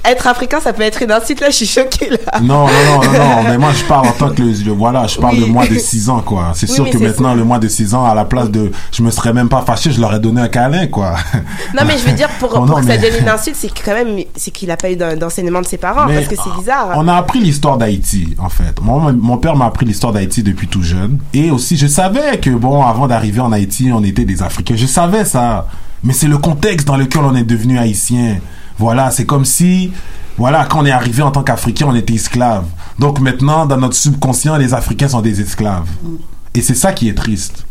être 0.06 0.28
africain, 0.28 0.60
ça 0.60 0.74
peut 0.74 0.82
être 0.84 1.02
une 1.02 1.12
insulte 1.12 1.42
là. 1.42 1.50
Je 1.50 1.56
suis 1.56 1.66
choquée 1.68 2.10
là. 2.10 2.40
Non, 2.42 2.66
non, 2.68 2.74
non, 2.86 3.04
non, 3.04 3.12
non, 3.12 3.44
mais 3.50 3.58
moi 3.58 3.72
je 3.74 3.84
parle 3.84 4.08
en 4.08 4.12
tant 4.12 4.30
que 4.30 4.42
le, 4.42 4.52
le- 4.52 4.72
voilà, 4.72 5.08
je 5.08 5.18
parle 5.20 5.36
Oui. 5.36 5.42
de 5.42 5.46
moi 5.48 5.68
de 5.68 5.78
6 5.78 6.10
ans, 6.10 6.22
quoi. 6.22 6.52
C'est 6.56 6.68
Oui, 6.70 6.76
sûr 6.76 6.90
que 6.90 6.98
maintenant, 6.98 7.30
ça. 7.30 7.36
le 7.36 7.44
mois 7.44 7.60
de 7.60 7.68
6 7.68 7.94
ans, 7.94 8.06
à 8.06 8.16
la 8.16 8.26
place 8.26 8.50
de, 8.50 8.72
je 8.92 9.04
me 9.04 9.12
serais 9.12 9.34
même 9.34 9.50
pas 9.50 9.62
fâché, 9.62 9.92
je 9.92 10.00
leur 10.02 10.14
ai 10.16 10.20
donné 10.20 10.42
un 10.42 10.48
câlin, 10.48 10.88
quoi. 10.88 11.16
Non, 11.76 11.84
mais 11.86 11.98
je 11.98 12.06
veux 12.06 12.14
dire, 12.14 12.30
pour, 12.40 12.52
Oh, 12.56 12.60
non, 12.60 12.66
pour 12.68 12.76
que 12.82 12.86
mais- 12.86 12.96
ça 12.98 13.02
devienne 13.02 13.24
une 13.24 13.30
insulte, 13.30 13.58
c'est 13.60 13.72
quand 13.84 13.94
même, 13.94 14.18
c'est 14.36 14.52
qu'il 14.52 14.72
a 14.72 14.78
pas 14.78 14.90
eu 14.92 14.96
d'en- 14.96 15.16
d'enseignement 15.16 15.62
de 15.62 15.66
ses 15.68 15.78
parents 15.78 16.06
Mais 16.08 16.16
parce 16.16 16.28
que 16.28 16.36
c'est 16.36 16.58
bizarre. 16.58 16.92
On 16.96 17.08
a 17.08 17.16
appris 17.16 17.40
l'histoire 17.40 17.78
d'Haïti, 17.78 18.36
en 18.40 18.50
fait. 18.50 18.80
Mon, 18.82 19.12
mon 19.14 19.38
père 19.38 19.56
m'a 19.56 19.66
appris 19.66 19.86
l'histoire 19.86 20.14
d'Haïti 20.14 20.44
depuis 20.44 20.68
tout 20.68 20.82
jeune. 20.84 21.20
Et 21.34 21.52
aussi, 21.52 21.78
je 21.78 21.88
savais 21.88 22.40
que, 22.40 22.50
bon, 22.50 22.84
avant 22.84 23.08
d'arriver 23.08 23.42
en 23.42 23.52
Haïti, 23.52 23.92
on 23.94 24.04
était 24.04 24.26
des 24.26 24.42
Africains. 24.42 24.76
Je 24.78 24.86
savais 24.86 25.26
ça. 25.26 25.68
Mais 26.04 26.14
c'est 26.14 26.28
le 26.28 26.38
contexte 26.38 26.88
dans 26.88 26.96
lequel 26.96 27.22
on 27.24 27.36
est 27.36 27.44
devenu 27.44 27.78
haïtien. 27.78 28.38
Voilà, 28.80 29.12
c'est 29.12 29.26
comme 29.26 29.44
si, 29.44 29.92
voilà, 30.38 30.66
quand 30.66 30.80
on 30.82 30.86
est 30.86 30.92
arrivé 30.92 31.22
en 31.22 31.32
tant 31.32 31.44
qu'Africain, 31.44 31.88
on 31.90 31.96
était 31.96 32.14
esclave. 32.14 32.64
Donc 32.98 33.20
maintenant, 33.20 33.66
dans 33.66 33.78
notre 33.78 33.96
subconscient, 33.96 34.56
les 34.56 34.74
Africains 34.74 35.10
sont 35.10 35.22
des 35.22 35.42
esclaves. 35.42 35.88
Et 36.56 36.62
c'est 36.62 36.76
ça 36.76 36.94
qui 36.94 37.10
est 37.10 37.14
triste. 37.14 37.66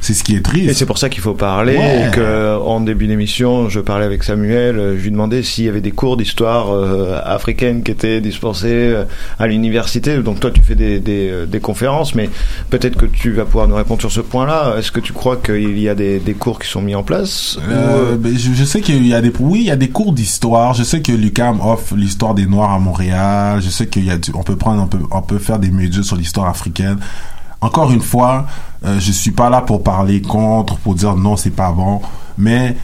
C'est 0.00 0.14
ce 0.14 0.24
qui 0.24 0.34
est 0.34 0.40
triste. 0.44 0.68
Et 0.70 0.74
c'est 0.74 0.86
pour 0.86 0.98
ça 0.98 1.08
qu'il 1.08 1.20
faut 1.22 1.34
parler. 1.34 1.76
Ouais. 1.76 2.08
Et 2.08 2.10
que, 2.10 2.56
en 2.58 2.80
début 2.80 3.06
d'émission, 3.06 3.68
je 3.68 3.80
parlais 3.80 4.06
avec 4.06 4.22
Samuel. 4.22 4.78
euh, 4.78 4.96
Je 4.98 5.02
lui 5.04 5.10
demandais 5.10 5.42
s'il 5.42 5.64
y 5.64 5.68
avait 5.68 5.80
des 5.82 5.90
cours 5.90 6.16
d'histoire 6.16 6.70
euh, 6.74 7.20
africaine 7.24 7.82
qui 7.82 7.90
étaient 7.92 8.20
dispensés 8.20 8.68
euh, 8.70 9.04
à 9.38 9.46
l'université. 9.46 10.16
Donc 10.18 10.40
toi, 10.40 10.50
tu 10.50 10.62
fais 10.62 10.74
des, 10.74 11.00
des, 11.00 11.28
euh, 11.30 11.46
des 11.46 11.60
conférences, 11.60 12.14
mais 12.14 12.30
peut-être 12.70 12.96
que 12.96 13.06
tu 13.06 13.32
vas 13.32 13.44
pouvoir 13.44 13.68
nous 13.68 13.74
répondre 13.76 14.00
sur 14.00 14.10
ce 14.10 14.20
point-là. 14.20 14.76
Est-ce 14.78 14.90
que 14.90 15.00
tu 15.00 15.12
crois 15.12 15.36
qu'il 15.36 15.78
y 15.78 15.88
a 15.88 15.94
des, 15.94 16.18
des 16.18 16.34
cours 16.34 16.58
qui 16.58 16.68
sont 16.68 16.82
mis 16.82 16.94
en 16.94 17.02
place 17.02 17.58
ou, 17.58 17.70
Euh, 17.72 18.16
ben, 18.16 18.36
je, 18.36 18.52
je 18.54 18.64
sais 18.64 18.80
qu'il 18.80 19.06
y 19.06 19.14
a 19.14 19.20
des 19.20 19.32
oui 19.38 19.60
il 19.60 19.66
y 19.66 19.70
a 19.70 19.76
des 19.76 19.88
cours 19.88 20.12
d'histoire 20.12 20.74
je 20.74 20.82
sais 20.82 21.00
que 21.02 21.12
l'UCAM 21.12 21.60
offre 21.60 21.94
l'histoire 21.96 22.34
des 22.34 22.46
noirs 22.46 22.72
à 22.72 22.78
Montréal 22.78 23.60
je 23.62 23.68
sais 23.68 23.86
qu'il 23.86 24.04
y 24.04 24.10
a 24.10 24.18
du- 24.18 24.32
on 24.34 24.42
peut 24.42 24.56
prendre 24.56 24.82
on 24.82 24.86
peut 24.86 24.98
on 25.10 25.22
peut 25.22 25.38
faire 25.38 25.58
des 25.58 25.70
modules 25.70 26.04
sur 26.04 26.16
l'histoire 26.16 26.48
africaine 26.48 26.98
encore 27.60 27.90
une 27.90 28.00
fois 28.00 28.46
euh, 28.84 28.98
je 28.98 29.12
suis 29.12 29.32
pas 29.32 29.50
là 29.50 29.60
pour 29.60 29.82
parler 29.82 30.22
contre 30.22 30.76
pour 30.78 30.94
dire 30.94 31.16
non 31.16 31.36
c'est 31.36 31.50
pas 31.50 31.72
bon 31.72 32.00
mais 32.38 32.76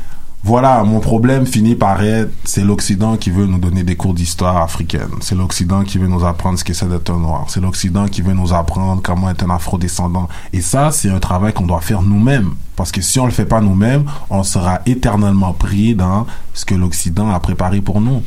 voilà, 0.47 0.85
mon 0.85 1.01
problème 1.01 1.45
finit 1.45 1.75
par 1.75 2.05
être, 2.05 2.31
c'est 2.45 2.63
l'Occident 2.63 3.17
qui 3.17 3.31
veut 3.31 3.47
nous 3.47 3.59
donner 3.59 3.83
des 3.83 3.97
cours 3.97 4.15
d'histoire 4.15 4.59
africaine. 4.59 5.11
C'est 5.21 5.35
l'Occident 5.35 5.83
qui 5.83 5.99
veut 5.99 6.07
nous 6.07 6.25
apprendre 6.25 6.57
ce 6.57 6.63
que 6.63 6.73
c'est 6.73 6.89
d'être 6.89 7.11
un 7.11 7.19
noir. 7.19 7.47
C'est 7.49 7.61
l'Occident 7.61 8.07
qui 8.07 8.23
veut 8.23 8.33
nous 8.33 8.55
apprendre 8.55 9.03
comment 9.03 9.29
être 9.29 9.43
un 9.43 9.51
afro-descendant. 9.51 10.29
Et 10.53 10.61
ça, 10.61 10.93
c'est 10.93 11.11
un 11.11 11.19
travail 11.19 11.53
qu'on 11.53 11.67
doit 11.67 11.81
faire 11.81 12.01
nous-mêmes. 12.01 12.53
Parce 12.77 12.93
que 12.93 13.01
si 13.01 13.19
on 13.19 13.27
le 13.27 13.33
fait 13.33 13.45
pas 13.45 13.61
nous-mêmes, 13.61 14.05
on 14.31 14.45
sera 14.45 14.83
éternellement 14.87 15.53
pris 15.53 15.97
dans 15.97 16.29
ce 16.55 16.65
que 16.65 16.77
l'Occident 16.77 17.29
a 17.31 17.41
préparé 17.41 17.81
pour 17.81 18.01
nous. 18.01 18.23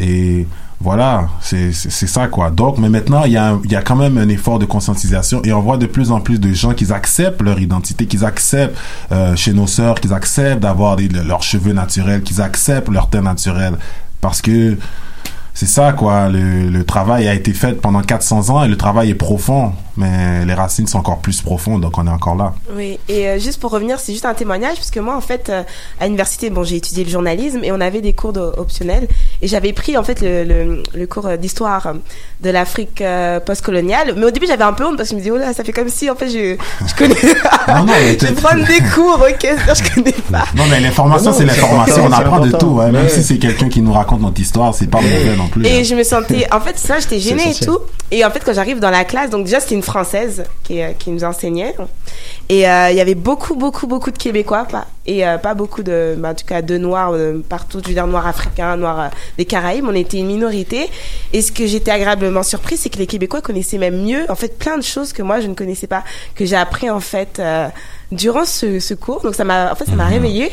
Et 0.00 0.48
voilà, 0.82 1.28
c'est 1.42 1.72
ça 1.72 2.28
quoi. 2.28 2.50
Donc, 2.50 2.78
mais 2.78 2.88
maintenant, 2.88 3.24
il 3.24 3.32
y, 3.32 3.36
a 3.36 3.58
y 3.68 3.76
a 3.76 3.82
quand 3.82 3.96
même 3.96 4.16
un 4.16 4.28
effort 4.30 4.58
de 4.58 4.64
conscientisation 4.64 5.42
et 5.44 5.52
on 5.52 5.60
voit 5.60 5.76
de 5.76 5.84
plus 5.84 6.10
en 6.10 6.20
plus 6.20 6.40
de 6.40 6.54
gens 6.54 6.72
qui 6.72 6.90
acceptent 6.90 7.42
leur 7.42 7.60
identité, 7.60 8.06
qui 8.06 8.24
acceptent 8.24 8.78
euh, 9.12 9.36
chez 9.36 9.52
nos 9.52 9.66
sœurs, 9.66 9.96
qui 10.00 10.10
acceptent 10.10 10.62
d'avoir 10.62 10.96
leurs 10.98 11.42
cheveux 11.42 11.74
naturels, 11.74 12.22
qui 12.22 12.40
acceptent 12.40 12.88
leur 12.88 13.10
teint 13.10 13.20
naturel. 13.20 13.74
Parce 14.22 14.40
que 14.40 14.78
c'est 15.52 15.66
ça 15.66 15.92
quoi, 15.92 16.30
le, 16.30 16.70
le 16.70 16.84
travail 16.84 17.28
a 17.28 17.34
été 17.34 17.52
fait 17.52 17.78
pendant 17.78 18.00
400 18.00 18.48
ans 18.48 18.64
et 18.64 18.68
le 18.68 18.78
travail 18.78 19.10
est 19.10 19.14
profond, 19.14 19.74
mais 20.00 20.44
les 20.44 20.54
racines 20.54 20.86
sont 20.86 20.98
encore 20.98 21.18
plus 21.18 21.40
profondes, 21.42 21.80
donc 21.82 21.96
on 21.98 22.06
est 22.06 22.10
encore 22.10 22.34
là. 22.36 22.54
Oui, 22.74 22.98
et 23.08 23.28
euh, 23.28 23.38
juste 23.38 23.60
pour 23.60 23.70
revenir, 23.70 24.00
c'est 24.00 24.12
juste 24.12 24.24
un 24.24 24.34
témoignage, 24.34 24.76
parce 24.76 24.90
que 24.90 25.00
moi, 25.00 25.14
en 25.16 25.20
fait, 25.20 25.48
euh, 25.50 25.62
à 26.00 26.04
l'université, 26.06 26.50
bon, 26.50 26.64
j'ai 26.64 26.76
étudié 26.76 27.04
le 27.04 27.10
journalisme 27.10 27.60
et 27.62 27.70
on 27.72 27.80
avait 27.80 28.00
des 28.00 28.12
cours 28.12 28.32
de- 28.32 28.40
optionnels. 28.40 29.06
Et 29.42 29.48
j'avais 29.48 29.72
pris, 29.72 29.96
en 29.96 30.02
fait, 30.02 30.20
le, 30.20 30.44
le, 30.44 30.82
le 30.94 31.06
cours 31.06 31.26
euh, 31.26 31.36
d'histoire 31.36 31.92
de 32.42 32.50
l'Afrique 32.50 33.00
euh, 33.02 33.38
postcoloniale. 33.40 34.14
Mais 34.16 34.24
au 34.26 34.30
début, 34.30 34.46
j'avais 34.46 34.64
un 34.64 34.72
peu 34.72 34.84
honte 34.86 34.96
parce 34.96 35.10
que 35.10 35.14
je 35.14 35.16
me 35.16 35.20
disais, 35.20 35.30
oh 35.30 35.38
là, 35.38 35.52
ça 35.52 35.62
fait 35.64 35.72
comme 35.72 35.88
si, 35.88 36.08
en 36.10 36.14
fait, 36.16 36.28
je, 36.28 36.56
je 36.86 36.94
connais. 36.94 37.14
Non, 37.68 37.84
non, 37.84 37.92
je 38.18 38.26
vais 38.26 38.32
prendre 38.32 38.66
des 38.66 38.80
cours, 38.94 39.20
ok, 39.20 39.42
je 39.74 39.94
connais 39.94 40.12
pas. 40.30 40.44
Non, 40.56 40.64
mais 40.68 40.80
l'information, 40.80 41.30
Non, 41.30 41.36
c'est 41.36 41.46
c'est 41.46 41.46
l'information. 41.60 42.04
On 42.06 42.12
apprend 42.12 42.40
de 42.40 42.50
tout, 42.50 42.78
hein, 42.80 42.90
même 42.90 43.04
Ouais. 43.04 43.08
si 43.08 43.22
c'est 43.22 43.38
quelqu'un 43.38 43.68
qui 43.68 43.80
nous 43.80 43.92
raconte 43.92 44.20
notre 44.22 44.40
histoire, 44.40 44.74
c'est 44.74 44.88
pas 44.88 45.00
mauvais 45.00 45.36
non 45.36 45.46
plus. 45.48 45.64
Et 45.66 45.80
hein. 45.80 45.82
je 45.84 45.94
me 45.94 46.02
sentais, 46.02 46.46
en 46.52 46.60
fait, 46.60 46.78
ça, 46.78 46.98
j'étais 46.98 47.20
gênée 47.20 47.50
et 47.50 47.64
tout. 47.64 47.78
Et 48.10 48.24
en 48.24 48.30
fait, 48.30 48.40
quand 48.44 48.52
j'arrive 48.52 48.80
dans 48.80 48.90
la 48.90 49.04
classe, 49.04 49.30
donc 49.30 49.44
déjà, 49.44 49.60
c'était 49.60 49.76
une 49.76 49.82
Française 49.90 50.44
qui, 50.62 50.80
euh, 50.80 50.92
qui 50.92 51.10
nous 51.10 51.24
enseignait. 51.24 51.74
Et 52.48 52.68
euh, 52.68 52.90
il 52.90 52.96
y 52.96 53.00
avait 53.00 53.14
beaucoup, 53.14 53.54
beaucoup, 53.56 53.86
beaucoup 53.86 54.10
de 54.10 54.18
Québécois, 54.18 54.64
pas, 54.64 54.86
et 55.06 55.26
euh, 55.26 55.38
pas 55.38 55.54
beaucoup 55.54 55.82
de, 55.82 56.14
bah, 56.18 56.30
en 56.30 56.34
tout 56.34 56.46
cas, 56.46 56.62
de 56.62 56.78
Noirs 56.78 57.12
euh, 57.12 57.42
partout. 57.48 57.80
Je 57.82 57.88
veux 57.88 57.94
dire, 57.94 58.06
Noirs 58.06 58.26
africains, 58.26 58.76
Noirs 58.76 59.10
des 59.36 59.44
Caraïbes. 59.44 59.84
On 59.88 59.94
était 59.94 60.18
une 60.18 60.26
minorité. 60.26 60.88
Et 61.32 61.42
ce 61.42 61.50
que 61.52 61.66
j'étais 61.66 61.90
agréablement 61.90 62.42
surprise, 62.42 62.80
c'est 62.80 62.88
que 62.88 62.98
les 62.98 63.06
Québécois 63.06 63.40
connaissaient 63.40 63.78
même 63.78 64.02
mieux, 64.04 64.30
en 64.30 64.34
fait, 64.36 64.58
plein 64.58 64.76
de 64.76 64.82
choses 64.82 65.12
que 65.12 65.22
moi, 65.22 65.40
je 65.40 65.48
ne 65.48 65.54
connaissais 65.54 65.86
pas, 65.86 66.04
que 66.34 66.44
j'ai 66.44 66.56
appris, 66.56 66.88
en 66.88 67.00
fait, 67.00 67.40
durant 68.12 68.44
ce, 68.44 68.78
ce 68.78 68.94
cours. 68.94 69.22
Donc, 69.22 69.34
ça 69.34 69.44
m'a, 69.44 69.72
en 69.72 69.74
fait, 69.74 69.86
ça 69.86 69.96
m'a 69.96 70.06
réveillée. 70.06 70.50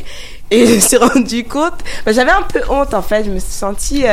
Et 0.49 0.65
je 0.67 0.73
me 0.75 0.79
suis 0.79 0.97
rendu 0.97 1.43
compte, 1.43 1.79
bah, 2.05 2.11
j'avais 2.11 2.31
un 2.31 2.43
peu 2.43 2.61
honte, 2.69 2.93
en 2.93 3.01
fait. 3.03 3.23
Je 3.23 3.31
me 3.31 3.39
suis 3.39 3.51
sentie, 3.53 4.03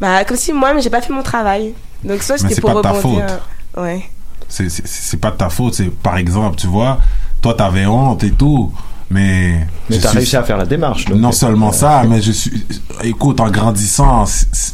bah, 0.00 0.24
comme 0.24 0.36
si 0.36 0.52
moi-même, 0.52 0.80
j'ai 0.82 0.90
pas 0.90 1.00
fait 1.02 1.12
mon 1.12 1.22
travail. 1.22 1.74
Donc, 2.04 2.22
soit 2.22 2.40
Mais 2.42 2.48
c'était 2.48 2.60
pour 2.60 2.70
pas 2.70 2.76
de 2.78 2.82
ta 2.82 2.90
rebondir. 2.92 3.26
faute. 3.28 3.84
Ouais. 3.84 4.02
C'est- 4.48 5.16
pas 5.20 5.30
de 5.30 5.36
ta 5.36 5.48
faute. 5.50 5.74
C'est 5.74 5.90
par 5.90 6.16
exemple, 6.16 6.56
tu 6.56 6.66
vois, 6.66 6.98
toi 7.42 7.54
t'avais 7.54 7.86
honte 7.86 8.22
et 8.24 8.30
tout, 8.30 8.72
mais 9.10 9.66
Mais 9.90 9.98
t'as 9.98 10.08
suis- 10.10 10.18
réussi 10.18 10.36
à 10.36 10.42
faire 10.42 10.56
la 10.56 10.66
démarche. 10.66 11.04
donc. 11.04 11.18
non 11.18 11.32
seulement 11.32 11.72
ça, 11.72 12.02
mais 12.08 12.20
je 12.22 12.32
suis. 12.32 12.64
Écoute, 13.04 13.40
en 13.40 13.50
grandissant, 13.50 14.24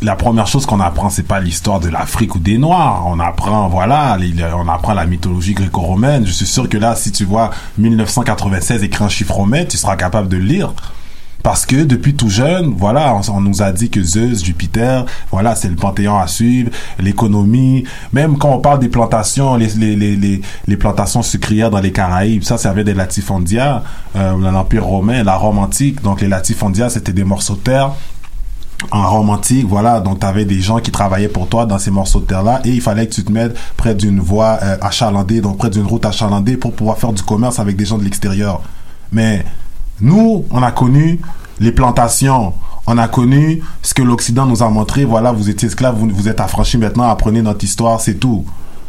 la 0.03 0.15
première 0.17 0.47
chose 0.47 0.65
qu'on 0.67 0.81
apprend, 0.81 1.11
c'est 1.11 1.23
pas 1.27 1.41
l'histoire 1.41 1.81
de 1.81 1.89
l'Afrique 1.89 2.35
ou 2.35 2.39
des 2.39 2.57
Noirs. 2.59 3.05
On 3.07 3.19
apprend, 3.21 3.69
voilà, 3.69 4.17
les- 4.19 4.33
on 4.55 4.69
apprend 4.69 4.95
la 4.95 5.07
mythologie 5.07 5.55
gréco-romaine. 5.55 6.25
Je 6.27 6.33
suis 6.33 6.47
sûr 6.47 6.69
que 6.69 6.79
là, 6.79 6.95
si 6.97 7.11
tu 7.13 7.25
vois 7.25 7.51
1996 7.79 8.83
écrit 8.83 9.05
en 9.05 9.09
chiffre 9.09 9.35
romain, 9.35 9.65
tu 9.65 9.77
seras 9.77 9.97
capable 9.97 10.29
de 10.29 10.37
le 10.37 10.45
lire. 10.45 10.73
Parce 11.43 11.67
que 11.67 11.85
depuis 11.85 12.15
tout 12.15 12.29
jeune, 12.29 12.75
voilà, 12.77 13.17
on, 13.33 13.41
nous 13.41 13.63
a 13.63 13.73
dit 13.73 13.91
que 13.91 14.03
Zeus, 14.03 14.45
Jupiter, 14.45 15.05
voilà, 15.31 15.55
c'est 15.57 15.69
le 15.69 15.75
panthéon 15.75 16.17
à 16.17 16.29
suivre, 16.29 16.71
l'économie. 17.01 17.85
Même 18.13 18.39
quand 18.39 18.51
on 18.51 18.61
parle 18.61 18.79
des 18.79 18.89
plantations, 18.89 19.57
les, 19.57 19.69
les, 19.69 19.97
les, 19.97 20.41
les, 20.67 20.77
plantations 20.77 21.23
sucrières 21.23 21.71
dans 21.71 21.81
les 21.81 21.93
Caraïbes, 21.93 22.45
ça, 22.45 22.59
ça 22.59 22.73
vient 22.73 22.85
des 22.85 22.95
latifondia, 22.95 23.83
euh, 24.15 24.39
l'Empire 24.39 24.85
romain, 24.85 25.25
la 25.25 25.37
Rome 25.37 25.59
antique. 25.59 26.01
Donc 26.03 26.21
les 26.21 26.29
latifondia, 26.29 26.89
c'était 26.89 27.13
des 27.13 27.25
morceaux 27.25 27.55
de 27.55 27.61
terre 27.61 27.93
en 28.91 29.09
Rome 29.09 29.31
antique, 29.31 29.67
voilà, 29.69 30.01
donc 30.01 30.19
tu 30.21 30.27
avais 30.27 30.45
des 30.45 30.61
gens 30.61 30.81
qui 30.81 30.91
travaillaient 30.91 31.29
pour 31.29 31.49
toi 31.49 31.67
dans 31.67 31.79
ces 31.79 31.91
morceaux 31.91 32.21
de 32.21 32.25
terre-là 32.25 32.61
et 32.65 32.71
il 32.71 32.81
fallait 32.81 33.07
que 33.07 33.15
tu 33.15 33.23
te 33.23 33.31
mettes 33.31 33.57
près 33.77 33.95
d'une 33.95 34.19
voie 34.19 34.59
euh, 34.63 34.77
achalandée, 34.81 35.41
donc 35.41 35.59
près 35.59 35.71
d'une 35.71 35.87
route 35.87 36.05
achalandée 36.05 36.57
pour 36.57 36.73
pouvoir 36.75 36.99
faire 36.99 37.13
du 37.13 37.23
commerce 37.23 37.61
avec 37.61 37.77
des 37.77 37.85
gens 37.85 37.97
de 37.97 38.05
l'extérieur. 38.05 38.61
Mais 39.13 39.45
nous, 40.03 40.45
on 40.51 40.63
a 40.63 40.73
connu 40.73 41.21
les 41.61 41.73
plantations, 41.73 42.55
on 42.87 42.99
a 42.99 43.09
connu 43.09 43.63
ce 43.83 43.95
que 43.95 44.03
l'Occident 44.03 44.47
nous 44.47 44.63
a 44.63 44.69
montré, 44.69 45.05
voilà, 45.05 45.33
vous 45.33 45.49
étiez 45.49 45.69
esclaves, 45.69 45.97
vous, 45.97 46.09
vous 46.13 46.29
êtes 46.29 46.41
affranchis 46.41 46.77
maintenant, 46.77 47.05
apprenez 47.05 47.41
notre 47.41 47.65
histoire, 47.65 48.01
c'est 48.01 48.17
tout. 48.17 48.45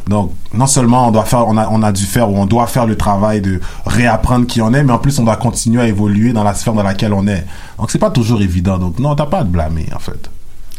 Donc, 0.07 0.31
non 0.53 0.68
seulement 0.68 1.07
on 1.07 1.11
doit 1.11 1.23
faire, 1.23 1.48
on 1.48 1.56
a, 1.56 1.69
on 1.69 1.81
a 1.81 1.91
dû 1.91 2.03
faire 2.03 2.30
ou 2.30 2.35
on 2.35 2.45
doit 2.45 2.68
faire 2.68 2.85
le 2.85 2.98
travail 2.98 3.41
de 3.41 3.61
réapprendre 3.85 4.48
qui 4.48 4.61
on 4.61 4.73
est, 4.73 4.84
mais 4.84 4.91
en 4.91 4.98
plus 4.98 5.18
on 5.19 5.23
doit 5.23 5.38
continuer 5.38 5.81
à 5.81 5.88
évoluer 5.88 6.34
dans 6.34 6.44
la 6.44 6.53
sphère 6.53 6.73
dans 6.73 6.84
laquelle 6.84 7.14
on 7.14 7.27
est. 7.27 7.45
Donc, 7.77 7.91
c'est 7.91 7.99
pas 7.99 8.10
toujours 8.11 8.41
évident. 8.41 8.77
Donc, 8.77 8.99
non, 8.99 9.15
t'as 9.15 9.27
pas 9.27 9.40
à 9.40 9.44
te 9.44 9.49
blâmer, 9.49 9.88
en 9.95 9.99
fait. 9.99 10.30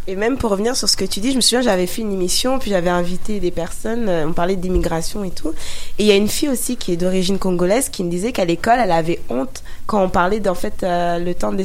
Et 0.06 0.16
même 0.16 0.36
pour 0.36 0.51
revenir 0.51 0.76
sur 0.76 0.89
ce 0.89 0.97
que 0.97 1.05
tu 1.05 1.20
dis, 1.20 1.31
je 1.31 1.36
me 1.36 1.40
souviens, 1.40 1.62
j'avais 1.62 1.86
fait 1.86 2.02
une 2.02 2.12
émission, 2.12 2.59
puis 2.59 2.70
j'avais 2.70 2.90
invité 2.90 3.40
des 3.40 3.51
personnes, 3.51 4.09
euh, 4.09 4.26
on 4.26 4.35
parlait 4.35 4.56
d'immigration 4.56 5.24
et 5.24 5.31
tout. 5.31 5.55
Et 5.98 6.02
il 6.02 6.06
y 6.06 6.12
a 6.12 6.16
une 6.16 6.28
fille 6.28 6.51
aussi 6.51 6.76
qui 6.76 6.93
est 6.93 6.97
d'origine 6.97 7.39
congolaise 7.39 7.89
qui 7.89 8.05
me 8.05 8.10
disait 8.10 8.32
qu'à 8.32 8.44
l'école, 8.44 8.78
elle 8.81 8.93
avait 8.93 9.20
honte 9.31 9.62
quand 9.86 10.02
on 10.02 10.10
parlait 10.10 10.40
d'en 10.40 10.55
fait 10.55 10.82
euh, 10.82 11.18
le 11.18 11.35
temps 11.35 11.52
de. 11.52 11.64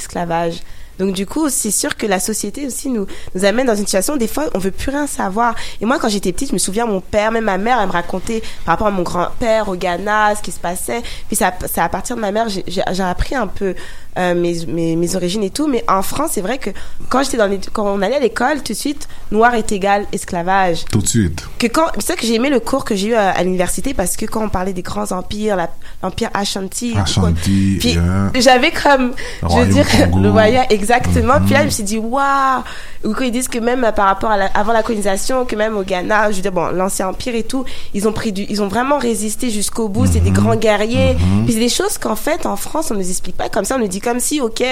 Donc 1.00 1.14
du 1.14 1.26
coup, 1.26 1.50
c'est 1.50 1.72
sûr 1.72 1.96
que 1.98 2.06
la 2.06 2.20
société 2.20 2.68
aussi 2.68 2.90
nous 2.90 3.08
nous 3.34 3.46
amène 3.46 3.68
dans 3.68 3.76
une 3.76 3.86
situation 3.86 4.14
où 4.14 4.18
des 4.18 4.28
fois 4.28 4.46
on 4.54 4.60
veut 4.60 4.72
plus 4.72 4.92
rien 4.92 5.08
savoir. 5.08 5.56
Et 5.82 5.86
moi, 5.86 5.98
quand 6.00 6.10
j'étais 6.10 6.32
petite, 6.32 6.50
je 6.50 6.54
me 6.54 6.60
souviens 6.60 6.86
mon 6.86 7.02
père, 7.02 7.32
même 7.32 7.46
ma 7.46 7.58
mère, 7.58 7.80
elle 7.82 7.88
me 7.88 7.92
racontait 7.94 8.42
par 8.66 8.74
rapport 8.74 8.88
à 8.88 8.92
mon 8.92 9.04
grand-père 9.04 9.70
au 9.70 9.76
Ghana, 9.76 10.36
ce 10.36 10.42
qui 10.42 10.52
se 10.52 10.60
passait. 10.60 11.02
Puis 11.28 11.36
ça, 11.36 11.54
c'est 11.72 11.82
à 11.82 11.90
partir 11.90 12.16
de 12.16 12.22
ma 12.22 12.32
mère, 12.32 12.50
j'ai- 12.50 12.66
j'ai 12.68 13.04
appris 13.04 13.36
un 13.36 13.48
peu 13.48 13.74
euh, 14.18 14.34
mes, 14.36 14.66
mes 14.66 14.96
mes 14.98 15.16
origines 15.16 15.44
et 15.44 15.50
tout. 15.52 15.68
Mais 15.68 15.86
en 15.88 16.02
France, 16.02 16.32
c'est 16.34 16.42
vrai 16.42 16.58
que 16.58 16.72
quand 17.10 17.24
j'étais 17.24 17.38
dans 17.38 17.46
les, 17.48 17.60
quand 17.72 17.86
on 17.86 18.02
allait 18.02 18.16
à 18.18 18.20
l'école, 18.20 18.62
tout 18.64 18.74
de 18.74 18.78
suite, 18.78 19.08
noir 19.32 19.54
est 19.54 19.72
égal 19.72 20.06
esclavage 20.12 20.84
Tout 20.92 21.00
de 21.00 21.08
suite. 21.08 21.48
que 21.60 21.68
quand 21.68 21.86
c'est 22.00 22.08
ça 22.08 22.16
que 22.16 22.26
j'ai 22.26 22.34
aimé 22.34 22.50
le 22.50 22.60
cours 22.60 22.84
que 22.84 22.96
j'ai 22.96 23.10
eu 23.10 23.14
à, 23.14 23.30
à 23.30 23.44
l'université 23.44 23.94
parce 23.94 24.18
que 24.18 24.26
quand 24.26 24.44
on 24.44 24.50
parlait 24.50 24.74
des 24.74 24.82
grands 24.82 25.12
empires 25.14 25.56
l'empire 26.04 26.30
Ashanti 26.34 26.96
Ashanti, 26.98 27.78
puis 27.80 27.98
hein. 27.98 28.32
j'avais 28.36 28.72
comme 28.72 29.14
Le 29.44 29.50
je 29.50 29.56
veux 29.60 29.66
dire 29.74 29.86
Congo. 30.12 30.20
le 30.20 30.30
royaume 30.32 30.66
exactement 30.94 31.36
puis 31.45 31.53
là 31.53 31.60
Mhm. 31.60 31.61
je 31.61 31.66
me 31.66 31.70
suis 31.72 31.84
dit 31.84 31.98
waouh 31.98 32.61
ou 33.06 33.14
quand 33.14 33.24
ils 33.24 33.32
disent 33.32 33.48
que 33.48 33.60
même 33.60 33.90
par 33.95 34.06
rapport 34.07 34.32
à 34.32 34.38
la- 34.38 34.49
avant 34.53 34.74
la 34.74 34.84
colonisation 34.84 35.45
que 35.45 35.56
même 35.56 35.78
au 35.78 35.84
Ghana 35.84 36.32
je 36.32 36.38
veux 36.38 36.41
dire 36.41 36.52
bon 36.52 36.68
l'ancien 36.74 37.07
empire 37.07 37.36
et 37.36 37.44
tout 37.44 37.64
ils 37.94 38.07
ont 38.07 38.11
pris 38.11 38.32
du 38.32 38.45
ils 38.49 38.61
ont 38.61 38.68
vraiment 38.68 38.98
résisté 38.98 39.49
jusqu'au 39.49 39.88
bout 39.90 40.06
c'est 40.06 40.20
Mhm. 40.20 40.26
des 40.26 40.32
grands 40.32 40.56
guerriers 40.56 41.16
puis 41.45 41.53
c'est 41.53 41.60
des 41.60 41.70
choses 41.70 41.98
qu'en 41.98 42.16
fait 42.16 42.45
en 42.45 42.56
France 42.56 42.91
on 42.91 42.95
nous 42.95 43.10
explique 43.10 43.38
pas 43.38 43.49
comme 43.49 43.66
ça 43.66 43.76
on 43.76 43.80
nous 43.80 43.88
dit 43.88 44.02
comme 44.02 44.20
si 44.20 44.41
ok 44.41 44.64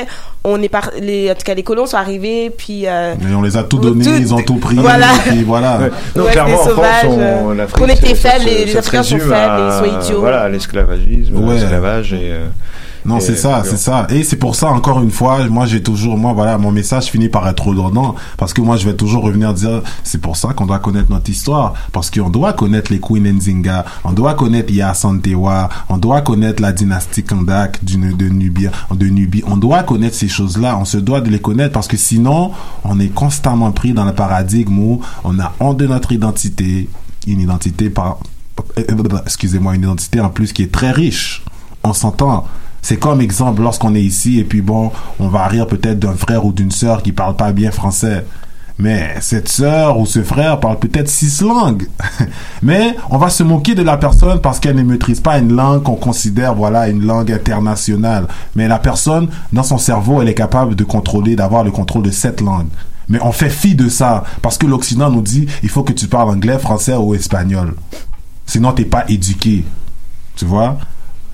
on 0.44 0.62
est 0.62 0.70
par 0.70 0.92
les 1.00 1.30
en 1.32 1.36
tout 1.36 1.44
cas 1.44 1.54
les 1.54 1.64
colons 1.64 1.86
sont 1.86 1.98
arrivés 1.98 2.50
puis 2.50 2.84
euh, 2.88 3.14
Mais 3.22 3.36
on 3.36 3.42
les 3.42 3.56
a 3.58 3.64
tout 3.64 3.78
Tout- 3.78 3.90
donné, 3.90 4.06
ils 4.18 4.34
ont 4.34 4.42
tout 4.42 4.56
pris. 4.56 4.76
Voilà. 4.76 5.08
Et 5.34 5.44
voilà. 5.44 5.78
Ouais. 5.78 5.92
Non, 6.16 6.24
Ouais, 6.24 6.32
clairement, 6.32 6.56
en 6.62 6.68
France, 6.70 6.86
on, 7.06 7.20
euh, 7.20 7.54
l'Afrique, 7.56 7.78
qu'on 7.84 7.90
était 7.90 8.16
faibles, 8.16 8.46
les- 8.46 8.66
les 8.66 8.78
Africains 8.78 9.04
sont 9.04 9.18
faibles, 9.20 9.34
à- 9.34 9.82
ils 9.84 9.90
sont 9.92 10.00
idiots. 10.02 10.20
Voilà, 10.22 10.48
l'esclavagisme, 10.50 11.36
Ouais. 11.38 11.54
l'esclavage 11.56 12.14
et. 12.14 12.20
euh, 12.32 12.48
Non, 13.06 13.20
c'est 13.20 13.36
ça, 13.36 13.62
c'est 13.66 13.78
ça. 13.78 14.06
Et 14.10 14.24
c'est 14.24 14.36
pour 14.36 14.56
ça, 14.56 14.68
encore 14.68 15.02
une 15.02 15.12
fois, 15.12 15.40
moi, 15.50 15.66
j'ai 15.66 15.82
toujours, 15.82 16.07
moi, 16.16 16.34
voilà, 16.34 16.58
mon 16.58 16.72
message 16.72 17.06
finit 17.06 17.30
par 17.30 17.48
être 17.48 17.66
redondant. 17.66 18.16
Parce 18.38 18.54
que 18.54 18.62
moi, 18.62 18.78
je 18.78 18.88
vais 18.88 18.96
toujours 18.96 19.24
revenir 19.24 19.54
dire, 19.54 19.82
c'est 20.04 20.22
pour 20.22 20.38
ça 20.38 20.54
qu'on 20.54 20.66
doit 20.66 20.80
connaître 20.80 21.12
notre 21.12 21.30
histoire. 21.30 21.74
Parce 21.92 22.10
qu'on 22.10 22.30
doit 22.30 22.54
connaître 22.54 22.92
les 22.92 23.00
Queen 23.00 23.28
Nzinga, 23.30 23.86
on 24.04 24.14
doit 24.14 24.36
connaître 24.36 24.72
Santewa, 24.94 25.70
on 25.90 25.98
doit 25.98 26.22
connaître 26.22 26.62
la 26.62 26.72
dynastie 26.72 27.24
Kandak 27.24 27.84
de 27.84 27.98
Nubie, 28.30 28.68
de 28.92 29.06
Nubie. 29.08 29.44
On 29.48 29.58
doit 29.58 29.84
connaître 29.84 30.16
ces 30.16 30.28
choses-là. 30.28 30.78
On 30.80 30.86
se 30.86 30.98
doit 30.98 31.22
de 31.22 31.30
les 31.30 31.40
connaître 31.40 31.74
parce 31.74 31.88
que 31.88 31.98
sinon, 31.98 32.52
on 32.84 33.00
est 33.00 33.14
constamment 33.14 33.72
pris 33.72 33.94
dans 33.94 34.06
le 34.06 34.14
paradigme 34.14 34.78
où 34.78 35.02
on 35.24 35.40
a 35.40 35.54
honte 35.60 35.78
de 35.78 35.88
notre 35.88 36.12
identité, 36.12 36.90
une 37.26 37.40
identité 37.40 37.90
par, 37.90 38.20
euh, 38.78 38.84
excusez-moi, 39.26 39.76
une 39.76 39.84
identité 39.84 40.20
en 40.20 40.30
plus 40.30 40.54
qui 40.54 40.64
est 40.64 40.72
très 40.72 40.92
riche. 40.92 41.44
On 41.84 41.94
s'entend. 41.94 42.46
C'est 42.82 42.98
comme 42.98 43.22
exemple 43.22 43.62
lorsqu'on 43.62 43.96
est 43.96 44.02
ici 44.02 44.40
et 44.40 44.44
puis 44.44 44.62
bon, 44.62 44.92
on 45.20 45.28
va 45.28 45.48
rire 45.48 45.68
peut-être 45.68 46.00
d'un 46.00 46.14
frère 46.14 46.46
ou 46.46 46.54
d'une 46.54 46.72
sœur 46.72 47.04
qui 47.04 47.12
parle 47.12 47.36
pas 47.36 47.52
bien 47.52 47.72
français. 47.72 48.24
Mais 48.80 49.16
cette 49.22 49.50
sœur 49.50 50.00
ou 50.00 50.06
ce 50.06 50.22
frère 50.22 50.60
parle 50.60 50.78
peut-être 50.78 51.10
six 51.10 51.42
langues. 51.42 51.88
Mais 52.62 52.96
on 53.10 53.18
va 53.18 53.30
se 53.30 53.42
moquer 53.42 53.74
de 53.74 53.82
la 53.82 53.98
personne 53.98 54.40
parce 54.40 54.60
qu'elle 54.60 54.76
ne 54.76 54.84
maîtrise 54.84 55.20
pas 55.20 55.40
une 55.40 55.54
langue 55.54 55.82
qu'on 55.82 55.96
considère, 55.96 56.54
voilà, 56.54 56.88
une 56.88 57.04
langue 57.04 57.32
internationale. 57.32 58.28
Mais 58.56 58.68
la 58.68 58.78
personne, 58.78 59.30
dans 59.52 59.64
son 59.64 59.80
cerveau, 59.80 60.22
elle 60.22 60.30
est 60.30 60.36
capable 60.36 60.76
de 60.76 60.84
contrôler, 60.84 61.36
d'avoir 61.36 61.64
le 61.64 61.72
contrôle 61.72 62.04
de 62.04 62.12
cette 62.12 62.40
langue. 62.40 62.68
Mais 63.10 63.20
on 63.22 63.32
fait 63.32 63.50
fi 63.50 63.74
de 63.74 63.90
ça 63.90 64.24
parce 64.42 64.58
que 64.58 64.68
l'Occident 64.68 65.10
nous 65.10 65.22
dit, 65.22 65.48
il 65.64 65.70
faut 65.70 65.84
que 65.84 65.94
tu 65.94 66.08
parles 66.08 66.30
anglais, 66.30 66.60
français 66.60 66.96
ou 66.96 67.16
espagnol. 67.16 67.74
Sinon, 68.46 68.74
t'es 68.74 68.86
pas 68.86 69.06
éduqué. 69.10 69.66
Tu 70.36 70.46
vois? 70.46 70.78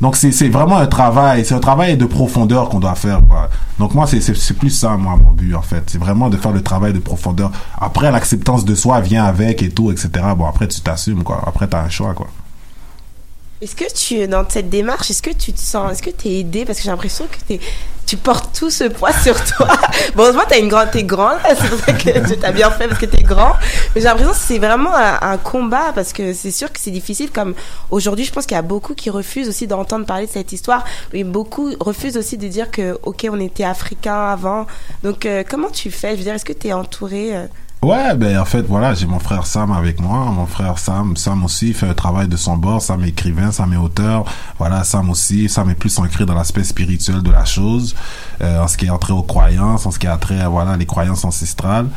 Donc 0.04 0.18
c'est 0.18 0.50
vraiment 0.50 0.80
un 0.80 0.86
travail, 0.86 1.46
c'est 1.46 1.56
un 1.56 1.62
travail 1.62 1.96
de 1.96 2.06
profondeur 2.06 2.68
qu'on 2.68 2.82
doit 2.82 2.94
faire 2.94 3.22
quoi. 3.26 3.50
Donc 3.80 3.94
moi 3.96 4.06
c'est 4.06 4.54
plus 4.54 4.70
ça 4.70 4.98
moi 4.98 5.16
mon 5.16 5.32
but 5.32 5.56
en 5.56 5.62
fait, 5.62 5.82
c'est 5.88 5.98
vraiment 5.98 6.30
de 6.30 6.36
faire 6.36 6.52
le 6.52 6.62
travail 6.62 6.92
de 6.92 7.00
profondeur. 7.00 7.54
Après 7.80 8.12
l'acceptance 8.12 8.66
de 8.66 8.76
soi 8.76 9.00
vient 9.00 9.24
avec 9.24 9.64
et 9.64 9.70
tout 9.70 9.94
etc. 9.94 10.10
Bon 10.38 10.46
après 10.46 10.68
tu 10.68 10.82
t'assumes 10.82 11.24
quoi. 11.24 11.42
Après 11.48 11.68
t'as 11.68 11.84
un 11.84 11.90
choix 11.90 12.14
quoi. 12.14 12.28
Est-ce 13.64 13.78
que 13.78 13.86
tu, 13.94 14.28
dans 14.28 14.44
cette 14.50 14.70
démarche, 14.70 15.10
est-ce 15.10 15.22
que 15.22 15.30
tu 15.30 15.54
te 15.54 15.60
sens, 15.60 15.94
est-ce 15.94 16.04
que 16.04 16.10
tu 16.10 16.28
es 16.28 16.40
aidé 16.40 16.66
Parce 16.66 16.80
que 16.80 16.84
j'ai 16.84 16.90
l'impression 16.90 17.26
que 17.28 17.38
t'es- 17.48 17.62
tu 18.06 18.18
portes 18.18 18.54
tout 18.60 18.70
ce 18.70 18.84
poids 18.84 19.14
sur 19.14 19.42
toi. 19.46 19.70
bon, 20.16 20.34
moi, 20.34 20.44
une 20.60 20.68
grande, 20.68 20.92
t'es 20.92 21.04
grande, 21.04 21.38
c'est 21.48 21.70
pour 21.70 21.80
ça 21.80 21.94
que 21.94 22.34
t'as 22.36 22.52
bien 22.52 22.70
fait 22.72 22.90
parce 22.90 23.00
que 23.00 23.06
t'es 23.06 23.24
grand. 23.24 23.54
Mais 23.96 24.02
j'ai 24.02 24.08
l'impression 24.08 24.34
que 24.34 24.38
c'est 24.38 24.60
vraiment 24.60 24.94
un, 24.94 25.38
combat 25.38 25.94
parce 25.96 26.12
que 26.12 26.34
c'est 26.34 26.52
sûr 26.52 26.74
que 26.74 26.78
c'est 26.78 26.92
difficile. 26.92 27.32
Comme 27.32 27.56
aujourd'hui, 27.90 28.26
je 28.26 28.34
pense 28.34 28.46
qu'il 28.46 28.56
y 28.56 28.60
a 28.60 28.64
beaucoup 28.64 28.96
qui 28.96 29.10
refusent 29.10 29.48
aussi 29.48 29.66
d'entendre 29.66 30.06
parler 30.06 30.28
de 30.28 30.32
cette 30.32 30.52
histoire. 30.52 30.84
Et 31.14 31.24
beaucoup 31.24 31.72
refusent 31.80 32.18
aussi 32.18 32.38
de 32.38 32.50
dire 32.50 32.70
que, 32.70 33.00
ok, 33.04 33.28
on 33.32 33.40
était 33.40 33.64
africains 33.64 34.26
avant. 34.28 34.68
Donc, 35.04 35.26
euh, 35.26 35.46
comment 35.50 35.70
tu 35.70 35.90
fais? 35.90 36.12
Je 36.12 36.18
veux 36.18 36.24
dire, 36.24 36.34
est-ce 36.34 36.44
que 36.46 36.52
tu 36.52 36.68
es 36.68 36.74
entouré 36.74 37.34
euh, 37.34 37.46
Ouais, 37.84 38.16
ben 38.16 38.40
en 38.40 38.46
fait, 38.46 38.62
voilà, 38.62 38.94
j'ai 38.94 39.06
mon 39.06 39.20
frère 39.20 39.46
Sam 39.46 39.74
avec 39.74 40.00
moi. 40.00 40.32
Mon 40.32 40.46
frère 40.46 40.80
Sam, 40.80 41.18
Sam 41.18 41.44
aussi 41.44 41.74
fait 41.74 41.90
un 41.90 41.94
travail 41.94 42.30
de 42.30 42.38
son 42.38 42.56
bord. 42.56 42.82
Sam 42.82 43.04
est 43.04 43.10
écrivain, 43.10 43.52
Sam 43.52 43.74
est 43.74 43.78
auteur. 43.78 44.24
Voilà, 44.58 44.86
Sam 44.86 45.10
aussi. 45.10 45.50
Sam 45.50 45.70
est 45.70 45.76
plus 45.76 46.00
ancré 46.00 46.26
dans 46.26 46.34
l'aspect 46.34 46.64
spirituel 46.64 47.22
de 47.22 47.30
la 47.30 47.44
chose, 47.44 47.94
euh, 48.42 48.64
en 48.64 48.70
ce 48.70 48.78
qui 48.78 48.86
est 48.86 48.90
entré 48.90 49.12
aux 49.12 49.24
croyances, 49.24 49.86
en 49.86 49.92
ce 49.92 50.00
qui 50.00 50.08
a 50.08 50.16
trait 50.16 50.46
voilà 50.48 50.78
les 50.78 50.86
croyances 50.86 51.26
ancestrales. 51.26 51.88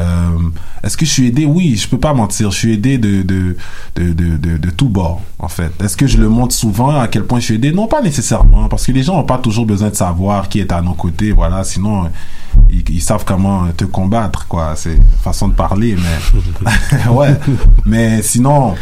Euh, 0.00 0.38
Est-ce 0.82 0.96
que 0.96 1.04
je 1.04 1.10
suis 1.10 1.26
aidé? 1.26 1.44
Oui, 1.44 1.76
je 1.76 1.88
peux 1.88 2.00
pas 2.00 2.14
mentir. 2.14 2.50
Je 2.50 2.56
suis 2.56 2.72
aidé 2.72 2.96
de 2.96 3.20
de 3.20 3.54
de 3.96 4.14
de 4.14 4.38
de, 4.38 4.56
de 4.56 4.70
tout 4.70 4.88
bord, 4.88 5.20
en 5.38 5.48
fait. 5.48 5.72
Est-ce 5.82 5.98
que 5.98 6.06
je 6.06 6.16
le 6.16 6.30
montre 6.30 6.54
souvent 6.54 6.98
à 6.98 7.06
quel 7.06 7.24
point 7.24 7.38
je 7.40 7.44
suis 7.44 7.54
aidé? 7.56 7.70
Non, 7.70 7.86
pas 7.86 8.00
nécessairement, 8.00 8.66
parce 8.68 8.86
que 8.86 8.92
les 8.92 9.02
gens 9.02 9.18
ont 9.18 9.24
pas 9.24 9.38
toujours 9.38 9.66
besoin 9.66 9.90
de 9.90 9.94
savoir 9.94 10.48
qui 10.48 10.60
est 10.60 10.72
à 10.72 10.80
nos 10.80 10.94
côtés. 10.94 11.32
Voilà, 11.32 11.64
sinon 11.64 12.08
ils, 12.70 12.88
ils 12.88 13.02
savent 13.02 13.24
comment 13.24 13.68
te 13.76 13.84
combattre, 13.84 14.46
quoi. 14.48 14.74
C'est 14.76 14.96
une 14.96 15.02
façon 15.22 15.48
de 15.48 15.54
parler, 15.54 15.96
mais 15.96 17.08
ouais. 17.10 17.34
Mais 17.84 18.22
sinon, 18.22 18.74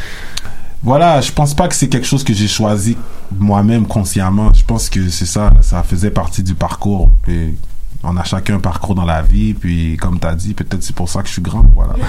voilà, 0.83 1.21
je 1.21 1.33
pense 1.33 1.55
pas 1.55 1.69
que 1.69 1.75
c'est 1.75 1.89
quelque 1.89 2.07
chose 2.07 2.25
que 2.25 2.33
j'ai 2.33 2.49
choisi 2.49 2.97
moi-même 3.39 3.87
consciemment. 3.87 4.53
Je 4.53 4.65
pense 4.65 4.91
que 4.91 5.09
c'est 5.09 5.27
ça, 5.27 5.53
ça 5.61 5.83
faisait 5.83 6.11
partie 6.11 6.43
du 6.43 6.55
parcours. 6.55 7.11
Puis 7.23 7.57
on 8.03 8.17
a 8.17 8.25
chacun 8.25 8.57
un 8.57 8.61
parcours 8.61 8.95
dans 8.95 9.05
la 9.05 9.23
vie, 9.23 9.55
puis 9.55 9.97
comme 9.97 10.19
tu 10.19 10.27
as 10.27 10.35
dit, 10.35 10.55
peut-être 10.55 10.83
c'est 10.83 10.95
pour 10.95 11.09
ça 11.09 11.23
que 11.23 11.29
je 11.29 11.35
suis 11.35 11.43
grand, 11.43 11.65
voilà. 11.75 11.95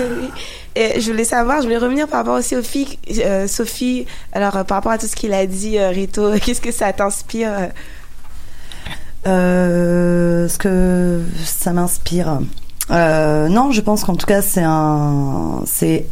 Oui. 0.00 0.30
Et 0.76 1.00
je 1.00 1.10
voulais 1.10 1.24
savoir, 1.24 1.58
je 1.58 1.64
voulais 1.64 1.78
revenir 1.78 2.06
par 2.06 2.20
rapport 2.20 2.38
aussi 2.38 2.54
aux 2.54 2.62
filles, 2.62 2.96
euh, 3.18 3.48
Sophie. 3.48 4.06
Alors, 4.32 4.56
euh, 4.56 4.62
par 4.62 4.76
rapport 4.76 4.92
à 4.92 4.98
tout 4.98 5.08
ce 5.08 5.16
qu'il 5.16 5.32
a 5.32 5.44
dit, 5.44 5.78
euh, 5.78 5.88
Rito, 5.88 6.38
qu'est-ce 6.38 6.60
que 6.60 6.70
ça 6.70 6.92
t'inspire 6.92 7.70
euh? 9.26 10.20
Euh, 10.40 10.48
ce 10.48 10.58
que 10.58 11.20
ça 11.44 11.72
m'inspire. 11.72 12.40
Euh, 12.90 13.48
non, 13.48 13.72
je 13.72 13.80
pense 13.80 14.04
qu'en 14.04 14.16
tout 14.16 14.26
cas, 14.26 14.42
c'est 14.42 14.64
un, 14.64 15.62
c'est 15.66 16.06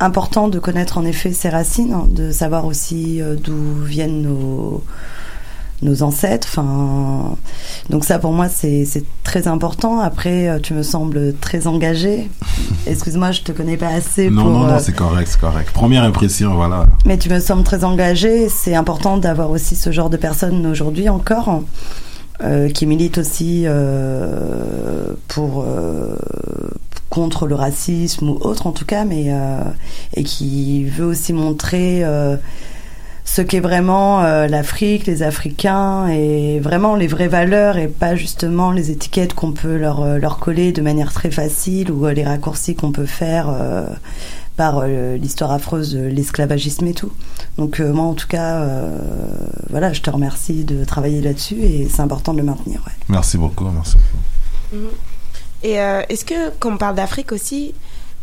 important 0.00 0.48
de 0.48 0.58
connaître 0.58 0.98
en 0.98 1.04
effet 1.04 1.32
ses 1.32 1.48
racines, 1.48 1.92
hein, 1.92 2.06
de 2.10 2.32
savoir 2.32 2.66
aussi 2.66 3.22
euh, 3.22 3.36
d'où 3.36 3.82
viennent 3.84 4.22
nos 4.22 4.82
nos 5.82 6.02
ancêtres. 6.02 6.48
Enfin, 6.50 7.36
donc 7.90 8.04
ça 8.04 8.18
pour 8.18 8.32
moi 8.32 8.48
c'est 8.48 8.84
c'est 8.84 9.04
très 9.22 9.46
important. 9.46 10.00
Après, 10.00 10.48
euh, 10.48 10.58
tu 10.58 10.74
me 10.74 10.82
sembles 10.82 11.34
très 11.40 11.66
engagé. 11.66 12.28
Excuse-moi, 12.86 13.30
je 13.30 13.42
te 13.42 13.52
connais 13.52 13.76
pas 13.76 13.88
assez 13.88 14.30
non, 14.30 14.42
pour. 14.42 14.50
non, 14.50 14.66
euh, 14.66 14.72
non, 14.72 14.78
c'est 14.80 14.94
correct, 14.94 15.28
c'est 15.30 15.40
correct. 15.40 15.70
Première 15.72 16.02
impression, 16.02 16.54
voilà. 16.54 16.86
mais 17.04 17.18
tu 17.18 17.30
me 17.30 17.38
sembles 17.38 17.64
très 17.64 17.84
engagé. 17.84 18.48
C'est 18.48 18.74
important 18.74 19.16
d'avoir 19.16 19.50
aussi 19.50 19.76
ce 19.76 19.92
genre 19.92 20.10
de 20.10 20.16
personnes 20.16 20.66
aujourd'hui 20.66 21.08
encore, 21.08 21.62
euh, 22.42 22.68
qui 22.68 22.84
militent 22.86 23.18
aussi 23.18 23.62
euh, 23.64 25.12
pour 25.28 25.62
euh, 25.62 26.16
contre 27.08 27.46
le 27.46 27.54
racisme 27.54 28.28
ou 28.28 28.38
autre 28.40 28.66
en 28.66 28.72
tout 28.72 28.84
cas, 28.84 29.04
mais 29.04 29.32
et 30.14 30.24
qui 30.24 30.84
veut 30.84 31.04
aussi 31.04 31.32
montrer 31.32 32.02
ce 33.24 33.40
qu'est 33.42 33.60
vraiment 33.60 34.22
euh, 34.22 34.46
l'Afrique, 34.46 35.06
les 35.06 35.22
Africains 35.22 36.08
et 36.08 36.60
vraiment 36.60 36.94
les 36.94 37.06
vraies 37.06 37.28
valeurs 37.28 37.78
et 37.78 37.88
pas 37.88 38.16
justement 38.16 38.70
les 38.70 38.90
étiquettes 38.90 39.34
qu'on 39.34 39.52
peut 39.52 39.76
leur, 39.76 40.02
euh, 40.02 40.18
leur 40.18 40.38
coller 40.38 40.72
de 40.72 40.82
manière 40.82 41.12
très 41.12 41.30
facile 41.30 41.90
ou 41.90 42.06
euh, 42.06 42.12
les 42.12 42.24
raccourcis 42.24 42.74
qu'on 42.74 42.92
peut 42.92 43.06
faire 43.06 43.48
euh, 43.48 43.86
par 44.56 44.80
euh, 44.82 45.16
l'histoire 45.16 45.52
affreuse 45.52 45.94
de 45.94 46.04
l'esclavagisme 46.04 46.86
et 46.86 46.94
tout. 46.94 47.12
Donc 47.56 47.80
euh, 47.80 47.92
moi 47.92 48.04
en 48.04 48.14
tout 48.14 48.28
cas, 48.28 48.60
euh, 48.60 48.98
voilà, 49.70 49.92
je 49.92 50.02
te 50.02 50.10
remercie 50.10 50.64
de 50.64 50.84
travailler 50.84 51.20
là-dessus 51.22 51.60
et 51.62 51.88
c'est 51.88 52.02
important 52.02 52.34
de 52.34 52.38
le 52.38 52.44
maintenir. 52.44 52.82
Ouais. 52.86 52.92
Merci 53.08 53.38
beaucoup, 53.38 53.68
merci. 53.70 53.96
Mhm. 54.72 54.88
Et 55.62 55.80
euh, 55.80 56.02
est-ce 56.10 56.26
que, 56.26 56.50
quand 56.60 56.74
on 56.74 56.76
parle 56.76 56.94
d'Afrique 56.94 57.32
aussi, 57.32 57.74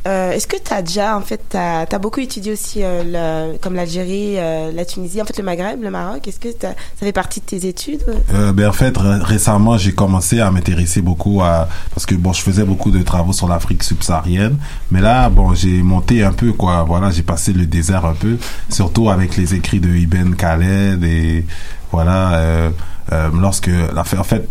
euh, 0.08 0.32
est-ce 0.32 0.48
que 0.48 0.58
tu 0.58 0.74
as 0.74 0.82
déjà, 0.82 1.16
en 1.18 1.22
fait, 1.22 1.56
tu 1.90 2.00
beaucoup 2.00 2.20
étudié 2.20 2.52
aussi, 2.54 2.82
euh, 2.84 3.52
le, 3.54 3.58
comme 3.60 3.76
l'Algérie, 3.76 4.36
euh, 4.38 4.72
la 4.72 4.86
Tunisie, 4.86 5.22
en 5.22 5.26
fait, 5.26 5.38
le 5.38 5.44
Maghreb, 5.44 5.82
le 5.84 5.92
Maroc? 5.92 6.28
Est-ce 6.28 6.40
que 6.40 6.50
ça 6.60 6.74
fait 6.98 7.12
partie 7.12 7.40
de 7.40 7.46
tes 7.46 7.68
études 7.68 8.04
Euh, 8.34 8.52
ben 8.54 8.70
en 8.70 8.74
fait 8.74 8.98
ré- 8.98 9.20
récemment 9.22 9.78
j'ai 9.78 9.92
commencé 9.94 10.40
à 10.40 10.50
m'intéresser 10.52 11.02
beaucoup 11.02 11.42
à 11.42 11.68
parce 11.94 12.06
que 12.06 12.16
bon 12.16 12.34
je 12.34 12.42
faisais 12.42 12.64
beaucoup 12.64 12.90
de 12.92 13.02
travaux 13.04 13.34
sur 13.34 13.48
l'Afrique 13.48 13.84
subsaharienne. 13.84 14.58
Mais 14.90 15.02
là 15.02 15.30
bon 15.30 15.54
j'ai 15.54 15.82
monté 15.84 16.24
un 16.24 16.34
peu 16.34 16.52
quoi. 16.54 16.84
Voilà 16.84 17.12
j'ai 17.12 17.24
passé 17.24 17.54
le 17.54 17.66
désert 17.66 18.06
un 18.06 18.14
peu 18.14 18.38
surtout 18.70 19.10
avec 19.10 19.38
les 19.38 19.54
écrits 19.54 19.80
de 19.80 19.90
Ibn 19.90 20.34
Khaled 20.34 21.04
et 21.04 21.46
voilà 21.92 22.34
euh, 22.36 22.70
euh, 23.12 23.30
lorsque 23.40 23.70
en 23.70 24.24
fait 24.24 24.48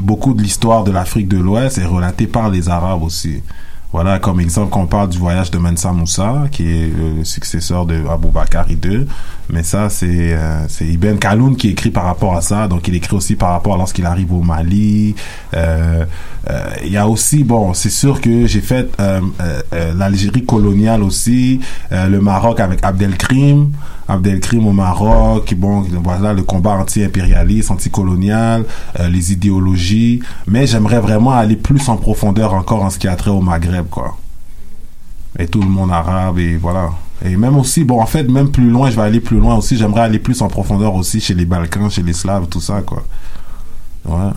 beaucoup 0.00 0.34
de 0.34 0.42
l'histoire 0.42 0.84
de 0.84 0.90
l'Afrique 0.90 1.28
de 1.28 1.38
l'Ouest 1.38 1.78
est 1.78 1.84
relatée 1.84 2.26
par 2.26 2.50
les 2.50 2.68
Arabes 2.68 3.02
aussi 3.02 3.42
voilà, 3.92 4.20
comme 4.20 4.40
exemple, 4.40 4.70
quand 4.70 4.82
on 4.82 4.86
parle 4.86 5.08
du 5.08 5.18
voyage 5.18 5.50
de 5.50 5.58
Mansa 5.58 5.92
Moussa, 5.92 6.44
qui 6.52 6.70
est 6.70 6.90
euh, 6.90 7.16
le 7.18 7.24
successeur 7.24 7.86
de 7.86 8.06
Abou 8.06 8.28
Bakr 8.28 8.70
II, 8.70 9.06
mais 9.52 9.62
ça, 9.62 9.88
c'est 9.90 10.32
euh, 10.34 10.66
Ibn 10.80 11.16
Khaldoun 11.16 11.56
qui 11.56 11.68
écrit 11.68 11.90
par 11.90 12.04
rapport 12.04 12.36
à 12.36 12.40
ça, 12.40 12.68
donc 12.68 12.86
il 12.88 12.94
écrit 12.94 13.16
aussi 13.16 13.34
par 13.36 13.50
rapport 13.50 13.74
à 13.74 13.78
lorsqu'il 13.78 14.06
arrive 14.06 14.32
au 14.32 14.42
Mali. 14.42 15.14
Euh, 15.54 16.04
euh, 16.48 16.70
Il 16.84 16.92
y 16.92 16.96
a 16.96 17.08
aussi, 17.08 17.42
bon, 17.44 17.74
c'est 17.74 17.90
sûr 17.90 18.20
que 18.20 18.46
j'ai 18.46 18.60
fait 18.60 18.88
euh, 19.00 19.20
euh, 19.40 19.62
euh, 19.72 19.92
l'Algérie 19.94 20.44
coloniale 20.44 21.02
aussi, 21.02 21.60
euh, 21.92 22.08
le 22.08 22.20
Maroc 22.20 22.60
avec 22.60 22.84
Abdelkrim, 22.84 23.70
Abdelkrim 24.08 24.66
au 24.66 24.72
Maroc, 24.72 25.54
bon, 25.56 25.84
voilà, 26.02 26.32
le 26.32 26.42
combat 26.42 26.72
anti-impérialiste, 26.72 27.70
anticolonial, 27.70 28.64
euh, 28.98 29.08
les 29.08 29.32
idéologies, 29.32 30.20
mais 30.46 30.66
j'aimerais 30.66 31.00
vraiment 31.00 31.32
aller 31.32 31.56
plus 31.56 31.88
en 31.88 31.96
profondeur 31.96 32.54
encore 32.54 32.82
en 32.82 32.90
ce 32.90 32.98
qui 32.98 33.08
a 33.08 33.16
trait 33.16 33.30
au 33.30 33.40
Maghreb, 33.40 33.86
quoi. 33.88 34.16
Et 35.38 35.46
tout 35.46 35.60
le 35.60 35.68
monde 35.68 35.90
arabe, 35.92 36.38
et 36.38 36.56
voilà. 36.56 36.90
Et 37.24 37.36
même 37.36 37.56
aussi, 37.58 37.84
bon, 37.84 38.00
en 38.00 38.06
fait, 38.06 38.24
même 38.24 38.50
plus 38.50 38.70
loin, 38.70 38.90
je 38.90 38.96
vais 38.96 39.02
aller 39.02 39.20
plus 39.20 39.38
loin 39.38 39.56
aussi, 39.56 39.76
j'aimerais 39.76 40.02
aller 40.02 40.18
plus 40.18 40.40
en 40.42 40.48
profondeur 40.48 40.94
aussi 40.94 41.20
chez 41.20 41.34
les 41.34 41.44
Balkans, 41.44 41.90
chez 41.90 42.02
les 42.02 42.14
Slaves, 42.14 42.46
tout 42.48 42.60
ça, 42.60 42.82
quoi. 42.82 43.04
Ouais. 44.06 44.30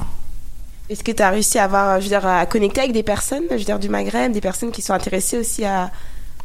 Est-ce 0.89 1.03
que 1.03 1.11
tu 1.11 1.23
as 1.23 1.29
réussi 1.29 1.59
à 1.59 1.63
avoir, 1.63 1.99
je 1.99 2.03
veux 2.03 2.09
dire, 2.09 2.27
à 2.27 2.45
connecter 2.45 2.81
avec 2.81 2.91
des 2.91 3.03
personnes, 3.03 3.43
je 3.49 3.55
veux 3.55 3.63
dire, 3.63 3.79
du 3.79 3.89
Maghreb, 3.89 4.33
des 4.33 4.41
personnes 4.41 4.71
qui 4.71 4.81
sont 4.81 4.93
intéressées 4.93 5.37
aussi 5.37 5.63
à. 5.63 5.91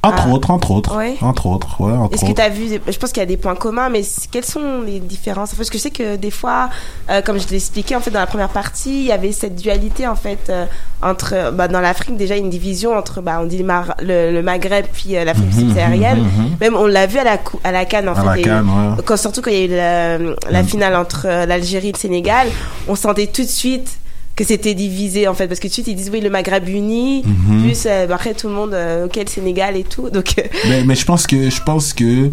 Entre 0.00 0.28
à- 0.28 0.30
autres, 0.30 0.50
entre 0.52 0.70
autres. 0.70 0.96
Ouais. 0.96 1.16
Entre 1.22 1.46
autres, 1.46 1.80
ouais, 1.80 1.92
entre 1.92 2.14
Est-ce 2.14 2.24
que 2.24 2.32
tu 2.32 2.40
as 2.40 2.48
vu, 2.48 2.68
je 2.86 2.96
pense 2.98 3.10
qu'il 3.10 3.20
y 3.20 3.22
a 3.24 3.26
des 3.26 3.36
points 3.36 3.56
communs, 3.56 3.88
mais 3.88 4.02
quelles 4.30 4.44
sont 4.44 4.82
les 4.86 5.00
différences? 5.00 5.54
Parce 5.56 5.70
que 5.70 5.76
je 5.76 5.82
sais 5.82 5.90
que 5.90 6.14
des 6.14 6.30
fois, 6.30 6.70
euh, 7.10 7.20
comme 7.20 7.40
je 7.40 7.48
l'ai 7.48 7.56
expliqué 7.56 7.96
en 7.96 8.00
fait 8.00 8.12
dans 8.12 8.20
la 8.20 8.28
première 8.28 8.48
partie, 8.50 9.00
il 9.00 9.06
y 9.06 9.12
avait 9.12 9.32
cette 9.32 9.56
dualité 9.56 10.06
en 10.06 10.14
fait 10.14 10.38
euh, 10.50 10.66
entre, 11.02 11.50
bah, 11.52 11.66
dans 11.66 11.80
l'Afrique 11.80 12.16
déjà 12.16 12.36
une 12.36 12.48
division 12.48 12.96
entre, 12.96 13.20
bah, 13.20 13.38
on 13.42 13.46
dit 13.46 13.58
le, 13.58 13.64
Mar- 13.64 13.96
le, 14.00 14.30
le 14.30 14.40
Maghreb 14.40 14.86
puis 14.92 15.16
euh, 15.16 15.24
l'Afrique 15.24 15.52
Mhm, 15.52 15.60
subsaharienne. 15.68 16.18
mhm, 16.20 16.24
mhm. 16.44 16.56
Même 16.60 16.76
on 16.76 16.86
l'a 16.86 17.06
vu 17.06 17.18
à 17.18 17.24
la, 17.24 17.36
cou- 17.38 17.58
à 17.64 17.72
la 17.72 17.84
Cannes 17.84 18.08
en 18.08 18.12
À 18.12 18.20
fait. 18.20 18.26
la 18.26 18.38
Il 18.38 18.46
y 18.46 18.50
a 18.50 18.60
eu- 18.60 18.64
CAN, 18.64 18.68
ouais. 18.96 19.02
quand, 19.04 19.16
surtout 19.16 19.42
quand 19.42 19.50
il 19.50 19.56
y 19.58 19.62
a 19.62 19.64
eu 19.64 19.68
la, 19.68 20.18
la 20.52 20.62
Mhm. 20.62 20.68
finale 20.68 20.94
entre 20.94 21.26
euh, 21.28 21.44
l'Algérie 21.44 21.88
et 21.88 21.92
le 21.92 21.98
Sénégal, 21.98 22.46
on 22.86 22.94
sentait 22.94 23.26
tout 23.26 23.42
de 23.42 23.48
suite 23.48 23.98
que 24.39 24.44
c'était 24.44 24.74
divisé 24.74 25.27
en 25.28 25.35
fait. 25.35 25.48
Parce 25.48 25.59
que 25.60 25.65
tout 25.66 25.70
de 25.70 25.74
suite 25.74 25.89
ils 25.89 25.97
disent 25.97 26.10
oui 26.12 26.20
le 26.20 26.31
Maghreb 26.31 26.69
uni 26.69 27.24
Mhm. 27.27 27.62
plus 27.62 27.82
euh, 27.86 28.06
après 28.10 28.35
tout 28.35 28.47
le 28.48 28.55
monde 28.55 28.73
euh, 28.73 29.06
ok 29.06 29.16
le 29.16 29.27
Sénégal 29.27 29.77
et 29.77 29.85
tout. 29.85 30.09
Donc 30.10 30.35
euh, 30.39 30.43
mais, 30.69 30.85
mais 30.85 30.94
je 30.94 31.05
pense 31.05 31.27
que 31.27 31.51
je 31.51 31.60
pense 31.62 31.93
que 31.93 32.31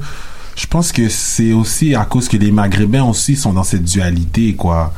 je 0.56 0.68
pense 0.68 0.92
que 0.92 1.10
c'est 1.10 1.52
aussi 1.52 1.96
à 1.96 2.06
cause 2.06 2.30
que 2.30 2.38
les 2.38 2.52
Maghrébins 2.52 3.04
aussi 3.04 3.36
sont 3.36 3.54
dans 3.54 3.64
cette 3.64 3.84
dualité 3.84 4.54
quoi. 4.54 4.94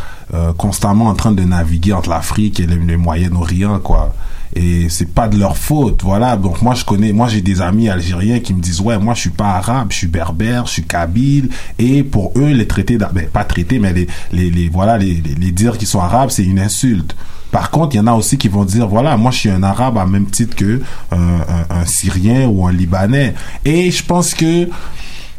Constamment 0.57 1.05
en 1.07 1.15
train 1.15 1.31
de 1.31 1.41
naviguer 1.43 1.93
entre 1.93 2.09
l'Afrique 2.09 2.59
et 2.59 2.65
le, 2.65 2.75
le 2.75 2.97
Moyen-Orient 2.97 3.79
quoi 3.79 4.13
et 4.57 4.89
c'est 4.89 5.11
pas 5.13 5.27
de 5.27 5.37
leur 5.37 5.55
faute 5.57 6.01
voilà. 6.03 6.35
Donc 6.37 6.61
moi 6.61 6.73
je 6.75 6.83
connais 6.83 7.13
moi 7.13 7.27
j'ai 7.27 7.41
des 7.41 7.61
amis 7.61 7.89
algériens 7.89 8.39
qui 8.39 8.53
me 8.53 8.61
disent 8.61 8.81
ouais 8.81 8.97
moi 8.97 9.13
je 9.13 9.21
suis 9.21 9.29
pas 9.29 9.51
arabe 9.51 9.87
je 9.91 9.97
suis 9.97 10.07
berbère 10.07 10.65
je 10.65 10.71
suis 10.73 10.83
kabyle. 10.83 11.49
Et 11.79 12.03
pour 12.03 12.31
eux 12.35 12.51
les 12.51 12.67
traités 12.67 12.97
ben, 12.97 13.11
pas 13.31 13.43
traités 13.43 13.79
mais 13.79 13.93
les 13.93 14.07
les, 14.31 14.49
les 14.51 14.69
voilà 14.69 14.97
les, 14.97 15.21
les, 15.39 15.51
dire 15.51 15.77
qu'ils 15.77 15.87
sont 15.87 15.99
arabes 16.01 16.29
c'est 16.31 16.43
une 16.43 16.59
insulte. 16.59 17.15
Par 17.49 17.71
contre, 17.71 17.95
il 17.95 17.99
y 17.99 18.01
en 18.01 18.07
a 18.07 18.13
aussi 18.13 18.37
qui 18.37 18.49
vont 18.49 18.65
dire, 18.65 18.87
voilà, 18.89 19.15
moi 19.15 19.31
je 19.31 19.37
suis 19.37 19.49
un 19.49 19.63
arabe 19.63 19.97
à 19.97 20.05
même 20.05 20.25
titre 20.25 20.53
que 20.53 20.81
un 21.11 21.85
Syrien 21.85 22.45
ou 22.47 22.67
un 22.67 22.73
Libanais. 22.73 23.35
Et 23.63 23.89
je 23.89 24.03
pense 24.03 24.33
que 24.33 24.67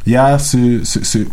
il 0.06 0.12
y 0.12 0.16
a 0.16 0.38
ce- 0.38 0.82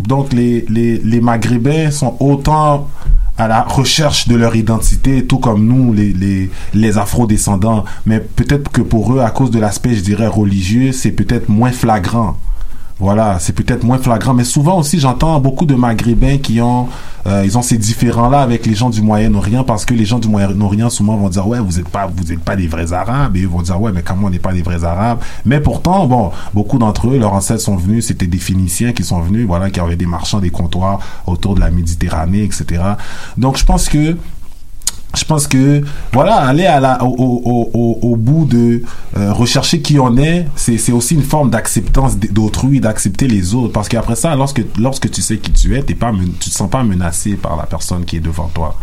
donc 0.05 0.33
les, 0.33 0.65
les, 0.67 0.97
les 0.97 1.21
Maghrébins 1.21 1.91
sont 1.91 2.17
autant 2.19 2.89
à 3.37 3.47
la 3.47 3.63
recherche 3.63 4.27
de 4.27 4.35
leur 4.35 4.55
identité, 4.55 5.25
tout 5.25 5.39
comme 5.39 5.65
nous, 5.65 5.93
les, 5.93 6.13
les, 6.13 6.49
les 6.73 6.97
afro-descendants. 6.97 7.83
Mais 8.05 8.19
peut-être 8.19 8.71
que 8.71 8.81
pour 8.81 9.13
eux, 9.13 9.19
à 9.19 9.29
cause 9.31 9.51
de 9.51 9.59
l'aspect, 9.59 9.95
je 9.95 10.01
dirais, 10.01 10.27
religieux, 10.27 10.91
c'est 10.91 11.11
peut-être 11.11 11.49
moins 11.49 11.71
flagrant. 11.71 12.37
Voilà, 12.97 13.39
c'est 13.39 13.51
peut-être 13.51 13.83
moins 13.83 13.97
flagrant, 13.97 14.33
mais 14.33 14.45
souvent 14.45 14.79
aussi 14.79 15.01
j'entends 15.01 15.37
beaucoup 15.41 15.65
de 15.65 15.75
Maghrébins 15.75 16.37
qui 16.37 16.61
ont, 16.61 16.87
euh, 17.27 17.43
ils 17.43 17.57
ont 17.57 17.61
ces 17.61 17.77
différends-là 17.77 18.39
avec 18.39 18.65
les 18.65 18.73
gens 18.73 18.89
du 18.89 19.01
Moyen-Orient 19.01 19.65
parce 19.65 19.83
que 19.83 19.93
les 19.93 20.05
gens 20.05 20.17
du 20.17 20.29
Moyen-Orient 20.29 20.89
souvent 20.89 21.17
vont 21.17 21.27
dire 21.27 21.45
ouais 21.45 21.59
vous 21.59 21.77
êtes 21.77 21.89
pas, 21.89 22.07
vous 22.07 22.31
êtes 22.31 22.39
pas 22.39 22.55
des 22.55 22.67
vrais 22.67 22.93
Arabes 22.93 23.35
et 23.35 23.41
ils 23.41 23.49
vont 23.49 23.61
dire 23.61 23.81
ouais 23.81 23.91
mais 23.91 24.01
comment 24.01 24.27
on 24.27 24.29
n'est 24.29 24.39
pas 24.39 24.53
des 24.53 24.61
vrais 24.61 24.85
Arabes? 24.85 25.19
Mais 25.43 25.59
pourtant 25.59 26.07
bon, 26.07 26.31
beaucoup 26.53 26.77
d'entre 26.77 27.09
eux, 27.09 27.17
leurs 27.17 27.33
ancêtres 27.33 27.59
sont 27.59 27.75
venus, 27.75 28.05
c'était 28.05 28.27
des 28.27 28.37
Phéniciens 28.37 28.93
qui 28.93 29.03
sont 29.03 29.19
venus, 29.19 29.45
voilà, 29.45 29.69
qui 29.71 29.81
avaient 29.81 29.97
des 29.97 30.05
marchands, 30.05 30.39
des 30.39 30.49
comptoirs 30.49 30.99
autour 31.27 31.55
de 31.55 31.59
la 31.59 31.71
Méditerranée, 31.71 32.43
etc. 32.43 32.81
Donc 33.35 33.57
je 33.57 33.65
pense 33.65 33.89
que 33.89 34.15
je 35.15 35.25
pense 35.25 35.47
que 35.47 35.81
voilà 36.11 36.35
aller 36.35 36.67
au, 37.01 38.15
bout 38.17 38.45
de 38.45 38.83
euh, 39.17 39.33
rechercher 39.33 39.81
qui 39.81 39.99
on 39.99 40.17
est 40.17 40.47
c'est 40.55 40.91
aussi 40.91 41.15
une 41.15 41.23
forme 41.23 41.49
d'acceptance 41.49 42.17
d'autrui 42.17 42.79
d'accepter 42.79 43.27
les 43.27 43.53
autres. 43.53 43.73
Parce 43.73 43.89
qu'après 43.89 44.15
ça 44.15 44.35
lorsque 44.35 45.11
tu 45.11 45.21
sais 45.21 45.37
qui 45.37 45.51
tu 45.51 45.75
es 45.75 45.81
t'es 45.81 45.95
pas 45.95 46.11
tu 46.39 46.49
te 46.49 46.55
sens 46.55 46.69
pas 46.69 46.83
menacé 46.83 47.35
par 47.35 47.57
la 47.57 47.63
personne 47.63 48.05
qui 48.05 48.17
est 48.17 48.21
devant 48.21 48.47
toi 48.53 48.75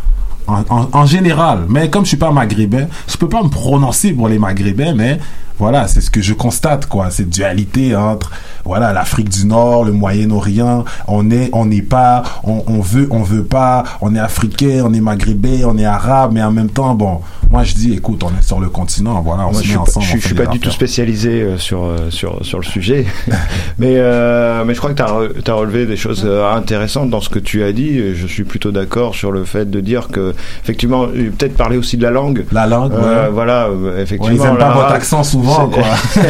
en, 0.46 0.62
en, 0.68 0.88
en 0.92 1.06
général. 1.06 1.60
Mais 1.68 1.90
comme 1.90 2.04
je 2.04 2.08
suis 2.08 2.16
pas 2.16 2.30
maghrébin 2.32 2.86
je 3.08 3.16
peux 3.16 3.28
pas 3.28 3.42
me 3.42 3.48
prononcer 3.48 4.12
pour 4.12 4.28
les 4.28 4.38
maghrébins 4.38 4.94
mais 4.94 5.18
voilà 5.58 5.86
c'est 5.86 6.00
ce 6.00 6.10
que 6.10 6.20
je 6.22 6.32
constate 6.34 6.86
quoi. 6.86 7.10
Cette 7.10 7.28
dualité 7.30 7.94
entre 7.94 8.30
voilà 8.64 8.92
l'Afrique 8.92 9.28
du 9.28 9.46
Nord 9.46 9.84
le 9.84 9.92
Moyen-Orient. 9.92 10.84
On 11.08 11.30
est 11.30 11.50
on 11.52 11.66
n'est 11.66 11.82
pas 11.82 12.22
on, 12.44 12.64
on 12.66 12.80
veut 12.80 13.06
on 13.10 13.22
veut 13.22 13.44
pas. 13.44 13.84
On 14.00 14.14
est 14.14 14.18
africain 14.18 14.82
on 14.84 14.92
est 14.94 15.00
maghrébin 15.00 15.62
on 15.66 15.76
est 15.78 15.84
arabe 15.84 16.32
mais 16.34 16.42
en 16.42 16.50
même 16.52 16.70
temps 16.70 16.94
bon 16.94 17.20
moi 17.50 17.64
je 17.64 17.74
dis 17.74 17.92
écoute 17.92 18.22
on 18.24 18.30
est 18.38 18.42
sur 18.42 18.60
le 18.60 18.70
continent 18.70 19.20
voilà 19.20 19.46
on 19.46 19.52
Moi, 19.52 19.60
se 19.60 19.66
je 19.66 19.68
met 19.68 19.68
suis 19.68 19.76
pas, 19.76 19.82
ensemble 19.82 20.06
je, 20.06 20.16
on 20.16 20.20
suis- 20.20 20.34
pas 20.34 20.46
du 20.46 20.58
tout 20.58 20.70
spécialisé 20.70 21.42
euh, 21.42 21.58
sur, 21.58 21.84
euh, 21.84 22.08
sur, 22.10 22.44
sur 22.44 22.58
le 22.58 22.64
sujet, 22.64 23.04
mais, 23.78 23.96
euh, 23.98 24.64
mais 24.64 24.72
je 24.74 24.78
crois 24.78 24.94
que 24.94 25.02
tu 25.42 25.50
as, 25.50 25.54
relevé 25.54 25.84
des 25.86 25.96
choses 25.96 26.26
intéressantes 26.54 27.10
dans 27.10 27.20
ce 27.20 27.28
que 27.28 27.38
tu 27.38 27.62
as 27.62 27.72
dit. 27.72 27.98
et 27.98 28.14
Je 28.14 28.26
suis 28.26 28.44
plutôt 28.44 28.70
d'accord 28.72 29.14
sur 29.14 29.30
le 29.32 29.44
fait 29.44 29.70
de 29.70 29.80
dire 29.80 30.08
que, 30.08 30.31
effectivement, 30.62 31.06
peut-être 31.06 31.56
parler 31.56 31.76
aussi 31.76 31.96
de 31.96 32.02
la 32.02 32.10
langue. 32.10 32.44
la 32.52 32.66
langue 32.66 32.92
Euh, 32.92 33.26
ouais. 33.26 33.30
voilà, 33.32 33.66
euh, 33.66 33.94
Ouais, 33.96 34.02
effectivement. 34.02 34.36
ils 34.44 34.46
aiment 34.48 34.58
pas 34.58 34.72
votre 34.72 34.92
accent 34.92 35.22
souvent 35.24 35.68
quoi 35.68 35.82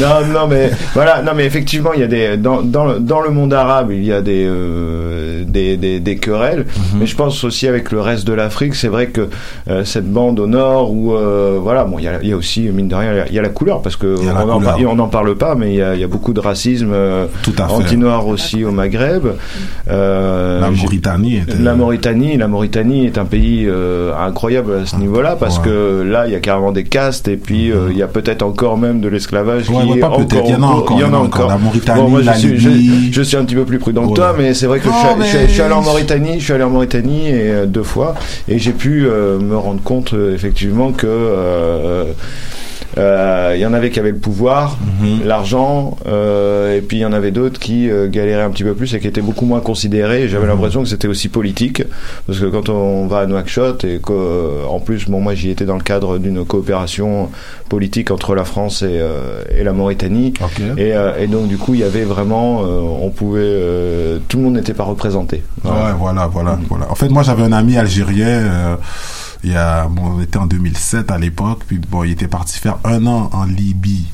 non, 0.00 0.26
non, 0.32 0.46
mais 0.48 0.70
voilà, 0.94 1.22
non, 1.22 1.32
mais 1.36 1.44
effectivement, 1.44 1.92
il 1.94 2.00
y 2.00 2.04
a 2.04 2.06
des 2.06 2.36
dans 2.36 2.62
dans 2.62 2.84
le, 2.86 2.98
dans 3.00 3.20
le 3.20 3.30
monde 3.30 3.52
arabe, 3.54 3.90
il 3.92 4.04
y 4.04 4.12
a 4.12 4.20
des 4.20 4.44
euh, 4.46 5.44
des, 5.46 5.76
des 5.76 6.00
des 6.00 6.16
querelles, 6.16 6.64
Mhm. 6.66 7.00
mais 7.00 7.06
je 7.06 7.16
pense 7.16 7.42
aussi 7.44 7.66
avec 7.68 7.90
le 7.92 8.00
reste 8.00 8.26
de 8.26 8.32
l'Afrique, 8.32 8.74
c'est 8.74 8.88
vrai 8.88 9.06
que 9.08 9.28
cette 9.84 10.10
bande 10.10 10.40
au 10.40 10.46
nord 10.46 10.92
où 10.92 11.12
voilà, 11.62 11.84
bon, 11.84 11.98
il 11.98 12.04
y 12.04 12.08
a 12.08 12.18
il 12.22 12.28
y 12.28 12.32
a 12.32 12.36
aussi 12.36 12.62
mine 12.62 12.88
de 12.88 12.94
rien, 12.94 13.12
il 13.28 13.34
y 13.34 13.38
a- 13.38 13.42
la 13.44 13.48
couleur 13.50 13.82
parce 13.82 13.96
que 13.96 14.06
on 14.18 14.28
en, 14.50 14.58
couleur. 14.58 14.90
on 14.98 15.08
parle 15.08 15.34
pas, 15.36 15.54
mais 15.54 15.68
il 15.74 15.76
y 15.76 15.82
a 15.82 15.94
il 15.94 16.00
y 16.00 16.04
a 16.04 16.06
beaucoup 16.08 16.32
de 16.32 16.40
racisme 16.40 16.94
anti-noir 17.68 18.26
aussi 18.26 18.64
au 18.64 18.70
Maghreb. 18.70 19.24
Euh, 19.90 20.60
la 20.60 20.70
Mauritanie 20.70 21.36
était- 21.38 21.58
la 21.58 21.74
Mauritanie, 21.74 22.36
la 22.38 22.48
Mauritanie 22.54 23.06
est 23.06 23.18
un 23.18 23.24
pays 23.24 23.66
euh, 23.68 24.12
incroyable 24.16 24.74
à 24.82 24.86
ce 24.86 24.94
niveau-là 24.94 25.34
parce 25.34 25.58
Ouais. 25.58 25.64
que 25.64 26.02
là, 26.02 26.26
il 26.28 26.32
y 26.32 26.36
a 26.36 26.40
carrément 26.40 26.70
des 26.70 26.84
castes 26.84 27.26
et 27.26 27.36
puis 27.36 27.72
euh, 27.72 27.88
il 27.90 27.96
y 27.98 28.02
a 28.02 28.06
peut-être 28.06 28.42
encore 28.44 28.78
même 28.78 29.00
de 29.00 29.08
l'esclavage 29.08 29.68
Ouais, 29.68 29.82
qui 29.84 29.90
ouais, 29.90 29.96
est 29.96 30.00
pas 30.00 30.10
peut-être, 30.10 30.36
encore 30.36 30.46
il 30.46 30.52
y 30.52 30.54
en 30.54 30.62
a 30.62 30.66
encore, 30.66 30.96
Il 30.96 31.00
y 31.00 31.04
en 31.04 31.12
a 31.14 31.16
encore. 31.16 31.48
La 31.48 31.58
Mauritanie, 31.58 32.00
Bon, 32.00 32.08
moi, 32.08 32.20
je 32.22 32.30
suis, 32.38 33.12
je, 33.12 33.22
suis 33.22 33.36
un 33.36 33.44
petit 33.44 33.56
peu 33.56 33.64
plus 33.64 33.80
prudent 33.80 34.08
que 34.08 34.14
toi, 34.14 34.34
mais 34.38 34.54
c'est 34.54 34.66
vrai 34.66 34.78
que 34.78 34.84
je, 34.84 34.90
Non, 34.90 34.94
suis, 34.94 35.08
je 35.22 35.26
suis- 35.26 35.38
mais- 35.38 35.48
je 35.48 35.52
suis 35.52 35.62
allé 35.62 35.74
en 35.74 35.82
Mauritanie, 35.82 36.38
je 36.38 36.44
suis 36.44 36.52
allé 36.52 36.62
en 36.62 36.70
Mauritanie 36.70 37.26
et, 37.28 37.32
euh, 37.50 37.66
deux 37.66 37.82
fois 37.82 38.14
et 38.48 38.58
j'ai 38.60 38.72
pu 38.72 39.08
me 39.08 39.56
rendre 39.56 39.82
compte 39.82 40.14
effectivement 40.34 40.92
que 40.92 41.06
il 42.96 43.58
y 43.60 43.66
en 43.66 43.72
avait 43.74 43.90
qui 43.90 43.98
avaient 43.98 44.10
le 44.12 44.18
pouvoir, 44.18 44.76
Mhm. 45.00 45.26
l'argent, 45.26 45.96
euh, 46.06 46.76
et 46.76 46.80
puis 46.80 46.98
il 46.98 47.00
y 47.00 47.04
en 47.04 47.12
avait 47.12 47.30
d'autres 47.32 47.58
qui 47.58 47.90
euh, 47.90 48.08
galéraient 48.08 48.42
un 48.44 48.50
petit 48.50 48.64
peu 48.64 48.74
plus 48.74 48.94
et 48.94 49.00
qui 49.00 49.06
étaient 49.08 49.20
beaucoup 49.20 49.46
moins 49.46 49.60
considérés. 49.60 50.28
J'avais 50.28 50.44
Mhm. 50.44 50.50
l'impression 50.52 50.82
que 50.82 50.88
c'était 50.88 51.08
aussi 51.08 51.28
politique, 51.28 51.82
parce 52.26 52.38
que 52.38 52.46
quand 52.46 52.68
on 52.68 53.06
va 53.06 53.20
à 53.20 53.26
Nouakchott 53.26 53.84
et 53.84 53.98
qu'en 53.98 54.80
plus, 54.84 55.08
bon, 55.08 55.20
moi 55.20 55.34
j'y 55.34 55.50
étais 55.50 55.64
dans 55.64 55.76
le 55.76 55.82
cadre 55.82 56.18
d'une 56.18 56.44
coopération 56.44 57.30
politique 57.68 58.10
entre 58.10 58.34
la 58.34 58.44
France 58.44 58.82
et, 58.82 58.86
euh, 59.00 59.42
et 59.58 59.64
la 59.64 59.72
Mauritanie, 59.72 60.34
Ok. 60.40 60.60
et, 60.76 60.94
euh, 60.94 61.12
et 61.18 61.26
donc 61.26 61.48
du 61.48 61.58
coup 61.58 61.74
il 61.74 61.80
y 61.80 61.84
avait 61.84 62.04
vraiment, 62.04 62.62
euh, 62.62 62.80
on 63.02 63.10
pouvait, 63.10 63.40
euh, 63.42 64.18
tout 64.28 64.36
le 64.38 64.44
monde 64.44 64.54
n'était 64.54 64.74
pas 64.74 64.84
représenté. 64.84 65.42
Voilà. 65.62 65.86
Ouais, 65.86 65.92
voilà, 65.98 66.26
voilà, 66.26 66.58
voilà. 66.68 66.90
En 66.90 66.94
fait, 66.94 67.08
moi, 67.08 67.22
j'avais 67.22 67.42
un 67.42 67.52
ami 67.52 67.76
algérien. 67.76 68.26
euh, 68.28 68.76
il 69.44 69.52
y 69.52 69.56
a, 69.56 69.86
bon, 69.86 70.16
on 70.16 70.20
était 70.22 70.38
en 70.38 70.46
2007 70.46 71.10
à 71.10 71.18
l'époque. 71.18 71.62
Puis 71.66 71.78
bon, 71.78 72.02
il 72.04 72.12
était 72.12 72.28
parti 72.28 72.58
faire 72.58 72.78
un 72.84 73.06
an 73.06 73.30
en 73.32 73.44
Libye. 73.44 74.06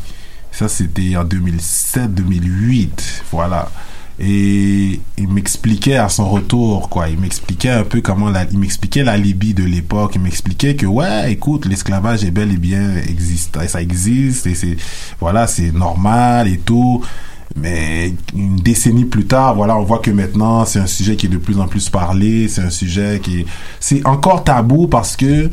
Ça, 0.51 0.69
c'était 0.69 1.17
en 1.17 1.25
2007-2008. 1.25 3.23
Voilà. 3.31 3.71
Et 4.19 5.01
il 5.17 5.29
m'expliquait 5.29 5.97
à 5.97 6.11
son 6.11 6.29
retour, 6.29 6.91
quoi. 6.91 7.09
Il 7.09 7.19
m'expliquait 7.19 7.71
un 7.71 7.85
peu 7.85 8.03
comment 8.03 8.29
la, 8.29 8.45
il 8.45 8.59
m'expliquait 8.59 9.03
la 9.03 9.17
Libye 9.17 9.55
de 9.55 9.65
l'époque. 9.65 10.13
Il 10.17 10.21
m'expliquait 10.21 10.75
que, 10.75 10.85
ouais, 10.85 11.33
écoute, 11.33 11.65
l'esclavage 11.65 12.25
est 12.25 12.31
bel 12.31 12.53
et 12.53 12.59
bien 12.59 12.97
existe, 12.97 13.59
ça 13.67 13.81
existe 13.81 14.47
et 14.47 14.55
c'est, 14.55 14.77
voilà, 15.21 15.47
c'est 15.47 15.73
normal 15.73 16.49
et 16.49 16.59
tout. 16.59 17.03
Mais 17.57 18.15
une 18.35 18.57
décennie 18.57 19.05
plus 19.05 19.27
tard, 19.27 19.55
voilà, 19.55 19.77
on 19.77 19.83
voit 19.83 19.99
que 19.99 20.11
maintenant, 20.11 20.65
c'est 20.65 20.79
un 20.79 20.87
sujet 20.87 21.17
qui 21.17 21.27
est 21.27 21.31
de 21.31 21.37
plus 21.37 21.59
en 21.59 21.67
plus 21.67 21.89
parlé. 21.91 22.49
C'est 22.49 22.63
un 22.63 22.71
sujet 22.71 23.21
qui 23.23 23.41
est, 23.41 23.47
c'est 23.81 24.07
encore 24.07 24.45
tabou 24.45 24.87
parce 24.87 25.17
que, 25.17 25.51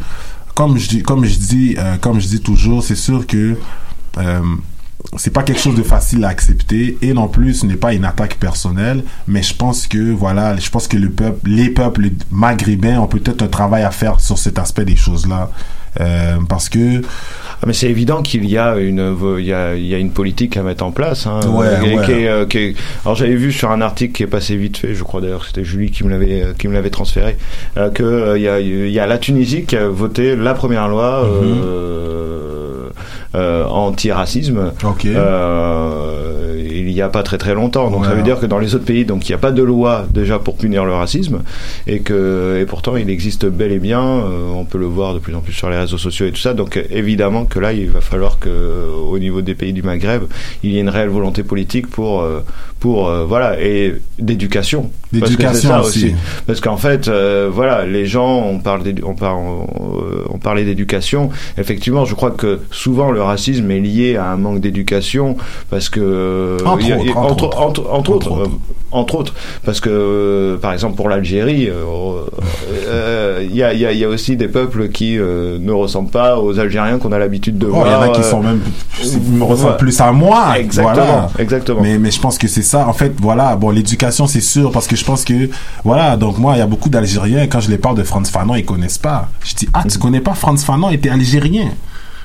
comme 0.54 0.78
je 0.78 0.88
dis, 0.88 1.04
comme 1.04 1.26
je 1.26 1.38
dis, 1.38 1.76
euh, 1.78 1.98
comme 1.98 2.20
je 2.20 2.28
dis 2.28 2.42
toujours, 2.42 2.84
c'est 2.84 2.96
sûr 2.96 3.26
que, 3.26 3.58
euh, 4.18 4.42
c'est 5.16 5.32
pas 5.32 5.44
quelque 5.44 5.62
chose 5.62 5.76
de 5.76 5.84
facile 5.84 6.24
à 6.26 6.30
accepter 6.30 6.98
et 7.02 7.14
non 7.14 7.28
plus 7.28 7.54
ce 7.54 7.66
n'est 7.66 7.76
pas 7.76 7.94
une 7.94 8.04
attaque 8.04 8.36
personnelle 8.36 9.04
mais 9.28 9.42
je 9.44 9.54
pense 9.54 9.88
que 9.88 10.12
voilà 10.12 10.58
je 10.58 10.70
pense 10.70 10.88
que 10.88 10.98
les 10.98 11.70
peuples 11.70 12.10
maghrébins 12.32 13.00
ont 13.00 13.08
peut-être 13.08 13.44
un 13.44 13.48
travail 13.48 13.84
à 13.84 13.92
faire 13.92 14.20
sur 14.20 14.38
cet 14.38 14.60
aspect 14.60 14.86
des 14.86 14.96
choses 14.96 15.28
là 15.28 15.52
euh, 16.00 16.36
parce 16.50 16.70
que 16.70 17.02
Ah, 17.60 17.66
mais 17.66 17.74
c'est 17.74 17.90
évident 17.90 18.22
qu'il 18.22 18.46
y 18.48 18.56
a 18.58 18.76
une 18.78 19.16
il 19.40 19.46
y 19.46 19.52
a, 19.54 19.74
il 19.76 19.86
y 19.88 19.96
a 19.96 19.98
une 19.98 20.12
politique 20.12 20.58
à 20.58 20.62
mettre 20.64 20.84
en 20.86 20.92
place 20.92 21.26
hein, 21.26 21.40
Ouais, 21.50 21.66
ouais. 21.96 22.06
qui 22.06 22.12
est, 22.12 22.28
euh, 22.28 22.46
qui 22.46 22.58
est- 22.60 22.76
alors 23.04 23.16
j'avais 23.16 23.34
vu 23.36 23.52
sur 23.52 23.72
un 23.72 23.82
article 23.82 24.14
qui 24.14 24.22
est 24.24 24.28
passé 24.28 24.56
vite 24.56 24.78
fait 24.78 24.94
je 24.94 25.04
crois 25.04 25.22
d'ailleurs 25.22 25.42
que 25.42 25.48
c'était 25.48 25.64
Julie 25.64 25.90
qui 25.90 26.04
me 26.04 26.10
l'avait 26.12 26.44
euh, 26.44 26.54
qui 26.58 26.68
me 26.68 26.74
l'avait 26.74 26.92
transféré 26.92 27.36
euh, 27.78 27.90
que 27.90 28.36
il 28.38 28.44
y 28.44 28.48
a 28.48 28.60
il 28.60 28.92
y 28.92 29.00
a 29.00 29.08
la 29.08 29.18
Tunisie 29.18 29.64
qui 29.64 29.76
a 29.76 29.88
voté 29.88 30.36
la 30.36 30.54
première 30.54 30.88
loi 30.88 31.24
euh, 31.26 32.90
euh, 33.36 33.66
anti-racisme 33.66 34.72
euh, 35.06 36.62
il 36.70 36.92
y 36.92 37.02
a 37.02 37.10
pas 37.10 37.24
très 37.24 37.38
très 37.38 37.54
longtemps. 37.54 37.90
Donc 37.92 38.02
Ouais. 38.02 38.08
ça 38.08 38.14
veut 38.16 38.24
dire 38.24 38.40
que 38.40 38.46
dans 38.46 38.60
les 38.60 38.74
autres 38.76 38.86
pays, 38.86 39.06
donc 39.06 39.28
il 39.28 39.32
n'y 39.32 39.36
a 39.36 39.40
pas 39.40 39.52
de 39.52 39.62
loi 39.64 40.06
déjà 40.12 40.40
pour 40.40 40.56
punir 40.58 40.86
le 40.86 40.94
racisme, 40.94 41.42
et 41.86 42.00
que 42.00 42.58
et 42.62 42.66
pourtant 42.66 42.96
il 42.96 43.10
existe 43.10 43.46
bel 43.46 43.72
et 43.72 43.80
bien. 43.80 44.02
euh, 44.02 44.50
on 44.56 44.66
peut 44.66 44.78
le 44.78 44.86
voir 44.86 45.14
de 45.14 45.20
plus 45.20 45.36
en 45.36 45.42
plus 45.42 45.54
sur 45.54 45.70
les 45.70 45.76
réseaux 45.88 45.98
sociaux 45.98 46.26
et 46.28 46.32
tout 46.32 46.42
ça. 46.42 46.54
Donc 46.54 46.80
évidemment 46.92 47.46
que 47.46 47.60
là, 47.60 47.74
il 47.74 47.90
va 47.90 48.02
falloir 48.02 48.40
que 48.40 48.50
euh, 48.50 48.92
au 49.10 49.18
niveau 49.20 49.42
des 49.42 49.56
pays 49.56 49.74
du 49.74 49.82
Maghreb, 49.82 50.24
il 50.64 50.72
y 50.72 50.78
ait 50.78 50.82
une 50.82 50.90
réelle 50.90 51.10
volonté 51.10 51.44
politique 51.44 51.88
pour 51.88 52.22
euh, 52.22 52.44
pour 52.80 53.08
euh, 53.08 53.26
voilà 53.26 53.60
et 53.62 53.96
d'éducation. 54.20 54.92
D'éducation 55.12 55.80
aussi. 55.80 56.14
Parce 56.46 56.60
qu'en 56.60 56.78
fait, 56.78 57.08
euh, 57.08 57.50
voilà, 57.52 57.86
les 57.86 58.06
gens, 58.06 58.40
on 58.46 58.60
parle, 58.60 58.82
on 59.04 59.16
parle, 59.16 59.40
on, 60.30 60.38
parlait 60.38 60.66
d'éducation. 60.66 61.30
Effectivement, 61.58 62.04
je 62.06 62.14
crois 62.14 62.32
que 62.32 62.60
souvent 62.72 63.12
le 63.12 63.22
racisme 63.22 63.72
est 63.72 63.80
lié 63.80 64.18
à 64.18 64.30
un 64.32 64.38
manque 64.38 64.60
d'éducation, 64.60 65.38
parce 65.70 65.90
que 65.90 66.58
Entre 66.66 66.92
a- 66.92 66.98
autres, 66.98 67.18
entre 67.18 67.18
entre, 67.18 67.44
autres. 67.46 67.62
entre, 67.62 67.90
entre 67.92 68.12
autres, 68.12 68.32
Entre 68.32 68.42
autres. 68.44 68.52
Euh, 68.94 68.98
entre 68.98 69.16
autres, 69.16 69.34
parce 69.66 69.80
que 69.80 69.90
euh, 69.90 70.58
par 70.58 70.74
exemple 70.74 70.96
pour 70.96 71.10
l'Algérie, 71.10 71.70
euh, 71.70 71.84
euh, 72.88 73.46
il 73.50 73.56
y, 73.56 73.64
a, 73.64 73.74
il 73.74 73.80
y, 73.80 73.86
a, 73.86 73.92
il 73.92 73.98
y 74.00 74.04
a 74.06 74.10
aussi 74.10 74.36
des 74.38 74.48
peuples 74.48 74.90
qui 74.90 75.18
euh, 75.18 75.58
ne 75.60 75.72
ressemblent 75.72 76.10
pas 76.10 76.40
aux 76.40 76.60
Algériens 76.60 76.98
qu'on 77.00 77.12
a 77.12 77.20
l'habitude 77.20 77.58
de 77.58 77.68
Oh, 77.68 77.74
il 77.76 77.80
y 77.80 77.84
voir. 77.84 78.00
en 78.00 78.04
a 78.04 78.10
qui 78.10 78.22
euh, 78.22 78.24
sont 78.24 78.42
même 78.42 78.62
me 79.32 79.44
ressemblent 79.44 79.78
plus 79.78 80.00
à 80.02 80.12
moi 80.12 80.58
Exactement, 80.60 81.06
voilà. 81.06 81.30
exactement. 81.40 81.82
Mais, 81.82 81.98
mais 81.98 82.12
je 82.12 82.20
pense 82.20 82.38
que 82.38 82.48
c'est 82.48 82.62
ça. 82.62 82.88
En 82.88 82.94
fait, 82.94 83.14
voilà. 83.22 83.56
Bon, 83.56 83.70
l'éducation, 83.70 84.28
c'est 84.28 84.42
sûr, 84.42 84.72
parce 84.72 84.88
que 84.88 84.96
je 84.96 85.06
pense 85.06 85.24
que, 85.24 85.50
voilà. 85.84 86.18
Donc, 86.18 86.38
moi, 86.38 86.56
il 86.56 86.60
y 86.60 86.62
a 86.62 86.68
beaucoup 86.68 86.90
d'Algériens, 86.90 87.48
quand 87.48 87.60
je 87.60 87.70
les 87.70 87.78
parle 87.78 87.98
de 87.98 88.04
Franz 88.04 88.30
Fanon, 88.32 88.56
ils 88.56 88.66
connaissent 88.66 88.98
pas. 88.98 89.30
Je 89.44 89.54
dis, 89.56 89.70
ah, 89.74 89.84
tu 89.90 89.98
connais 90.00 90.22
pas 90.22 90.34
Franz 90.34 90.64
Fanon? 90.66 90.90
T'es 90.98 91.10
Algérien. 91.10 91.70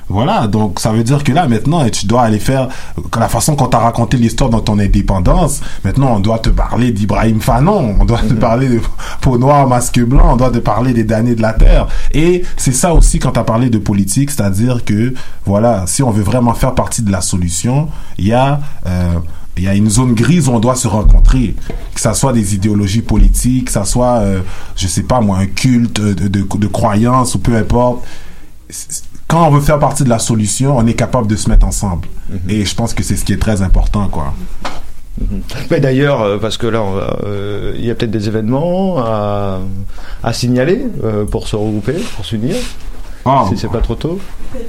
Voilà, 0.09 0.47
donc 0.47 0.79
ça 0.79 0.91
veut 0.91 1.03
dire 1.03 1.23
que 1.23 1.31
là 1.31 1.47
maintenant 1.47 1.87
tu 1.89 2.05
dois 2.05 2.23
aller 2.23 2.39
faire 2.39 2.67
la 3.17 3.29
façon 3.29 3.55
qu'on 3.55 3.67
t'a 3.67 3.79
raconté 3.79 4.17
l'histoire 4.17 4.49
dans 4.49 4.59
ton 4.59 4.77
indépendance. 4.79 5.61
Maintenant 5.83 6.15
on 6.15 6.19
doit 6.19 6.39
te 6.39 6.49
parler 6.49 6.91
d'Ibrahim 6.91 7.39
Fanon, 7.39 7.95
on 7.99 8.05
doit 8.05 8.19
te 8.19 8.33
parler 8.33 8.67
de 8.67 8.81
peau 9.21 9.37
noire 9.37 9.67
masque 9.67 10.01
blanc, 10.01 10.33
on 10.33 10.35
doit 10.35 10.51
te 10.51 10.59
parler 10.59 10.93
des 10.93 11.03
damnés 11.03 11.35
de 11.35 11.41
la 11.41 11.53
terre. 11.53 11.87
Et 12.11 12.43
c'est 12.57 12.73
ça 12.73 12.93
aussi 12.93 13.19
quand 13.19 13.31
t'as 13.31 13.43
parlé 13.43 13.69
de 13.69 13.77
politique, 13.77 14.31
c'est-à-dire 14.31 14.83
que 14.83 15.13
voilà, 15.45 15.85
si 15.87 16.03
on 16.03 16.11
veut 16.11 16.23
vraiment 16.23 16.53
faire 16.53 16.75
partie 16.75 17.01
de 17.01 17.11
la 17.11 17.21
solution, 17.21 17.89
il 18.17 18.27
y 18.27 18.33
a 18.33 18.59
euh, 18.85 19.13
il 19.57 19.63
y 19.63 19.67
a 19.67 19.75
une 19.75 19.89
zone 19.89 20.13
grise 20.13 20.47
où 20.47 20.51
on 20.51 20.59
doit 20.59 20.75
se 20.75 20.87
rencontrer, 20.87 21.55
que 21.93 22.01
ça 22.01 22.13
soit 22.13 22.33
des 22.33 22.55
idéologies 22.55 23.03
politiques, 23.03 23.65
que 23.65 23.71
ça 23.71 23.85
soit, 23.85 24.17
euh, 24.17 24.41
je 24.75 24.87
sais 24.87 25.03
pas 25.03 25.21
moi, 25.21 25.37
un 25.37 25.45
culte 25.45 26.01
de, 26.01 26.27
de, 26.27 26.41
de 26.41 26.67
croyance 26.67 27.35
ou 27.35 27.39
peu 27.39 27.55
importe. 27.55 28.03
Quand 29.33 29.47
on 29.47 29.49
veut 29.49 29.61
faire 29.61 29.79
partie 29.79 30.03
de 30.03 30.09
la 30.09 30.19
solution, 30.19 30.77
on 30.77 30.85
est 30.85 30.93
capable 30.93 31.25
de 31.25 31.35
se 31.35 31.49
mettre 31.49 31.65
ensemble. 31.65 32.07
Et 32.47 32.65
je 32.65 32.75
pense 32.75 32.93
que 32.93 33.01
c'est 33.01 33.15
ce 33.15 33.25
qui 33.25 33.33
est 33.33 33.41
très 33.41 33.63
important, 33.63 34.07
quoi. 34.07 34.31
Mais 35.71 35.79
d'ailleurs, 35.79 36.21
euh, 36.21 36.37
parce 36.37 36.57
que 36.57 36.67
là, 36.67 36.83
euh, 37.23 37.73
il 37.75 37.83
y 37.83 37.89
a 37.89 37.95
peut-être 37.95 38.11
des 38.11 38.27
événements 38.27 38.99
à, 38.99 39.59
à 40.21 40.33
signaler 40.33 40.85
euh, 41.03 41.25
pour 41.25 41.47
se 41.47 41.55
regrouper, 41.55 41.95
pour 42.15 42.25
s'unir. 42.25 42.57
Ah, 43.25 43.45
Si 43.49 43.57
c'est 43.57 43.69
pas 43.71 43.79
trop 43.79 43.95
tôt. 43.95 44.19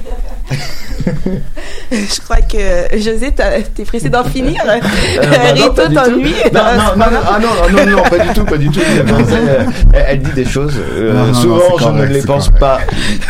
Je 1.91 2.19
crois 2.21 2.37
que 2.37 2.97
José, 2.97 3.31
t'es 3.75 3.83
pressé 3.83 4.09
d'en 4.09 4.23
finir. 4.23 4.59
Euh, 4.65 4.79
bah 5.21 5.53
Rito 5.53 5.93
t'ennuie. 5.93 6.33
tout. 6.43 6.53
Non, 6.53 6.61
non, 6.75 6.95
non, 6.97 7.11
non, 7.11 7.19
ah 7.27 7.39
non, 7.39 7.77
non, 7.85 7.91
non, 7.97 8.03
pas 8.03 8.17
du 8.19 8.33
tout, 8.33 8.43
pas 8.45 8.57
du 8.57 8.69
tout. 8.69 8.79
Elle, 8.89 9.67
elle- 9.93 10.05
elle 10.07 10.19
dit 10.21 10.31
des 10.31 10.45
choses. 10.45 10.73
euh, 10.79 11.13
Non, 11.13 11.19
non, 11.19 11.27
non, 11.27 11.33
souvent, 11.33 11.77
je 11.79 11.89
ne 11.89 12.05
les 12.05 12.21
pense 12.21 12.47
correct. 12.47 12.59
pas. 12.59 12.79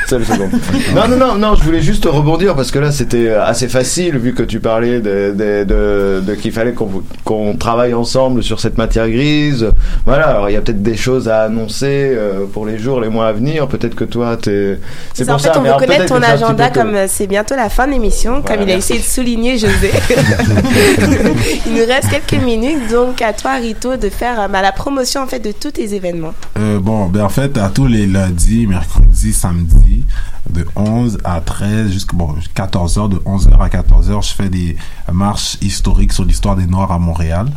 Seule 0.07 0.25
seconde. 0.25 0.51
Non, 0.95 1.07
non, 1.07 1.17
non, 1.17 1.35
non, 1.35 1.55
je 1.55 1.63
voulais 1.63 1.81
juste 1.81 2.05
rebondir 2.05 2.55
parce 2.55 2.71
que 2.71 2.79
là, 2.79 2.91
c'était 2.91 3.29
assez 3.33 3.67
facile 3.67 4.17
vu 4.17 4.33
que 4.33 4.43
tu 4.43 4.59
parlais 4.59 4.99
de, 4.99 5.33
de, 5.35 5.63
de, 5.63 6.21
de 6.25 6.35
qu'il 6.35 6.51
fallait 6.51 6.73
qu'on 6.73 7.03
qu'on 7.23 7.55
travaille 7.57 7.93
ensemble 7.93 8.43
sur 8.43 8.59
cette 8.59 8.77
matière 8.77 9.09
grise. 9.09 9.67
Voilà, 10.05 10.27
alors 10.27 10.49
il 10.49 10.53
y 10.53 10.57
a 10.57 10.61
peut-être 10.61 10.81
des 10.83 10.97
choses 10.97 11.27
à 11.29 11.41
annoncer 11.43 12.11
euh, 12.15 12.45
pour 12.51 12.65
les 12.65 12.77
jours, 12.77 13.01
les 13.01 13.09
mois 13.09 13.27
à 13.27 13.33
venir. 13.33 13.67
Peut-être 13.67 13.95
que 13.95 14.05
toi, 14.05 14.37
t'es. 14.41 14.79
C'est 15.15 15.23
pour 15.23 15.35
en 15.35 15.39
fait, 15.39 15.53
ça, 15.53 15.59
on 15.59 15.63
veut 15.63 15.71
connaître 15.79 16.07
ton 16.07 16.21
agenda 16.21 16.69
comme 16.69 16.93
euh, 16.93 17.05
c'est 17.07 17.25
bientôt 17.25 17.55
la 17.55 17.69
fin 17.69 17.87
de 17.87 17.93
l'émission, 17.93 18.41
comme 18.41 18.61
il 18.63 18.69
a 18.69 18.75
essayé 18.75 18.99
de 18.99 19.05
souligner 19.05 19.57
José. 19.57 19.91
il 21.65 21.73
nous 21.73 21.85
reste 21.87 22.09
quelques 22.09 22.43
minutes, 22.43 22.91
donc 22.91 23.21
à 23.21 23.31
toi 23.31 23.55
Rito 23.55 23.95
de 23.95 24.09
faire 24.09 24.41
euh, 24.41 24.47
bah, 24.49 24.61
la 24.61 24.73
promotion 24.73 25.21
en 25.21 25.27
fait 25.27 25.39
de 25.39 25.53
tous 25.53 25.71
tes 25.71 25.93
événements. 25.93 26.33
Euh, 26.59 26.79
bon, 26.79 27.05
ben 27.05 27.23
en 27.23 27.29
fait, 27.29 27.57
à 27.57 27.69
tous 27.69 27.87
les 27.87 28.05
lundis, 28.07 28.67
mercredis, 28.67 29.31
samedis, 29.31 30.03
de 30.49 30.65
11 30.75 31.19
à 31.23 31.39
13 31.39 31.91
jusqu'à 31.93 32.17
bon, 32.17 32.35
14h, 32.53 33.07
de 33.07 33.15
11h 33.15 33.57
à 33.57 33.69
14h, 33.69 34.27
je 34.27 34.33
fais 34.33 34.49
des 34.49 34.75
marches 35.13 35.57
historiques 35.61 36.11
sur 36.11 36.25
l'histoire 36.25 36.57
des 36.57 36.65
Noirs 36.65 36.91
à 36.91 36.99
Montréal. 36.99 37.47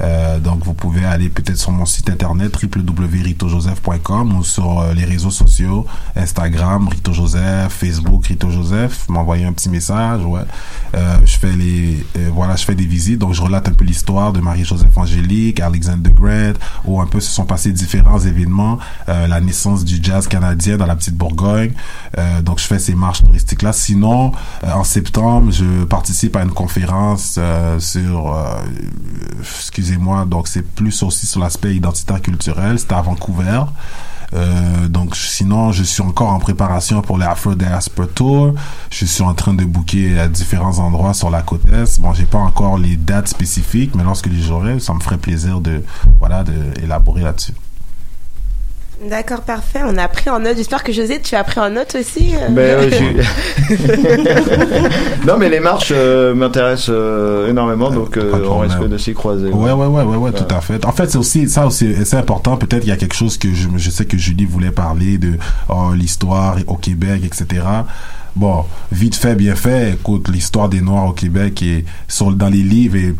Euh, 0.00 0.38
donc 0.38 0.64
vous 0.64 0.74
pouvez 0.74 1.04
aller 1.04 1.28
peut-être 1.28 1.58
sur 1.58 1.70
mon 1.70 1.84
site 1.84 2.08
internet 2.10 2.56
www.ritojoseph.com 2.60 4.36
ou 4.36 4.44
sur 4.44 4.80
euh, 4.80 4.94
les 4.94 5.04
réseaux 5.04 5.30
sociaux 5.30 5.86
Instagram 6.16 6.88
Rito 6.88 7.12
Joseph, 7.12 7.72
Facebook 7.72 8.26
Rito 8.26 8.50
Joseph, 8.50 9.08
m'envoyer 9.08 9.44
un 9.44 9.52
petit 9.52 9.68
message, 9.68 10.24
ouais. 10.24 10.40
Euh, 10.94 11.16
je 11.24 11.38
fais 11.38 11.52
les 11.52 12.04
euh, 12.16 12.30
voilà, 12.32 12.56
je 12.56 12.64
fais 12.64 12.74
des 12.74 12.86
visites 12.86 13.18
donc 13.18 13.34
je 13.34 13.42
relate 13.42 13.68
un 13.68 13.72
peu 13.72 13.84
l'histoire 13.84 14.32
de 14.32 14.40
Marie-Joseph 14.40 14.96
Angélique, 14.96 15.60
Alexander 15.60 16.10
Grant 16.10 16.52
où 16.84 17.00
un 17.00 17.06
peu 17.06 17.20
se 17.20 17.30
sont 17.30 17.44
passés 17.44 17.72
différents 17.72 18.18
événements, 18.18 18.78
la 19.06 19.40
naissance 19.40 19.84
du 19.84 20.02
jazz 20.02 20.26
canadien 20.26 20.76
dans 20.76 20.86
la 20.86 20.96
petite 20.96 21.16
Bourgogne. 21.16 21.72
Donc 22.42 22.58
je 22.58 22.64
fais 22.64 22.78
ces 22.78 22.94
marches 22.94 23.22
touristiques 23.22 23.62
là. 23.62 23.72
Sinon, 23.72 24.32
en 24.62 24.84
septembre, 24.84 25.50
je 25.50 25.84
participe 25.84 26.36
à 26.36 26.42
une 26.42 26.50
conférence 26.50 27.38
sur 27.78 28.34
euh, 28.34 28.62
excusez-moi, 29.82 30.26
donc 30.26 30.46
c'est 30.46 30.62
plus 30.62 31.02
aussi 31.02 31.26
sur 31.26 31.40
l'aspect 31.40 31.74
identitaire 31.74 32.22
culturel, 32.22 32.78
c'était 32.78 32.94
à 32.94 33.02
Vancouver. 33.02 33.62
Euh, 34.32 34.88
donc 34.88 35.16
sinon, 35.16 35.72
je 35.72 35.82
suis 35.82 36.02
encore 36.02 36.28
en 36.28 36.38
préparation 36.38 37.02
pour 37.02 37.18
le 37.18 37.24
Afro 37.24 37.56
Diaspora 37.56 38.06
Tour. 38.06 38.54
Je 38.90 39.04
suis 39.04 39.24
en 39.24 39.34
train 39.34 39.54
de 39.54 39.64
booker 39.64 40.20
à 40.20 40.28
différents 40.28 40.78
endroits 40.78 41.14
sur 41.14 41.30
la 41.30 41.42
côte 41.42 41.68
est. 41.70 42.00
Bon, 42.00 42.14
j'ai 42.14 42.24
pas 42.26 42.38
encore 42.38 42.78
les 42.78 42.96
dates 42.96 43.28
spécifiques, 43.28 43.94
mais 43.96 44.04
lorsque 44.04 44.28
les 44.28 44.40
j'aurai, 44.40 44.78
ça 44.78 44.94
me 44.94 45.00
ferait 45.00 45.18
plaisir 45.18 45.60
de 45.60 45.82
voilà 46.20 46.44
de 46.44 46.52
là-dessus. 47.22 47.54
D'accord, 49.08 49.40
parfait. 49.40 49.80
On 49.84 49.96
a 49.98 50.06
pris 50.06 50.30
en 50.30 50.38
note. 50.38 50.56
J'espère 50.56 50.84
que 50.84 50.92
José, 50.92 51.20
tu 51.20 51.34
as 51.34 51.42
pris 51.42 51.58
en 51.58 51.70
note 51.70 51.96
aussi. 51.98 52.34
euh. 52.36 52.48
Mais 52.50 52.70
euh, 52.70 52.88
non, 55.26 55.38
mais 55.38 55.48
les 55.48 55.58
marches 55.60 55.92
euh, 55.94 56.34
m'intéressent 56.34 56.90
euh, 56.90 57.50
énormément, 57.50 57.90
donc 57.90 58.16
euh, 58.16 58.44
on 58.48 58.58
risque 58.58 58.86
de 58.86 58.96
s'y 58.98 59.12
croiser. 59.12 59.48
Ouais, 59.48 59.72
ouais, 59.72 59.86
ouais, 59.86 60.02
ouais, 60.04 60.16
ouais, 60.16 60.32
tout 60.32 60.54
à 60.54 60.60
fait. 60.60 60.84
En 60.84 60.92
fait, 60.92 61.10
c'est 61.10 61.18
aussi, 61.18 61.48
ça 61.48 61.66
aussi, 61.66 61.94
c'est 62.04 62.16
important. 62.16 62.56
Peut-être 62.56 62.84
il 62.84 62.90
y 62.90 62.92
a 62.92 62.96
quelque 62.96 63.16
chose 63.16 63.38
que 63.38 63.52
je, 63.52 63.68
je 63.76 63.90
sais 63.90 64.04
que 64.04 64.16
Julie 64.16 64.44
voulait 64.44 64.70
parler 64.70 65.18
de 65.18 65.32
oh, 65.68 65.92
l'histoire 65.94 66.56
au 66.68 66.76
Québec, 66.76 67.22
etc. 67.24 67.64
Bon, 68.36 68.64
vite 68.92 69.16
fait, 69.16 69.34
bien 69.34 69.56
fait. 69.56 69.94
Écoute, 69.94 70.28
l'histoire 70.28 70.68
des 70.68 70.80
Noirs 70.80 71.06
au 71.08 71.12
Québec 71.12 71.60
est 71.62 71.84
sur, 72.08 72.30
dans 72.32 72.48
les 72.48 72.62
livres 72.62 72.96
est 72.96 73.14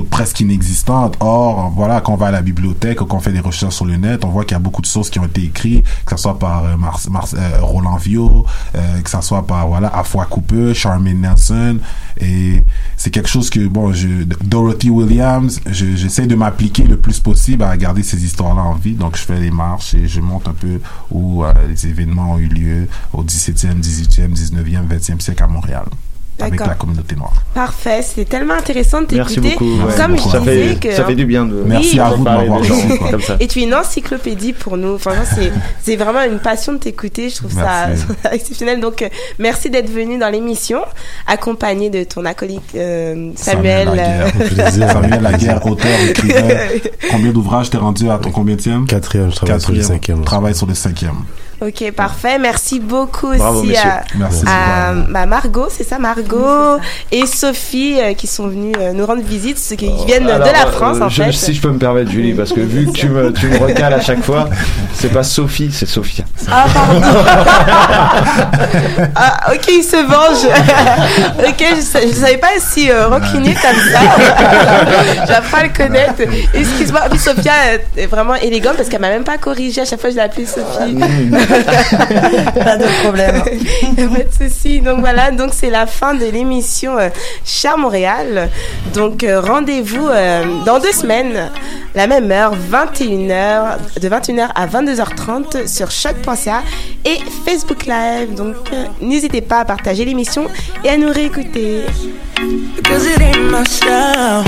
presque 0.00 0.40
inexistante. 0.40 1.16
Or, 1.20 1.70
voilà, 1.74 2.00
quand 2.00 2.12
on 2.14 2.16
va 2.16 2.28
à 2.28 2.30
la 2.30 2.42
bibliothèque 2.42 3.00
ou 3.00 3.06
qu'on 3.06 3.20
fait 3.20 3.32
des 3.32 3.40
recherches 3.40 3.74
sur 3.76 3.84
le 3.84 3.96
net, 3.96 4.24
on 4.24 4.28
voit 4.28 4.44
qu'il 4.44 4.52
y 4.54 4.56
a 4.56 4.60
beaucoup 4.60 4.82
de 4.82 4.86
sources 4.86 5.10
qui 5.10 5.18
ont 5.18 5.24
été 5.26 5.42
écrites, 5.44 5.84
que 6.06 6.16
ce 6.16 6.22
soit 6.22 6.38
par 6.38 6.64
euh, 6.64 6.76
Mars- 6.76 7.08
euh, 7.38 7.58
Roland 7.60 7.96
Viau, 7.96 8.46
euh, 8.74 9.00
que 9.00 9.10
ce 9.10 9.20
soit 9.20 9.46
par 9.46 9.68
voilà 9.68 9.88
Afua 9.88 10.24
Cooper, 10.26 10.74
Charmaine 10.74 11.20
Nelson, 11.20 11.78
et 12.20 12.62
c'est 12.96 13.10
quelque 13.10 13.28
chose 13.28 13.50
que 13.50 13.66
bon, 13.66 13.92
je, 13.92 14.08
Dorothy 14.44 14.90
Williams, 14.90 15.60
je- 15.66 15.96
j'essaie 15.96 16.26
de 16.26 16.34
m'appliquer 16.34 16.84
le 16.84 16.96
plus 16.96 17.20
possible 17.20 17.62
à 17.64 17.76
garder 17.76 18.02
ces 18.02 18.24
histoires-là 18.24 18.62
en 18.62 18.74
vie. 18.74 18.94
Donc, 18.94 19.16
je 19.16 19.22
fais 19.22 19.38
les 19.40 19.50
marches 19.50 19.94
et 19.94 20.06
je 20.08 20.20
montre 20.20 20.50
un 20.50 20.54
peu 20.54 20.80
où 21.10 21.44
euh, 21.44 21.52
les 21.68 21.86
événements 21.86 22.32
ont 22.32 22.38
eu 22.38 22.46
lieu 22.48 22.88
au 23.12 23.22
17e, 23.24 23.80
18e, 23.80 24.32
19e, 24.34 24.86
20e 24.88 25.20
siècle 25.20 25.42
à 25.42 25.46
Montréal. 25.48 25.84
Avec 26.46 26.60
la 26.60 26.74
communauté 26.74 27.16
noire. 27.16 27.32
Parfait, 27.54 28.02
c'était 28.02 28.24
tellement 28.24 28.54
intéressant 28.54 29.02
de 29.02 29.14
Merci 29.14 29.40
t'écouter. 29.40 29.52
beaucoup. 29.54 29.86
ouais. 29.86 29.94
Comme 29.96 30.16
je 30.16 30.22
ça, 30.22 30.38
disais 30.40 30.68
fait, 30.68 30.88
que 30.88 30.94
ça 30.94 31.04
fait 31.04 31.14
du 31.14 31.26
bien 31.26 31.44
de. 31.44 31.62
Merci 31.66 31.98
à 32.00 32.10
vous 32.10 32.18
de 32.18 32.22
m'avoir. 32.22 32.60
Et 33.40 33.46
tu 33.48 33.60
es 33.60 33.62
une 33.64 33.74
encyclopédie 33.74 34.52
pour 34.52 34.76
nous. 34.76 34.98
C'est, 35.82 35.96
vraiment 35.96 36.22
une 36.22 36.38
passion 36.38 36.72
de 36.72 36.78
t'écouter. 36.78 37.28
Je 37.28 37.36
trouve 37.36 37.54
Merci. 37.54 38.02
ça 38.22 38.32
exceptionnel. 38.34 38.80
Donc, 38.80 39.02
euh, 39.02 39.08
merci 39.38 39.70
d'être 39.70 39.90
venu 39.90 40.18
dans 40.18 40.30
l'émission, 40.30 40.80
accompagné 41.26 41.90
de 41.90 42.04
ton 42.04 42.24
acolyte 42.24 42.62
euh, 42.74 43.30
Samuel. 43.36 43.88
Samuel 44.70 45.22
Laguerre, 45.22 45.64
auteur, 45.66 45.90
écrivain. 46.08 46.48
Combien 47.10 47.32
d'ouvrages 47.32 47.70
t'es 47.70 47.78
rendu 47.78 48.10
à 48.10 48.18
ton 48.18 48.30
combien 48.30 48.56
Quatrième, 48.86 49.30
je 49.30 49.36
travaille 49.36 49.60
sur 49.60 49.72
le 49.72 49.78
Quatrième. 49.78 49.82
cinquième. 49.84 50.24
Travaille 50.24 50.54
sur 50.54 50.66
le 50.66 50.74
cinquième. 50.74 51.16
Ok, 51.66 51.92
parfait. 51.92 52.38
Merci 52.38 52.80
beaucoup 52.80 53.34
Bravo, 53.36 53.60
aussi 53.60 53.76
à, 53.76 54.02
Merci. 54.16 54.44
à 54.46 54.92
bah, 55.08 55.26
Margot, 55.26 55.68
c'est 55.70 55.84
ça, 55.84 55.98
Margot, 55.98 56.78
et 57.10 57.26
Sophie 57.26 57.98
euh, 58.00 58.14
qui 58.14 58.26
sont 58.26 58.48
venues 58.48 58.72
euh, 58.80 58.92
nous 58.92 59.06
rendre 59.06 59.22
visite, 59.22 59.58
ceux 59.58 59.76
qui 59.76 59.90
viennent 60.06 60.28
Alors, 60.28 60.46
de 60.46 60.52
la 60.52 60.66
euh, 60.66 60.70
France 60.72 61.00
en 61.00 61.08
je- 61.08 61.22
fait. 61.22 61.32
Si 61.32 61.54
je 61.54 61.60
peux 61.60 61.70
me 61.70 61.78
permettre, 61.78 62.10
Julie, 62.10 62.32
parce 62.34 62.52
que 62.52 62.60
vu 62.60 62.86
que 62.86 62.92
tu 62.92 63.08
me, 63.08 63.32
tu 63.32 63.46
me 63.48 63.58
recales 63.58 63.92
à 63.94 64.00
chaque 64.00 64.22
fois, 64.22 64.48
c'est 64.94 65.12
pas 65.12 65.22
Sophie, 65.22 65.70
c'est 65.72 65.86
Sophia. 65.86 66.24
Ah, 66.50 66.66
pardon. 66.72 67.00
ah, 69.16 69.52
ok, 69.52 69.66
il 69.68 69.82
se 69.82 69.96
venge. 69.96 70.46
ok, 71.48 71.64
je, 71.76 72.08
je 72.08 72.12
savais 72.14 72.36
pas 72.38 72.48
si 72.58 72.90
euh, 72.90 73.08
comme 73.08 73.44
ça. 73.44 74.00
J'apprends 75.28 75.58
à 75.58 75.62
le 75.64 75.68
connaître. 75.76 76.22
Excuse-moi. 76.54 77.02
Sophia 77.18 77.52
euh, 77.68 77.78
est 77.96 78.06
vraiment 78.06 78.34
élégante 78.34 78.76
parce 78.76 78.88
qu'elle 78.88 79.00
m'a 79.00 79.10
même 79.10 79.24
pas 79.24 79.38
corrigé. 79.38 79.82
À 79.82 79.84
chaque 79.84 80.00
fois, 80.00 80.10
je 80.10 80.16
l'ai 80.16 80.22
appelée 80.22 80.46
Sophie. 80.46 80.96
Pas 82.64 82.76
de 82.76 83.02
problème. 83.02 83.42
pas 83.96 84.24
de 84.24 84.48
souci. 84.48 84.80
Donc 84.80 85.00
voilà, 85.00 85.30
donc 85.30 85.50
c'est 85.52 85.70
la 85.70 85.86
fin 85.86 86.14
de 86.14 86.24
l'émission 86.26 86.98
euh, 86.98 87.08
Cher 87.44 87.78
Montréal. 87.78 88.48
Donc 88.94 89.24
euh, 89.24 89.40
rendez-vous 89.40 90.08
euh, 90.08 90.44
dans 90.64 90.78
deux 90.78 90.92
semaines, 90.92 91.50
la 91.94 92.06
même 92.06 92.30
heure, 92.30 92.54
21h, 92.70 94.00
de 94.00 94.08
21h 94.08 94.48
à 94.54 94.66
22h30 94.66 95.66
sur 95.66 95.90
choc.ca 95.90 96.62
et 97.04 97.18
Facebook 97.44 97.86
Live. 97.86 98.34
Donc 98.34 98.56
euh, 98.72 98.84
n'hésitez 99.00 99.40
pas 99.40 99.60
à 99.60 99.64
partager 99.64 100.04
l'émission 100.04 100.46
et 100.84 100.88
à 100.88 100.96
nous 100.96 101.12
réécouter. 101.12 101.82
Cause 102.84 103.06
it 103.06 103.20
ain't 103.20 103.50
my 103.50 103.64
style. 103.64 104.44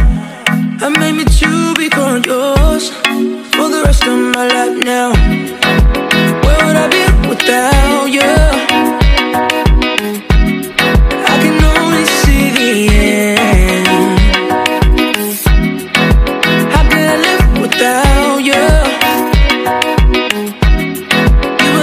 I 0.80 0.88
made 0.98 1.14
me 1.14 1.24
to 1.24 1.74
become 1.74 2.22
yours 2.24 2.90
for 3.52 3.68
the 3.70 3.82
rest 3.84 4.02
of 4.06 4.18
my 4.34 4.46
life 4.48 4.84
now. 4.84 5.93
without 7.34 8.06
you 8.06 8.73